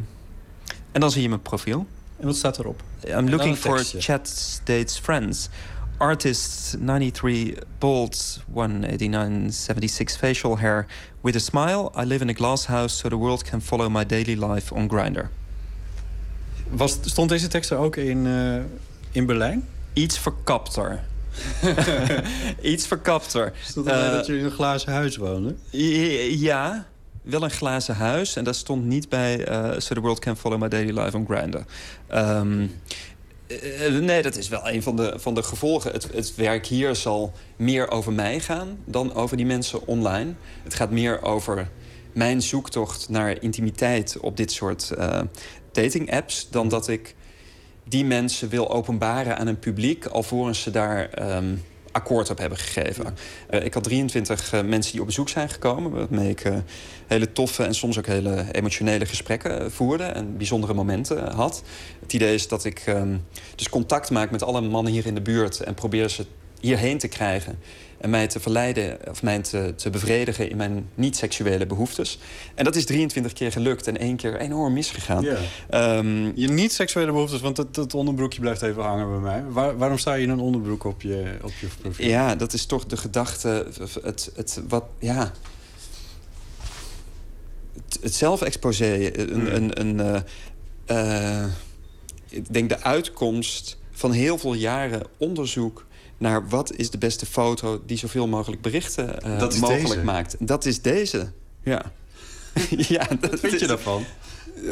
en 0.92 1.00
dan 1.00 1.10
zie 1.10 1.22
je 1.22 1.28
mijn 1.28 1.42
profiel. 1.42 1.86
En 2.16 2.26
wat 2.26 2.36
staat 2.36 2.58
erop? 2.58 2.82
I'm 3.06 3.28
looking 3.28 3.56
for 3.56 3.78
chat 3.78 4.60
dates 4.64 4.98
friends. 4.98 5.48
Artist 5.96 6.76
93 6.80 7.64
bold 7.78 8.40
189 8.52 9.54
76 9.54 10.16
facial 10.16 10.58
hair 10.58 10.86
with 11.20 11.34
a 11.34 11.38
smile. 11.38 11.90
I 12.02 12.04
live 12.04 12.22
in 12.22 12.30
a 12.30 12.32
glass 12.32 12.66
house 12.66 12.96
so 12.96 13.08
the 13.08 13.16
world 13.16 13.42
can 13.42 13.60
follow 13.60 13.90
my 13.90 14.06
daily 14.06 14.44
life 14.44 14.74
on 14.74 14.88
Grindr. 14.88 15.30
Was, 16.70 16.98
stond 17.02 17.28
deze 17.28 17.48
tekst 17.48 17.70
er 17.70 17.78
ook 17.78 17.96
in, 17.96 18.26
uh, 18.26 18.60
in 19.10 19.26
Berlijn? 19.26 19.64
Iets 19.92 20.18
verkapter. 20.18 21.04
Iets 22.72 22.86
verkapter. 22.86 23.52
Stond 23.64 23.86
er 23.86 24.06
uh, 24.06 24.12
dat 24.12 24.26
je 24.26 24.38
in 24.38 24.44
een 24.44 24.50
glazen 24.50 24.92
huis 24.92 25.16
woonde? 25.16 25.54
Ja, 26.30 26.86
wel 27.22 27.42
een 27.42 27.50
glazen 27.50 27.94
huis. 27.94 28.36
En 28.36 28.44
dat 28.44 28.56
stond 28.56 28.84
niet 28.84 29.08
bij 29.08 29.48
uh, 29.48 29.78
So 29.78 29.94
the 29.94 30.00
world 30.00 30.18
can 30.18 30.36
follow 30.36 30.60
my 30.60 30.68
daily 30.68 30.98
life 30.98 31.16
on 31.16 31.26
Grindr. 31.28 31.58
Um, 32.14 32.70
uh, 33.48 33.98
nee, 33.98 34.22
dat 34.22 34.36
is 34.36 34.48
wel 34.48 34.68
een 34.68 34.82
van 34.82 34.96
de, 34.96 35.12
van 35.16 35.34
de 35.34 35.42
gevolgen. 35.42 35.92
Het, 35.92 36.08
het 36.12 36.34
werk 36.34 36.66
hier 36.66 36.96
zal 36.96 37.32
meer 37.56 37.90
over 37.90 38.12
mij 38.12 38.40
gaan 38.40 38.78
dan 38.84 39.14
over 39.14 39.36
die 39.36 39.46
mensen 39.46 39.86
online. 39.86 40.32
Het 40.62 40.74
gaat 40.74 40.90
meer 40.90 41.22
over 41.22 41.68
mijn 42.12 42.42
zoektocht 42.42 43.08
naar 43.08 43.42
intimiteit 43.42 44.18
op 44.20 44.36
dit 44.36 44.52
soort 44.52 44.92
uh, 44.98 45.20
dating-apps... 45.72 46.48
dan 46.50 46.68
dat 46.68 46.88
ik 46.88 47.14
die 47.88 48.04
mensen 48.04 48.48
wil 48.48 48.70
openbaren 48.70 49.38
aan 49.38 49.46
een 49.46 49.58
publiek... 49.58 50.06
alvorens 50.06 50.62
ze 50.62 50.70
daar 50.70 51.34
um, 51.36 51.62
akkoord 51.92 52.30
op 52.30 52.38
hebben 52.38 52.58
gegeven. 52.58 53.16
Uh, 53.50 53.64
ik 53.64 53.74
had 53.74 53.82
23 53.82 54.52
uh, 54.52 54.62
mensen 54.62 54.92
die 54.92 55.00
op 55.00 55.06
bezoek 55.06 55.28
zijn 55.28 55.48
gekomen... 55.48 55.90
waarmee 55.90 56.30
ik 56.30 56.44
uh, 56.44 56.56
hele 57.06 57.32
toffe 57.32 57.64
en 57.64 57.74
soms 57.74 57.98
ook 57.98 58.06
hele 58.06 58.44
emotionele 58.52 59.06
gesprekken 59.06 59.72
voerde... 59.72 60.04
en 60.04 60.36
bijzondere 60.36 60.74
momenten 60.74 61.32
had. 61.32 61.62
Het 62.00 62.12
idee 62.12 62.34
is 62.34 62.48
dat 62.48 62.64
ik 62.64 62.84
um, 62.86 63.24
dus 63.54 63.68
contact 63.68 64.10
maak 64.10 64.30
met 64.30 64.42
alle 64.42 64.60
mannen 64.60 64.92
hier 64.92 65.06
in 65.06 65.14
de 65.14 65.22
buurt... 65.22 65.60
en 65.60 65.74
probeer 65.74 66.08
ze 66.08 66.26
hierheen 66.60 66.98
te 66.98 67.08
krijgen 67.08 67.58
en 68.00 68.10
mij 68.10 68.26
te 68.26 68.40
verleiden 68.40 68.98
of 69.08 69.22
mij 69.22 69.38
te, 69.38 69.72
te 69.76 69.90
bevredigen 69.90 70.50
in 70.50 70.56
mijn 70.56 70.88
niet-seksuele 70.94 71.66
behoeftes. 71.66 72.18
En 72.54 72.64
dat 72.64 72.76
is 72.76 72.84
23 72.84 73.32
keer 73.32 73.52
gelukt 73.52 73.86
en 73.86 73.98
één 73.98 74.16
keer 74.16 74.36
enorm 74.36 74.72
misgegaan. 74.72 75.22
Yeah. 75.22 75.98
Um, 75.98 76.32
je 76.34 76.48
niet-seksuele 76.48 77.12
behoeftes, 77.12 77.40
want 77.40 77.56
dat, 77.56 77.74
dat, 77.74 77.94
onderbroekje 77.94 78.40
blijft 78.40 78.62
even 78.62 78.82
hangen 78.82 79.08
bij 79.08 79.18
mij. 79.18 79.44
Waar, 79.52 79.76
waarom 79.76 79.98
sta 79.98 80.14
je 80.14 80.22
in 80.22 80.30
een 80.30 80.40
onderbroek 80.40 80.84
op 80.84 81.02
je, 81.02 81.36
op 81.42 81.52
je 81.60 81.66
profiel? 81.80 82.08
Ja, 82.08 82.36
dat 82.36 82.52
is 82.52 82.66
toch 82.66 82.86
de 82.86 82.96
gedachte, 82.96 83.66
het, 84.02 84.30
het, 84.36 84.60
wat, 84.68 84.84
ja... 84.98 85.32
Het, 88.00 88.14
zelf-exposé, 88.14 89.18
een, 89.18 89.30
hmm. 89.30 89.46
een, 89.46 89.80
een, 89.80 89.98
een 89.98 90.24
uh, 90.90 91.44
ik 92.28 92.52
denk 92.52 92.68
de 92.68 92.82
uitkomst 92.82 93.78
van 93.90 94.12
heel 94.12 94.38
veel 94.38 94.54
jaren 94.54 95.02
onderzoek 95.16 95.86
naar 96.18 96.48
wat 96.48 96.72
is 96.72 96.90
de 96.90 96.98
beste 96.98 97.26
foto 97.26 97.82
die 97.86 97.98
zoveel 97.98 98.26
mogelijk 98.26 98.62
berichten 98.62 99.16
uh, 99.26 99.38
mogelijk 99.38 99.88
deze. 99.88 100.04
maakt. 100.04 100.36
Dat 100.38 100.64
is 100.64 100.82
deze, 100.82 101.32
ja. 101.62 101.92
ja 102.68 103.06
dat 103.20 103.30
wat 103.30 103.40
vind 103.40 103.52
is, 103.52 103.60
je 103.60 103.66
daarvan? 103.66 104.04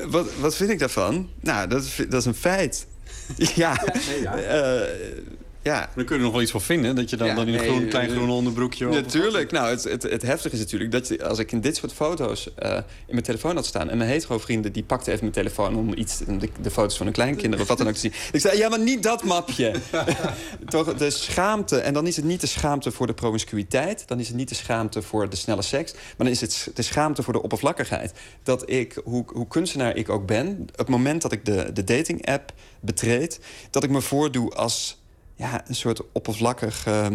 Wat, 0.06 0.34
wat 0.34 0.56
vind 0.56 0.70
ik 0.70 0.78
daarvan? 0.78 1.28
Nou, 1.40 1.68
dat 1.68 1.84
is, 1.84 1.96
dat 1.96 2.20
is 2.20 2.24
een 2.24 2.34
feit. 2.34 2.86
ja. 3.36 3.46
ja, 3.54 3.94
nee, 4.08 4.22
ja. 4.22 4.36
Uh, 4.38 5.18
Ja. 5.66 5.90
Dan 5.94 6.04
kun 6.04 6.14
je 6.14 6.20
er 6.20 6.26
nog 6.26 6.32
wel 6.32 6.42
iets 6.42 6.50
van 6.50 6.60
vinden. 6.60 6.96
Dat 6.96 7.10
je 7.10 7.16
dan, 7.16 7.26
Ja, 7.26 7.34
dan 7.34 7.46
in 7.46 7.54
een 7.54 7.60
nee, 7.60 7.68
groen, 7.68 7.88
klein 7.88 8.08
eh, 8.08 8.16
groen 8.16 8.30
onderbroekje... 8.30 8.86
Natuurlijk. 8.86 9.50
Nou, 9.50 9.68
het, 9.68 9.84
het, 9.84 10.02
het 10.02 10.22
heftige 10.22 10.54
is 10.54 10.60
natuurlijk 10.60 10.92
dat 10.92 11.08
je, 11.08 11.24
als 11.24 11.38
ik 11.38 11.52
in 11.52 11.60
dit 11.60 11.76
soort 11.76 11.92
foto's 11.92 12.54
eh, 12.54 12.76
in 12.76 12.82
mijn 13.06 13.22
telefoon 13.22 13.54
had 13.54 13.66
staan... 13.66 13.90
en 13.90 13.98
mijn 13.98 14.10
hetero-vrienden 14.10 14.72
die 14.72 14.82
pakten 14.82 15.12
even 15.12 15.24
mijn 15.24 15.34
telefoon 15.34 15.76
om 15.76 15.92
iets, 15.96 16.18
de, 16.18 16.48
de 16.60 16.70
foto's 16.70 16.96
van 16.96 17.06
hun 17.06 17.14
kleinkinderen 17.14 17.60
of 17.60 17.68
wat 17.68 17.78
dan 17.78 17.88
ook 17.88 17.94
te 17.94 18.00
zien. 18.00 18.12
Ik 18.32 18.40
zei, 18.40 18.58
ja, 18.58 18.68
maar 18.68 18.78
niet 18.78 19.02
dat 19.02 19.24
mapje. 19.24 19.74
Toch 20.68 20.94
de 20.94 21.10
schaamte. 21.10 21.78
En 21.78 21.94
dan 21.94 22.06
is 22.06 22.16
het 22.16 22.24
niet 22.24 22.40
de 22.40 22.46
schaamte 22.46 22.90
voor 22.90 23.06
de 23.06 23.14
promiscuïteit. 23.14 24.08
Dan 24.08 24.20
is 24.20 24.26
het 24.26 24.36
niet 24.36 24.48
de 24.48 24.54
schaamte 24.54 25.02
voor 25.02 25.28
de 25.28 25.36
snelle 25.36 25.62
seks. 25.62 25.92
Maar 25.92 26.02
dan 26.16 26.28
is 26.28 26.40
het 26.40 26.70
de 26.74 26.82
schaamte 26.82 27.22
voor 27.22 27.32
de 27.32 27.42
oppervlakkigheid. 27.42 28.12
Dat 28.42 28.70
ik, 28.70 29.00
hoe, 29.04 29.24
hoe 29.26 29.48
kunstenaar 29.48 29.96
ik 29.96 30.08
ook 30.08 30.26
ben... 30.26 30.68
het 30.76 30.88
moment 30.88 31.22
dat 31.22 31.32
ik 31.32 31.44
de, 31.44 31.70
de 31.72 31.84
dating-app 31.84 32.52
betreed... 32.80 33.40
dat 33.70 33.84
ik 33.84 33.90
me 33.90 34.00
voordoe 34.00 34.54
als 34.54 35.04
ja, 35.36 35.68
een 35.68 35.74
soort 35.74 36.02
oppervlakkig 36.12 36.86
eh, 36.86 37.06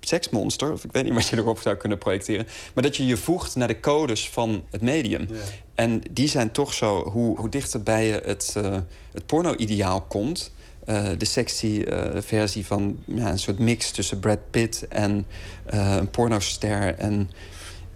seksmonster. 0.00 0.72
Of 0.72 0.84
ik 0.84 0.92
weet 0.92 1.04
niet 1.04 1.14
wat 1.14 1.28
je 1.28 1.36
erop 1.36 1.58
zou 1.58 1.76
kunnen 1.76 1.98
projecteren. 1.98 2.46
Maar 2.74 2.84
dat 2.84 2.96
je 2.96 3.06
je 3.06 3.16
voegt 3.16 3.56
naar 3.56 3.68
de 3.68 3.80
codes 3.80 4.28
van 4.28 4.64
het 4.70 4.82
medium. 4.82 5.28
En 5.74 6.02
die 6.10 6.28
zijn 6.28 6.50
toch 6.50 6.74
zo, 6.74 7.10
hoe, 7.10 7.38
hoe 7.38 7.48
dichter 7.48 7.82
bij 7.82 8.06
je 8.06 8.20
het, 8.24 8.54
eh, 8.56 8.76
het 9.12 9.26
porno-ideaal 9.26 10.00
komt... 10.00 10.52
eh, 10.84 11.08
de 11.18 11.24
sexy 11.24 11.82
eh, 11.82 12.22
versie 12.22 12.66
van 12.66 12.98
ja, 13.04 13.30
een 13.30 13.38
soort 13.38 13.58
mix 13.58 13.90
tussen 13.90 14.18
Brad 14.18 14.50
Pitt 14.50 14.88
en 14.88 15.26
een 15.66 16.10
pornoster... 16.10 16.94
en 16.94 17.30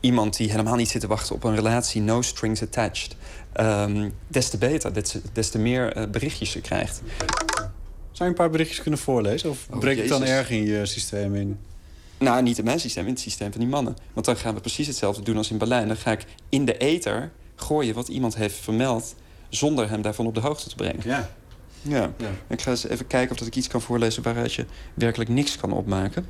iemand 0.01 0.37
die 0.37 0.51
helemaal 0.51 0.77
niet 0.77 0.89
zit 0.89 1.01
te 1.01 1.07
wachten 1.07 1.35
op 1.35 1.45
een 1.45 1.55
relatie, 1.55 2.01
no 2.01 2.23
strings 2.23 2.63
attached... 2.63 3.17
ehm, 3.53 4.11
des 4.29 4.49
te 4.49 4.59
beter, 4.59 4.93
des, 4.93 5.17
des 5.33 5.51
te 5.51 5.59
meer 5.59 6.09
berichtjes 6.11 6.53
je 6.53 6.61
krijgt. 6.61 7.03
Zou 8.13 8.25
je 8.25 8.25
een 8.25 8.35
paar 8.35 8.51
berichtjes 8.51 8.81
kunnen 8.81 9.01
voorlezen? 9.01 9.51
Of 9.51 9.67
Oh, 9.71 9.79
breekt 9.79 10.01
het 10.01 10.09
dan 10.09 10.25
erg 10.25 10.51
in 10.51 10.65
je 10.65 10.87
systeem 10.87 11.35
in? 11.35 11.59
Nou, 12.19 12.43
niet 12.43 12.59
in 12.59 12.65
mijn 12.65 12.81
systeem, 12.81 13.05
in 13.05 13.11
het 13.13 13.21
systeem 13.21 13.51
van 13.51 13.61
die 13.61 13.71
mannen. 13.71 13.97
Want 14.13 14.27
dan 14.27 14.37
gaan 14.37 14.55
we 14.55 14.61
precies 14.61 14.87
hetzelfde 14.87 15.23
doen 15.23 15.37
als 15.37 15.51
in 15.51 15.59
Berlijn. 15.59 15.89
Dan 15.89 15.97
ga 15.97 16.11
ik 16.13 16.25
in 16.49 16.65
de 16.65 16.77
ether 16.77 17.31
gooien 17.57 17.95
wat 17.95 18.09
iemand 18.09 18.35
heeft 18.37 18.57
vermeld... 18.57 19.15
zonder 19.49 19.89
hem 19.89 20.03
daarvan 20.03 20.27
op 20.27 20.35
de 20.35 20.41
hoogte 20.41 20.69
te 20.69 20.75
brengen. 20.75 21.01
Ja. 21.05 21.31
Ja. 21.83 22.13
Ja. 22.19 22.31
Ik 22.49 22.61
ga 22.61 22.71
eens 22.71 22.89
even 22.89 23.07
kijken 23.07 23.31
of 23.31 23.37
dat 23.37 23.47
ik 23.47 23.57
iets 23.57 23.69
kan 23.69 23.81
voorlezen... 23.81 24.23
waaruit 24.23 24.55
je 24.55 24.67
werkelijk 24.95 25.31
niks 25.31 25.57
kan 25.57 25.73
opmaken. 25.73 26.27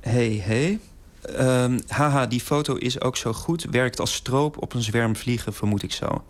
Hey, 0.00 0.42
hey. 0.44 0.78
Ehm, 1.22 1.78
haha, 1.86 2.26
die 2.26 2.40
foto 2.40 2.74
is 2.74 3.00
ook 3.00 3.16
zo 3.16 3.32
goed. 3.32 3.66
Werkt 3.70 4.00
als 4.00 4.14
stroop 4.14 4.62
op 4.62 4.74
een 4.74 4.82
zwerm 4.82 5.16
vliegen, 5.16 5.52
vermoed 5.54 5.82
ik 5.82 5.92
zo. 5.92 6.24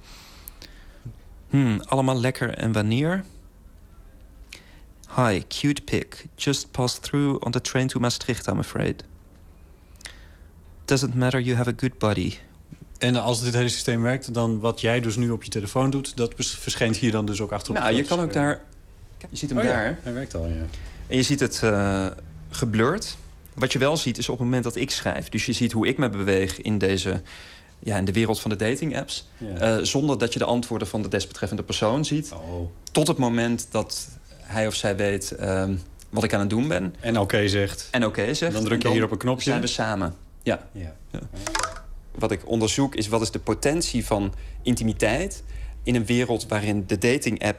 Hmm, 1.48 1.80
allemaal 1.80 2.20
lekker 2.20 2.55
en 2.55 2.72
wanneer? 2.72 3.24
Hi, 5.16 5.43
cute 5.48 5.82
pic. 5.82 6.26
Just 6.36 6.70
passed 6.70 7.02
through 7.02 7.44
on 7.44 7.52
the 7.52 7.60
train 7.60 7.86
to 7.89 8.01
Maastricht, 8.01 8.47
I'm 8.47 8.59
afraid. 8.59 9.05
Doesn't 10.85 11.14
matter, 11.14 11.40
you 11.40 11.56
have 11.56 11.70
a 11.70 11.74
good 11.76 11.98
body. 11.98 12.35
En 12.98 13.16
als 13.16 13.43
dit 13.43 13.55
hele 13.55 13.68
systeem 13.68 14.02
werkt, 14.02 14.35
dan 14.35 14.60
wat 14.60 14.80
jij 14.80 15.01
dus 15.01 15.16
nu 15.16 15.30
op 15.30 15.43
je 15.43 15.51
telefoon 15.51 15.90
doet... 15.90 16.16
dat 16.16 16.35
verschijnt 16.36 16.97
hier 16.97 17.10
dan 17.12 17.26
dus 17.26 17.40
ook 17.40 17.52
achter 17.52 17.70
op 17.70 17.78
Nou, 17.78 17.94
je 17.94 18.02
kan 18.02 18.20
ook 18.20 18.32
daar... 18.32 18.60
Je 19.30 19.36
ziet 19.36 19.48
hem 19.51 19.59
Oh 19.59 19.64
ja, 19.64 19.70
daar. 19.70 19.98
hij 20.02 20.12
werkt 20.12 20.35
al, 20.35 20.47
ja. 20.47 20.66
En 21.06 21.16
je 21.16 21.22
ziet 21.22 21.40
het 21.40 21.62
eh 21.62 22.06
geblurred. 22.51 23.16
Wat 23.55 23.72
je 23.72 23.78
wel 23.78 23.97
ziet 23.97 24.18
is 24.18 24.28
op 24.28 24.39
het 24.39 24.44
moment 24.44 24.64
dat 24.64 24.76
ik 24.76 24.90
schrijf. 24.90 25.28
Dus 25.28 25.47
je 25.47 25.52
ziet 25.52 25.72
hoe 25.72 25.86
ik 25.86 25.98
me 25.98 26.09
beweeg 26.09 26.60
in 26.60 26.78
deze... 26.78 27.22
Ja, 27.78 27.97
in 27.97 28.05
de 28.05 28.12
wereld 28.12 28.40
van 28.40 28.51
de 28.51 28.56
dating-apps. 28.56 29.28
Ja. 29.36 29.56
Eh, 29.56 29.85
zonder 29.85 30.18
dat 30.18 30.32
je 30.32 30.39
de 30.39 30.44
antwoorden 30.44 30.89
van 30.89 31.02
de 31.02 31.09
desbetreffende 31.09 31.62
persoon 31.62 32.05
ziet. 32.05 32.32
Oh. 32.32 32.70
Tot 32.93 33.06
het 33.09 33.18
moment 33.18 33.66
dat 33.70 34.09
hij 34.48 34.66
of 34.66 34.74
zij 34.74 34.96
weet 34.96 35.30
ehm, 35.30 35.74
wat 36.10 36.24
ik 36.24 36.34
aan 36.34 36.40
het 36.40 36.50
doen 36.50 36.68
ben. 36.68 36.94
En 37.00 37.18
oké 37.18 37.48
zegt. 37.48 37.88
En 37.90 38.04
oké 38.04 38.34
zegt. 38.34 38.52
Dan 38.52 38.64
druk 38.64 38.82
je 38.82 38.90
hier 38.90 39.04
op 39.04 39.10
een 39.10 39.18
knopje. 39.18 39.50
zijn 39.50 39.60
we 39.60 39.66
samen. 39.66 40.14
Ja. 40.42 40.68
Ja. 40.72 40.94
Wat 42.14 42.30
ik 42.30 42.48
onderzoek 42.48 42.94
is 42.94 43.08
wat 43.08 43.20
is 43.20 43.30
de 43.30 43.38
potentie 43.38 44.06
van 44.06 44.34
intimiteit... 44.62 45.42
in 45.82 45.94
een 45.94 46.06
wereld 46.06 46.46
waarin 46.46 46.84
de 46.86 46.98
dating-app 46.98 47.58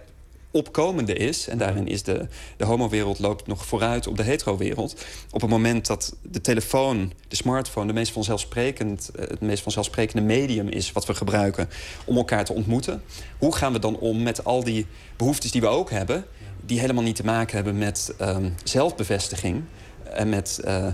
opkomende 0.52 1.14
is... 1.14 1.48
en 1.48 1.58
daarin 1.58 1.88
is 1.88 2.04
de, 2.04 2.28
de 2.58 2.66
homo-wereld 2.66 3.20
loopt 3.20 3.48
nog 3.48 3.66
vooruit 3.66 4.08
op 4.08 4.18
de 4.18 4.24
hetero-wereld... 4.24 5.06
op 5.32 5.42
het 5.42 5.50
moment 5.50 5.88
dat 5.88 6.16
de 6.22 6.42
telefoon, 6.42 7.14
de 7.28 7.36
smartphone... 7.36 7.88
De 7.88 7.94
meest 7.94 8.12
vanzelfsprekend, 8.12 9.10
eh, 9.16 9.28
het 9.28 9.42
meest 9.42 9.64
vanzelfsprekende 9.64 10.22
medium 10.22 10.68
is 10.68 10.92
wat 10.92 11.06
we 11.06 11.14
gebruiken... 11.14 11.70
om 12.06 12.18
elkaar 12.18 12.46
te 12.46 12.54
ontmoeten. 12.54 13.02
Hoe 13.38 13.56
gaan 13.56 13.74
we 13.74 13.80
dan 13.80 13.98
om 13.98 14.24
met 14.24 14.44
al 14.44 14.64
die 14.64 14.86
behoeftes 15.18 15.52
die 15.52 15.62
we 15.62 15.68
ook 15.68 15.90
hebben... 15.90 16.26
die 16.70 16.80
helemaal 16.80 17.04
niet 17.04 17.16
te 17.16 17.26
maken 17.26 17.56
hebben 17.56 17.78
met 17.78 18.14
ehm, 18.18 18.50
zelfbevestiging... 18.64 19.64
en 20.14 20.30
met 20.30 20.60
eh, 20.64 20.88
eh, 20.88 20.94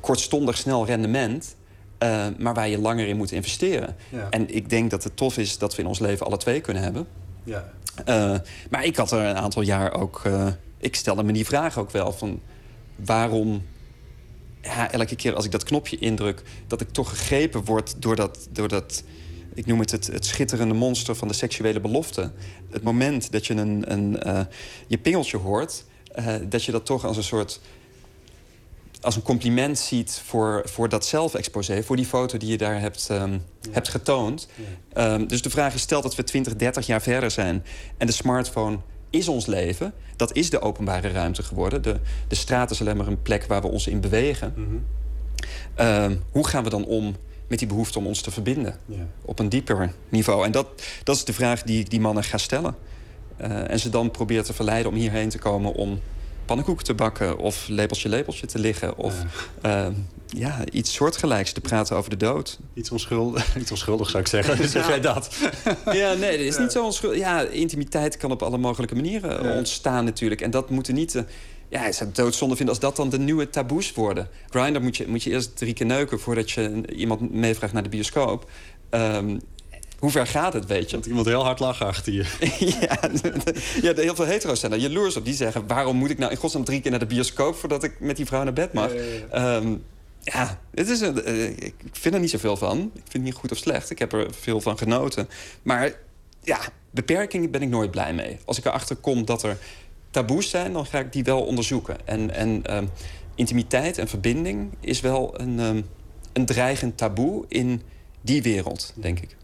kortstondig 0.00 0.56
snel 0.56 0.86
rendement... 0.86 1.56
eh, 1.98 2.26
maar 2.38 2.54
waar 2.54 2.68
je 2.68 2.78
langer 2.78 3.06
in 3.06 3.16
moet 3.16 3.32
investeren. 3.32 3.96
Ja. 4.08 4.26
En 4.30 4.54
ik 4.54 4.70
denk 4.70 4.90
dat 4.90 5.04
het 5.04 5.16
tof 5.16 5.38
is 5.38 5.58
dat 5.58 5.74
we 5.74 5.82
in 5.82 5.88
ons 5.88 5.98
leven 5.98 6.26
alle 6.26 6.36
twee 6.36 6.60
kunnen 6.60 6.82
hebben. 6.82 7.06
Ja. 7.44 7.72
Maar 8.70 8.84
ik 8.84 8.96
had 8.96 9.12
er 9.12 9.20
een 9.20 9.36
aantal 9.36 9.62
jaar 9.62 9.92
ook... 9.92 10.20
eh, 10.24 10.46
ik 10.78 10.96
stelde 10.96 11.22
me 11.22 11.32
die 11.32 11.46
vraag 11.46 11.78
ook 11.78 11.90
wel 11.90 12.12
van... 12.12 12.40
waarom 12.96 13.66
ja, 14.62 14.90
elke 14.92 15.16
keer 15.16 15.34
als 15.34 15.44
ik 15.44 15.50
dat 15.50 15.64
knopje 15.64 15.98
indruk... 15.98 16.42
dat 16.66 16.80
ik 16.80 16.90
toch 16.90 17.08
gegrepen 17.08 17.64
word 17.64 17.94
door 17.98 18.16
dat... 18.16 18.48
Door 18.50 18.68
dat 18.68 19.02
ik 19.58 19.66
noem 19.66 19.80
het, 19.80 19.90
het 19.90 20.06
het 20.06 20.26
schitterende 20.26 20.74
monster 20.74 21.14
van 21.14 21.28
de 21.28 21.34
seksuele 21.34 21.80
belofte. 21.80 22.30
Het 22.70 22.82
moment 22.82 23.32
dat 23.32 23.46
je 23.46 23.54
een, 23.54 23.92
een, 23.92 24.22
eh, 24.22 24.40
je 24.86 24.98
pingeltje 24.98 25.36
hoort... 25.36 25.84
eh, 26.12 26.34
dat 26.48 26.64
je 26.64 26.72
dat 26.72 26.86
toch 26.86 27.04
als 27.04 27.16
een 27.16 27.22
soort 27.22 27.60
als 29.00 29.16
een 29.16 29.22
compliment 29.22 29.78
ziet 29.78 30.22
voor, 30.24 30.62
voor 30.64 30.88
dat 30.88 31.06
zelfexposé... 31.06 31.82
voor 31.82 31.96
die 31.96 32.06
foto 32.06 32.38
die 32.38 32.50
je 32.50 32.58
daar 32.58 32.80
hebt, 32.80 33.06
ehm, 33.10 33.38
hebt 33.70 33.88
getoond. 33.88 34.48
Ehm, 34.92 35.26
dus 35.26 35.42
de 35.42 35.50
vraag 35.50 35.74
is, 35.74 35.80
stel 35.80 36.02
dat 36.02 36.14
we 36.14 36.24
20, 36.24 36.56
30 36.56 36.86
jaar 36.86 37.02
verder 37.02 37.30
zijn... 37.30 37.64
en 37.96 38.06
de 38.06 38.12
smartphone 38.12 38.78
is 39.10 39.28
ons 39.28 39.46
leven. 39.46 39.92
Dat 40.16 40.36
is 40.36 40.50
de 40.50 40.60
openbare 40.60 41.08
ruimte 41.08 41.42
geworden. 41.42 41.82
De, 41.82 42.00
de 42.28 42.34
straat 42.34 42.70
is 42.70 42.80
alleen 42.80 42.96
maar 42.96 43.06
een 43.06 43.22
plek 43.22 43.44
waar 43.44 43.60
we 43.60 43.68
ons 43.68 43.86
in 43.86 44.00
bewegen. 44.00 44.54
Ehm, 45.74 46.16
hoe 46.30 46.46
gaan 46.46 46.64
we 46.64 46.70
dan 46.70 46.84
om 46.84 47.16
met 47.48 47.58
die 47.58 47.68
behoefte 47.68 47.98
om 47.98 48.06
ons 48.06 48.20
te 48.20 48.30
verbinden? 48.30 48.78
Ja. 48.86 49.06
Op 49.24 49.38
een 49.38 49.48
dieper 49.48 49.92
niveau. 50.08 50.44
En 50.44 50.52
dat, 50.52 50.66
dat 51.04 51.16
is 51.16 51.24
de 51.24 51.32
vraag 51.32 51.62
die 51.62 51.80
ik 51.80 51.90
die 51.90 52.00
mannen 52.00 52.24
ga 52.24 52.38
stellen. 52.38 52.76
Eh, 53.36 53.70
en 53.70 53.78
ze 53.78 53.88
dan 53.88 54.10
probeert 54.10 54.46
te 54.46 54.52
verleiden 54.52 54.92
om 54.92 54.98
hierheen 54.98 55.28
te 55.28 55.38
komen... 55.38 55.72
om 55.74 56.00
pannenkoeken 56.44 56.84
te 56.84 56.94
bakken 56.94 57.38
of 57.38 57.68
lepeltje 57.68 58.08
lepeltje 58.08 58.46
te 58.46 58.58
liggen... 58.58 58.96
of 58.96 59.14
ja. 59.62 59.92
ja, 60.26 60.64
iets 60.72 60.94
soortgelijks 60.94 61.52
te 61.52 61.60
praten 61.60 61.96
over 61.96 62.10
de 62.10 62.16
dood. 62.16 62.58
Iets 62.74 62.90
onschuldig, 62.90 63.56
iets 63.60 63.70
onschuldig 63.70 64.10
zou 64.10 64.22
ik 64.22 64.28
zeggen. 64.28 64.68
zeg 64.68 64.88
jij 64.88 65.00
dat? 65.00 65.36
Ja, 65.92 66.12
nee, 66.12 66.36
dat 66.36 66.46
is 66.46 66.58
niet 66.64 66.72
zo 66.72 66.84
onschuldig. 66.84 67.18
Ja, 67.18 67.40
intimiteit 67.40 68.16
kan 68.16 68.30
op 68.30 68.42
alle 68.42 68.58
mogelijke 68.58 68.94
manieren 68.94 69.56
ontstaan 69.56 70.04
natuurlijk. 70.04 70.40
En 70.40 70.50
dat 70.50 70.70
moeten 70.70 70.94
niet... 70.94 71.24
ja, 71.68 71.86
ik 71.86 71.92
zou 71.92 72.08
het 72.08 72.18
doodzonde 72.18 72.56
vinden 72.56 72.74
als 72.74 72.84
dat 72.84 72.96
dan 72.96 73.08
de 73.08 73.18
nieuwe 73.18 73.50
taboes 73.50 73.92
worden. 73.92 74.28
Grindr 74.50 74.80
moet 74.80 74.96
je, 74.96 75.08
moet 75.08 75.22
je 75.22 75.30
eerst 75.30 75.56
drie 75.56 75.72
keer 75.74 75.86
neuken... 75.86 76.20
voordat 76.20 76.50
je 76.50 76.82
iemand 76.94 77.32
meevraagt 77.32 77.72
naar 77.72 77.82
de 77.82 77.88
bioscoop. 77.88 78.50
Ehm, 78.90 79.38
hoe 79.98 80.10
ver 80.10 80.26
gaat 80.26 80.52
het, 80.52 80.66
weet 80.66 80.90
je? 80.90 80.96
Dat 80.96 81.06
iemand 81.06 81.26
heel 81.26 81.44
hard 81.44 81.58
lachen 81.58 81.86
achter 81.86 82.12
je. 82.12 82.24
ja, 82.80 82.98
ja, 83.94 84.02
heel 84.02 84.14
veel 84.14 84.24
hetero's 84.24 84.60
zijn 84.60 84.72
er 84.72 84.78
jaloers 84.78 85.16
op. 85.16 85.24
Die 85.24 85.34
zeggen, 85.34 85.66
waarom 85.66 85.96
moet 85.96 86.10
ik 86.10 86.18
nou 86.18 86.30
in 86.30 86.36
godsnaam 86.36 86.64
drie 86.64 86.80
keer 86.80 86.90
naar 86.90 87.00
de 87.00 87.06
bioscoop... 87.06 87.54
voordat 87.54 87.82
ik 87.84 88.00
met 88.00 88.16
die 88.16 88.26
vrouw 88.26 88.42
naar 88.42 88.52
bed 88.52 88.72
mag? 88.72 88.90
Ehm, 89.30 89.74
ja, 90.22 90.60
het 90.74 90.88
is 90.88 91.00
een, 91.00 91.22
eh, 91.24 91.48
ik 91.48 91.74
vind 91.92 92.14
er 92.14 92.20
niet 92.20 92.30
zoveel 92.30 92.56
van. 92.56 92.78
Ik 92.78 92.92
vind 92.92 93.12
het 93.12 93.22
niet 93.22 93.34
goed 93.34 93.52
of 93.52 93.58
slecht. 93.58 93.90
Ik 93.90 93.98
heb 93.98 94.12
er 94.12 94.26
veel 94.30 94.60
van 94.60 94.78
genoten. 94.78 95.28
Maar 95.62 95.92
ja, 96.42 96.58
beperkingen 96.90 97.50
ben 97.50 97.62
ik 97.62 97.68
nooit 97.68 97.90
blij 97.90 98.14
mee. 98.14 98.38
Als 98.44 98.58
ik 98.58 98.64
erachter 98.64 98.96
kom 98.96 99.24
dat 99.24 99.42
er 99.42 99.58
taboes 100.18 100.50
zijn... 100.50 100.72
dan 100.72 100.86
ga 100.86 100.98
ik 100.98 101.12
die 101.12 101.24
wel 101.24 101.42
onderzoeken. 101.42 101.96
En, 102.06 102.34
en 102.34 102.62
ehm, 102.64 102.86
intimiteit 103.34 103.98
en 103.98 104.08
verbinding 104.08 104.74
is 104.80 105.00
wel 105.00 105.40
een, 105.40 105.60
ehm, 105.60 105.82
een 106.32 106.46
dreigend 106.46 106.96
taboe... 106.96 107.44
in 107.48 107.82
die 108.20 108.42
wereld, 108.42 108.92
denk 108.96 109.20
ik. 109.20 109.36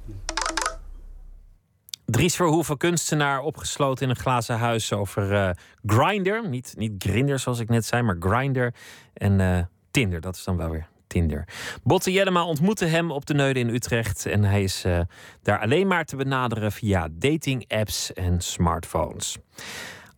Dries 2.06 2.36
Verhoeven, 2.36 2.76
kunstenaar, 2.76 3.40
opgesloten 3.40 4.04
in 4.04 4.10
een 4.10 4.16
glazen 4.16 4.58
huis 4.58 4.92
over 4.92 5.32
eh 5.32 5.50
Grinder. 5.86 6.48
Niet, 6.48 6.74
niet 6.76 6.92
Grinder 6.98 7.38
zoals 7.38 7.58
ik 7.58 7.68
net 7.68 7.84
zei, 7.84 8.02
maar 8.02 8.16
Grinder. 8.20 8.74
En 9.14 9.40
eh, 9.40 9.58
Tinder, 9.90 10.20
dat 10.20 10.36
is 10.36 10.44
dan 10.44 10.56
wel 10.56 10.70
weer 10.70 10.88
Tinder. 11.06 11.48
Botte 11.82 12.12
Jellema 12.12 12.44
ontmoette 12.44 12.84
hem 12.84 13.10
op 13.10 13.26
de 13.26 13.34
Neude 13.34 13.58
in 13.60 13.68
Utrecht. 13.68 14.26
En 14.26 14.44
hij 14.44 14.62
is 14.62 14.84
eh, 14.84 15.00
daar 15.42 15.60
alleen 15.60 15.86
maar 15.86 16.04
te 16.04 16.16
benaderen 16.16 16.72
via 16.72 17.08
dating-apps 17.12 18.12
en 18.12 18.40
smartphones. 18.40 19.36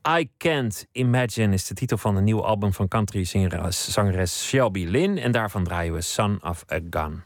I 0.09 0.31
Can't 0.37 0.87
Imagine 0.93 1.55
is 1.55 1.67
de 1.67 1.75
titel 1.75 1.97
van 1.97 2.17
een 2.17 2.25
nieuw 2.25 2.45
album 2.45 2.73
van 2.73 2.89
country-zangeres 2.89 3.93
zangeres 3.93 4.47
Shelby 4.47 4.85
Lynn. 4.85 5.19
En 5.19 5.33
daarvan 5.33 5.65
draaien 5.65 5.93
we 5.95 6.01
Son 6.01 6.39
of 6.43 6.65
a 6.73 6.79
Gun. 6.91 7.26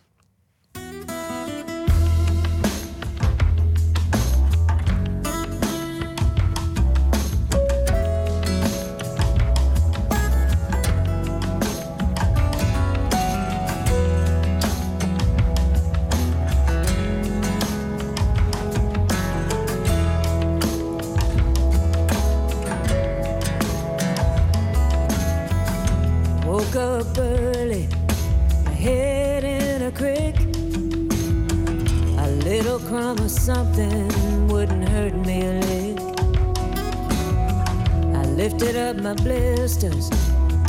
Blisters 39.71 40.11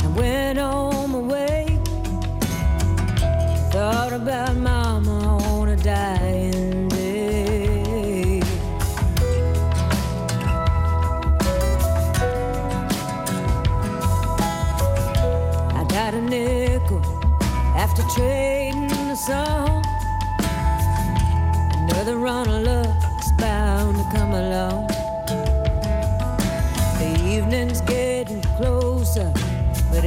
and 0.04 0.16
went 0.16 0.58
on 0.60 0.91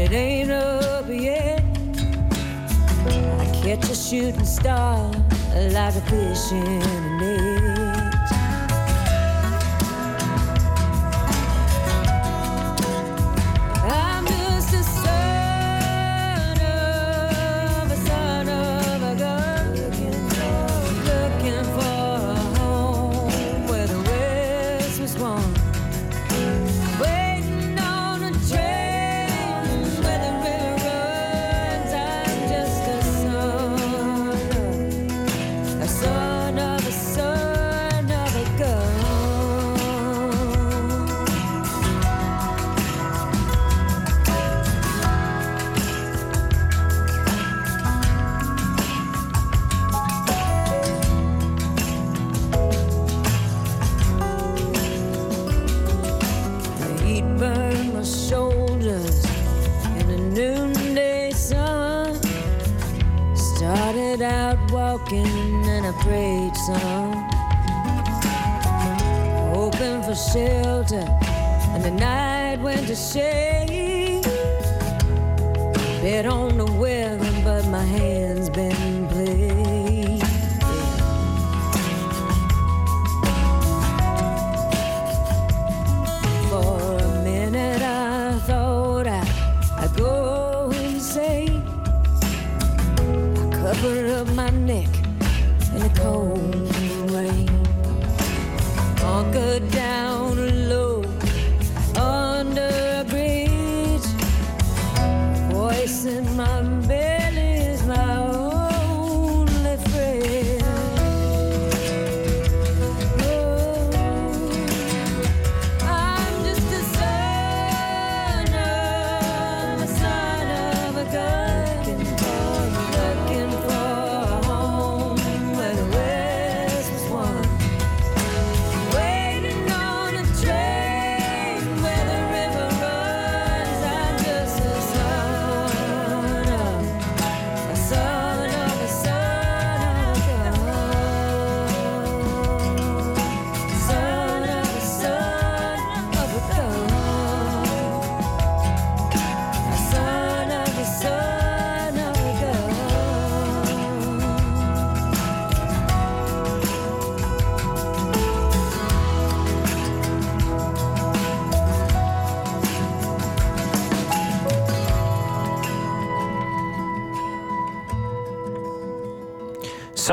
it 0.05 0.11
ain't 0.11 0.51
up 0.51 1.07
yet. 1.09 1.63
I 3.07 3.45
catch 3.63 3.89
a 3.89 3.95
shooting 3.95 4.45
star 4.45 5.11
like 5.71 5.95
a 5.95 6.01
fish 6.01 6.51
in 6.51 7.04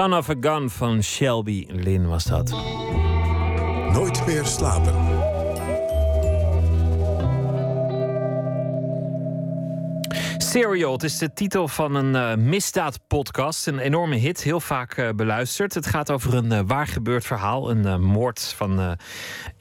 Son 0.03 0.15
of 0.15 0.29
a 0.29 0.35
Gun 0.41 0.71
van 0.71 1.03
Shelby 1.03 1.67
Lynn 1.69 2.09
was 2.09 2.25
dat. 2.25 2.51
Nooit 3.93 4.27
meer 4.27 4.45
slapen. 4.45 4.95
Serial, 10.39 10.93
het 10.93 11.03
is 11.03 11.19
de 11.19 11.33
titel 11.33 11.69
van 11.69 11.95
een 11.95 12.17
eh, 12.17 12.37
misdaadpodcast. 12.37 13.67
Een 13.67 13.79
enorme 13.79 14.17
hit, 14.17 14.43
heel 14.43 14.61
vaak 14.61 14.93
eh, 14.97 15.09
beluisterd. 15.17 15.75
Het 15.75 15.87
gaat 15.87 16.11
over 16.11 16.35
een 16.35 16.53
eh, 16.53 16.61
waar 16.67 16.87
gebeurd 16.87 17.25
verhaal. 17.25 17.71
Een 17.71 18.03
moord 18.03 18.55
van 18.57 18.97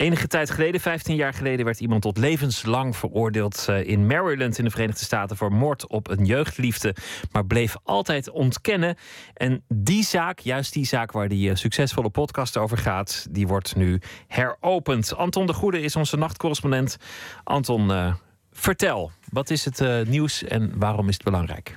enige 0.02 0.28
tijd 0.28 0.50
geleden, 0.50 0.82
15 0.82 1.16
jaar 1.16 1.34
geleden, 1.34 1.66
werd 1.66 1.80
iemand 1.80 2.02
tot 2.02 2.18
levenslang 2.18 2.96
veroordeeld 2.96 3.66
eh, 3.70 3.88
in 3.88 4.08
Maryland 4.08 4.58
in 4.58 4.64
de 4.64 4.70
Verenigde 4.70 5.04
Staten 5.04 5.38
voor 5.38 5.52
moord 5.52 5.88
op 5.88 6.10
een 6.10 6.26
jeugdliefde, 6.26 6.96
maar 7.32 7.46
bleef 7.46 7.76
altijd 7.84 8.30
ontkennen. 8.30 8.96
En 9.34 9.64
die 9.68 10.04
zaak, 10.04 10.40
juist 10.40 10.74
die 10.74 10.86
zaak 10.86 11.12
waar 11.12 11.28
die 11.28 11.50
eh, 11.50 11.56
succesvolle 11.56 12.10
podcast 12.10 12.58
over 12.58 12.78
gaat, 12.78 13.28
die 13.30 13.48
wordt 13.48 13.76
nu 13.76 14.00
heropend. 14.28 15.16
Anton 15.16 15.46
de 15.46 15.54
Goede 15.54 15.82
is 15.82 15.96
onze 15.96 16.18
nachtcorrespondent. 16.18 16.98
Anton, 17.44 17.92
eh, 17.92 18.14
vertel, 18.52 19.12
wat 19.30 19.50
is 19.50 19.66
het 19.66 20.08
nieuws 20.08 20.44
en 20.44 20.74
waarom 20.78 21.08
is 21.08 21.14
het 21.14 21.24
belangrijk? 21.24 21.76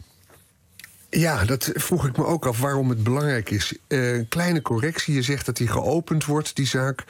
Ja, 1.17 1.45
dat 1.45 1.71
vroeg 1.75 2.07
ik 2.07 2.17
me 2.17 2.25
ook 2.25 2.47
af 2.47 2.61
waarom 2.61 2.89
het 2.89 3.03
belangrijk 3.03 3.51
is. 3.51 3.77
Eh, 3.87 4.21
kleine 4.29 4.63
correctie, 4.63 5.15
je 5.15 5.23
zegt 5.23 5.47
dat 5.47 5.57
die 5.57 5.69
geopend 5.69 6.25
wordt, 6.25 6.57
die 6.57 6.67
zaak. 6.67 7.05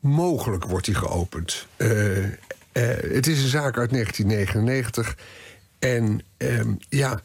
Mogelijk 0.00 0.64
wordt 0.64 0.84
die 0.84 0.94
geopend. 0.94 1.66
Eh, 1.76 2.24
eh, 2.24 2.32
het 3.12 3.26
is 3.26 3.42
een 3.42 3.48
zaak 3.48 3.78
uit 3.78 3.90
1999. 3.90 5.16
En 5.78 6.20
ehm, 6.36 6.74
ja, 6.88 7.20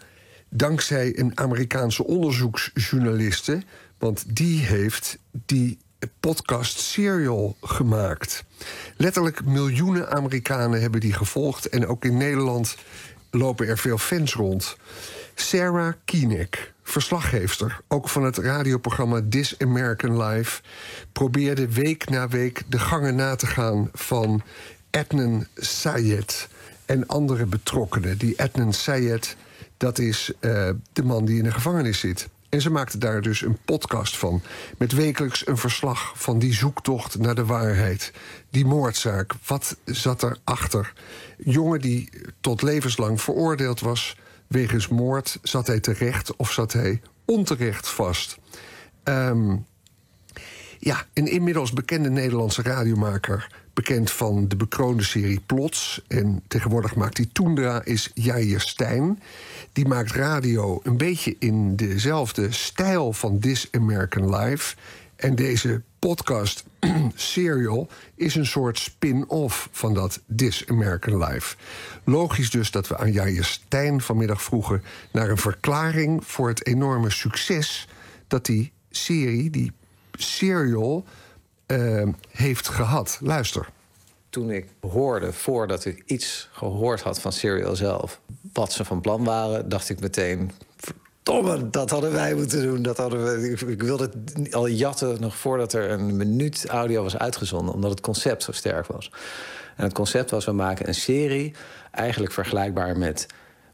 dankzij 0.50 1.20
een 1.20 1.38
Amerikaanse 1.38 2.04
onderzoeksjournaliste... 2.04 3.62
want 3.98 4.36
die 4.36 4.60
heeft 4.60 5.18
die 5.46 5.78
podcast 6.20 6.80
Serial 6.80 7.58
gemaakt. 7.62 8.44
Letterlijk 8.98 9.46
miljoenen 9.46 10.12
Amerikanen 10.12 10.82
hebben 10.82 11.00
die 11.00 11.14
gevolgd... 11.14 11.70
en 11.70 11.88
ook 11.88 12.06
in 12.06 12.18
Nederland 12.18 12.76
lopen 13.32 13.68
er 13.68 13.78
veel 13.78 13.98
fans 13.98 14.34
rond. 14.34 14.76
Sarah 15.36 15.94
Kienek, 16.06 16.73
verslaggeefster, 16.84 17.80
ook 17.88 18.10
van 18.10 18.24
het 18.24 18.38
radioprogramma 18.38 19.22
This 19.30 19.60
American 19.60 20.24
Life, 20.24 20.62
probeerde 21.12 21.68
week 21.68 22.10
na 22.10 22.28
week 22.28 22.62
de 22.68 22.80
gangen 22.80 23.16
na 23.16 23.36
te 23.36 23.48
gaan 23.48 23.90
van 23.94 24.42
Adnan 24.92 25.48
Syed. 25.56 26.48
en 26.86 27.08
andere 27.08 27.46
betrokkenen. 27.46 28.18
Die 28.18 28.42
Adnan 28.42 28.74
Sayed, 28.74 29.36
dat 29.78 30.00
is 30.00 30.32
uh, 30.40 30.70
de 30.94 31.04
man 31.04 31.26
die 31.26 31.38
in 31.38 31.44
de 31.44 31.52
gevangenis 31.52 32.00
zit. 32.00 32.30
En 32.50 32.62
ze 32.62 32.70
maakte 32.70 32.98
daar 32.98 33.22
dus 33.22 33.42
een 33.42 33.58
podcast 33.66 34.18
van. 34.18 34.42
Met 34.78 34.92
wekelijks 34.92 35.48
een 35.48 35.58
verslag 35.58 36.14
van 36.16 36.40
die 36.40 36.54
zoektocht 36.54 37.20
naar 37.20 37.36
de 37.36 37.46
waarheid. 37.46 38.12
Die 38.50 38.66
moordzaak. 38.66 39.34
Wat 39.46 39.78
zat 39.86 40.24
erachter? 40.24 40.94
Jongen 41.38 41.82
die 41.82 42.10
tot 42.42 42.62
levenslang 42.62 43.22
veroordeeld 43.22 43.80
was. 43.80 44.18
Wegens 44.48 44.88
moord. 44.88 45.40
Zat 45.42 45.68
hij 45.68 45.80
terecht 45.80 46.36
of 46.36 46.52
zat 46.52 46.74
hij 46.74 47.02
onterecht 47.26 47.88
vast? 47.90 48.38
Um, 49.04 49.66
ja, 50.80 51.06
een 51.14 51.28
inmiddels 51.28 51.74
bekende 51.74 52.10
Nederlandse 52.10 52.62
radiomaker. 52.62 53.62
Bekend 53.74 54.12
van 54.12 54.48
de 54.48 54.56
bekroonde 54.56 55.04
serie 55.04 55.42
Plots. 55.46 56.02
En 56.08 56.44
tegenwoordig 56.48 56.96
maakt 56.96 57.18
hij 57.18 57.30
Toendra, 57.34 57.84
is 57.84 58.12
Jair 58.14 58.62
Stijn. 58.62 59.22
Die 59.72 59.88
maakt 59.88 60.12
radio 60.12 60.80
een 60.84 60.98
beetje 60.98 61.36
in 61.40 61.76
dezelfde 61.76 62.52
stijl 62.52 63.14
van 63.14 63.40
This 63.40 63.68
American 63.72 64.36
Life. 64.36 64.76
En 65.16 65.36
deze 65.36 65.82
podcast 66.08 66.64
Serial 67.16 67.88
is 68.16 68.36
een 68.36 68.46
soort 68.46 68.80
spin-off 68.80 69.70
van 69.72 69.94
dat 69.94 70.22
This 70.36 70.68
American 70.68 71.18
Life. 71.18 71.56
Logisch 72.04 72.50
dus 72.50 72.72
dat 72.72 72.88
we 72.88 72.98
aan 72.98 73.12
Jair 73.12 73.44
Stijn 73.44 74.02
vanmiddag 74.02 74.42
vroegen 74.42 74.84
naar 75.12 75.30
een 75.30 75.38
verklaring 75.38 76.26
voor 76.26 76.48
het 76.48 76.66
enorme 76.66 77.10
succes 77.10 77.88
dat 78.28 78.46
die 78.46 78.72
serie, 78.90 79.50
die 79.50 79.72
serial, 80.12 81.06
uh, 81.68 82.08
heeft 82.30 82.68
gehad. 82.68 83.18
Luister. 83.22 83.70
Toen 84.30 84.52
ik 84.52 84.68
hoorde, 84.80 85.34
voordat 85.34 85.86
ik 85.86 86.04
iets 86.06 86.50
gehoord 86.52 87.02
had 87.02 87.20
van 87.20 87.32
Serial 87.32 87.76
zelf, 87.76 88.22
wat 88.54 88.74
ze 88.74 88.86
van 88.86 89.02
plan 89.02 89.24
waren, 89.24 89.70
dacht 89.70 89.90
ik 89.90 90.00
meteen. 90.00 90.52
Verdomme, 91.24 91.70
dat 91.70 91.90
hadden 91.90 92.12
wij 92.12 92.34
moeten 92.34 92.62
doen. 92.62 92.82
Dat 92.82 92.98
hadden 92.98 93.24
we, 93.24 93.50
ik, 93.68 93.82
wilde 93.82 94.10
het 94.34 94.54
al 94.54 94.68
jatten 94.68 95.22
nog 95.22 95.36
voordat 95.36 95.74
er 95.74 95.92
een 95.92 96.18
minuut 96.18 96.68
audio 96.68 97.04
was 97.04 97.18
uitgezonden, 97.18 97.74
omdat 97.74 97.90
het 97.90 98.02
concept 98.02 98.44
zo 98.44 98.52
sterk 98.52 98.88
was. 98.88 99.12
En 99.76 99.84
het 99.84 99.94
concept 99.94 100.32
was: 100.32 100.46
we 100.46 100.52
maken 100.52 100.88
een 100.88 100.96
serie, 100.96 101.54
eigenlijk 101.92 102.34
vergelijkbaar 102.34 102.98
met 102.98 103.28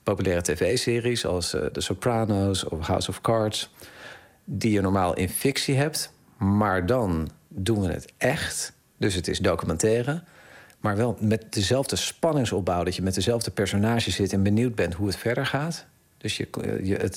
populaire 0.03 0.41
tv-series 0.41 1.25
als 1.25 1.53
uh, 1.53 1.65
The 1.65 1.81
Sopranos 1.81 2.63
of 2.63 2.87
House 2.87 3.09
of 3.09 3.21
Cards, 3.21 3.73
die 4.43 4.71
je 4.71 4.81
normaal 4.81 5.15
in 5.15 5.29
fictie 5.29 5.75
hebt, 5.75 6.11
maar 6.37 6.85
dan 6.85 7.29
doen 7.47 7.81
we 7.81 7.91
het 7.91 8.13
echt. 8.17 8.73
Dus 8.97 9.15
het 9.15 9.27
is 9.27 9.39
documentaire. 9.39 10.23
Maar 10.79 10.97
wel 10.97 11.17
met 11.19 11.53
dezelfde 11.53 11.95
spanningsopbouw. 11.95 12.83
Dat 12.83 12.95
je 12.95 13.01
met 13.01 13.15
dezelfde 13.15 13.51
personage 13.51 14.11
zit 14.11 14.33
en 14.33 14.43
benieuwd 14.43 14.75
bent 14.75 14.93
hoe 14.93 15.07
het 15.07 15.15
verder 15.15 15.45
gaat. 15.45 15.85
Dus 16.19 16.37
je, 16.37 16.47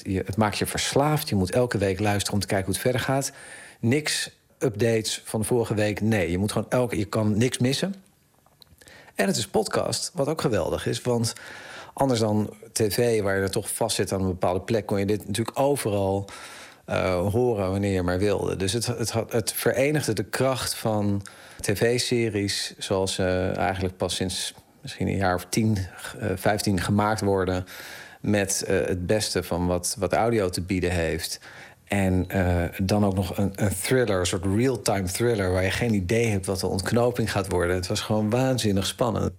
je, 0.02 0.22
het, 0.24 0.36
maakt 0.36 0.58
je 0.58 0.66
verslaafd. 0.66 1.28
Je 1.28 1.34
moet 1.34 1.50
elke 1.50 1.78
week 1.78 2.00
luisteren 2.00 2.34
om 2.34 2.40
te 2.40 2.46
kijken 2.46 2.66
hoe 2.66 2.74
het 2.74 2.82
verder 2.82 3.00
gaat. 3.00 3.32
Niks 3.80 4.30
updates 4.58 5.22
van 5.24 5.44
vorige 5.44 5.74
week. 5.74 6.00
Nee, 6.00 6.30
je 6.30 6.38
moet 6.38 6.52
gewoon 6.52 6.70
elke. 6.70 6.98
Je 6.98 7.04
kan 7.04 7.38
niks 7.38 7.58
missen. 7.58 7.94
En 9.14 9.26
het 9.26 9.36
is 9.36 9.46
podcast, 9.46 10.10
wat 10.14 10.28
ook 10.28 10.40
geweldig 10.40 10.86
is. 10.86 11.02
Want 11.02 11.32
anders 11.92 12.20
dan 12.20 12.54
tv, 12.72 13.22
waar 13.22 13.36
je 13.36 13.42
er 13.42 13.50
toch 13.50 13.74
vast 13.74 13.96
zit 13.96 14.12
aan 14.12 14.20
een 14.20 14.26
bepaalde 14.26 14.60
plek, 14.60 14.86
kon 14.86 14.98
je 14.98 15.06
dit 15.06 15.26
natuurlijk 15.26 15.58
overal 15.58 16.28
uh, 16.88 17.28
horen 17.28 17.70
wanneer 17.70 17.92
je 17.92 18.02
maar 18.02 18.18
wilde. 18.18 18.56
Dus 18.56 18.72
het, 18.72 18.86
het, 18.86 19.12
het 19.28 19.52
verenigde 19.52 20.12
de 20.12 20.24
kracht 20.24 20.74
van 20.74 21.22
tv-series... 21.60 22.74
zoals 22.78 23.14
ze 23.14 23.52
eigenlijk 23.56 23.96
pas 23.96 24.14
sinds 24.14 24.54
misschien 24.80 25.06
een 25.06 25.16
jaar 25.16 25.34
of 25.34 25.46
10, 25.48 25.76
uh, 26.22 26.30
15 26.34 26.80
gemaakt 26.80 27.20
worden... 27.20 27.66
met 28.22 28.64
uh, 28.68 28.86
het 28.86 29.06
beste 29.06 29.42
van 29.42 29.66
wat, 29.66 29.96
wat 29.98 30.12
audio 30.12 30.48
te 30.48 30.60
bieden 30.60 30.90
heeft... 30.90 31.40
En 31.84 32.26
uh, 32.34 32.64
dan 32.82 33.04
ook 33.04 33.14
nog 33.14 33.36
een, 33.38 33.52
een, 33.54 33.74
thriller, 33.82 34.18
een 34.20 34.26
soort 34.26 34.44
real-time 34.44 35.02
thriller... 35.02 35.52
waar 35.52 35.64
je 35.64 35.70
geen 35.70 35.94
idee 35.94 36.26
hebt 36.26 36.46
wat 36.46 36.60
de 36.60 36.66
ontknoping 36.66 37.32
gaat 37.32 37.50
worden. 37.50 37.76
Het 37.76 37.86
was 37.86 38.00
gewoon 38.00 38.30
waanzinnig 38.30 38.86
spannend. 38.86 39.32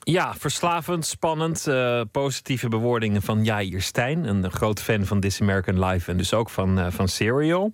Ja, 0.00 0.34
verslavend, 0.34 1.06
spannend. 1.06 1.66
Uh, 1.66 2.00
positieve 2.12 2.68
bewoordingen 2.68 3.22
van 3.22 3.44
Jair 3.44 3.82
Stijn. 3.82 4.24
Een 4.24 4.50
groot 4.50 4.80
fan 4.80 5.04
van 5.04 5.20
This 5.20 5.40
American 5.40 5.84
Life 5.84 6.10
en 6.10 6.16
dus 6.16 6.34
ook 6.34 6.50
van, 6.50 6.78
uh, 6.78 6.86
van 6.90 7.08
Serial. 7.08 7.72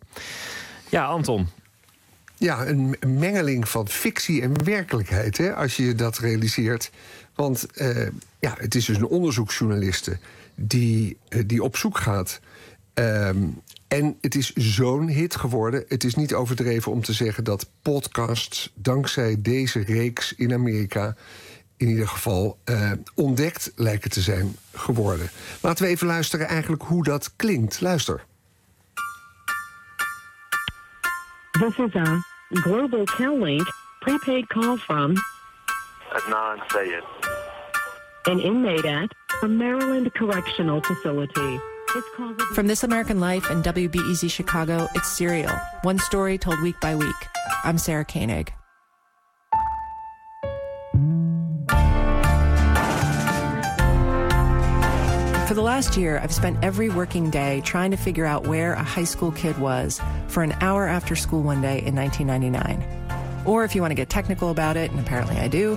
Ja, 0.89 1.05
Anton. 1.05 1.48
Ja, 2.36 2.66
een 2.66 2.97
mengeling 3.07 3.69
van 3.69 3.89
fictie 3.89 4.43
en 4.43 4.65
werkelijkheid, 4.65 5.36
hè, 5.36 5.55
als 5.55 5.77
je 5.77 5.94
dat 5.94 6.19
realiseert. 6.19 6.90
Want 7.35 7.66
uh, 7.74 8.09
ja, 8.41 8.55
het 8.59 8.75
is 8.75 8.85
dus 8.85 8.97
een 8.97 9.07
onderzoeksjournaliste 9.07 10.19
die, 10.55 11.19
die 11.47 11.62
op 11.62 11.77
zoek 11.77 11.99
gaat. 11.99 12.41
Um, 12.95 13.62
en 13.89 14.17
het 14.21 14.35
is 14.35 14.53
zo'n 14.53 15.09
hit 15.09 15.37
geworden. 15.37 15.85
Het 15.89 16.05
is 16.05 16.15
niet 16.15 16.35
overdreven 16.35 16.93
om 16.93 17.03
te 17.03 17.12
zeggen 17.12 17.45
dat 17.45 17.71
podcasts, 17.83 18.73
dankzij 18.75 19.37
deze 19.39 19.81
reeks 19.81 20.35
in 20.35 20.53
Amerika 20.53 21.17
in 21.77 21.89
ieder 21.89 22.09
geval 22.09 22.59
uh, 22.65 22.93
ontdekt 23.15 23.73
lijken 23.77 24.11
te 24.11 24.21
zijn 24.21 24.57
geworden. 24.75 25.31
Laten 25.61 25.85
we 25.85 25.91
even 25.91 26.07
luisteren 26.07 26.49
eigenlijk 26.49 26.83
hoe 26.83 27.05
dat 27.05 27.33
klinkt. 27.37 27.81
Luister. 27.81 28.25
This 31.51 31.77
is 31.77 31.95
a 31.95 32.23
Global 32.49 33.05
CalLink 33.05 33.73
prepaid 34.01 34.47
call 34.47 34.77
from 34.77 35.15
Adnan 36.12 36.62
Sayed. 36.67 37.05
An 38.27 38.39
inmate 38.39 38.85
at 38.85 39.11
a 39.43 39.49
Maryland 39.49 40.13
Correctional 40.13 40.83
Facility. 40.83 41.59
From 42.55 42.67
This 42.67 42.85
American 42.85 43.19
Life 43.19 43.49
and 43.49 43.65
WBEZ 43.65 44.31
Chicago, 44.31 44.89
it's 44.95 45.11
Serial, 45.11 45.55
one 45.83 45.99
story 45.99 46.37
told 46.37 46.61
week 46.61 46.79
by 46.81 46.95
week. 46.95 47.17
I'm 47.65 47.79
Sarah 47.79 48.05
Koenig. 48.05 48.53
For 55.49 55.55
the 55.55 55.63
last 55.63 55.97
year, 55.97 56.19
I've 56.19 56.35
spent 56.35 56.63
every 56.63 56.91
working 56.91 57.31
day 57.31 57.63
trying 57.65 57.91
to 57.91 57.97
figure 57.97 58.27
out 58.27 58.47
where 58.47 58.75
a 58.75 58.83
high 58.83 59.05
school 59.05 59.33
kid 59.33 59.59
was 59.59 59.99
for 60.29 60.43
an 60.43 60.53
hour 60.61 60.87
after 60.87 61.17
school 61.17 61.43
one 61.43 61.63
day 61.63 61.79
in 61.83 61.97
1999. 61.97 63.00
Or 63.51 63.65
if 63.65 63.75
you 63.75 63.81
want 63.81 63.91
to 63.91 63.97
get 63.97 64.09
technical 64.09 64.51
about 64.51 64.77
it, 64.77 64.93
and 64.93 65.01
apparently 65.01 65.37
I 65.37 65.49
do, 65.49 65.75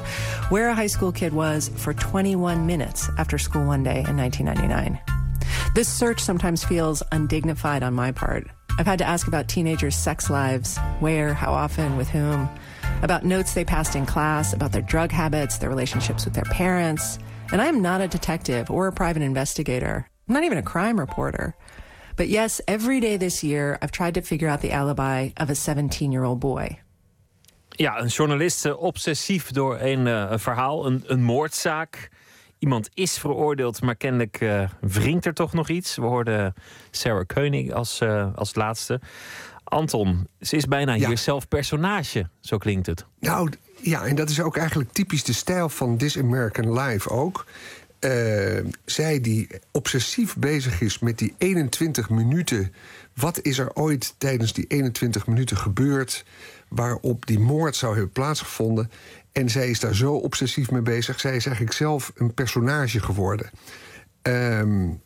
where 0.50 0.70
a 0.70 0.76
high 0.76 0.86
school 0.86 1.12
kid 1.12 1.34
was 1.34 1.72
for 1.76 1.92
21 1.92 2.68
minutes 2.68 3.10
after 3.18 3.40
school 3.40 3.66
one 3.66 3.82
day 3.82 4.06
in 4.08 4.16
1999. 4.16 5.02
This 5.74 5.90
search 5.90 6.22
sometimes 6.22 6.64
feels 6.64 7.02
undignified 7.12 7.82
on 7.82 7.96
my 7.96 8.12
part. 8.12 8.48
I've 8.78 8.86
had 8.86 9.00
to 9.00 9.06
ask 9.06 9.28
about 9.28 9.48
teenagers' 9.48 9.96
sex 9.96 10.30
lives, 10.30 10.78
where, 11.00 11.34
how 11.34 11.52
often, 11.52 11.98
with 11.98 12.10
whom, 12.10 12.48
about 13.02 13.26
notes 13.26 13.56
they 13.56 13.66
passed 13.66 13.96
in 13.96 14.06
class, 14.06 14.54
about 14.54 14.72
their 14.72 14.84
drug 14.84 15.12
habits, 15.12 15.58
their 15.58 15.70
relationships 15.70 16.26
with 16.26 16.36
their 16.36 16.44
parents. 16.44 17.18
And 17.52 17.60
I 17.60 17.66
am 17.66 17.82
not 17.82 18.02
a 18.02 18.08
detective 18.08 18.70
or 18.70 18.86
a 18.86 18.94
private 18.94 19.24
investigator. 19.24 20.08
I'm 20.28 20.36
not 20.36 20.44
even 20.44 20.60
a 20.60 20.64
crime 20.64 21.00
reporter. 21.00 21.56
But 22.18 22.30
yes, 22.30 22.62
every 22.68 23.00
day 23.00 23.18
this 23.18 23.44
year, 23.44 23.80
I've 23.82 23.92
tried 23.92 24.14
to 24.14 24.22
figure 24.22 24.48
out 24.48 24.62
the 24.62 24.74
alibi 24.74 25.32
of 25.38 25.50
a 25.50 25.56
17 25.56 26.12
year 26.12 26.24
old 26.24 26.40
boy. 26.40 26.80
Ja, 27.76 28.00
een 28.00 28.08
journalist 28.08 28.66
uh, 28.66 28.82
obsessief 28.82 29.52
door 29.52 29.80
een, 29.80 30.06
uh, 30.06 30.26
een 30.30 30.40
verhaal, 30.40 30.86
een, 30.86 31.04
een, 31.06 31.24
moordzaak. 31.24 32.10
Iemand 32.60 32.90
is 32.94 33.18
veroordeeld, 33.18 33.82
maar 33.82 33.96
kennelijk 33.96 34.42
uh, 34.42 34.70
wringt 34.82 35.26
er 35.26 35.34
toch 35.34 35.54
nog 35.54 35.70
iets. 35.70 35.96
We 35.96 36.06
hoorden 36.06 36.54
Sarah 36.92 37.26
Koenig 37.26 37.72
als, 37.72 38.02
als 38.36 38.56
laatste. 38.56 39.00
Anton, 39.64 40.28
ze 40.42 40.56
is 40.56 40.66
bijna 40.66 40.94
ja. 40.94 41.08
hier 41.08 41.18
zelf 41.18 41.48
personage, 41.48 42.30
zo 42.40 42.58
klinkt 42.58 42.86
het. 42.86 43.06
Nou, 43.20 43.50
ja, 43.82 44.06
en 44.06 44.16
dat 44.16 44.30
is 44.30 44.42
ook 44.42 44.58
eigenlijk 44.58 44.92
typisch 44.92 45.24
de 45.24 45.34
stijl 45.34 45.70
van 45.70 45.98
This 45.98 46.18
American 46.18 46.80
Life 46.80 47.10
ook. 47.10 47.46
Uh, 48.00 48.60
zij 48.86 49.22
die 49.22 49.48
obsessief 49.72 50.36
bezig 50.36 50.82
is 50.82 51.00
met 51.00 51.18
die 51.18 51.34
21 51.38 52.10
minuten. 52.10 52.74
Wat 53.14 53.42
is 53.42 53.58
er 53.58 53.74
ooit 53.74 54.16
tijdens 54.18 54.54
die 54.54 54.66
21 54.68 55.28
minuten 55.28 55.58
gebeurd 55.58 56.26
waarop 56.76 57.26
die 57.26 57.40
moord 57.40 57.76
zou 57.76 57.94
hebben 57.94 58.12
plaatsgevonden? 58.12 58.92
En 59.32 59.50
zij 59.50 59.70
is 59.70 59.80
daar 59.80 59.96
zo 59.96 60.14
obsessief 60.14 60.72
mee 60.72 60.82
bezig. 60.82 61.20
Zij 61.20 61.36
is 61.36 61.46
eigenlijk 61.46 61.76
zelf 61.76 62.12
een 62.16 62.34
personage 62.34 63.00
geworden. 63.00 63.50
Um, 64.22 65.02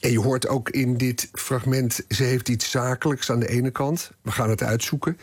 en 0.00 0.10
je 0.10 0.20
hoort 0.20 0.48
ook 0.48 0.70
in 0.70 0.96
dit 0.96 1.28
fragment, 1.32 2.04
ze 2.08 2.22
heeft 2.22 2.48
iets 2.48 2.70
zakelijks 2.70 3.30
aan 3.30 3.40
de 3.40 3.48
ene 3.48 3.70
kant. 3.70 4.12
We 4.22 4.30
gaan 4.30 4.50
het 4.50 4.62
uitzoeken. 4.62 5.18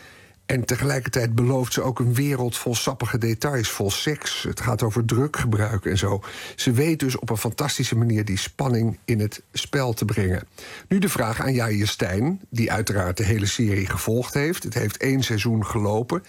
En 0.50 0.64
tegelijkertijd 0.64 1.34
belooft 1.34 1.72
ze 1.72 1.82
ook 1.82 1.98
een 1.98 2.14
wereld 2.14 2.56
vol 2.56 2.74
sappige 2.74 3.18
details, 3.18 3.70
vol 3.70 3.90
seks. 3.90 4.42
Het 4.42 4.60
gaat 4.60 4.82
over 4.82 5.04
druggebruik 5.04 5.84
en 5.84 5.98
zo. 5.98 6.22
Ze 6.56 6.72
weet 6.72 6.98
dus 6.98 7.18
op 7.18 7.30
een 7.30 7.36
fantastische 7.36 7.96
manier 7.96 8.24
die 8.24 8.38
spanning 8.38 8.98
in 9.04 9.20
het 9.20 9.42
spel 9.52 9.92
te 9.92 10.04
brengen. 10.04 10.46
Nu 10.88 10.98
de 10.98 11.08
vraag 11.08 11.40
aan 11.40 11.52
Jair 11.52 11.88
Stijn, 11.88 12.40
die 12.48 12.72
uiteraard 12.72 13.16
de 13.16 13.24
hele 13.24 13.46
serie 13.46 13.86
gevolgd 13.86 14.34
heeft. 14.34 14.62
Het 14.62 14.74
heeft 14.74 14.96
één 14.96 15.22
seizoen 15.22 15.66
gelopen. 15.66 16.22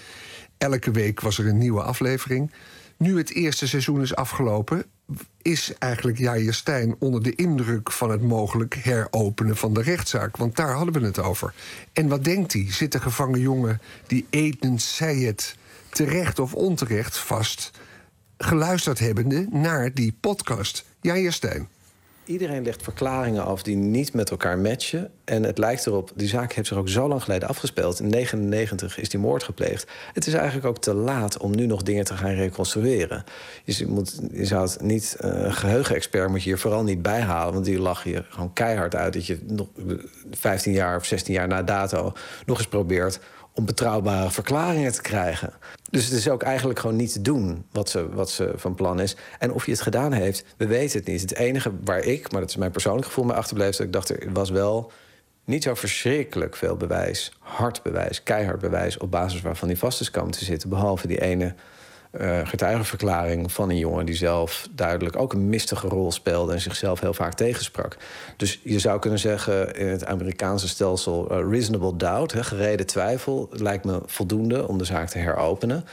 Elke 0.57 0.91
week 0.91 1.19
was 1.19 1.37
er 1.37 1.47
een 1.47 1.57
nieuwe 1.57 1.81
aflevering. 1.81 2.51
Nu 2.97 3.17
het 3.17 3.33
eerste 3.33 3.67
seizoen 3.67 4.01
is 4.01 4.15
afgelopen, 4.15 4.85
is 5.41 5.73
eigenlijk 5.79 6.17
Jair 6.17 6.53
Stijn 6.53 6.95
onder 6.99 7.23
de 7.23 7.35
indruk 7.35 7.91
van 7.91 8.11
het 8.11 8.21
mogelijk 8.21 8.75
heropenen 8.75 9.57
van 9.57 9.73
de 9.73 9.81
rechtszaak. 9.81 10.37
Want 10.37 10.55
daar 10.55 10.73
hadden 10.73 11.01
we 11.01 11.05
het 11.07 11.19
over. 11.19 11.53
En 11.93 12.07
wat 12.07 12.23
denkt 12.23 12.53
hij? 12.53 12.65
Zit 12.69 12.91
de 12.91 12.99
gevangen 12.99 13.39
jongen 13.39 13.81
die 14.07 14.25
Eden 14.29 14.79
Sayed 14.79 15.55
terecht 15.89 16.39
of 16.39 16.53
onterecht 16.53 17.17
vast 17.17 17.71
geluisterd 18.37 18.99
hebbende 18.99 19.47
naar 19.51 19.93
die 19.93 20.15
podcast? 20.19 20.85
Jair 21.01 21.33
Stijn. 21.33 21.67
Iedereen 22.31 22.63
legt 22.63 22.83
verklaringen 22.83 23.45
af 23.45 23.63
die 23.63 23.75
niet 23.75 24.13
met 24.13 24.29
elkaar 24.29 24.57
matchen. 24.57 25.11
En 25.23 25.43
het 25.43 25.57
lijkt 25.57 25.85
erop, 25.85 26.11
die 26.15 26.27
zaak 26.27 26.53
heeft 26.53 26.67
zich 26.67 26.77
ook 26.77 26.89
zo 26.89 27.07
lang 27.07 27.23
geleden 27.23 27.47
afgespeeld. 27.47 27.99
In 27.99 28.09
1999 28.09 28.97
is 28.97 29.09
die 29.09 29.19
moord 29.19 29.43
gepleegd. 29.43 29.91
Het 30.13 30.27
is 30.27 30.33
eigenlijk 30.33 30.65
ook 30.65 30.77
te 30.77 30.93
laat 30.93 31.37
om 31.37 31.55
nu 31.55 31.65
nog 31.65 31.83
dingen 31.83 32.05
te 32.05 32.13
gaan 32.13 32.33
reconstrueren. 32.33 33.23
Je, 33.63 33.87
moet, 33.87 34.19
je 34.31 34.45
zou 34.45 34.61
het 34.61 34.81
niet, 34.81 35.17
uh, 35.21 35.53
geheugenexpert 35.53 36.29
moet 36.29 36.43
je 36.43 36.49
hier 36.49 36.59
vooral 36.59 36.83
niet 36.83 37.01
bijhalen. 37.01 37.53
Want 37.53 37.65
die 37.65 37.79
lach 37.79 38.03
je 38.03 38.23
gewoon 38.29 38.53
keihard 38.53 38.95
uit 38.95 39.13
dat 39.13 39.25
je 39.25 39.39
nog 39.47 39.67
15 40.31 40.73
jaar 40.73 40.97
of 40.97 41.05
16 41.05 41.33
jaar 41.33 41.47
na 41.47 41.63
dato 41.63 42.13
nog 42.45 42.57
eens 42.57 42.67
probeert 42.67 43.19
om 43.53 43.65
betrouwbare 43.65 44.31
verklaringen 44.31 44.91
te 44.91 45.01
krijgen. 45.01 45.53
Dus 45.89 46.05
het 46.05 46.13
is 46.13 46.29
ook 46.29 46.43
eigenlijk 46.43 46.79
gewoon 46.79 46.95
niet 46.95 47.13
te 47.13 47.21
doen 47.21 47.65
wat 47.71 47.89
ze, 47.89 48.09
wat 48.09 48.29
ze 48.29 48.51
van 48.55 48.75
plan 48.75 48.99
is. 48.99 49.15
En 49.39 49.51
of 49.51 49.65
je 49.65 49.71
het 49.71 49.81
gedaan 49.81 50.11
heeft, 50.11 50.45
we 50.57 50.67
weten 50.67 50.99
het 50.99 51.07
niet. 51.07 51.21
Het 51.21 51.35
enige 51.35 51.71
waar 51.83 52.03
ik, 52.03 52.31
maar 52.31 52.41
dat 52.41 52.49
is 52.49 52.55
mijn 52.55 52.71
persoonlijk 52.71 53.05
gevoel, 53.05 53.25
mee 53.25 53.35
achterbleef... 53.35 53.75
dat 53.75 53.85
ik 53.85 53.93
dacht, 53.93 54.09
er 54.09 54.33
was 54.33 54.49
wel 54.49 54.91
niet 55.45 55.63
zo 55.63 55.75
verschrikkelijk 55.75 56.55
veel 56.55 56.77
bewijs... 56.77 57.33
hard 57.39 57.83
bewijs, 57.83 58.23
keihard 58.23 58.59
bewijs... 58.59 58.97
op 58.97 59.11
basis 59.11 59.41
waarvan 59.41 59.67
die 59.67 59.77
vast 59.77 60.01
is 60.01 60.11
te 60.11 60.45
zitten... 60.45 60.69
behalve 60.69 61.07
die 61.07 61.21
ene 61.21 61.55
uh, 62.19 62.47
getuigenverklaring 62.47 63.51
van 63.51 63.69
een 63.69 63.77
jongen 63.77 64.05
die 64.05 64.15
zelf 64.15 64.67
duidelijk 64.71 65.15
ook 65.15 65.33
een 65.33 65.49
mistige 65.49 65.87
rol 65.87 66.11
speelde 66.11 66.53
en 66.53 66.61
zichzelf 66.61 66.99
heel 66.99 67.13
vaak 67.13 67.33
tegensprak. 67.33 67.97
Dus 68.37 68.59
je 68.63 68.79
zou 68.79 68.99
kunnen 68.99 69.19
zeggen 69.19 69.75
in 69.75 69.87
het 69.87 70.05
Amerikaanse 70.05 70.67
stelsel 70.67 71.31
uh, 71.31 71.51
reasonable 71.51 71.95
doubt, 71.95 72.31
hè, 72.31 72.43
gereden 72.43 72.85
twijfel, 72.85 73.49
lijkt 73.51 73.85
me 73.85 74.01
voldoende 74.05 74.67
om 74.67 74.77
de 74.77 74.83
zaak 74.83 75.09
te 75.09 75.17
heropenen. 75.17 75.85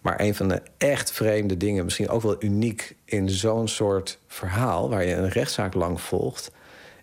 Maar 0.00 0.20
een 0.20 0.34
van 0.34 0.48
de 0.48 0.62
echt 0.78 1.12
vreemde 1.12 1.56
dingen, 1.56 1.84
misschien 1.84 2.08
ook 2.08 2.22
wel 2.22 2.36
uniek 2.38 2.96
in 3.04 3.30
zo'n 3.30 3.68
soort 3.68 4.18
verhaal 4.26 4.88
waar 4.88 5.04
je 5.04 5.14
een 5.14 5.28
rechtszaak 5.28 5.74
lang 5.74 6.00
volgt, 6.00 6.50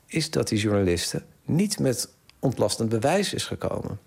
is 0.06 0.30
dat 0.32 0.48
die 0.48 0.60
journalisten 0.60 1.24
niet 1.46 1.80
met 1.80 2.10
ontlastend 2.40 2.90
bewijs 2.90 3.34
is 3.34 3.46
gekomen. 3.46 4.00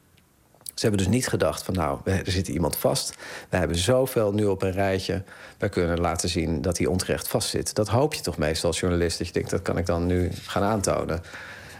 Ze 0.76 0.86
hebben 0.86 1.04
dus 1.04 1.14
niet 1.14 1.28
gedacht 1.28 1.62
van 1.62 1.74
nou, 1.74 2.00
er 2.04 2.30
zit 2.30 2.48
iemand 2.48 2.76
vast. 2.76 3.14
We 3.48 3.56
hebben 3.56 3.76
zoveel 3.76 4.32
nu 4.32 4.44
op 4.44 4.62
een 4.62 4.72
rijtje. 4.72 5.22
Wij 5.58 5.68
kunnen 5.68 6.00
laten 6.00 6.28
zien 6.28 6.62
dat 6.62 6.78
hij 6.78 6.86
onterecht 6.86 7.28
vastzit. 7.28 7.74
Dat 7.74 7.88
hoop 7.88 8.14
je 8.14 8.20
toch 8.20 8.38
meestal 8.38 8.68
als 8.68 8.80
journalist. 8.80 9.18
Dat 9.18 9.26
je 9.26 9.32
denkt, 9.32 9.50
dat 9.50 9.62
kan 9.62 9.78
ik 9.78 9.86
dan 9.86 10.06
nu 10.06 10.30
gaan 10.46 10.62
aantonen. 10.62 11.22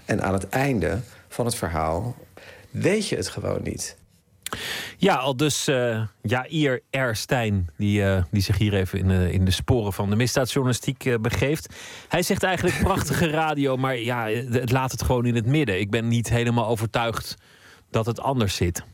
En 0.05 0.23
aan 0.23 0.33
het 0.33 0.49
einde 0.49 1.01
van 1.29 1.45
het 1.45 1.55
verhaal 1.55 2.17
weet 2.71 3.09
je 3.09 3.17
het 3.17 3.29
gewoon 3.29 3.61
niet. 3.63 3.97
Ja, 4.97 5.15
al 5.15 5.37
dus 5.37 5.69
uh, 5.69 6.03
Jair 6.23 6.81
R. 6.91 7.15
Stijn, 7.15 7.69
die, 7.77 8.01
uh, 8.01 8.23
die 8.31 8.43
zich 8.43 8.59
hier 8.59 8.75
even 8.75 8.99
in 8.99 9.11
in 9.11 9.45
de 9.45 9.51
sporen 9.51 9.93
van 9.93 10.11
de 10.11 10.17
misdaadjournalistiek 10.17 11.05
uh, 11.05 11.19
begeeft. 11.19 11.75
Hij 12.09 12.23
zegt 12.23 12.43
eigenlijk 12.43 12.79
prachtige 12.83 13.31
radio, 13.31 13.77
maar 13.77 13.97
ja, 13.97 14.29
het 14.29 14.73
laat 14.73 14.91
het 14.91 15.03
gewoon 15.03 15.27
in 15.27 15.35
het 15.35 15.47
midden. 15.47 15.81
Ik 15.81 15.91
ben 15.91 16.09
niet 16.09 16.29
helemaal 16.29 16.67
overtuigd 16.67 17.37
dat 17.91 18.07
het 18.07 18.21
anders 18.21 18.57
zit. 18.57 18.85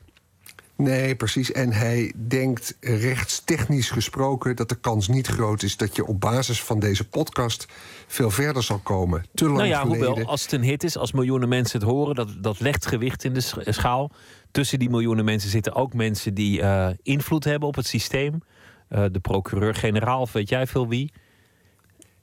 Nee, 0.77 1.15
precies. 1.15 1.53
En 1.53 1.73
hij 1.73 2.13
denkt 2.27 2.77
rechtstechnisch 2.81 3.91
gesproken 3.91 4.57
dat 4.57 4.69
de 4.69 4.75
kans 4.75 5.09
niet 5.09 5.27
groot 5.27 5.63
is 5.63 5.77
dat 5.77 5.97
je 5.97 6.07
op 6.07 6.21
basis 6.21 6.63
van 6.63 6.79
deze 6.79 7.09
podcast 7.09 7.67
veel 8.07 8.31
verder 8.31 8.63
zal 8.63 8.79
komen. 8.79 9.25
Te 9.35 9.45
lang 9.45 9.57
nou 9.57 9.69
ja, 9.69 9.81
geleden. 9.81 10.07
hoewel 10.07 10.27
als 10.27 10.43
het 10.43 10.53
een 10.53 10.63
hit 10.63 10.85
is, 10.85 10.97
als 10.97 11.13
miljoenen 11.13 11.49
mensen 11.49 11.81
het 11.81 11.89
horen, 11.89 12.15
dat, 12.15 12.29
dat 12.41 12.61
legt 12.61 12.87
gewicht 12.87 13.25
in 13.25 13.33
de 13.33 13.41
schaal. 13.65 14.11
Tussen 14.51 14.79
die 14.79 14.91
miljoenen 14.91 15.25
mensen 15.25 15.51
zitten 15.51 15.75
ook 15.75 15.95
mensen 15.95 16.35
die 16.35 16.61
uh, 16.61 16.89
invloed 17.03 17.45
hebben 17.45 17.69
op 17.69 17.75
het 17.75 17.87
systeem. 17.87 18.43
Uh, 18.91 19.05
de 19.13 19.21
procureur-generaal, 19.21 20.21
of 20.21 20.33
weet 20.33 20.49
jij 20.49 20.67
veel 20.67 20.89
wie. 20.89 21.13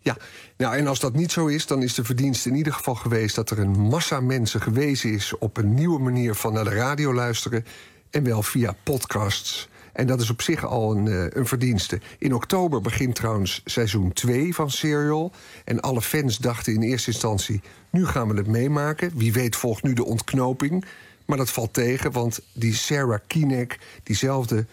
Ja, 0.02 0.18
nou, 0.58 0.76
en 0.76 0.88
als 0.88 1.00
dat 1.00 1.14
niet 1.14 1.32
zo 1.32 1.48
is, 1.48 1.68
dan 1.68 1.82
is 1.82 1.94
de 1.94 2.04
verdienst 2.04 2.46
in 2.46 2.56
ieder 2.56 2.74
geval 2.74 2.96
geweest 2.96 3.36
dat 3.36 3.50
er 3.50 3.60
een 3.60 3.80
massa 3.80 4.20
mensen 4.20 4.62
gewezen 4.62 5.14
is 5.14 5.38
op 5.38 5.58
een 5.58 5.74
nieuwe 5.74 6.00
manier 6.00 6.36
van 6.36 6.54
naar 6.54 6.64
de 6.64 6.70
radio 6.70 7.14
luisteren. 7.14 7.66
En 8.10 8.24
wel 8.24 8.44
via 8.44 8.76
podcasts. 8.84 9.70
En 9.94 10.08
dat 10.08 10.22
is 10.22 10.30
op 10.30 10.42
zich 10.42 10.66
al 10.66 10.96
een, 10.96 11.06
uh, 11.06 11.26
een 11.30 11.46
verdienste. 11.46 12.00
In 12.18 12.34
oktober 12.34 12.82
begint 12.82 13.16
trouwens 13.16 13.62
seizoen 13.66 14.14
2 14.14 14.56
van 14.56 14.72
Serial. 14.72 15.32
En 15.66 15.80
alle 15.80 16.02
fans 16.02 16.38
dachten 16.38 16.74
in 16.74 16.82
eerste 16.82 17.12
instantie: 17.12 17.62
nu 17.90 18.06
gaan 18.06 18.28
we 18.28 18.36
het 18.36 18.48
meemaken. 18.48 19.12
Wie 19.16 19.34
weet 19.34 19.56
volgt 19.56 19.84
nu 19.84 19.94
de 19.94 20.06
ontknoping. 20.06 20.86
Maar 21.26 21.38
dat 21.38 21.50
valt 21.50 21.74
tegen, 21.74 22.12
want 22.12 22.40
die 22.54 22.74
Sarah 22.74 23.20
Kienek, 23.28 23.80
diezelfde 24.04 24.66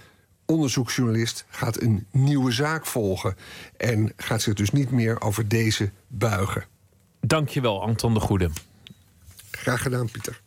onderzoeksjournalist 0.47 1.44
gaat 1.48 1.81
een 1.81 2.06
nieuwe 2.10 2.52
zaak 2.52 2.86
volgen. 2.86 3.36
En 3.77 4.12
gaat 4.16 4.43
zich 4.43 4.55
dus 4.55 4.70
niet 4.70 4.90
meer 4.90 5.20
over 5.20 5.48
deze 5.48 5.90
buigen. 6.06 6.64
Dankjewel, 7.20 7.82
Anton 7.82 8.14
de 8.14 8.20
Goede. 8.20 8.51
Graag 9.51 9.82
gedaan, 9.82 10.10
Pieter. 10.10 10.40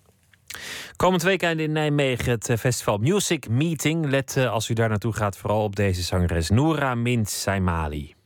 Komend 0.95 1.21
weekend 1.23 1.59
in 1.59 1.71
Nijmegen 1.71 2.31
het 2.31 2.51
festival 2.59 2.97
Music 2.97 3.49
Meeting. 3.49 4.05
Let 4.09 4.37
als 4.37 4.69
u 4.69 4.73
daar 4.73 4.89
naartoe 4.89 5.13
gaat 5.13 5.37
vooral 5.37 5.63
op 5.63 5.75
deze 5.75 6.01
zangeres 6.01 6.49
Noora 6.49 6.95
Mint 6.95 7.29
Saimali. 7.29 8.17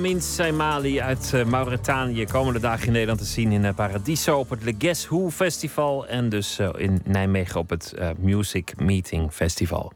Noura 0.00 0.14
Min 0.14 0.22
Saimali 0.22 1.00
uit 1.00 1.32
uh, 1.34 1.44
Mauritanië. 1.44 2.26
Komende 2.26 2.60
dagen 2.60 2.86
in 2.86 2.92
Nederland 2.92 3.18
te 3.18 3.24
zien 3.24 3.52
in 3.52 3.64
uh, 3.64 3.74
Paradiso 3.74 4.38
op 4.38 4.50
het 4.50 4.64
Le 4.64 4.74
Guess 4.78 5.08
Who 5.08 5.30
Festival. 5.30 6.06
En 6.06 6.28
dus 6.28 6.58
uh, 6.58 6.68
in 6.76 7.00
Nijmegen 7.04 7.60
op 7.60 7.70
het 7.70 7.94
Music 8.18 8.72
Meeting 8.76 9.32
Festival. 9.32 9.92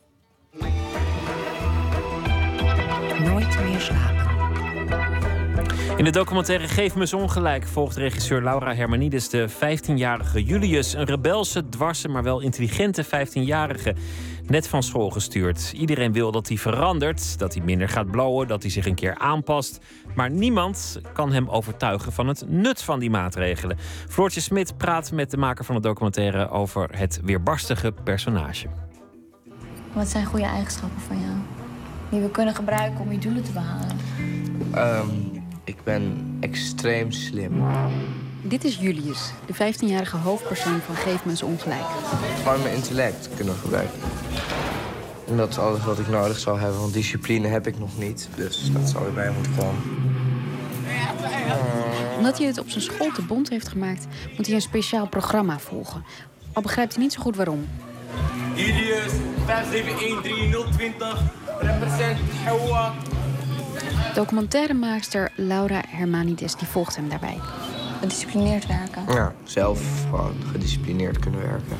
Nooit 3.19 3.59
meer 3.65 3.81
slapen. 3.81 4.15
In 5.97 6.05
de 6.05 6.11
documentaire 6.11 6.69
Geef 6.69 6.95
me 6.95 7.01
eens 7.01 7.13
ongelijk 7.13 7.67
volgt 7.67 7.97
regisseur 7.97 8.43
Laura 8.43 8.75
Hermanides 8.75 9.29
de 9.29 9.49
15-jarige 9.51 10.43
Julius. 10.43 10.93
Een 10.93 11.05
rebelse, 11.05 11.69
dwarse, 11.69 12.09
maar 12.09 12.23
wel 12.23 12.41
intelligente 12.41 13.05
15-jarige. 13.05 13.95
Net 14.47 14.69
van 14.69 14.83
school 14.83 15.11
gestuurd. 15.11 15.73
Iedereen 15.77 16.13
wil 16.13 16.31
dat 16.31 16.49
hij 16.49 16.57
verandert, 16.57 17.39
dat 17.39 17.55
hij 17.55 17.65
minder 17.65 17.89
gaat 17.89 18.11
blowen, 18.11 18.49
dat 18.49 18.63
hij 18.63 18.71
zich 18.71 18.87
een 18.87 18.95
keer 18.95 19.19
aanpast. 19.19 19.79
Maar 20.15 20.31
niemand 20.31 21.01
kan 21.13 21.33
hem 21.33 21.49
overtuigen 21.49 22.13
van 22.13 22.29
het 22.29 22.45
nut 22.49 22.83
van 22.83 22.99
die 22.99 23.11
maatregelen. 23.11 23.79
Floortje 24.09 24.41
Smit 24.41 24.77
praat 24.77 25.13
met 25.13 25.31
de 25.31 25.37
maker 25.37 25.65
van 25.65 25.75
de 25.75 25.81
documentaire 25.81 26.49
over 26.49 26.89
het 26.99 27.21
weerbarstige 27.25 27.93
personage. 28.05 28.67
Wat 29.93 30.09
zijn 30.09 30.27
goede 30.27 30.47
eigenschappen 30.47 31.01
van 31.01 31.21
jou? 31.21 31.35
Die 32.11 32.21
we 32.21 32.31
kunnen 32.31 32.55
gebruiken 32.55 33.01
om 33.01 33.13
je 33.13 33.19
doelen 33.19 33.43
te 33.43 33.53
behalen? 33.53 33.97
Um 34.75 35.43
ik 35.65 35.77
ben 35.85 36.37
extreem 36.41 37.11
slim. 37.11 37.63
Dit 38.47 38.65
is 38.65 38.77
Julius, 38.77 39.31
de 39.47 39.55
15-jarige 39.55 40.17
hoofdpersoon 40.17 40.81
van 40.81 40.95
Geef 40.95 41.25
me 41.25 41.47
ongelijk. 41.47 41.85
Gewoon 42.43 42.63
mijn 42.63 42.75
intellect 42.75 43.29
kunnen 43.37 43.55
gebruiken. 43.55 43.99
En 45.29 45.37
dat 45.37 45.49
is 45.49 45.59
alles 45.59 45.85
wat 45.85 45.99
ik 45.99 46.09
nodig 46.09 46.39
zou 46.39 46.61
hebben, 46.61 46.81
want 46.81 46.93
discipline 46.93 47.49
heb 47.49 47.67
ik 47.67 47.79
nog 47.79 47.99
niet. 47.99 48.29
Dus 48.37 48.73
dat 48.73 48.89
zou 48.89 49.07
erbij 49.07 49.31
moeten 49.31 49.53
komen. 49.57 49.83
Omdat 52.17 52.39
hij 52.39 52.47
het 52.47 52.59
op 52.59 52.71
zijn 52.71 52.83
school 52.83 53.11
te 53.13 53.23
bond 53.23 53.49
heeft 53.49 53.69
gemaakt, 53.69 54.07
moet 54.37 54.47
hij 54.47 54.55
een 54.55 54.61
speciaal 54.61 55.09
programma 55.09 55.59
volgen. 55.59 56.05
Al 56.53 56.63
begrijpt 56.63 56.95
hij 56.95 57.03
niet 57.03 57.13
zo 57.13 57.23
goed 57.23 57.37
waarom. 57.37 57.69
Julius, 58.55 59.13
5713020, 59.47 61.23
represent 61.61 62.19
Hawa. 62.45 62.95
Documentairemaakster 64.15 65.33
Laura 65.37 65.83
Hermanides 65.89 66.57
die 66.57 66.69
volgt 66.69 66.97
hem 66.97 67.09
daarbij. 67.09 67.39
Gedisciplineerd 68.05 68.67
werken. 68.67 69.05
Ja, 69.15 69.35
zelf 69.45 70.05
gewoon 70.11 70.35
gedisciplineerd 70.53 71.19
kunnen 71.19 71.41
werken. 71.41 71.77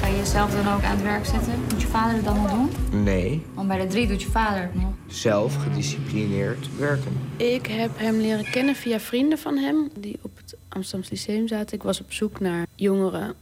Kan 0.00 0.10
je 0.10 0.16
jezelf 0.16 0.50
dan 0.50 0.74
ook 0.74 0.82
aan 0.82 0.94
het 0.96 1.02
werk 1.02 1.24
zetten? 1.24 1.60
Moet 1.70 1.80
je 1.80 1.86
vader 1.86 2.14
het 2.14 2.24
dan 2.24 2.36
nog 2.36 2.50
doen? 2.50 3.02
Nee. 3.02 3.42
Want 3.54 3.68
bij 3.68 3.78
de 3.78 3.86
drie 3.86 4.06
doet 4.06 4.22
je 4.22 4.30
vader 4.30 4.62
het 4.62 4.74
nog. 4.74 4.90
Zelf 5.06 5.56
gedisciplineerd 5.56 6.76
werken. 6.76 7.12
Ik 7.36 7.66
heb 7.66 7.90
hem 7.98 8.16
leren 8.16 8.50
kennen 8.50 8.74
via 8.74 9.00
vrienden 9.00 9.38
van 9.38 9.56
hem 9.56 9.90
die 9.98 10.18
op 10.22 10.36
het 10.36 10.56
Amsterdamse 10.68 11.12
Lyceum 11.12 11.48
zaten. 11.48 11.76
Ik 11.76 11.82
was 11.82 12.00
op 12.00 12.12
zoek 12.12 12.40
naar 12.40 12.66
jongeren 12.74 13.34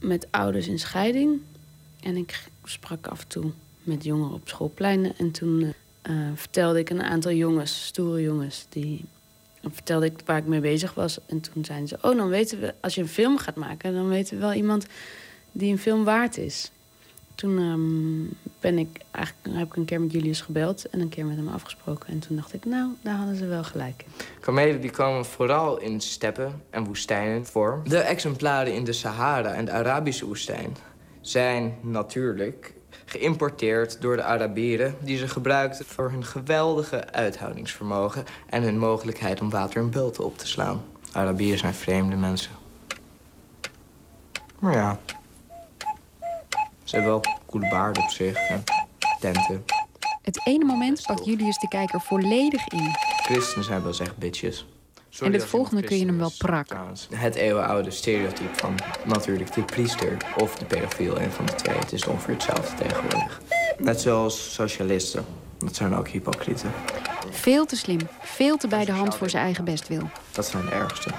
met 0.00 0.26
ouders 0.30 0.68
in 0.68 0.78
scheiding. 0.78 1.40
En 2.00 2.16
ik 2.16 2.48
sprak 2.64 3.06
af 3.06 3.20
en 3.20 3.28
toe 3.28 3.50
met 3.82 4.04
jongeren 4.04 4.34
op 4.34 4.48
schoolpleinen. 4.48 5.12
En 5.18 5.30
toen 5.30 5.60
uh, 5.60 5.72
vertelde 6.34 6.78
ik 6.78 6.90
een 6.90 7.02
aantal 7.02 7.32
jongens, 7.32 7.84
stoere 7.86 8.22
jongens, 8.22 8.66
die 8.68 9.04
vertelde 9.72 10.06
ik 10.06 10.20
waar 10.24 10.36
ik 10.36 10.46
mee 10.46 10.60
bezig 10.60 10.94
was. 10.94 11.18
En 11.26 11.40
toen 11.40 11.64
zeiden 11.64 11.88
ze: 11.88 11.98
Oh, 12.02 12.16
dan 12.16 12.28
weten 12.28 12.60
we, 12.60 12.74
als 12.80 12.94
je 12.94 13.00
een 13.00 13.08
film 13.08 13.38
gaat 13.38 13.56
maken, 13.56 13.94
dan 13.94 14.08
weten 14.08 14.34
we 14.34 14.40
wel 14.40 14.52
iemand 14.52 14.86
die 15.52 15.72
een 15.72 15.78
film 15.78 16.04
waard 16.04 16.38
is. 16.38 16.70
Toen 17.34 17.58
um, 17.58 18.30
ben 18.60 18.78
ik 18.78 19.00
eigenlijk, 19.10 19.56
heb 19.56 19.66
ik 19.66 19.76
een 19.76 19.84
keer 19.84 20.00
met 20.00 20.12
Julius 20.12 20.40
gebeld 20.40 20.88
en 20.88 21.00
een 21.00 21.08
keer 21.08 21.26
met 21.26 21.36
hem 21.36 21.48
afgesproken. 21.48 22.08
En 22.08 22.18
toen 22.18 22.36
dacht 22.36 22.54
ik, 22.54 22.64
nou, 22.64 22.90
daar 23.00 23.16
hadden 23.16 23.36
ze 23.36 23.46
wel 23.46 23.64
gelijk 23.64 24.04
in. 24.06 24.24
Kamelen 24.40 24.80
die 24.80 24.90
komen 24.90 25.24
vooral 25.24 25.80
in 25.80 26.00
steppen 26.00 26.62
en 26.70 26.84
woestijnen 26.84 27.46
voor. 27.46 27.80
De 27.84 27.98
exemplaren 27.98 28.74
in 28.74 28.84
de 28.84 28.92
Sahara 28.92 29.52
en 29.52 29.64
de 29.64 29.70
Arabische 29.70 30.26
woestijn 30.26 30.76
zijn 31.20 31.74
natuurlijk 31.80 32.72
geïmporteerd 33.06 34.00
door 34.00 34.16
de 34.16 34.22
Arabieren... 34.22 34.96
die 35.00 35.18
ze 35.18 35.28
gebruikten 35.28 35.84
voor 35.84 36.10
hun 36.10 36.24
geweldige 36.24 37.12
uithoudingsvermogen... 37.12 38.24
en 38.46 38.62
hun 38.62 38.78
mogelijkheid 38.78 39.40
om 39.40 39.50
water 39.50 39.80
in 39.82 39.90
bulten 39.90 40.24
op 40.24 40.38
te 40.38 40.46
slaan. 40.46 40.84
Arabieren 41.12 41.58
zijn 41.58 41.74
vreemde 41.74 42.16
mensen. 42.16 42.52
Maar 44.58 44.72
ja, 44.72 44.98
ze 46.84 46.96
hebben 46.96 47.10
wel 47.10 47.22
coole 47.46 47.68
baarden 47.68 48.02
op 48.02 48.10
zich 48.10 48.36
en 48.36 48.64
tenten. 49.20 49.64
Het 50.22 50.40
ene 50.44 50.64
moment 50.64 51.02
pakt 51.06 51.24
Julius 51.24 51.58
de 51.58 51.68
kijker 51.68 52.00
volledig 52.00 52.68
in. 52.68 52.90
Christenen 53.22 53.64
zijn 53.64 53.82
wel 53.82 53.92
echt 53.98 54.16
bitches. 54.16 54.66
En 55.20 55.32
het 55.32 55.44
volgende 55.44 55.82
kun 55.82 55.98
je 55.98 56.06
hem 56.06 56.18
wel 56.18 56.32
prak. 56.38 56.68
Het 57.14 57.34
eeuwenoude 57.34 57.90
stereotype 57.90 58.54
van 58.54 58.74
natuurlijk 59.04 59.54
de 59.54 59.62
priester 59.62 60.16
of 60.36 60.54
de 60.56 60.64
pedofiel, 60.64 61.20
een 61.20 61.30
van 61.30 61.46
de 61.46 61.54
twee. 61.54 61.76
Het 61.76 61.92
is 61.92 62.06
ongeveer 62.06 62.34
hetzelfde 62.34 62.84
tegenwoordig. 62.84 63.40
Net 63.78 64.00
zoals 64.00 64.54
socialisten. 64.54 65.24
Dat 65.58 65.76
zijn 65.76 65.94
ook 65.94 66.08
hypocrieten. 66.08 66.70
Veel 67.30 67.66
te 67.66 67.76
slim, 67.76 68.00
veel 68.20 68.56
te 68.56 68.68
bij 68.68 68.84
de 68.84 68.92
hand 68.92 69.16
voor 69.16 69.30
zijn 69.30 69.44
eigen 69.44 69.64
bestwil. 69.64 70.10
Dat 70.32 70.46
zijn 70.46 70.64
de 70.64 70.70
ergste. 70.70 71.10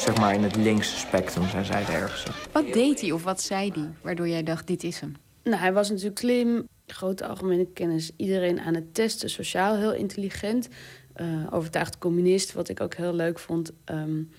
Zeg 0.00 0.16
maar 0.16 0.34
in 0.34 0.42
het 0.42 0.56
linkse 0.56 0.96
spectrum 0.96 1.48
zijn 1.48 1.64
zij 1.64 1.84
de 1.84 1.92
ergste. 1.92 2.30
Wat 2.52 2.72
deed 2.72 3.00
hij 3.00 3.12
of 3.12 3.24
wat 3.24 3.42
zei 3.42 3.70
hij, 3.74 3.90
waardoor 4.02 4.28
jij 4.28 4.42
dacht, 4.42 4.66
dit 4.66 4.82
is 4.82 5.00
hem? 5.00 5.16
Nou, 5.42 5.56
hij 5.56 5.72
was 5.72 5.88
natuurlijk 5.88 6.18
slim, 6.18 6.68
grote 6.86 7.26
algemene 7.26 7.66
kennis. 7.74 8.10
Iedereen 8.16 8.60
aan 8.60 8.74
het 8.74 8.94
testen, 8.94 9.30
sociaal 9.30 9.76
heel 9.76 9.94
intelligent 9.94 10.68
uh, 11.16 11.46
overtuigd 11.50 11.98
communist, 11.98 12.52
wat 12.52 12.68
ik 12.68 12.80
ook 12.80 12.94
heel 12.94 13.14
leuk 13.14 13.38
vond. 13.38 13.72
Um, 13.84 14.30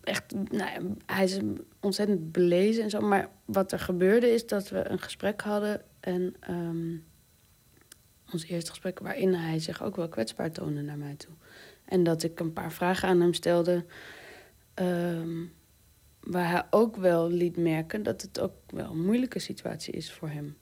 echt, 0.00 0.34
nou, 0.50 0.94
hij 1.06 1.24
is 1.24 1.38
ontzettend 1.80 2.32
belezen 2.32 2.82
en 2.82 2.90
zo. 2.90 3.00
Maar 3.00 3.28
wat 3.44 3.72
er 3.72 3.78
gebeurde 3.78 4.30
is 4.30 4.46
dat 4.46 4.68
we 4.68 4.88
een 4.88 5.00
gesprek 5.00 5.40
hadden. 5.40 5.82
En 6.00 6.34
um, 6.50 7.04
ons 8.32 8.44
eerste 8.44 8.70
gesprek 8.70 8.98
waarin 8.98 9.34
hij 9.34 9.58
zich 9.58 9.82
ook 9.82 9.96
wel 9.96 10.08
kwetsbaar 10.08 10.52
toonde 10.52 10.82
naar 10.82 10.98
mij 10.98 11.14
toe. 11.14 11.32
En 11.84 12.02
dat 12.02 12.22
ik 12.22 12.40
een 12.40 12.52
paar 12.52 12.72
vragen 12.72 13.08
aan 13.08 13.20
hem 13.20 13.34
stelde. 13.34 13.84
Um, 14.74 15.52
waar 16.20 16.50
hij 16.50 16.62
ook 16.70 16.96
wel 16.96 17.30
liet 17.30 17.56
merken 17.56 18.02
dat 18.02 18.22
het 18.22 18.40
ook 18.40 18.52
wel 18.66 18.90
een 18.90 19.04
moeilijke 19.04 19.38
situatie 19.38 19.94
is 19.94 20.12
voor 20.12 20.28
hem. 20.28 20.56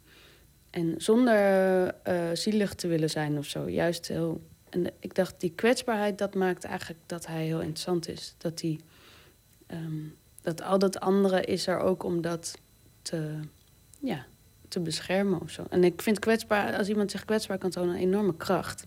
En 0.70 0.94
zonder 0.96 1.84
uh, 2.08 2.30
zielig 2.32 2.74
te 2.74 2.88
willen 2.88 3.10
zijn 3.10 3.38
of 3.38 3.46
zo. 3.46 3.68
Juist 3.68 4.08
heel 4.08 4.46
en 4.70 4.92
ik 5.00 5.14
dacht, 5.14 5.40
die 5.40 5.52
kwetsbaarheid, 5.54 6.18
dat 6.18 6.34
maakt 6.34 6.64
eigenlijk 6.64 7.00
dat 7.06 7.26
hij 7.26 7.44
heel 7.44 7.60
interessant 7.60 8.08
is. 8.08 8.34
Dat, 8.38 8.60
hij, 8.60 8.80
um, 9.66 10.16
dat 10.42 10.62
al 10.62 10.78
dat 10.78 11.00
andere 11.00 11.44
is 11.44 11.66
er 11.66 11.78
ook 11.78 12.02
om 12.02 12.20
dat 12.20 12.58
te, 13.02 13.40
ja, 14.00 14.26
te 14.68 14.80
beschermen 14.80 15.40
of 15.40 15.50
zo. 15.50 15.64
En 15.70 15.84
ik 15.84 16.02
vind 16.02 16.18
kwetsbaar, 16.18 16.76
als 16.76 16.88
iemand 16.88 17.10
zich 17.10 17.24
kwetsbaar 17.24 17.58
kan 17.58 17.70
tonen, 17.70 17.94
een 17.94 18.00
enorme 18.00 18.36
kracht. 18.36 18.84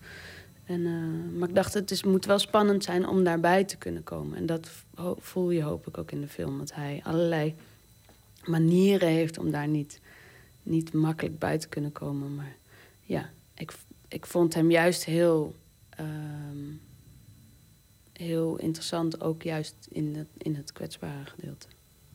En, 0.65 0.79
uh, 0.79 1.37
maar 1.39 1.49
ik 1.49 1.55
dacht, 1.55 1.73
het 1.73 1.91
is, 1.91 2.03
moet 2.03 2.25
wel 2.25 2.39
spannend 2.39 2.83
zijn 2.83 3.07
om 3.07 3.23
daarbij 3.23 3.63
te 3.63 3.77
kunnen 3.77 4.03
komen. 4.03 4.37
En 4.37 4.45
dat 4.45 4.69
voel 5.17 5.49
je 5.49 5.63
hoop 5.63 5.87
ik 5.87 5.97
ook 5.97 6.11
in 6.11 6.21
de 6.21 6.27
film. 6.27 6.57
Dat 6.57 6.73
hij 6.73 7.01
allerlei 7.03 7.55
manieren 8.45 9.07
heeft 9.07 9.37
om 9.37 9.51
daar 9.51 9.67
niet, 9.67 9.99
niet 10.63 10.93
makkelijk 10.93 11.39
bij 11.39 11.57
te 11.57 11.67
kunnen 11.67 11.91
komen. 11.91 12.35
Maar 12.35 12.55
ja, 13.01 13.29
ik, 13.53 13.73
ik 14.07 14.25
vond 14.25 14.53
hem 14.53 14.71
juist 14.71 15.05
heel 15.05 15.55
um, 15.99 16.81
heel 18.13 18.57
interessant, 18.57 19.21
ook 19.21 19.43
juist 19.43 19.75
in 19.89 20.15
het, 20.15 20.27
in 20.37 20.55
het 20.55 20.73
kwetsbare 20.73 21.25
gedeelte. 21.25 21.67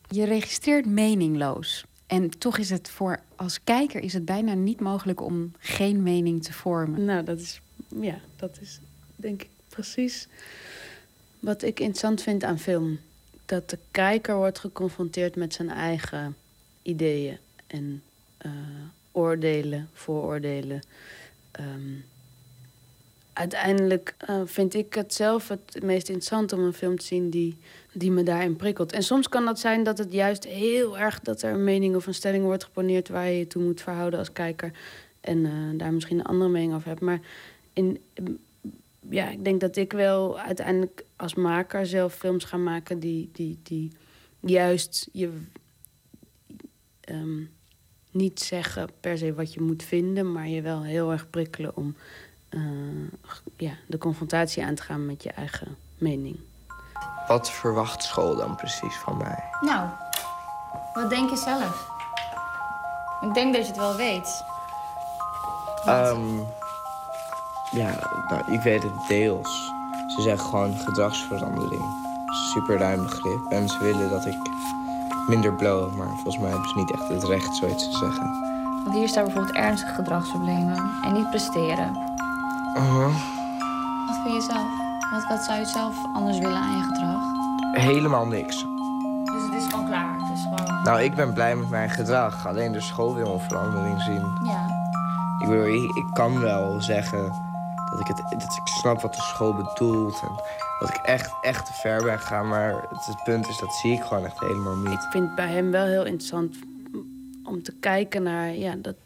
Je 0.09 0.25
registreert 0.25 0.87
meningloos. 0.87 1.85
En 2.07 2.31
toch 2.39 2.59
is 2.59 2.71
het 2.71 2.89
voor 2.89 3.21
als 3.37 3.65
kijker 3.65 4.03
is 4.03 4.13
het 4.13 4.25
bijna 4.25 4.55
niet 4.55 4.81
mogelijk 4.81 5.21
om 5.21 5.53
geen 5.59 6.03
mening 6.03 6.43
te 6.43 6.53
vormen. 6.53 7.05
Nou, 7.05 7.25
dat 7.25 7.41
is, 7.41 7.61
ja, 8.01 8.21
dat 8.37 8.59
is 8.61 8.81
denk 9.17 9.43
ik 9.43 9.49
precies 9.69 10.29
wat 11.41 11.63
ik 11.63 11.81
interessant 11.81 12.23
vind 12.23 12.45
aan 12.45 12.59
film. 12.59 12.99
Dat 13.47 13.71
de 13.71 13.79
kijker 13.91 14.37
wordt 14.37 14.59
geconfronteerd 14.59 15.37
met 15.37 15.55
zijn 15.55 15.71
eigen 15.71 16.37
ideeën 16.83 17.39
en 17.67 18.03
uh, 18.47 18.53
oordelen, 19.13 19.89
vooroordelen. 19.93 20.83
Um, 21.61 22.05
uiteindelijk 23.35 24.15
uh, 24.31 24.41
vind 24.45 24.75
ik 24.75 24.95
het 24.95 25.15
zelf 25.15 25.49
het 25.49 25.83
meest 25.83 26.09
interessant 26.09 26.53
om 26.53 26.61
een 26.61 26.73
film 26.73 26.99
te 26.99 27.05
zien 27.05 27.31
die, 27.31 27.59
die 27.93 28.11
me 28.11 28.23
daarin 28.23 28.57
prikkelt. 28.57 28.93
En 28.93 29.03
soms 29.03 29.29
kan 29.29 29.45
dat 29.45 29.59
zijn 29.59 29.83
dat 29.83 29.99
het 29.99 30.13
juist 30.13 30.45
heel 30.45 30.99
erg 30.99 31.21
dat 31.21 31.43
er 31.43 31.53
een 31.53 31.65
mening 31.65 31.97
of 31.97 32.07
een 32.07 32.15
stelling 32.15 32.45
wordt 32.45 32.65
geponeerd 32.65 33.09
waar 33.09 33.27
je 33.27 33.39
je 33.39 33.47
toe 33.47 33.63
moet 33.63 33.81
verhouden 33.81 34.19
als 34.19 34.33
kijker. 34.33 34.73
En 35.21 35.39
uh, 35.39 35.79
daar 35.79 35.93
misschien 35.93 36.19
een 36.19 36.25
andere 36.25 36.51
mening 36.51 36.75
over 36.75 36.89
hebt. 36.89 37.01
Maar 37.01 37.21
in, 37.73 38.03
ja, 39.11 39.31
ik 39.31 39.45
denk 39.45 39.61
dat 39.61 39.77
ik 39.77 39.93
wel 39.93 40.39
uiteindelijk 40.39 41.05
als 41.17 41.35
maker 41.35 41.87
zelf 41.87 42.15
films 42.15 42.45
ga 42.45 42.57
maken 42.57 42.99
die, 42.99 43.29
die, 43.33 43.59
die 43.63 43.93
juist 44.41 45.09
je 45.13 45.31
um, 47.11 47.51
niet 48.11 48.41
zeggen 48.41 48.89
per 49.01 49.19
se 49.19 49.35
wat 49.35 49.55
je 49.55 49.61
moet 49.61 49.83
vinden, 49.83 50.33
maar 50.33 50.49
je 50.49 50.63
wel 50.63 50.83
heel 50.83 51.13
erg 51.13 51.31
prikkelen 51.31 51.77
om 51.77 51.95
eh, 52.55 53.31
ja, 53.57 53.73
de 53.87 53.99
confrontatie 53.99 54.65
aan 54.65 54.75
te 54.75 54.83
gaan 54.83 55.07
met 55.07 55.23
je 55.23 55.31
eigen 55.31 55.77
mening. 55.99 56.37
Wat 57.29 57.51
verwacht 57.51 58.03
school 58.03 58.37
dan 58.37 58.57
precies 58.57 58.95
van 58.95 59.17
mij? 59.17 59.45
Nou, 59.61 59.89
wat 60.95 61.11
denk 61.11 61.31
je 61.31 61.37
zelf? 61.37 61.93
Ik 63.21 63.35
denk 63.35 63.55
dat 63.55 63.63
je 63.63 63.69
het 63.69 63.81
wel 63.81 63.97
weet. 63.97 64.45
Ehm, 65.85 66.39
ja, 67.71 67.95
nou, 68.29 68.53
ik 68.53 68.61
weet 68.61 68.83
het 68.83 69.07
deels. 69.09 69.73
Ze 70.07 70.23
zeggen 70.23 70.49
gewoon 70.49 70.79
gedragsverandering. 70.79 71.83
Super 72.53 72.79
ruim 72.79 73.03
begrip. 73.03 73.51
En 73.51 73.69
ze 73.69 73.79
willen 73.79 74.11
dat 74.11 74.27
ik 74.27 74.39
minder 75.29 75.53
blow. 75.53 75.97
Maar 75.97 76.07
volgens 76.09 76.39
mij 76.39 76.51
hebben 76.51 76.69
ze 76.69 76.77
niet 76.77 76.93
echt 76.93 77.09
het 77.09 77.25
recht 77.25 77.57
zoiets 77.57 77.85
te 77.91 77.97
zeggen. 77.97 78.31
Want 78.85 78.97
hier 78.97 79.09
staat 79.09 79.25
bijvoorbeeld 79.25 79.57
ernstige 79.57 79.95
gedragsproblemen 79.95 80.91
en 81.03 81.13
niet 81.13 81.31
presteren. 81.31 82.14
Wat 82.75 84.21
vind 84.23 84.35
je 84.35 84.41
zelf? 84.41 84.67
Wat, 85.11 85.27
wat 85.29 85.45
zou 85.45 85.59
je 85.59 85.67
zelf 85.67 85.97
anders 86.13 86.39
willen 86.39 86.57
aan 86.57 86.77
je 86.77 86.83
gedrag? 86.83 87.23
Helemaal 87.73 88.27
niks. 88.27 88.67
Dus 89.25 89.43
het 89.43 89.53
is 89.53 89.67
gewoon 89.71 89.87
klaar. 89.87 90.21
Het 90.21 90.39
is 90.39 90.43
gewoon... 90.43 90.83
Nou, 90.83 91.03
ik 91.03 91.15
ben 91.15 91.33
blij 91.33 91.57
met 91.57 91.71
mijn 91.71 91.91
gedrag. 91.91 92.47
Alleen 92.47 92.73
de 92.73 92.81
school 92.81 93.15
wil 93.15 93.33
een 93.33 93.41
verandering 93.41 94.03
zien. 94.03 94.39
Ja. 94.45 94.67
Ik 95.39 95.49
bedoel, 95.49 95.67
ik, 95.67 95.97
ik 95.97 96.07
kan 96.13 96.41
wel 96.41 96.81
zeggen 96.81 97.33
dat 97.91 98.01
ik, 98.01 98.07
het, 98.07 98.17
dat 98.17 98.43
ik 98.43 98.67
snap 98.81 99.01
wat 99.01 99.15
de 99.15 99.21
school 99.21 99.55
bedoelt. 99.55 100.21
En 100.23 100.43
dat 100.79 100.89
ik 100.89 100.97
echt, 100.97 101.35
echt 101.43 101.67
te 101.67 101.73
ver 101.73 102.03
ben 102.03 102.19
gegaan. 102.19 102.49
Maar 102.49 102.71
het, 102.89 103.07
het 103.07 103.25
punt 103.25 103.49
is, 103.49 103.59
dat 103.59 103.75
zie 103.75 103.93
ik 103.93 104.03
gewoon 104.03 104.25
echt 104.25 104.41
helemaal 104.41 104.77
niet. 104.77 105.03
Ik 105.03 105.11
vind 105.11 105.27
het 105.27 105.35
bij 105.35 105.53
hem 105.53 105.71
wel 105.71 105.87
heel 105.87 106.05
interessant 106.05 106.57
om 107.45 107.63
te 107.63 107.73
kijken 107.81 108.23
naar... 108.23 108.55
Ja, 108.55 108.75
dat, 108.77 108.97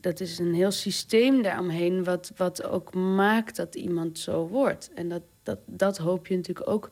dat, 0.00 0.20
is 0.20 0.38
een 0.38 0.54
heel 0.54 0.70
systeem 0.70 1.42
daaromheen... 1.42 2.04
Wat, 2.04 2.32
wat 2.36 2.64
ook 2.64 2.94
maakt 2.94 3.56
dat 3.56 3.74
iemand 3.74 4.18
zo 4.18 4.46
wordt. 4.46 4.90
En 4.94 5.08
dat, 5.08 5.22
dat, 5.42 5.58
dat 5.66 5.98
hoop 5.98 6.26
je 6.26 6.36
natuurlijk 6.36 6.70
ook 6.70 6.90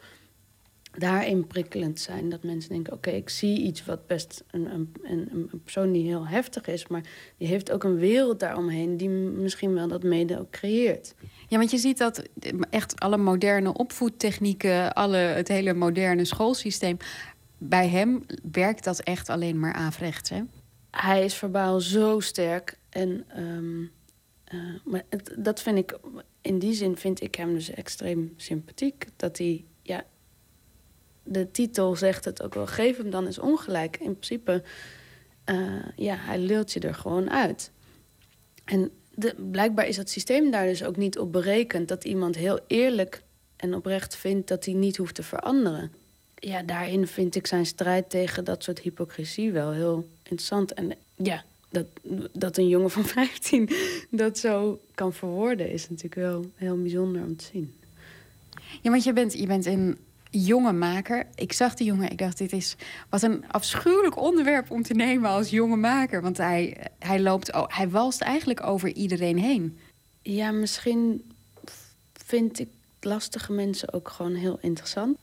daarin 0.99 1.47
prikkelend 1.47 2.01
zijn. 2.01 2.29
Dat 2.29 2.43
mensen 2.43 2.71
denken, 2.71 2.93
oké, 2.93 3.11
ik 3.11 3.29
zie 3.29 3.61
iets 3.61 3.85
wat 3.85 4.07
best 4.07 4.45
een, 4.51 4.73
een, 4.75 4.93
een, 5.03 5.49
een 5.53 5.61
persoon 5.63 5.93
die 5.93 6.07
heel 6.07 6.27
heftig 6.27 6.67
is... 6.67 6.87
maar 6.87 7.03
die 7.37 7.49
heeft 7.49 7.71
ook 7.73 7.85
een 7.85 7.97
wereld 7.97 8.41
daaromheen 8.41 8.97
die 8.97 9.09
misschien 9.09 9.75
wel 9.75 9.89
dat 9.89 10.03
mede 10.03 10.41
ook 10.41 10.51
creëert. 10.51 11.15
Ja, 11.49 11.59
want 11.59 11.71
je 11.71 11.79
ziet 11.79 11.99
dat 11.99 12.23
echt 12.71 13.01
alle 13.01 13.17
moderne 13.17 13.73
opvoedtechnieken, 13.73 14.93
alle, 14.93 15.17
het 15.17 15.49
hele 15.49 15.75
moderne 15.75 16.25
schoolsysteem, 16.25 16.97
bij 17.59 17.89
hem 17.89 18.23
werkt 18.53 18.85
dat 18.85 19.01
echt 19.01 19.29
alleen 19.29 19.59
maar 19.59 19.73
averechts. 19.73 20.31
Hè? 20.31 20.43
Hij 20.97 21.25
is 21.25 21.35
verbaal 21.35 21.81
zo 21.81 22.21
sterk. 22.21 22.79
En 22.89 23.25
um, 23.39 23.93
uh, 24.55 24.61
maar 24.85 25.05
dat 25.39 25.63
vind 25.63 25.79
ik, 25.79 25.99
in 26.41 26.59
die 26.59 26.73
zin 26.73 26.97
vind 26.97 27.21
ik 27.21 27.35
hem 27.35 27.55
dus 27.55 27.71
extreem 27.71 28.33
sympathiek. 28.37 29.07
Dat 29.17 29.39
hij, 29.39 29.65
ja, 29.83 30.05
de 31.23 31.51
titel 31.51 31.97
zegt 31.97 32.25
het 32.25 32.43
ook 32.43 32.55
wel, 32.55 32.67
geef 32.67 32.97
hem 32.97 33.11
dan 33.11 33.27
eens 33.27 33.39
ongelijk. 33.39 33.97
In 33.97 34.13
principe, 34.13 34.63
uh, 35.51 35.85
ja, 35.97 36.17
hij 36.17 36.39
lult 36.39 36.73
je 36.73 36.81
er 36.81 36.95
gewoon 36.95 37.31
uit. 37.31 37.71
En 38.65 38.91
de, 39.15 39.35
blijkbaar 39.51 39.87
is 39.87 39.97
dat 39.97 40.11
systeem 40.11 40.51
daar 40.51 40.67
dus 40.67 40.85
ook 40.85 40.97
niet 40.97 41.19
op 41.19 41.33
berekend. 41.33 41.89
Dat 41.89 42.05
iemand 42.05 42.37
heel 42.37 42.61
eerlijk 42.67 43.23
en 43.57 43.75
oprecht 43.75 44.17
vindt 44.17 44.49
dat 44.49 44.65
hij 44.65 44.75
niet 44.75 44.97
hoeft 44.97 45.15
te 45.15 45.23
veranderen. 45.23 45.93
Ja, 46.35 46.63
daarin 46.63 47.07
vind 47.07 47.35
ik 47.35 47.47
zijn 47.47 47.67
strijd 47.67 48.11
tegen 48.11 48.45
dat 48.45 48.63
soort 48.63 48.79
hypocrisie 48.79 49.53
wel 49.53 49.73
heel 49.73 50.09
interessant. 50.31 50.75
En 50.75 50.93
ja, 51.15 51.45
dat, 51.69 51.87
dat 52.33 52.57
een 52.57 52.69
jongen 52.69 52.91
van 52.91 53.05
15 53.25 53.71
dat 54.11 54.39
zo 54.39 54.81
kan 54.95 55.13
verwoorden, 55.13 55.71
is 55.71 55.89
natuurlijk 55.89 56.15
wel 56.15 56.51
heel 56.55 56.83
bijzonder 56.83 57.23
om 57.23 57.37
te 57.37 57.45
zien. 57.53 57.75
Ja, 58.83 58.91
want 58.91 59.05
je 59.05 59.13
bent, 59.13 59.33
je 59.33 59.47
bent 59.47 59.67
een 59.67 59.99
jonge 60.31 60.73
maker. 60.73 61.27
Ik 61.35 61.53
zag 61.53 61.75
die 61.75 61.87
jongen, 61.87 62.11
ik 62.11 62.19
dacht, 62.19 62.39
dit 62.39 62.53
is 62.53 62.77
wat 63.09 63.23
een 63.23 63.45
afschuwelijk 63.51 64.17
onderwerp 64.17 64.71
om 64.71 64.83
te 64.83 64.95
nemen 64.95 65.31
als 65.31 65.51
jonge 65.51 65.77
maker. 65.77 66.23
Want 66.23 66.37
hij, 66.37 66.77
hij 66.99 67.21
loopt, 67.21 67.55
oh, 67.55 67.65
hij 67.69 67.89
walst 67.89 68.21
eigenlijk 68.21 68.67
over 68.67 68.89
iedereen 68.89 69.39
heen. 69.39 69.79
Ja, 70.23 70.51
misschien 70.51 71.31
vind 72.13 72.59
ik 72.59 72.69
lastige 73.01 73.53
mensen 73.53 73.93
ook 73.93 74.09
gewoon 74.09 74.35
heel 74.35 74.59
interessant. 74.61 75.19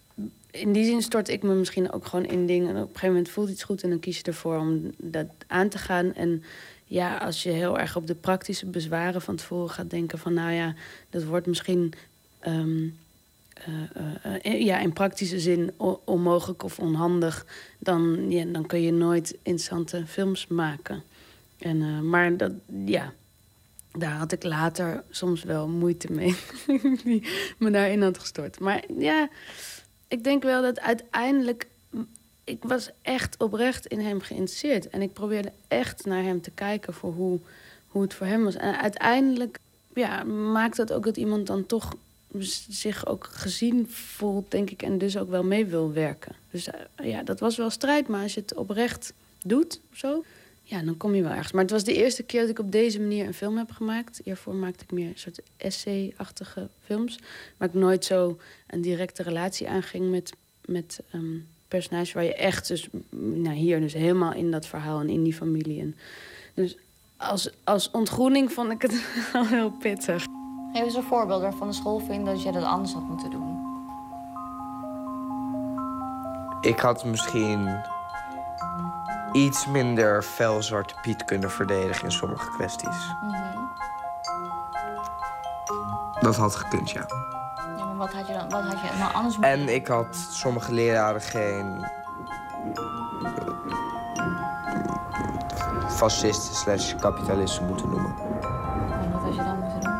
In 0.53 0.71
die 0.71 0.85
zin 0.85 1.01
stort 1.01 1.29
ik 1.29 1.43
me 1.43 1.53
misschien 1.53 1.91
ook 1.91 2.05
gewoon 2.05 2.25
in 2.25 2.45
dingen. 2.45 2.69
En 2.69 2.75
op 2.75 2.81
een 2.81 2.87
gegeven 2.87 3.07
moment 3.07 3.29
voelt 3.29 3.49
iets 3.49 3.63
goed 3.63 3.83
en 3.83 3.89
dan 3.89 3.99
kies 3.99 4.17
je 4.17 4.23
ervoor 4.23 4.57
om 4.57 4.91
dat 4.97 5.27
aan 5.47 5.69
te 5.69 5.77
gaan. 5.77 6.13
En 6.13 6.43
ja, 6.85 7.17
als 7.17 7.43
je 7.43 7.49
heel 7.49 7.79
erg 7.79 7.95
op 7.95 8.07
de 8.07 8.15
praktische 8.15 8.65
bezwaren 8.65 9.21
van 9.21 9.35
tevoren 9.35 9.69
gaat 9.69 9.89
denken 9.89 10.19
van... 10.19 10.33
nou 10.33 10.51
ja, 10.51 10.75
dat 11.09 11.23
wordt 11.23 11.47
misschien... 11.47 11.93
Um, 12.47 12.97
uh, 13.67 14.43
uh, 14.45 14.65
ja, 14.65 14.79
in 14.79 14.93
praktische 14.93 15.39
zin 15.39 15.71
onmogelijk 16.05 16.63
of 16.63 16.79
onhandig, 16.79 17.45
dan, 17.79 18.31
ja, 18.31 18.45
dan 18.45 18.65
kun 18.65 18.81
je 18.81 18.91
nooit 18.91 19.37
interessante 19.41 20.03
films 20.07 20.47
maken. 20.47 21.03
En, 21.57 22.09
maar 22.09 22.37
dat, 22.37 22.51
ja, 22.85 23.13
daar 23.91 24.11
had 24.11 24.31
ik 24.31 24.43
later 24.43 25.03
soms 25.09 25.43
wel 25.43 25.67
moeite 25.67 26.11
mee, 26.11 26.35
die 27.03 27.27
me 27.57 27.71
daarin 27.71 28.01
had 28.01 28.19
gestort. 28.19 28.59
Maar 28.59 28.83
ja, 28.97 29.29
ik 30.07 30.23
denk 30.23 30.43
wel 30.43 30.61
dat 30.61 30.79
uiteindelijk. 30.79 31.67
Ik 32.43 32.63
was 32.63 32.89
echt 33.01 33.37
oprecht 33.37 33.85
in 33.85 33.99
hem 33.99 34.21
geïnteresseerd. 34.21 34.89
En 34.89 35.01
ik 35.01 35.13
probeerde 35.13 35.51
echt 35.67 36.05
naar 36.05 36.23
hem 36.23 36.41
te 36.41 36.51
kijken 36.51 36.93
voor 36.93 37.13
hoe, 37.13 37.39
hoe 37.87 38.01
het 38.01 38.13
voor 38.13 38.27
hem 38.27 38.43
was. 38.43 38.55
En 38.55 38.81
uiteindelijk 38.81 39.59
ja, 39.93 40.23
maakt 40.23 40.77
dat 40.77 40.93
ook 40.93 41.03
dat 41.03 41.17
iemand 41.17 41.47
dan 41.47 41.65
toch 41.65 41.93
zich 42.69 43.05
ook 43.05 43.27
gezien 43.31 43.89
voelt, 43.89 44.51
denk 44.51 44.69
ik, 44.69 44.81
en 44.81 44.97
dus 44.97 45.17
ook 45.17 45.29
wel 45.29 45.43
mee 45.43 45.65
wil 45.65 45.91
werken. 45.91 46.35
Dus 46.51 46.67
ja, 47.03 47.23
dat 47.23 47.39
was 47.39 47.57
wel 47.57 47.69
strijd, 47.69 48.07
maar 48.07 48.21
als 48.21 48.33
je 48.33 48.41
het 48.41 48.53
oprecht 48.53 49.13
doet, 49.43 49.79
zo, 49.93 50.23
ja, 50.73 50.81
dan 50.81 50.97
kom 50.97 51.15
je 51.15 51.21
wel 51.21 51.31
ergens. 51.31 51.51
Maar 51.51 51.61
het 51.61 51.71
was 51.71 51.83
de 51.83 51.93
eerste 51.93 52.23
keer 52.23 52.41
dat 52.41 52.49
ik 52.49 52.59
op 52.59 52.71
deze 52.71 52.99
manier 52.99 53.25
een 53.25 53.33
film 53.33 53.57
heb 53.57 53.71
gemaakt. 53.71 54.21
Hiervoor 54.23 54.55
maakte 54.55 54.83
ik 54.83 54.91
meer 54.91 55.07
een 55.07 55.17
soort 55.17 55.41
essay-achtige 55.57 56.67
films. 56.85 57.19
Waar 57.57 57.67
ik 57.67 57.73
nooit 57.73 58.05
zo 58.05 58.37
een 58.67 58.81
directe 58.81 59.23
relatie 59.23 59.69
aanging 59.69 60.09
met, 60.11 60.33
met 60.65 60.99
um, 61.13 61.47
personages. 61.67 62.13
Waar 62.13 62.23
je 62.23 62.35
echt 62.35 62.67
dus, 62.67 62.87
nou 63.09 63.55
hier 63.55 63.79
dus 63.79 63.93
helemaal 63.93 64.33
in 64.33 64.51
dat 64.51 64.65
verhaal 64.65 64.99
en 64.99 65.09
in 65.09 65.23
die 65.23 65.33
familie. 65.33 65.79
En 65.79 65.95
dus 66.53 66.77
als, 67.17 67.49
als 67.63 67.91
ontgroening 67.91 68.51
vond 68.51 68.71
ik 68.71 68.81
het 68.81 69.05
wel 69.33 69.45
heel 69.45 69.71
pittig. 69.71 70.25
Geef 70.73 70.83
eens 70.83 70.95
een 70.95 71.03
voorbeeld 71.03 71.41
waarvan 71.41 71.67
de 71.67 71.73
school 71.73 71.99
vindt 71.99 72.25
dat 72.25 72.43
je 72.43 72.51
dat 72.51 72.63
anders 72.63 72.93
had 72.93 73.03
moeten 73.03 73.31
doen. 73.31 73.61
Ik 76.61 76.79
had 76.79 77.05
misschien 77.05 77.81
iets 79.33 79.67
minder 79.67 80.23
fel 80.23 80.63
Zwarte 80.63 80.93
Piet 81.01 81.25
kunnen 81.25 81.51
verdedigen 81.51 82.03
in 82.03 82.11
sommige 82.11 82.49
kwesties. 82.49 83.13
Mm 83.21 83.33
-hmm. 83.33 83.71
Dat 86.19 86.35
had 86.35 86.55
gekund, 86.55 86.91
ja. 86.91 87.05
Ja, 87.77 87.85
maar 87.85 87.95
wat 87.95 88.13
had 88.13 88.27
je 88.27 88.33
dan 88.33 88.49
wat 88.49 88.63
had 88.63 88.79
je 88.81 88.97
nou 88.97 89.13
anders 89.13 89.37
moeten 89.37 89.51
En 89.51 89.73
ik 89.73 89.87
had 89.87 90.15
sommige 90.31 90.73
leraren 90.73 91.21
geen 91.21 91.85
fascisten 95.89 96.55
slash 96.55 96.95
kapitalisten 96.95 97.67
moeten 97.67 97.89
noemen. 97.89 98.15
En 99.01 99.11
wat 99.11 99.21
had 99.21 99.35
je 99.35 99.43
dan 99.43 99.59
moeten 99.59 99.79
doen? 99.79 99.97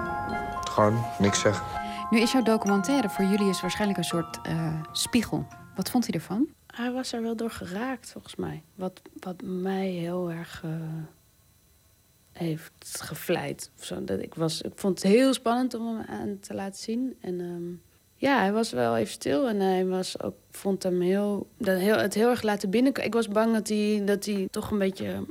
Gewoon 0.69 1.05
niks 1.17 1.39
zeggen. 1.39 1.65
Nu 2.09 2.19
is 2.19 2.31
jouw 2.31 2.43
documentaire 2.43 3.09
voor 3.09 3.25
Julius 3.25 3.61
waarschijnlijk 3.61 3.99
een 3.99 4.05
soort 4.05 4.39
uh, 4.49 4.67
spiegel. 4.91 5.45
Wat 5.75 5.89
vond 5.89 6.05
hij 6.07 6.13
ervan? 6.15 6.47
Hij 6.73 6.91
was 6.91 7.13
er 7.13 7.21
wel 7.21 7.35
door 7.35 7.49
geraakt, 7.49 8.11
volgens 8.11 8.35
mij. 8.35 8.63
Wat, 8.75 9.01
wat 9.19 9.41
mij 9.41 9.87
heel 9.87 10.31
erg 10.31 10.63
uh, 10.65 10.71
heeft 12.31 13.01
gevleid. 13.01 13.71
Zo, 13.75 14.03
dat 14.03 14.19
ik, 14.19 14.33
was, 14.33 14.61
ik 14.61 14.71
vond 14.75 15.03
het 15.03 15.11
heel 15.11 15.33
spannend 15.33 15.73
om 15.73 15.87
hem 15.87 16.05
aan 16.07 16.39
te 16.39 16.53
laten 16.53 16.81
zien. 16.81 17.17
En 17.21 17.39
um, 17.39 17.81
ja, 18.15 18.39
hij 18.39 18.51
was 18.51 18.71
wel 18.71 18.97
even 18.97 19.11
stil. 19.11 19.47
En 19.47 19.59
hij 19.59 19.85
was 19.85 20.21
ook, 20.21 20.35
vond 20.51 20.83
hem 20.83 21.01
heel, 21.01 21.47
dat 21.57 21.79
heel, 21.79 21.97
het 21.97 22.13
heel 22.13 22.29
erg 22.29 22.41
laten 22.41 22.69
binnenkomen. 22.69 23.07
Ik 23.07 23.13
was 23.13 23.27
bang 23.27 23.53
dat 23.53 23.67
hij, 23.67 24.01
dat 24.05 24.25
hij 24.25 24.47
toch 24.51 24.71
een 24.71 24.79
beetje 24.79 25.25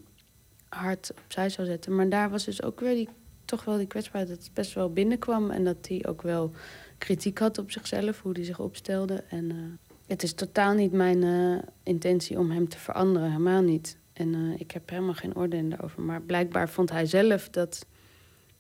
hard 0.69 1.13
opzij 1.25 1.49
zou 1.49 1.67
zetten. 1.67 1.97
Maar 1.97 2.09
daar 2.09 2.31
was 2.31 2.45
dus 2.45 2.63
ook 2.63 2.81
weer 2.81 2.95
die, 2.95 3.09
toch 3.45 3.65
wel 3.65 3.77
die 3.77 3.87
kwetsbaarheid 3.87 4.35
dat 4.35 4.45
het 4.45 4.55
best 4.55 4.73
wel 4.75 4.93
binnenkwam. 4.93 5.51
En 5.51 5.65
dat 5.65 5.89
hij 5.89 6.07
ook 6.09 6.23
wel 6.23 6.51
kritiek 6.99 7.39
had 7.39 7.59
op 7.59 7.71
zichzelf, 7.71 8.21
hoe 8.23 8.33
hij 8.33 8.45
zich 8.45 8.59
opstelde. 8.59 9.25
En 9.29 9.45
uh, 9.51 9.92
het 10.13 10.23
is 10.23 10.33
totaal 10.33 10.75
niet 10.75 10.93
mijn 10.93 11.23
uh, 11.23 11.59
intentie 11.83 12.39
om 12.39 12.51
hem 12.51 12.69
te 12.69 12.79
veranderen, 12.79 13.31
helemaal 13.31 13.63
niet. 13.63 13.97
En 14.13 14.35
uh, 14.35 14.61
ik 14.61 14.71
heb 14.71 14.91
helemaal 14.91 15.15
geen 15.15 15.37
oordeel 15.37 15.69
daarover. 15.69 16.03
Maar 16.03 16.23
blijkbaar 16.23 16.69
vond 16.69 16.91
hij 16.91 17.07
zelf 17.07 17.49
dat, 17.49 17.87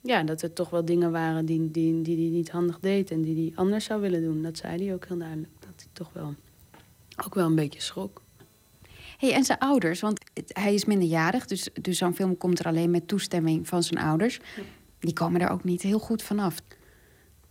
ja, 0.00 0.22
dat 0.22 0.42
er 0.42 0.52
toch 0.52 0.70
wel 0.70 0.84
dingen 0.84 1.10
waren 1.10 1.46
die 1.46 1.58
hij 1.58 1.68
die, 1.72 2.02
die, 2.02 2.16
die 2.16 2.30
niet 2.30 2.50
handig 2.50 2.80
deed 2.80 3.10
en 3.10 3.22
die 3.22 3.36
hij 3.36 3.52
anders 3.56 3.84
zou 3.84 4.00
willen 4.00 4.22
doen. 4.22 4.42
Dat 4.42 4.56
zei 4.56 4.84
hij 4.84 4.94
ook 4.94 5.06
heel 5.06 5.18
duidelijk. 5.18 5.52
Dat 5.58 5.74
hij 5.76 5.88
toch 5.92 6.10
wel 6.12 6.34
ook 7.24 7.34
wel 7.34 7.46
een 7.46 7.54
beetje 7.54 7.80
schrok. 7.80 8.22
Hey, 9.18 9.32
en 9.32 9.44
zijn 9.44 9.58
ouders, 9.58 10.00
want 10.00 10.20
hij 10.46 10.74
is 10.74 10.84
minderjarig, 10.84 11.46
dus, 11.46 11.68
dus 11.80 11.98
zo'n 11.98 12.14
film 12.14 12.36
komt 12.36 12.58
er 12.58 12.66
alleen 12.66 12.90
met 12.90 13.08
toestemming 13.08 13.68
van 13.68 13.82
zijn 13.82 14.04
ouders. 14.04 14.40
die 14.98 15.12
komen 15.12 15.40
er 15.40 15.50
ook 15.50 15.64
niet 15.64 15.82
heel 15.82 15.98
goed 15.98 16.22
vanaf. 16.22 16.56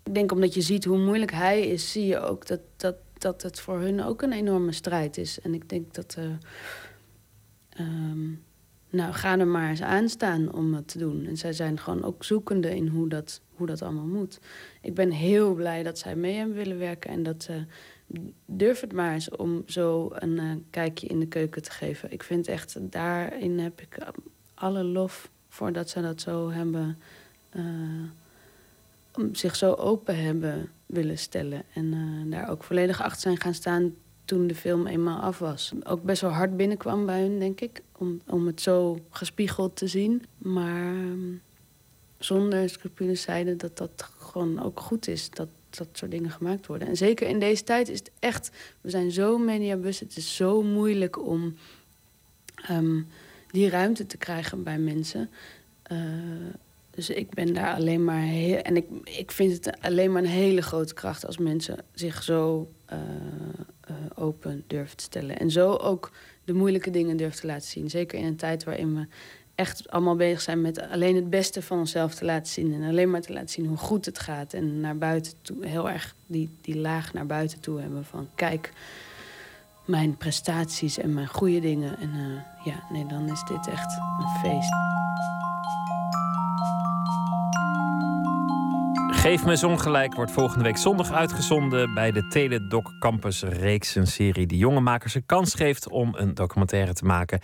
Ik 0.03 0.13
denk 0.13 0.31
omdat 0.31 0.53
je 0.53 0.61
ziet 0.61 0.85
hoe 0.85 0.97
moeilijk 0.97 1.31
hij 1.31 1.67
is, 1.67 1.91
zie 1.91 2.05
je 2.05 2.19
ook 2.19 2.47
dat, 2.47 2.59
dat, 2.75 2.95
dat 3.21 3.41
het 3.41 3.59
voor 3.59 3.79
hun 3.79 4.03
ook 4.03 4.21
een 4.21 4.33
enorme 4.33 4.71
strijd 4.71 5.17
is. 5.17 5.39
En 5.39 5.53
ik 5.53 5.69
denk 5.69 5.93
dat. 5.93 6.15
eh, 6.17 6.25
ehm, 7.69 8.29
nou, 8.89 9.13
ga 9.13 9.39
er 9.39 9.47
maar 9.47 9.69
eens 9.69 9.81
aan 9.81 10.09
staan 10.09 10.53
om 10.53 10.73
het 10.73 10.87
te 10.87 10.97
doen. 10.97 11.25
En 11.25 11.37
zij 11.37 11.53
zijn 11.53 11.79
gewoon 11.79 12.03
ook 12.03 12.23
zoekende 12.23 12.75
in 12.75 12.87
hoe 12.87 13.09
dat, 13.09 13.41
hoe 13.55 13.67
dat 13.67 13.81
allemaal 13.81 14.05
moet. 14.05 14.39
Ik 14.81 14.93
ben 14.93 15.11
heel 15.11 15.53
blij 15.53 15.83
dat 15.83 15.99
zij 15.99 16.15
mee 16.15 16.35
hebben 16.35 16.55
willen 16.55 16.77
werken. 16.77 17.09
En 17.09 17.23
dat 17.23 17.43
ze 17.43 17.65
durf 18.45 18.79
het 18.79 18.93
maar 18.93 19.13
eens 19.13 19.29
om 19.29 19.63
zo 19.65 20.09
een 20.13 20.39
eh, 20.39 20.51
kijkje 20.69 21.07
in 21.07 21.19
de 21.19 21.27
keuken 21.27 21.61
te 21.61 21.71
geven. 21.71 22.11
Ik 22.11 22.23
vind 22.23 22.47
echt, 22.47 22.77
daarin 22.91 23.59
heb 23.59 23.81
ik 23.81 23.97
alle 24.53 24.83
lof 24.83 25.31
voor 25.49 25.71
dat 25.73 25.89
ze 25.89 26.01
dat 26.01 26.21
zo 26.21 26.49
hebben... 26.49 26.97
eh, 27.49 27.63
om 29.15 29.35
zich 29.35 29.55
zo 29.55 29.73
open 29.73 30.23
hebben 30.23 30.69
willen 30.91 31.17
stellen. 31.17 31.63
En 31.73 31.93
eh, 31.93 32.31
daar 32.31 32.49
ook 32.49 32.63
volledig 32.63 33.01
achter 33.01 33.21
zijn 33.21 33.39
gaan 33.39 33.53
staan 33.53 33.93
toen 34.25 34.47
de 34.47 34.55
film 34.55 34.87
eenmaal 34.87 35.19
af 35.19 35.39
was. 35.39 35.73
Ook 35.83 36.03
best 36.03 36.21
wel 36.21 36.31
hard 36.31 36.57
binnenkwam 36.57 37.05
bij 37.05 37.21
hun, 37.21 37.39
denk 37.39 37.61
ik. 37.61 37.81
Om, 37.97 38.21
om 38.27 38.47
het 38.47 38.61
zo 38.61 38.99
gespiegeld 39.09 39.75
te 39.75 39.87
zien. 39.87 40.25
Maar 40.37 40.93
ehm, 40.93 41.35
zonder 42.17 42.69
scrupules 42.69 43.21
zeiden 43.21 43.57
dat 43.57 43.77
dat 43.77 44.09
gewoon 44.17 44.63
ook 44.63 44.79
goed 44.79 45.07
is. 45.07 45.29
Dat 45.29 45.47
dat 45.77 45.87
soort 45.91 46.11
dingen 46.11 46.31
gemaakt 46.31 46.67
worden. 46.67 46.87
En 46.87 46.97
zeker 46.97 47.27
in 47.27 47.39
deze 47.39 47.63
tijd 47.63 47.89
is 47.89 47.99
het 47.99 48.11
echt... 48.19 48.51
We 48.81 48.89
zijn 48.89 49.11
zo 49.11 49.37
mediabus. 49.37 49.99
Het 49.99 50.17
is 50.17 50.35
zo 50.35 50.61
moeilijk 50.61 51.25
om 51.25 51.55
ehm, 52.55 53.01
die 53.47 53.69
ruimte 53.69 54.05
te 54.05 54.17
krijgen 54.17 54.63
bij 54.63 54.77
mensen. 54.77 55.29
Eh, 55.83 55.97
dus 56.91 57.09
ik 57.09 57.29
ben 57.29 57.53
daar 57.53 57.73
alleen 57.73 58.03
maar 58.03 58.21
heel. 58.21 58.57
En 58.57 58.75
ik, 58.75 58.85
ik 59.03 59.31
vind 59.31 59.53
het 59.53 59.81
alleen 59.81 60.11
maar 60.11 60.21
een 60.21 60.29
hele 60.29 60.61
grote 60.61 60.93
kracht 60.93 61.25
als 61.25 61.37
mensen 61.37 61.77
zich 61.93 62.23
zo 62.23 62.71
eh, 62.85 62.97
eh, 63.81 63.95
open 64.15 64.63
durven 64.67 64.97
te 64.97 65.03
stellen. 65.03 65.39
En 65.39 65.51
zo 65.51 65.73
ook 65.73 66.11
de 66.43 66.53
moeilijke 66.53 66.89
dingen 66.89 67.17
durven 67.17 67.39
te 67.39 67.47
laten 67.47 67.67
zien. 67.67 67.89
Zeker 67.89 68.19
in 68.19 68.25
een 68.25 68.35
tijd 68.35 68.63
waarin 68.63 68.95
we 68.95 69.07
echt 69.55 69.89
allemaal 69.89 70.15
bezig 70.15 70.41
zijn 70.41 70.61
met 70.61 70.89
alleen 70.89 71.15
het 71.15 71.29
beste 71.29 71.61
van 71.61 71.79
onszelf 71.79 72.15
te 72.15 72.25
laten 72.25 72.51
zien. 72.51 72.73
En 72.73 72.89
alleen 72.89 73.09
maar 73.09 73.21
te 73.21 73.33
laten 73.33 73.49
zien 73.49 73.65
hoe 73.65 73.77
goed 73.77 74.05
het 74.05 74.19
gaat. 74.19 74.53
En 74.53 74.79
naar 74.79 74.97
buiten 74.97 75.33
toe, 75.41 75.65
heel 75.65 75.89
erg 75.89 76.15
die, 76.25 76.49
die 76.61 76.77
laag 76.77 77.13
naar 77.13 77.25
buiten 77.25 77.59
toe 77.59 77.79
hebben 77.79 78.05
van 78.05 78.27
kijk. 78.35 78.73
Mijn 79.85 80.17
prestaties 80.17 80.97
en 80.97 81.13
mijn 81.13 81.27
goede 81.27 81.59
dingen. 81.59 81.97
En 81.99 82.11
eh, 82.13 82.65
ja, 82.65 82.83
nee, 82.91 83.05
dan 83.05 83.31
is 83.31 83.43
dit 83.43 83.67
echt 83.67 83.97
een 84.19 84.39
feest. 84.41 84.90
Geef 89.21 89.45
me 89.45 89.67
ongelijk 89.67 90.13
wordt 90.13 90.31
volgende 90.31 90.63
week 90.63 90.77
zondag 90.77 91.11
uitgezonden 91.11 91.93
bij 91.93 92.11
de 92.11 92.27
Teledoc 92.27 92.91
Campus 92.99 93.43
reeks. 93.43 93.95
Een 93.95 94.07
serie 94.07 94.47
die 94.47 94.57
jonge 94.57 94.79
makers 94.79 95.15
een 95.15 95.25
kans 95.25 95.53
geeft 95.53 95.89
om 95.89 96.15
een 96.15 96.33
documentaire 96.33 96.93
te 96.93 97.05
maken. 97.05 97.39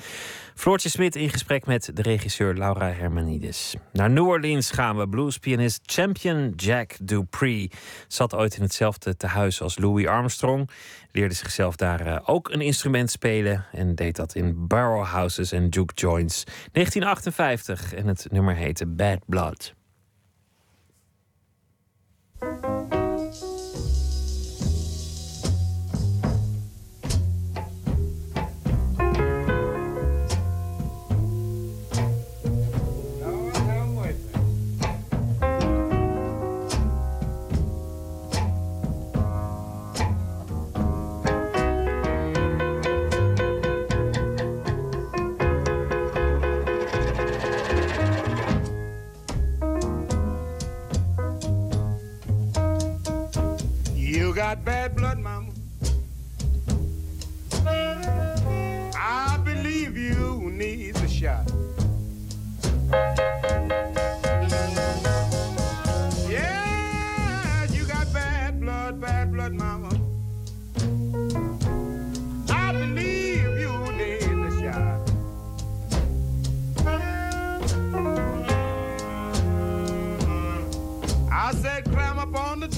Floortje 0.55 0.89
Smit 0.89 1.15
in 1.15 1.29
gesprek 1.29 1.65
met 1.65 1.91
de 1.93 2.01
regisseur 2.01 2.53
Laura 2.53 2.91
Hermanides. 2.91 3.75
Naar 3.93 4.09
New 4.09 4.27
Orleans 4.27 4.71
gaan 4.71 4.97
we. 4.97 5.09
Bluespianist 5.09 5.81
Champion 5.85 6.53
Jack 6.55 6.95
Dupree 7.01 7.71
zat 8.07 8.35
ooit 8.35 8.55
in 8.55 8.61
hetzelfde 8.61 9.17
tehuis 9.17 9.61
als 9.61 9.77
Louis 9.77 10.07
Armstrong. 10.07 10.69
Leerde 11.11 11.33
zichzelf 11.33 11.75
daar 11.75 12.01
eh, 12.01 12.19
ook 12.25 12.49
een 12.49 12.61
instrument 12.61 13.11
spelen 13.11 13.65
en 13.71 13.95
deed 13.95 14.15
dat 14.15 14.35
in 14.35 14.67
barrowhouses 14.67 15.51
en 15.51 15.67
juke 15.69 15.93
joints. 15.93 16.43
1958 16.43 17.93
en 17.93 18.07
het 18.07 18.27
nummer 18.31 18.55
heette 18.55 18.85
Bad 18.85 19.19
Blood. 19.25 19.75
You 22.41 22.96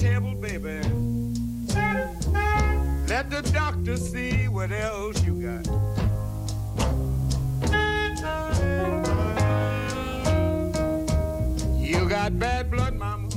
table, 0.00 0.34
baby. 0.36 0.80
Let 3.06 3.28
the 3.28 3.42
doctor 3.52 3.98
see 3.98 4.48
what 4.48 4.72
else 4.72 5.22
you 5.26 5.34
got. 5.34 5.66
You 11.78 12.08
got 12.08 12.38
bad 12.38 12.70
blood, 12.70 12.94
mama. 12.94 13.28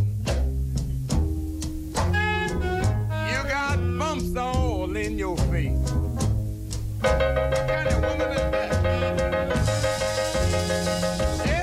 You 3.32 3.44
got 3.50 3.78
bumps 4.00 4.34
all 4.38 4.96
in 4.96 5.18
your 5.18 5.36
face. 5.52 5.92
What 7.02 7.68
kind 7.68 7.88
of 7.90 8.02
woman 8.02 8.32
is 8.32 8.52
that? 8.52 8.72
Yeah, 11.46 11.63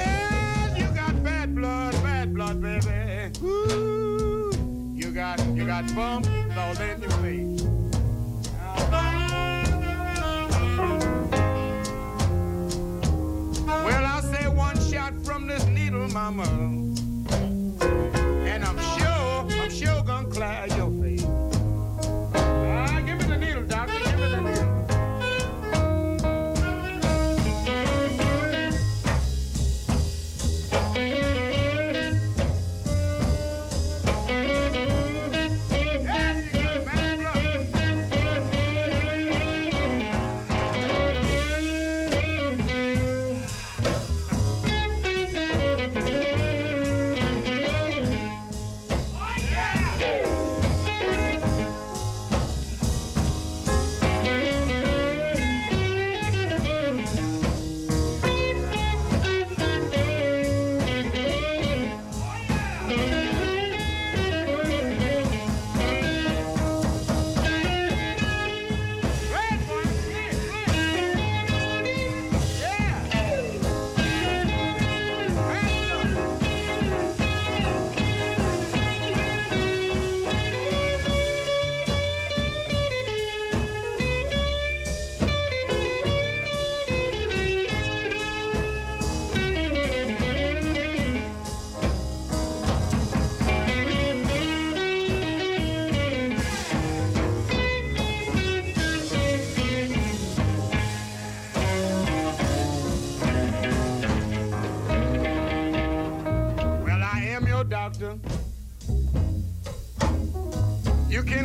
Well, 13.66 14.05
I 14.05 14.20
say 14.20 14.47
one 14.48 14.78
shot 14.90 15.15
from 15.24 15.47
this 15.47 15.65
needle, 15.66 16.09
mama. 16.09 16.89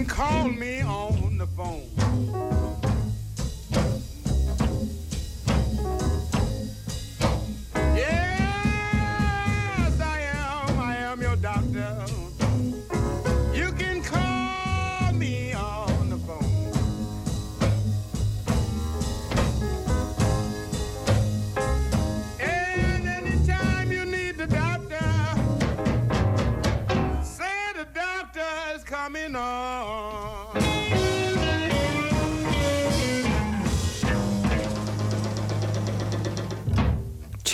You 0.05 0.11
can 0.11 0.17
call 0.17 0.49
me 0.49 0.81
on 0.83 1.37
the 1.39 1.47
phone. 1.47 1.94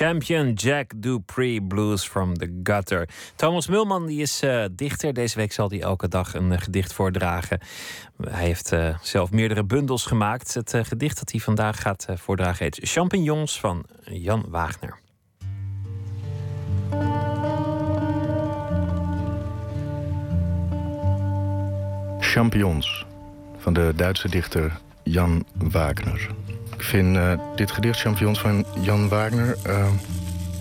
Champion 0.02 0.54
Jack 0.54 0.94
Dupree 0.96 1.62
Blues 1.62 2.04
from 2.04 2.38
the 2.38 2.60
Gutter. 2.64 3.10
Thomas 3.36 3.68
Mulman 3.68 4.06
die 4.06 4.22
is 4.22 4.42
eh, 4.42 4.66
dichter. 4.72 5.14
Deze 5.14 5.38
week 5.38 5.52
zal 5.52 5.70
hij 5.70 5.82
elke 5.82 6.08
dag 6.08 6.34
een 6.34 6.52
eh, 6.52 6.60
gedicht 6.60 6.94
voordragen. 6.94 7.60
Hij 8.22 8.46
heeft 8.46 8.72
eh, 8.72 8.98
zelf 9.02 9.32
meerdere 9.32 9.64
bundels 9.64 10.06
gemaakt. 10.06 10.54
Het 10.54 10.78
gedicht 10.82 11.18
dat 11.18 11.32
hij 11.32 11.40
vandaag 11.40 11.82
gaat 11.82 12.06
voordragen 12.14 12.64
heet 12.64 12.80
Champignons 12.82 13.60
van 13.60 13.86
Jan 14.04 14.46
Wagner. 14.50 15.00
Champions 22.20 23.06
van 23.58 23.74
de 23.74 23.94
Duitse 23.96 24.30
dichter 24.30 24.80
Jan 25.04 25.46
Wagner. 25.54 26.30
Ik 26.82 26.88
vind 26.88 27.18
eh, 27.18 27.34
dit 27.56 27.72
gedicht 27.72 28.00
Champions 28.00 28.40
van 28.40 28.66
Jan 28.80 29.10
Wagner 29.10 29.58
eh, 29.64 29.88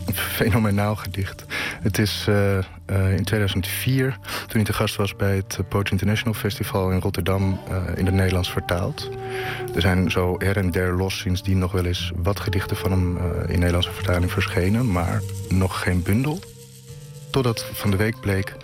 een 0.06 0.14
fenomenaal 0.14 0.96
gedicht. 0.96 1.44
Het 1.82 1.98
is 1.98 2.26
eh, 2.28 3.16
in 3.16 3.24
2004, 3.24 4.18
toen 4.22 4.46
hij 4.50 4.64
te 4.64 4.72
gast 4.72 4.96
was 4.96 5.16
bij 5.16 5.36
het 5.36 5.58
Poetry 5.68 5.92
International 5.92 6.34
Festival 6.34 6.90
in 6.90 7.00
Rotterdam, 7.00 7.60
in 7.96 8.06
het 8.06 8.14
Nederlands 8.14 8.50
vertaald. 8.50 9.10
Er 9.74 9.80
zijn 9.80 10.10
zo 10.10 10.34
her 10.38 10.56
en 10.56 10.70
der 10.70 10.96
los 10.96 11.18
sindsdien 11.18 11.58
nog 11.58 11.72
wel 11.72 11.84
eens 11.84 12.12
wat 12.16 12.40
gedichten 12.40 12.76
van 12.76 12.90
hem 12.90 13.16
in 13.46 13.58
Nederlandse 13.58 13.92
vertaling 13.92 14.32
verschenen, 14.32 14.92
maar 14.92 15.20
nog 15.48 15.82
geen 15.82 16.02
bundel. 16.02 16.38
Totdat 17.30 17.66
van 17.72 17.90
de 17.90 17.96
week 17.96 18.20
bleek 18.20 18.56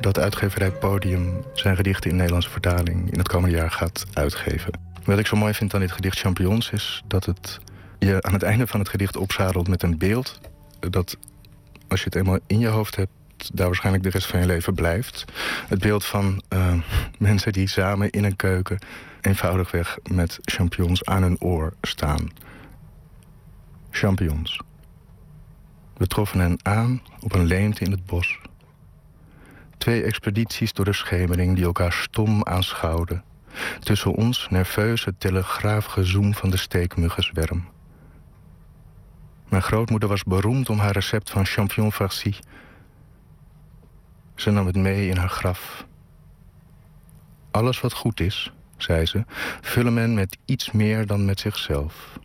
dat 0.00 0.18
uitgeverij 0.18 0.70
Podium 0.70 1.44
zijn 1.52 1.76
gedichten 1.76 2.10
in 2.10 2.16
Nederlandse 2.16 2.50
vertaling 2.50 3.12
in 3.12 3.18
het 3.18 3.28
komende 3.28 3.56
jaar 3.56 3.70
gaat 3.70 4.04
uitgeven. 4.12 4.83
Wat 5.04 5.18
ik 5.18 5.26
zo 5.26 5.36
mooi 5.36 5.54
vind 5.54 5.74
aan 5.74 5.80
dit 5.80 5.92
gedicht 5.92 6.18
Champions 6.18 6.70
is 6.70 7.02
dat 7.06 7.24
het 7.24 7.60
je 7.98 8.22
aan 8.22 8.32
het 8.32 8.42
einde 8.42 8.66
van 8.66 8.80
het 8.80 8.88
gedicht 8.88 9.16
opzadelt 9.16 9.68
met 9.68 9.82
een 9.82 9.98
beeld 9.98 10.40
dat 10.80 11.16
als 11.88 11.98
je 12.00 12.04
het 12.04 12.14
eenmaal 12.14 12.38
in 12.46 12.58
je 12.58 12.66
hoofd 12.66 12.96
hebt, 12.96 13.12
daar 13.52 13.66
waarschijnlijk 13.66 14.04
de 14.04 14.10
rest 14.10 14.26
van 14.26 14.40
je 14.40 14.46
leven 14.46 14.74
blijft. 14.74 15.24
Het 15.68 15.78
beeld 15.78 16.04
van 16.04 16.42
eh, 16.48 16.72
mensen 17.18 17.52
die 17.52 17.68
samen 17.68 18.10
in 18.10 18.24
een 18.24 18.36
keuken 18.36 18.78
eenvoudigweg 19.20 19.98
met 20.10 20.38
champignons 20.42 21.04
aan 21.04 21.22
hun 21.22 21.40
oor 21.40 21.72
staan. 21.82 22.30
Champignons. 23.90 24.60
We 25.96 26.06
troffen 26.06 26.40
hen 26.40 26.58
aan 26.62 27.02
op 27.20 27.34
een 27.34 27.44
leemte 27.44 27.84
in 27.84 27.90
het 27.90 28.06
bos. 28.06 28.38
Twee 29.78 30.02
expedities 30.02 30.72
door 30.72 30.84
de 30.84 30.92
schemering 30.92 31.54
die 31.54 31.64
elkaar 31.64 31.92
stom 31.92 32.44
aanschouwden. 32.44 33.24
Tussen 33.80 34.12
ons 34.12 34.46
nerveus 34.50 35.04
het 35.04 35.20
telegraafgezoem 35.20 36.34
van 36.34 36.50
de 36.50 36.56
steekmuggenzwerm. 36.56 37.68
Mijn 39.48 39.62
grootmoeder 39.62 40.08
was 40.08 40.24
beroemd 40.24 40.70
om 40.70 40.78
haar 40.78 40.92
recept 40.92 41.30
van 41.30 41.46
champignon 41.46 41.92
farci. 41.92 42.36
Ze 44.34 44.50
nam 44.50 44.66
het 44.66 44.76
mee 44.76 45.08
in 45.08 45.16
haar 45.16 45.28
graf. 45.28 45.86
Alles 47.50 47.80
wat 47.80 47.92
goed 47.92 48.20
is, 48.20 48.52
zei 48.76 49.06
ze, 49.06 49.24
vullen 49.60 49.94
men 49.94 50.14
met 50.14 50.38
iets 50.44 50.70
meer 50.70 51.06
dan 51.06 51.24
met 51.24 51.40
zichzelf. 51.40 52.18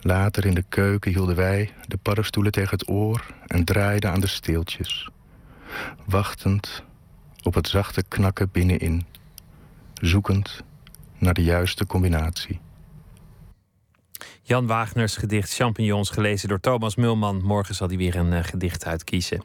Later 0.00 0.46
in 0.46 0.54
de 0.54 0.64
keuken 0.68 1.10
hielden 1.10 1.36
wij 1.36 1.72
de 1.86 1.96
paddenstoelen 1.96 2.52
tegen 2.52 2.78
het 2.78 2.88
oor 2.88 3.26
en 3.46 3.64
draaiden 3.64 4.10
aan 4.10 4.20
de 4.20 4.26
steeltjes. 4.26 5.08
Wachtend 6.04 6.82
op 7.42 7.54
het 7.54 7.68
zachte 7.68 8.02
knakken 8.08 8.48
binnenin. 8.52 9.06
Zoekend 10.00 10.62
naar 11.18 11.34
de 11.34 11.42
juiste 11.42 11.86
combinatie. 11.86 12.60
Jan 14.42 14.66
Wagners 14.66 15.16
gedicht 15.16 15.54
Champignons, 15.54 16.10
gelezen 16.10 16.48
door 16.48 16.60
Thomas 16.60 16.96
Mulman. 16.96 17.42
Morgen 17.42 17.74
zal 17.74 17.88
hij 17.88 17.96
weer 17.96 18.16
een 18.16 18.32
eh, 18.32 18.44
gedicht 18.44 18.86
uitkiezen. 18.86 19.42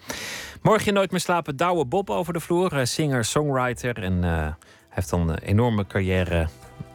Morgen 0.61 0.87
in 0.87 0.93
Nooit 0.93 1.11
meer 1.11 1.19
slapen, 1.19 1.55
Douwe 1.55 1.85
Bob 1.85 2.09
over 2.09 2.33
de 2.33 2.39
vloer. 2.39 2.73
eh, 2.73 2.85
singer, 2.85 3.25
songwriter. 3.25 4.03
En 4.03 4.23
eh, 4.23 4.29
hij 4.31 4.55
heeft 4.89 5.09
dan 5.09 5.29
een 5.29 5.37
enorme 5.37 5.87
carrière 5.87 6.47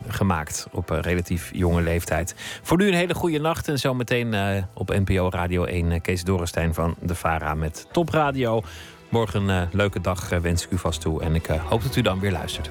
gemaakt 0.09 0.66
op 0.72 0.90
een 0.90 1.01
relatief 1.01 1.51
jonge 1.55 1.82
leeftijd. 1.82 2.35
Voor 2.62 2.76
nu 2.76 2.89
een 2.89 2.94
hele 2.94 3.14
goede 3.14 3.39
nacht. 3.39 3.68
En 3.68 3.78
zometeen 3.78 4.35
op 4.74 4.89
NPO 4.89 5.28
Radio 5.28 5.64
1 5.64 5.93
eh, 5.93 6.01
Kees 6.01 6.24
Dorrestein 6.24 6.74
van 6.74 6.94
de 7.01 7.14
VARA 7.14 7.55
met 7.55 7.86
Top 7.93 8.09
Radio. 8.09 8.62
Morgen 9.09 9.48
een 9.48 9.68
leuke 9.72 10.01
dag 10.01 10.28
wens 10.28 10.64
ik 10.64 10.70
u 10.70 10.78
vast 10.78 11.01
toe. 11.01 11.22
En 11.22 11.35
ik 11.35 11.47
hoop 11.47 11.82
dat 11.82 11.97
u 11.97 12.02
dan 12.02 12.20
weer 12.20 12.32
luistert. 12.32 12.70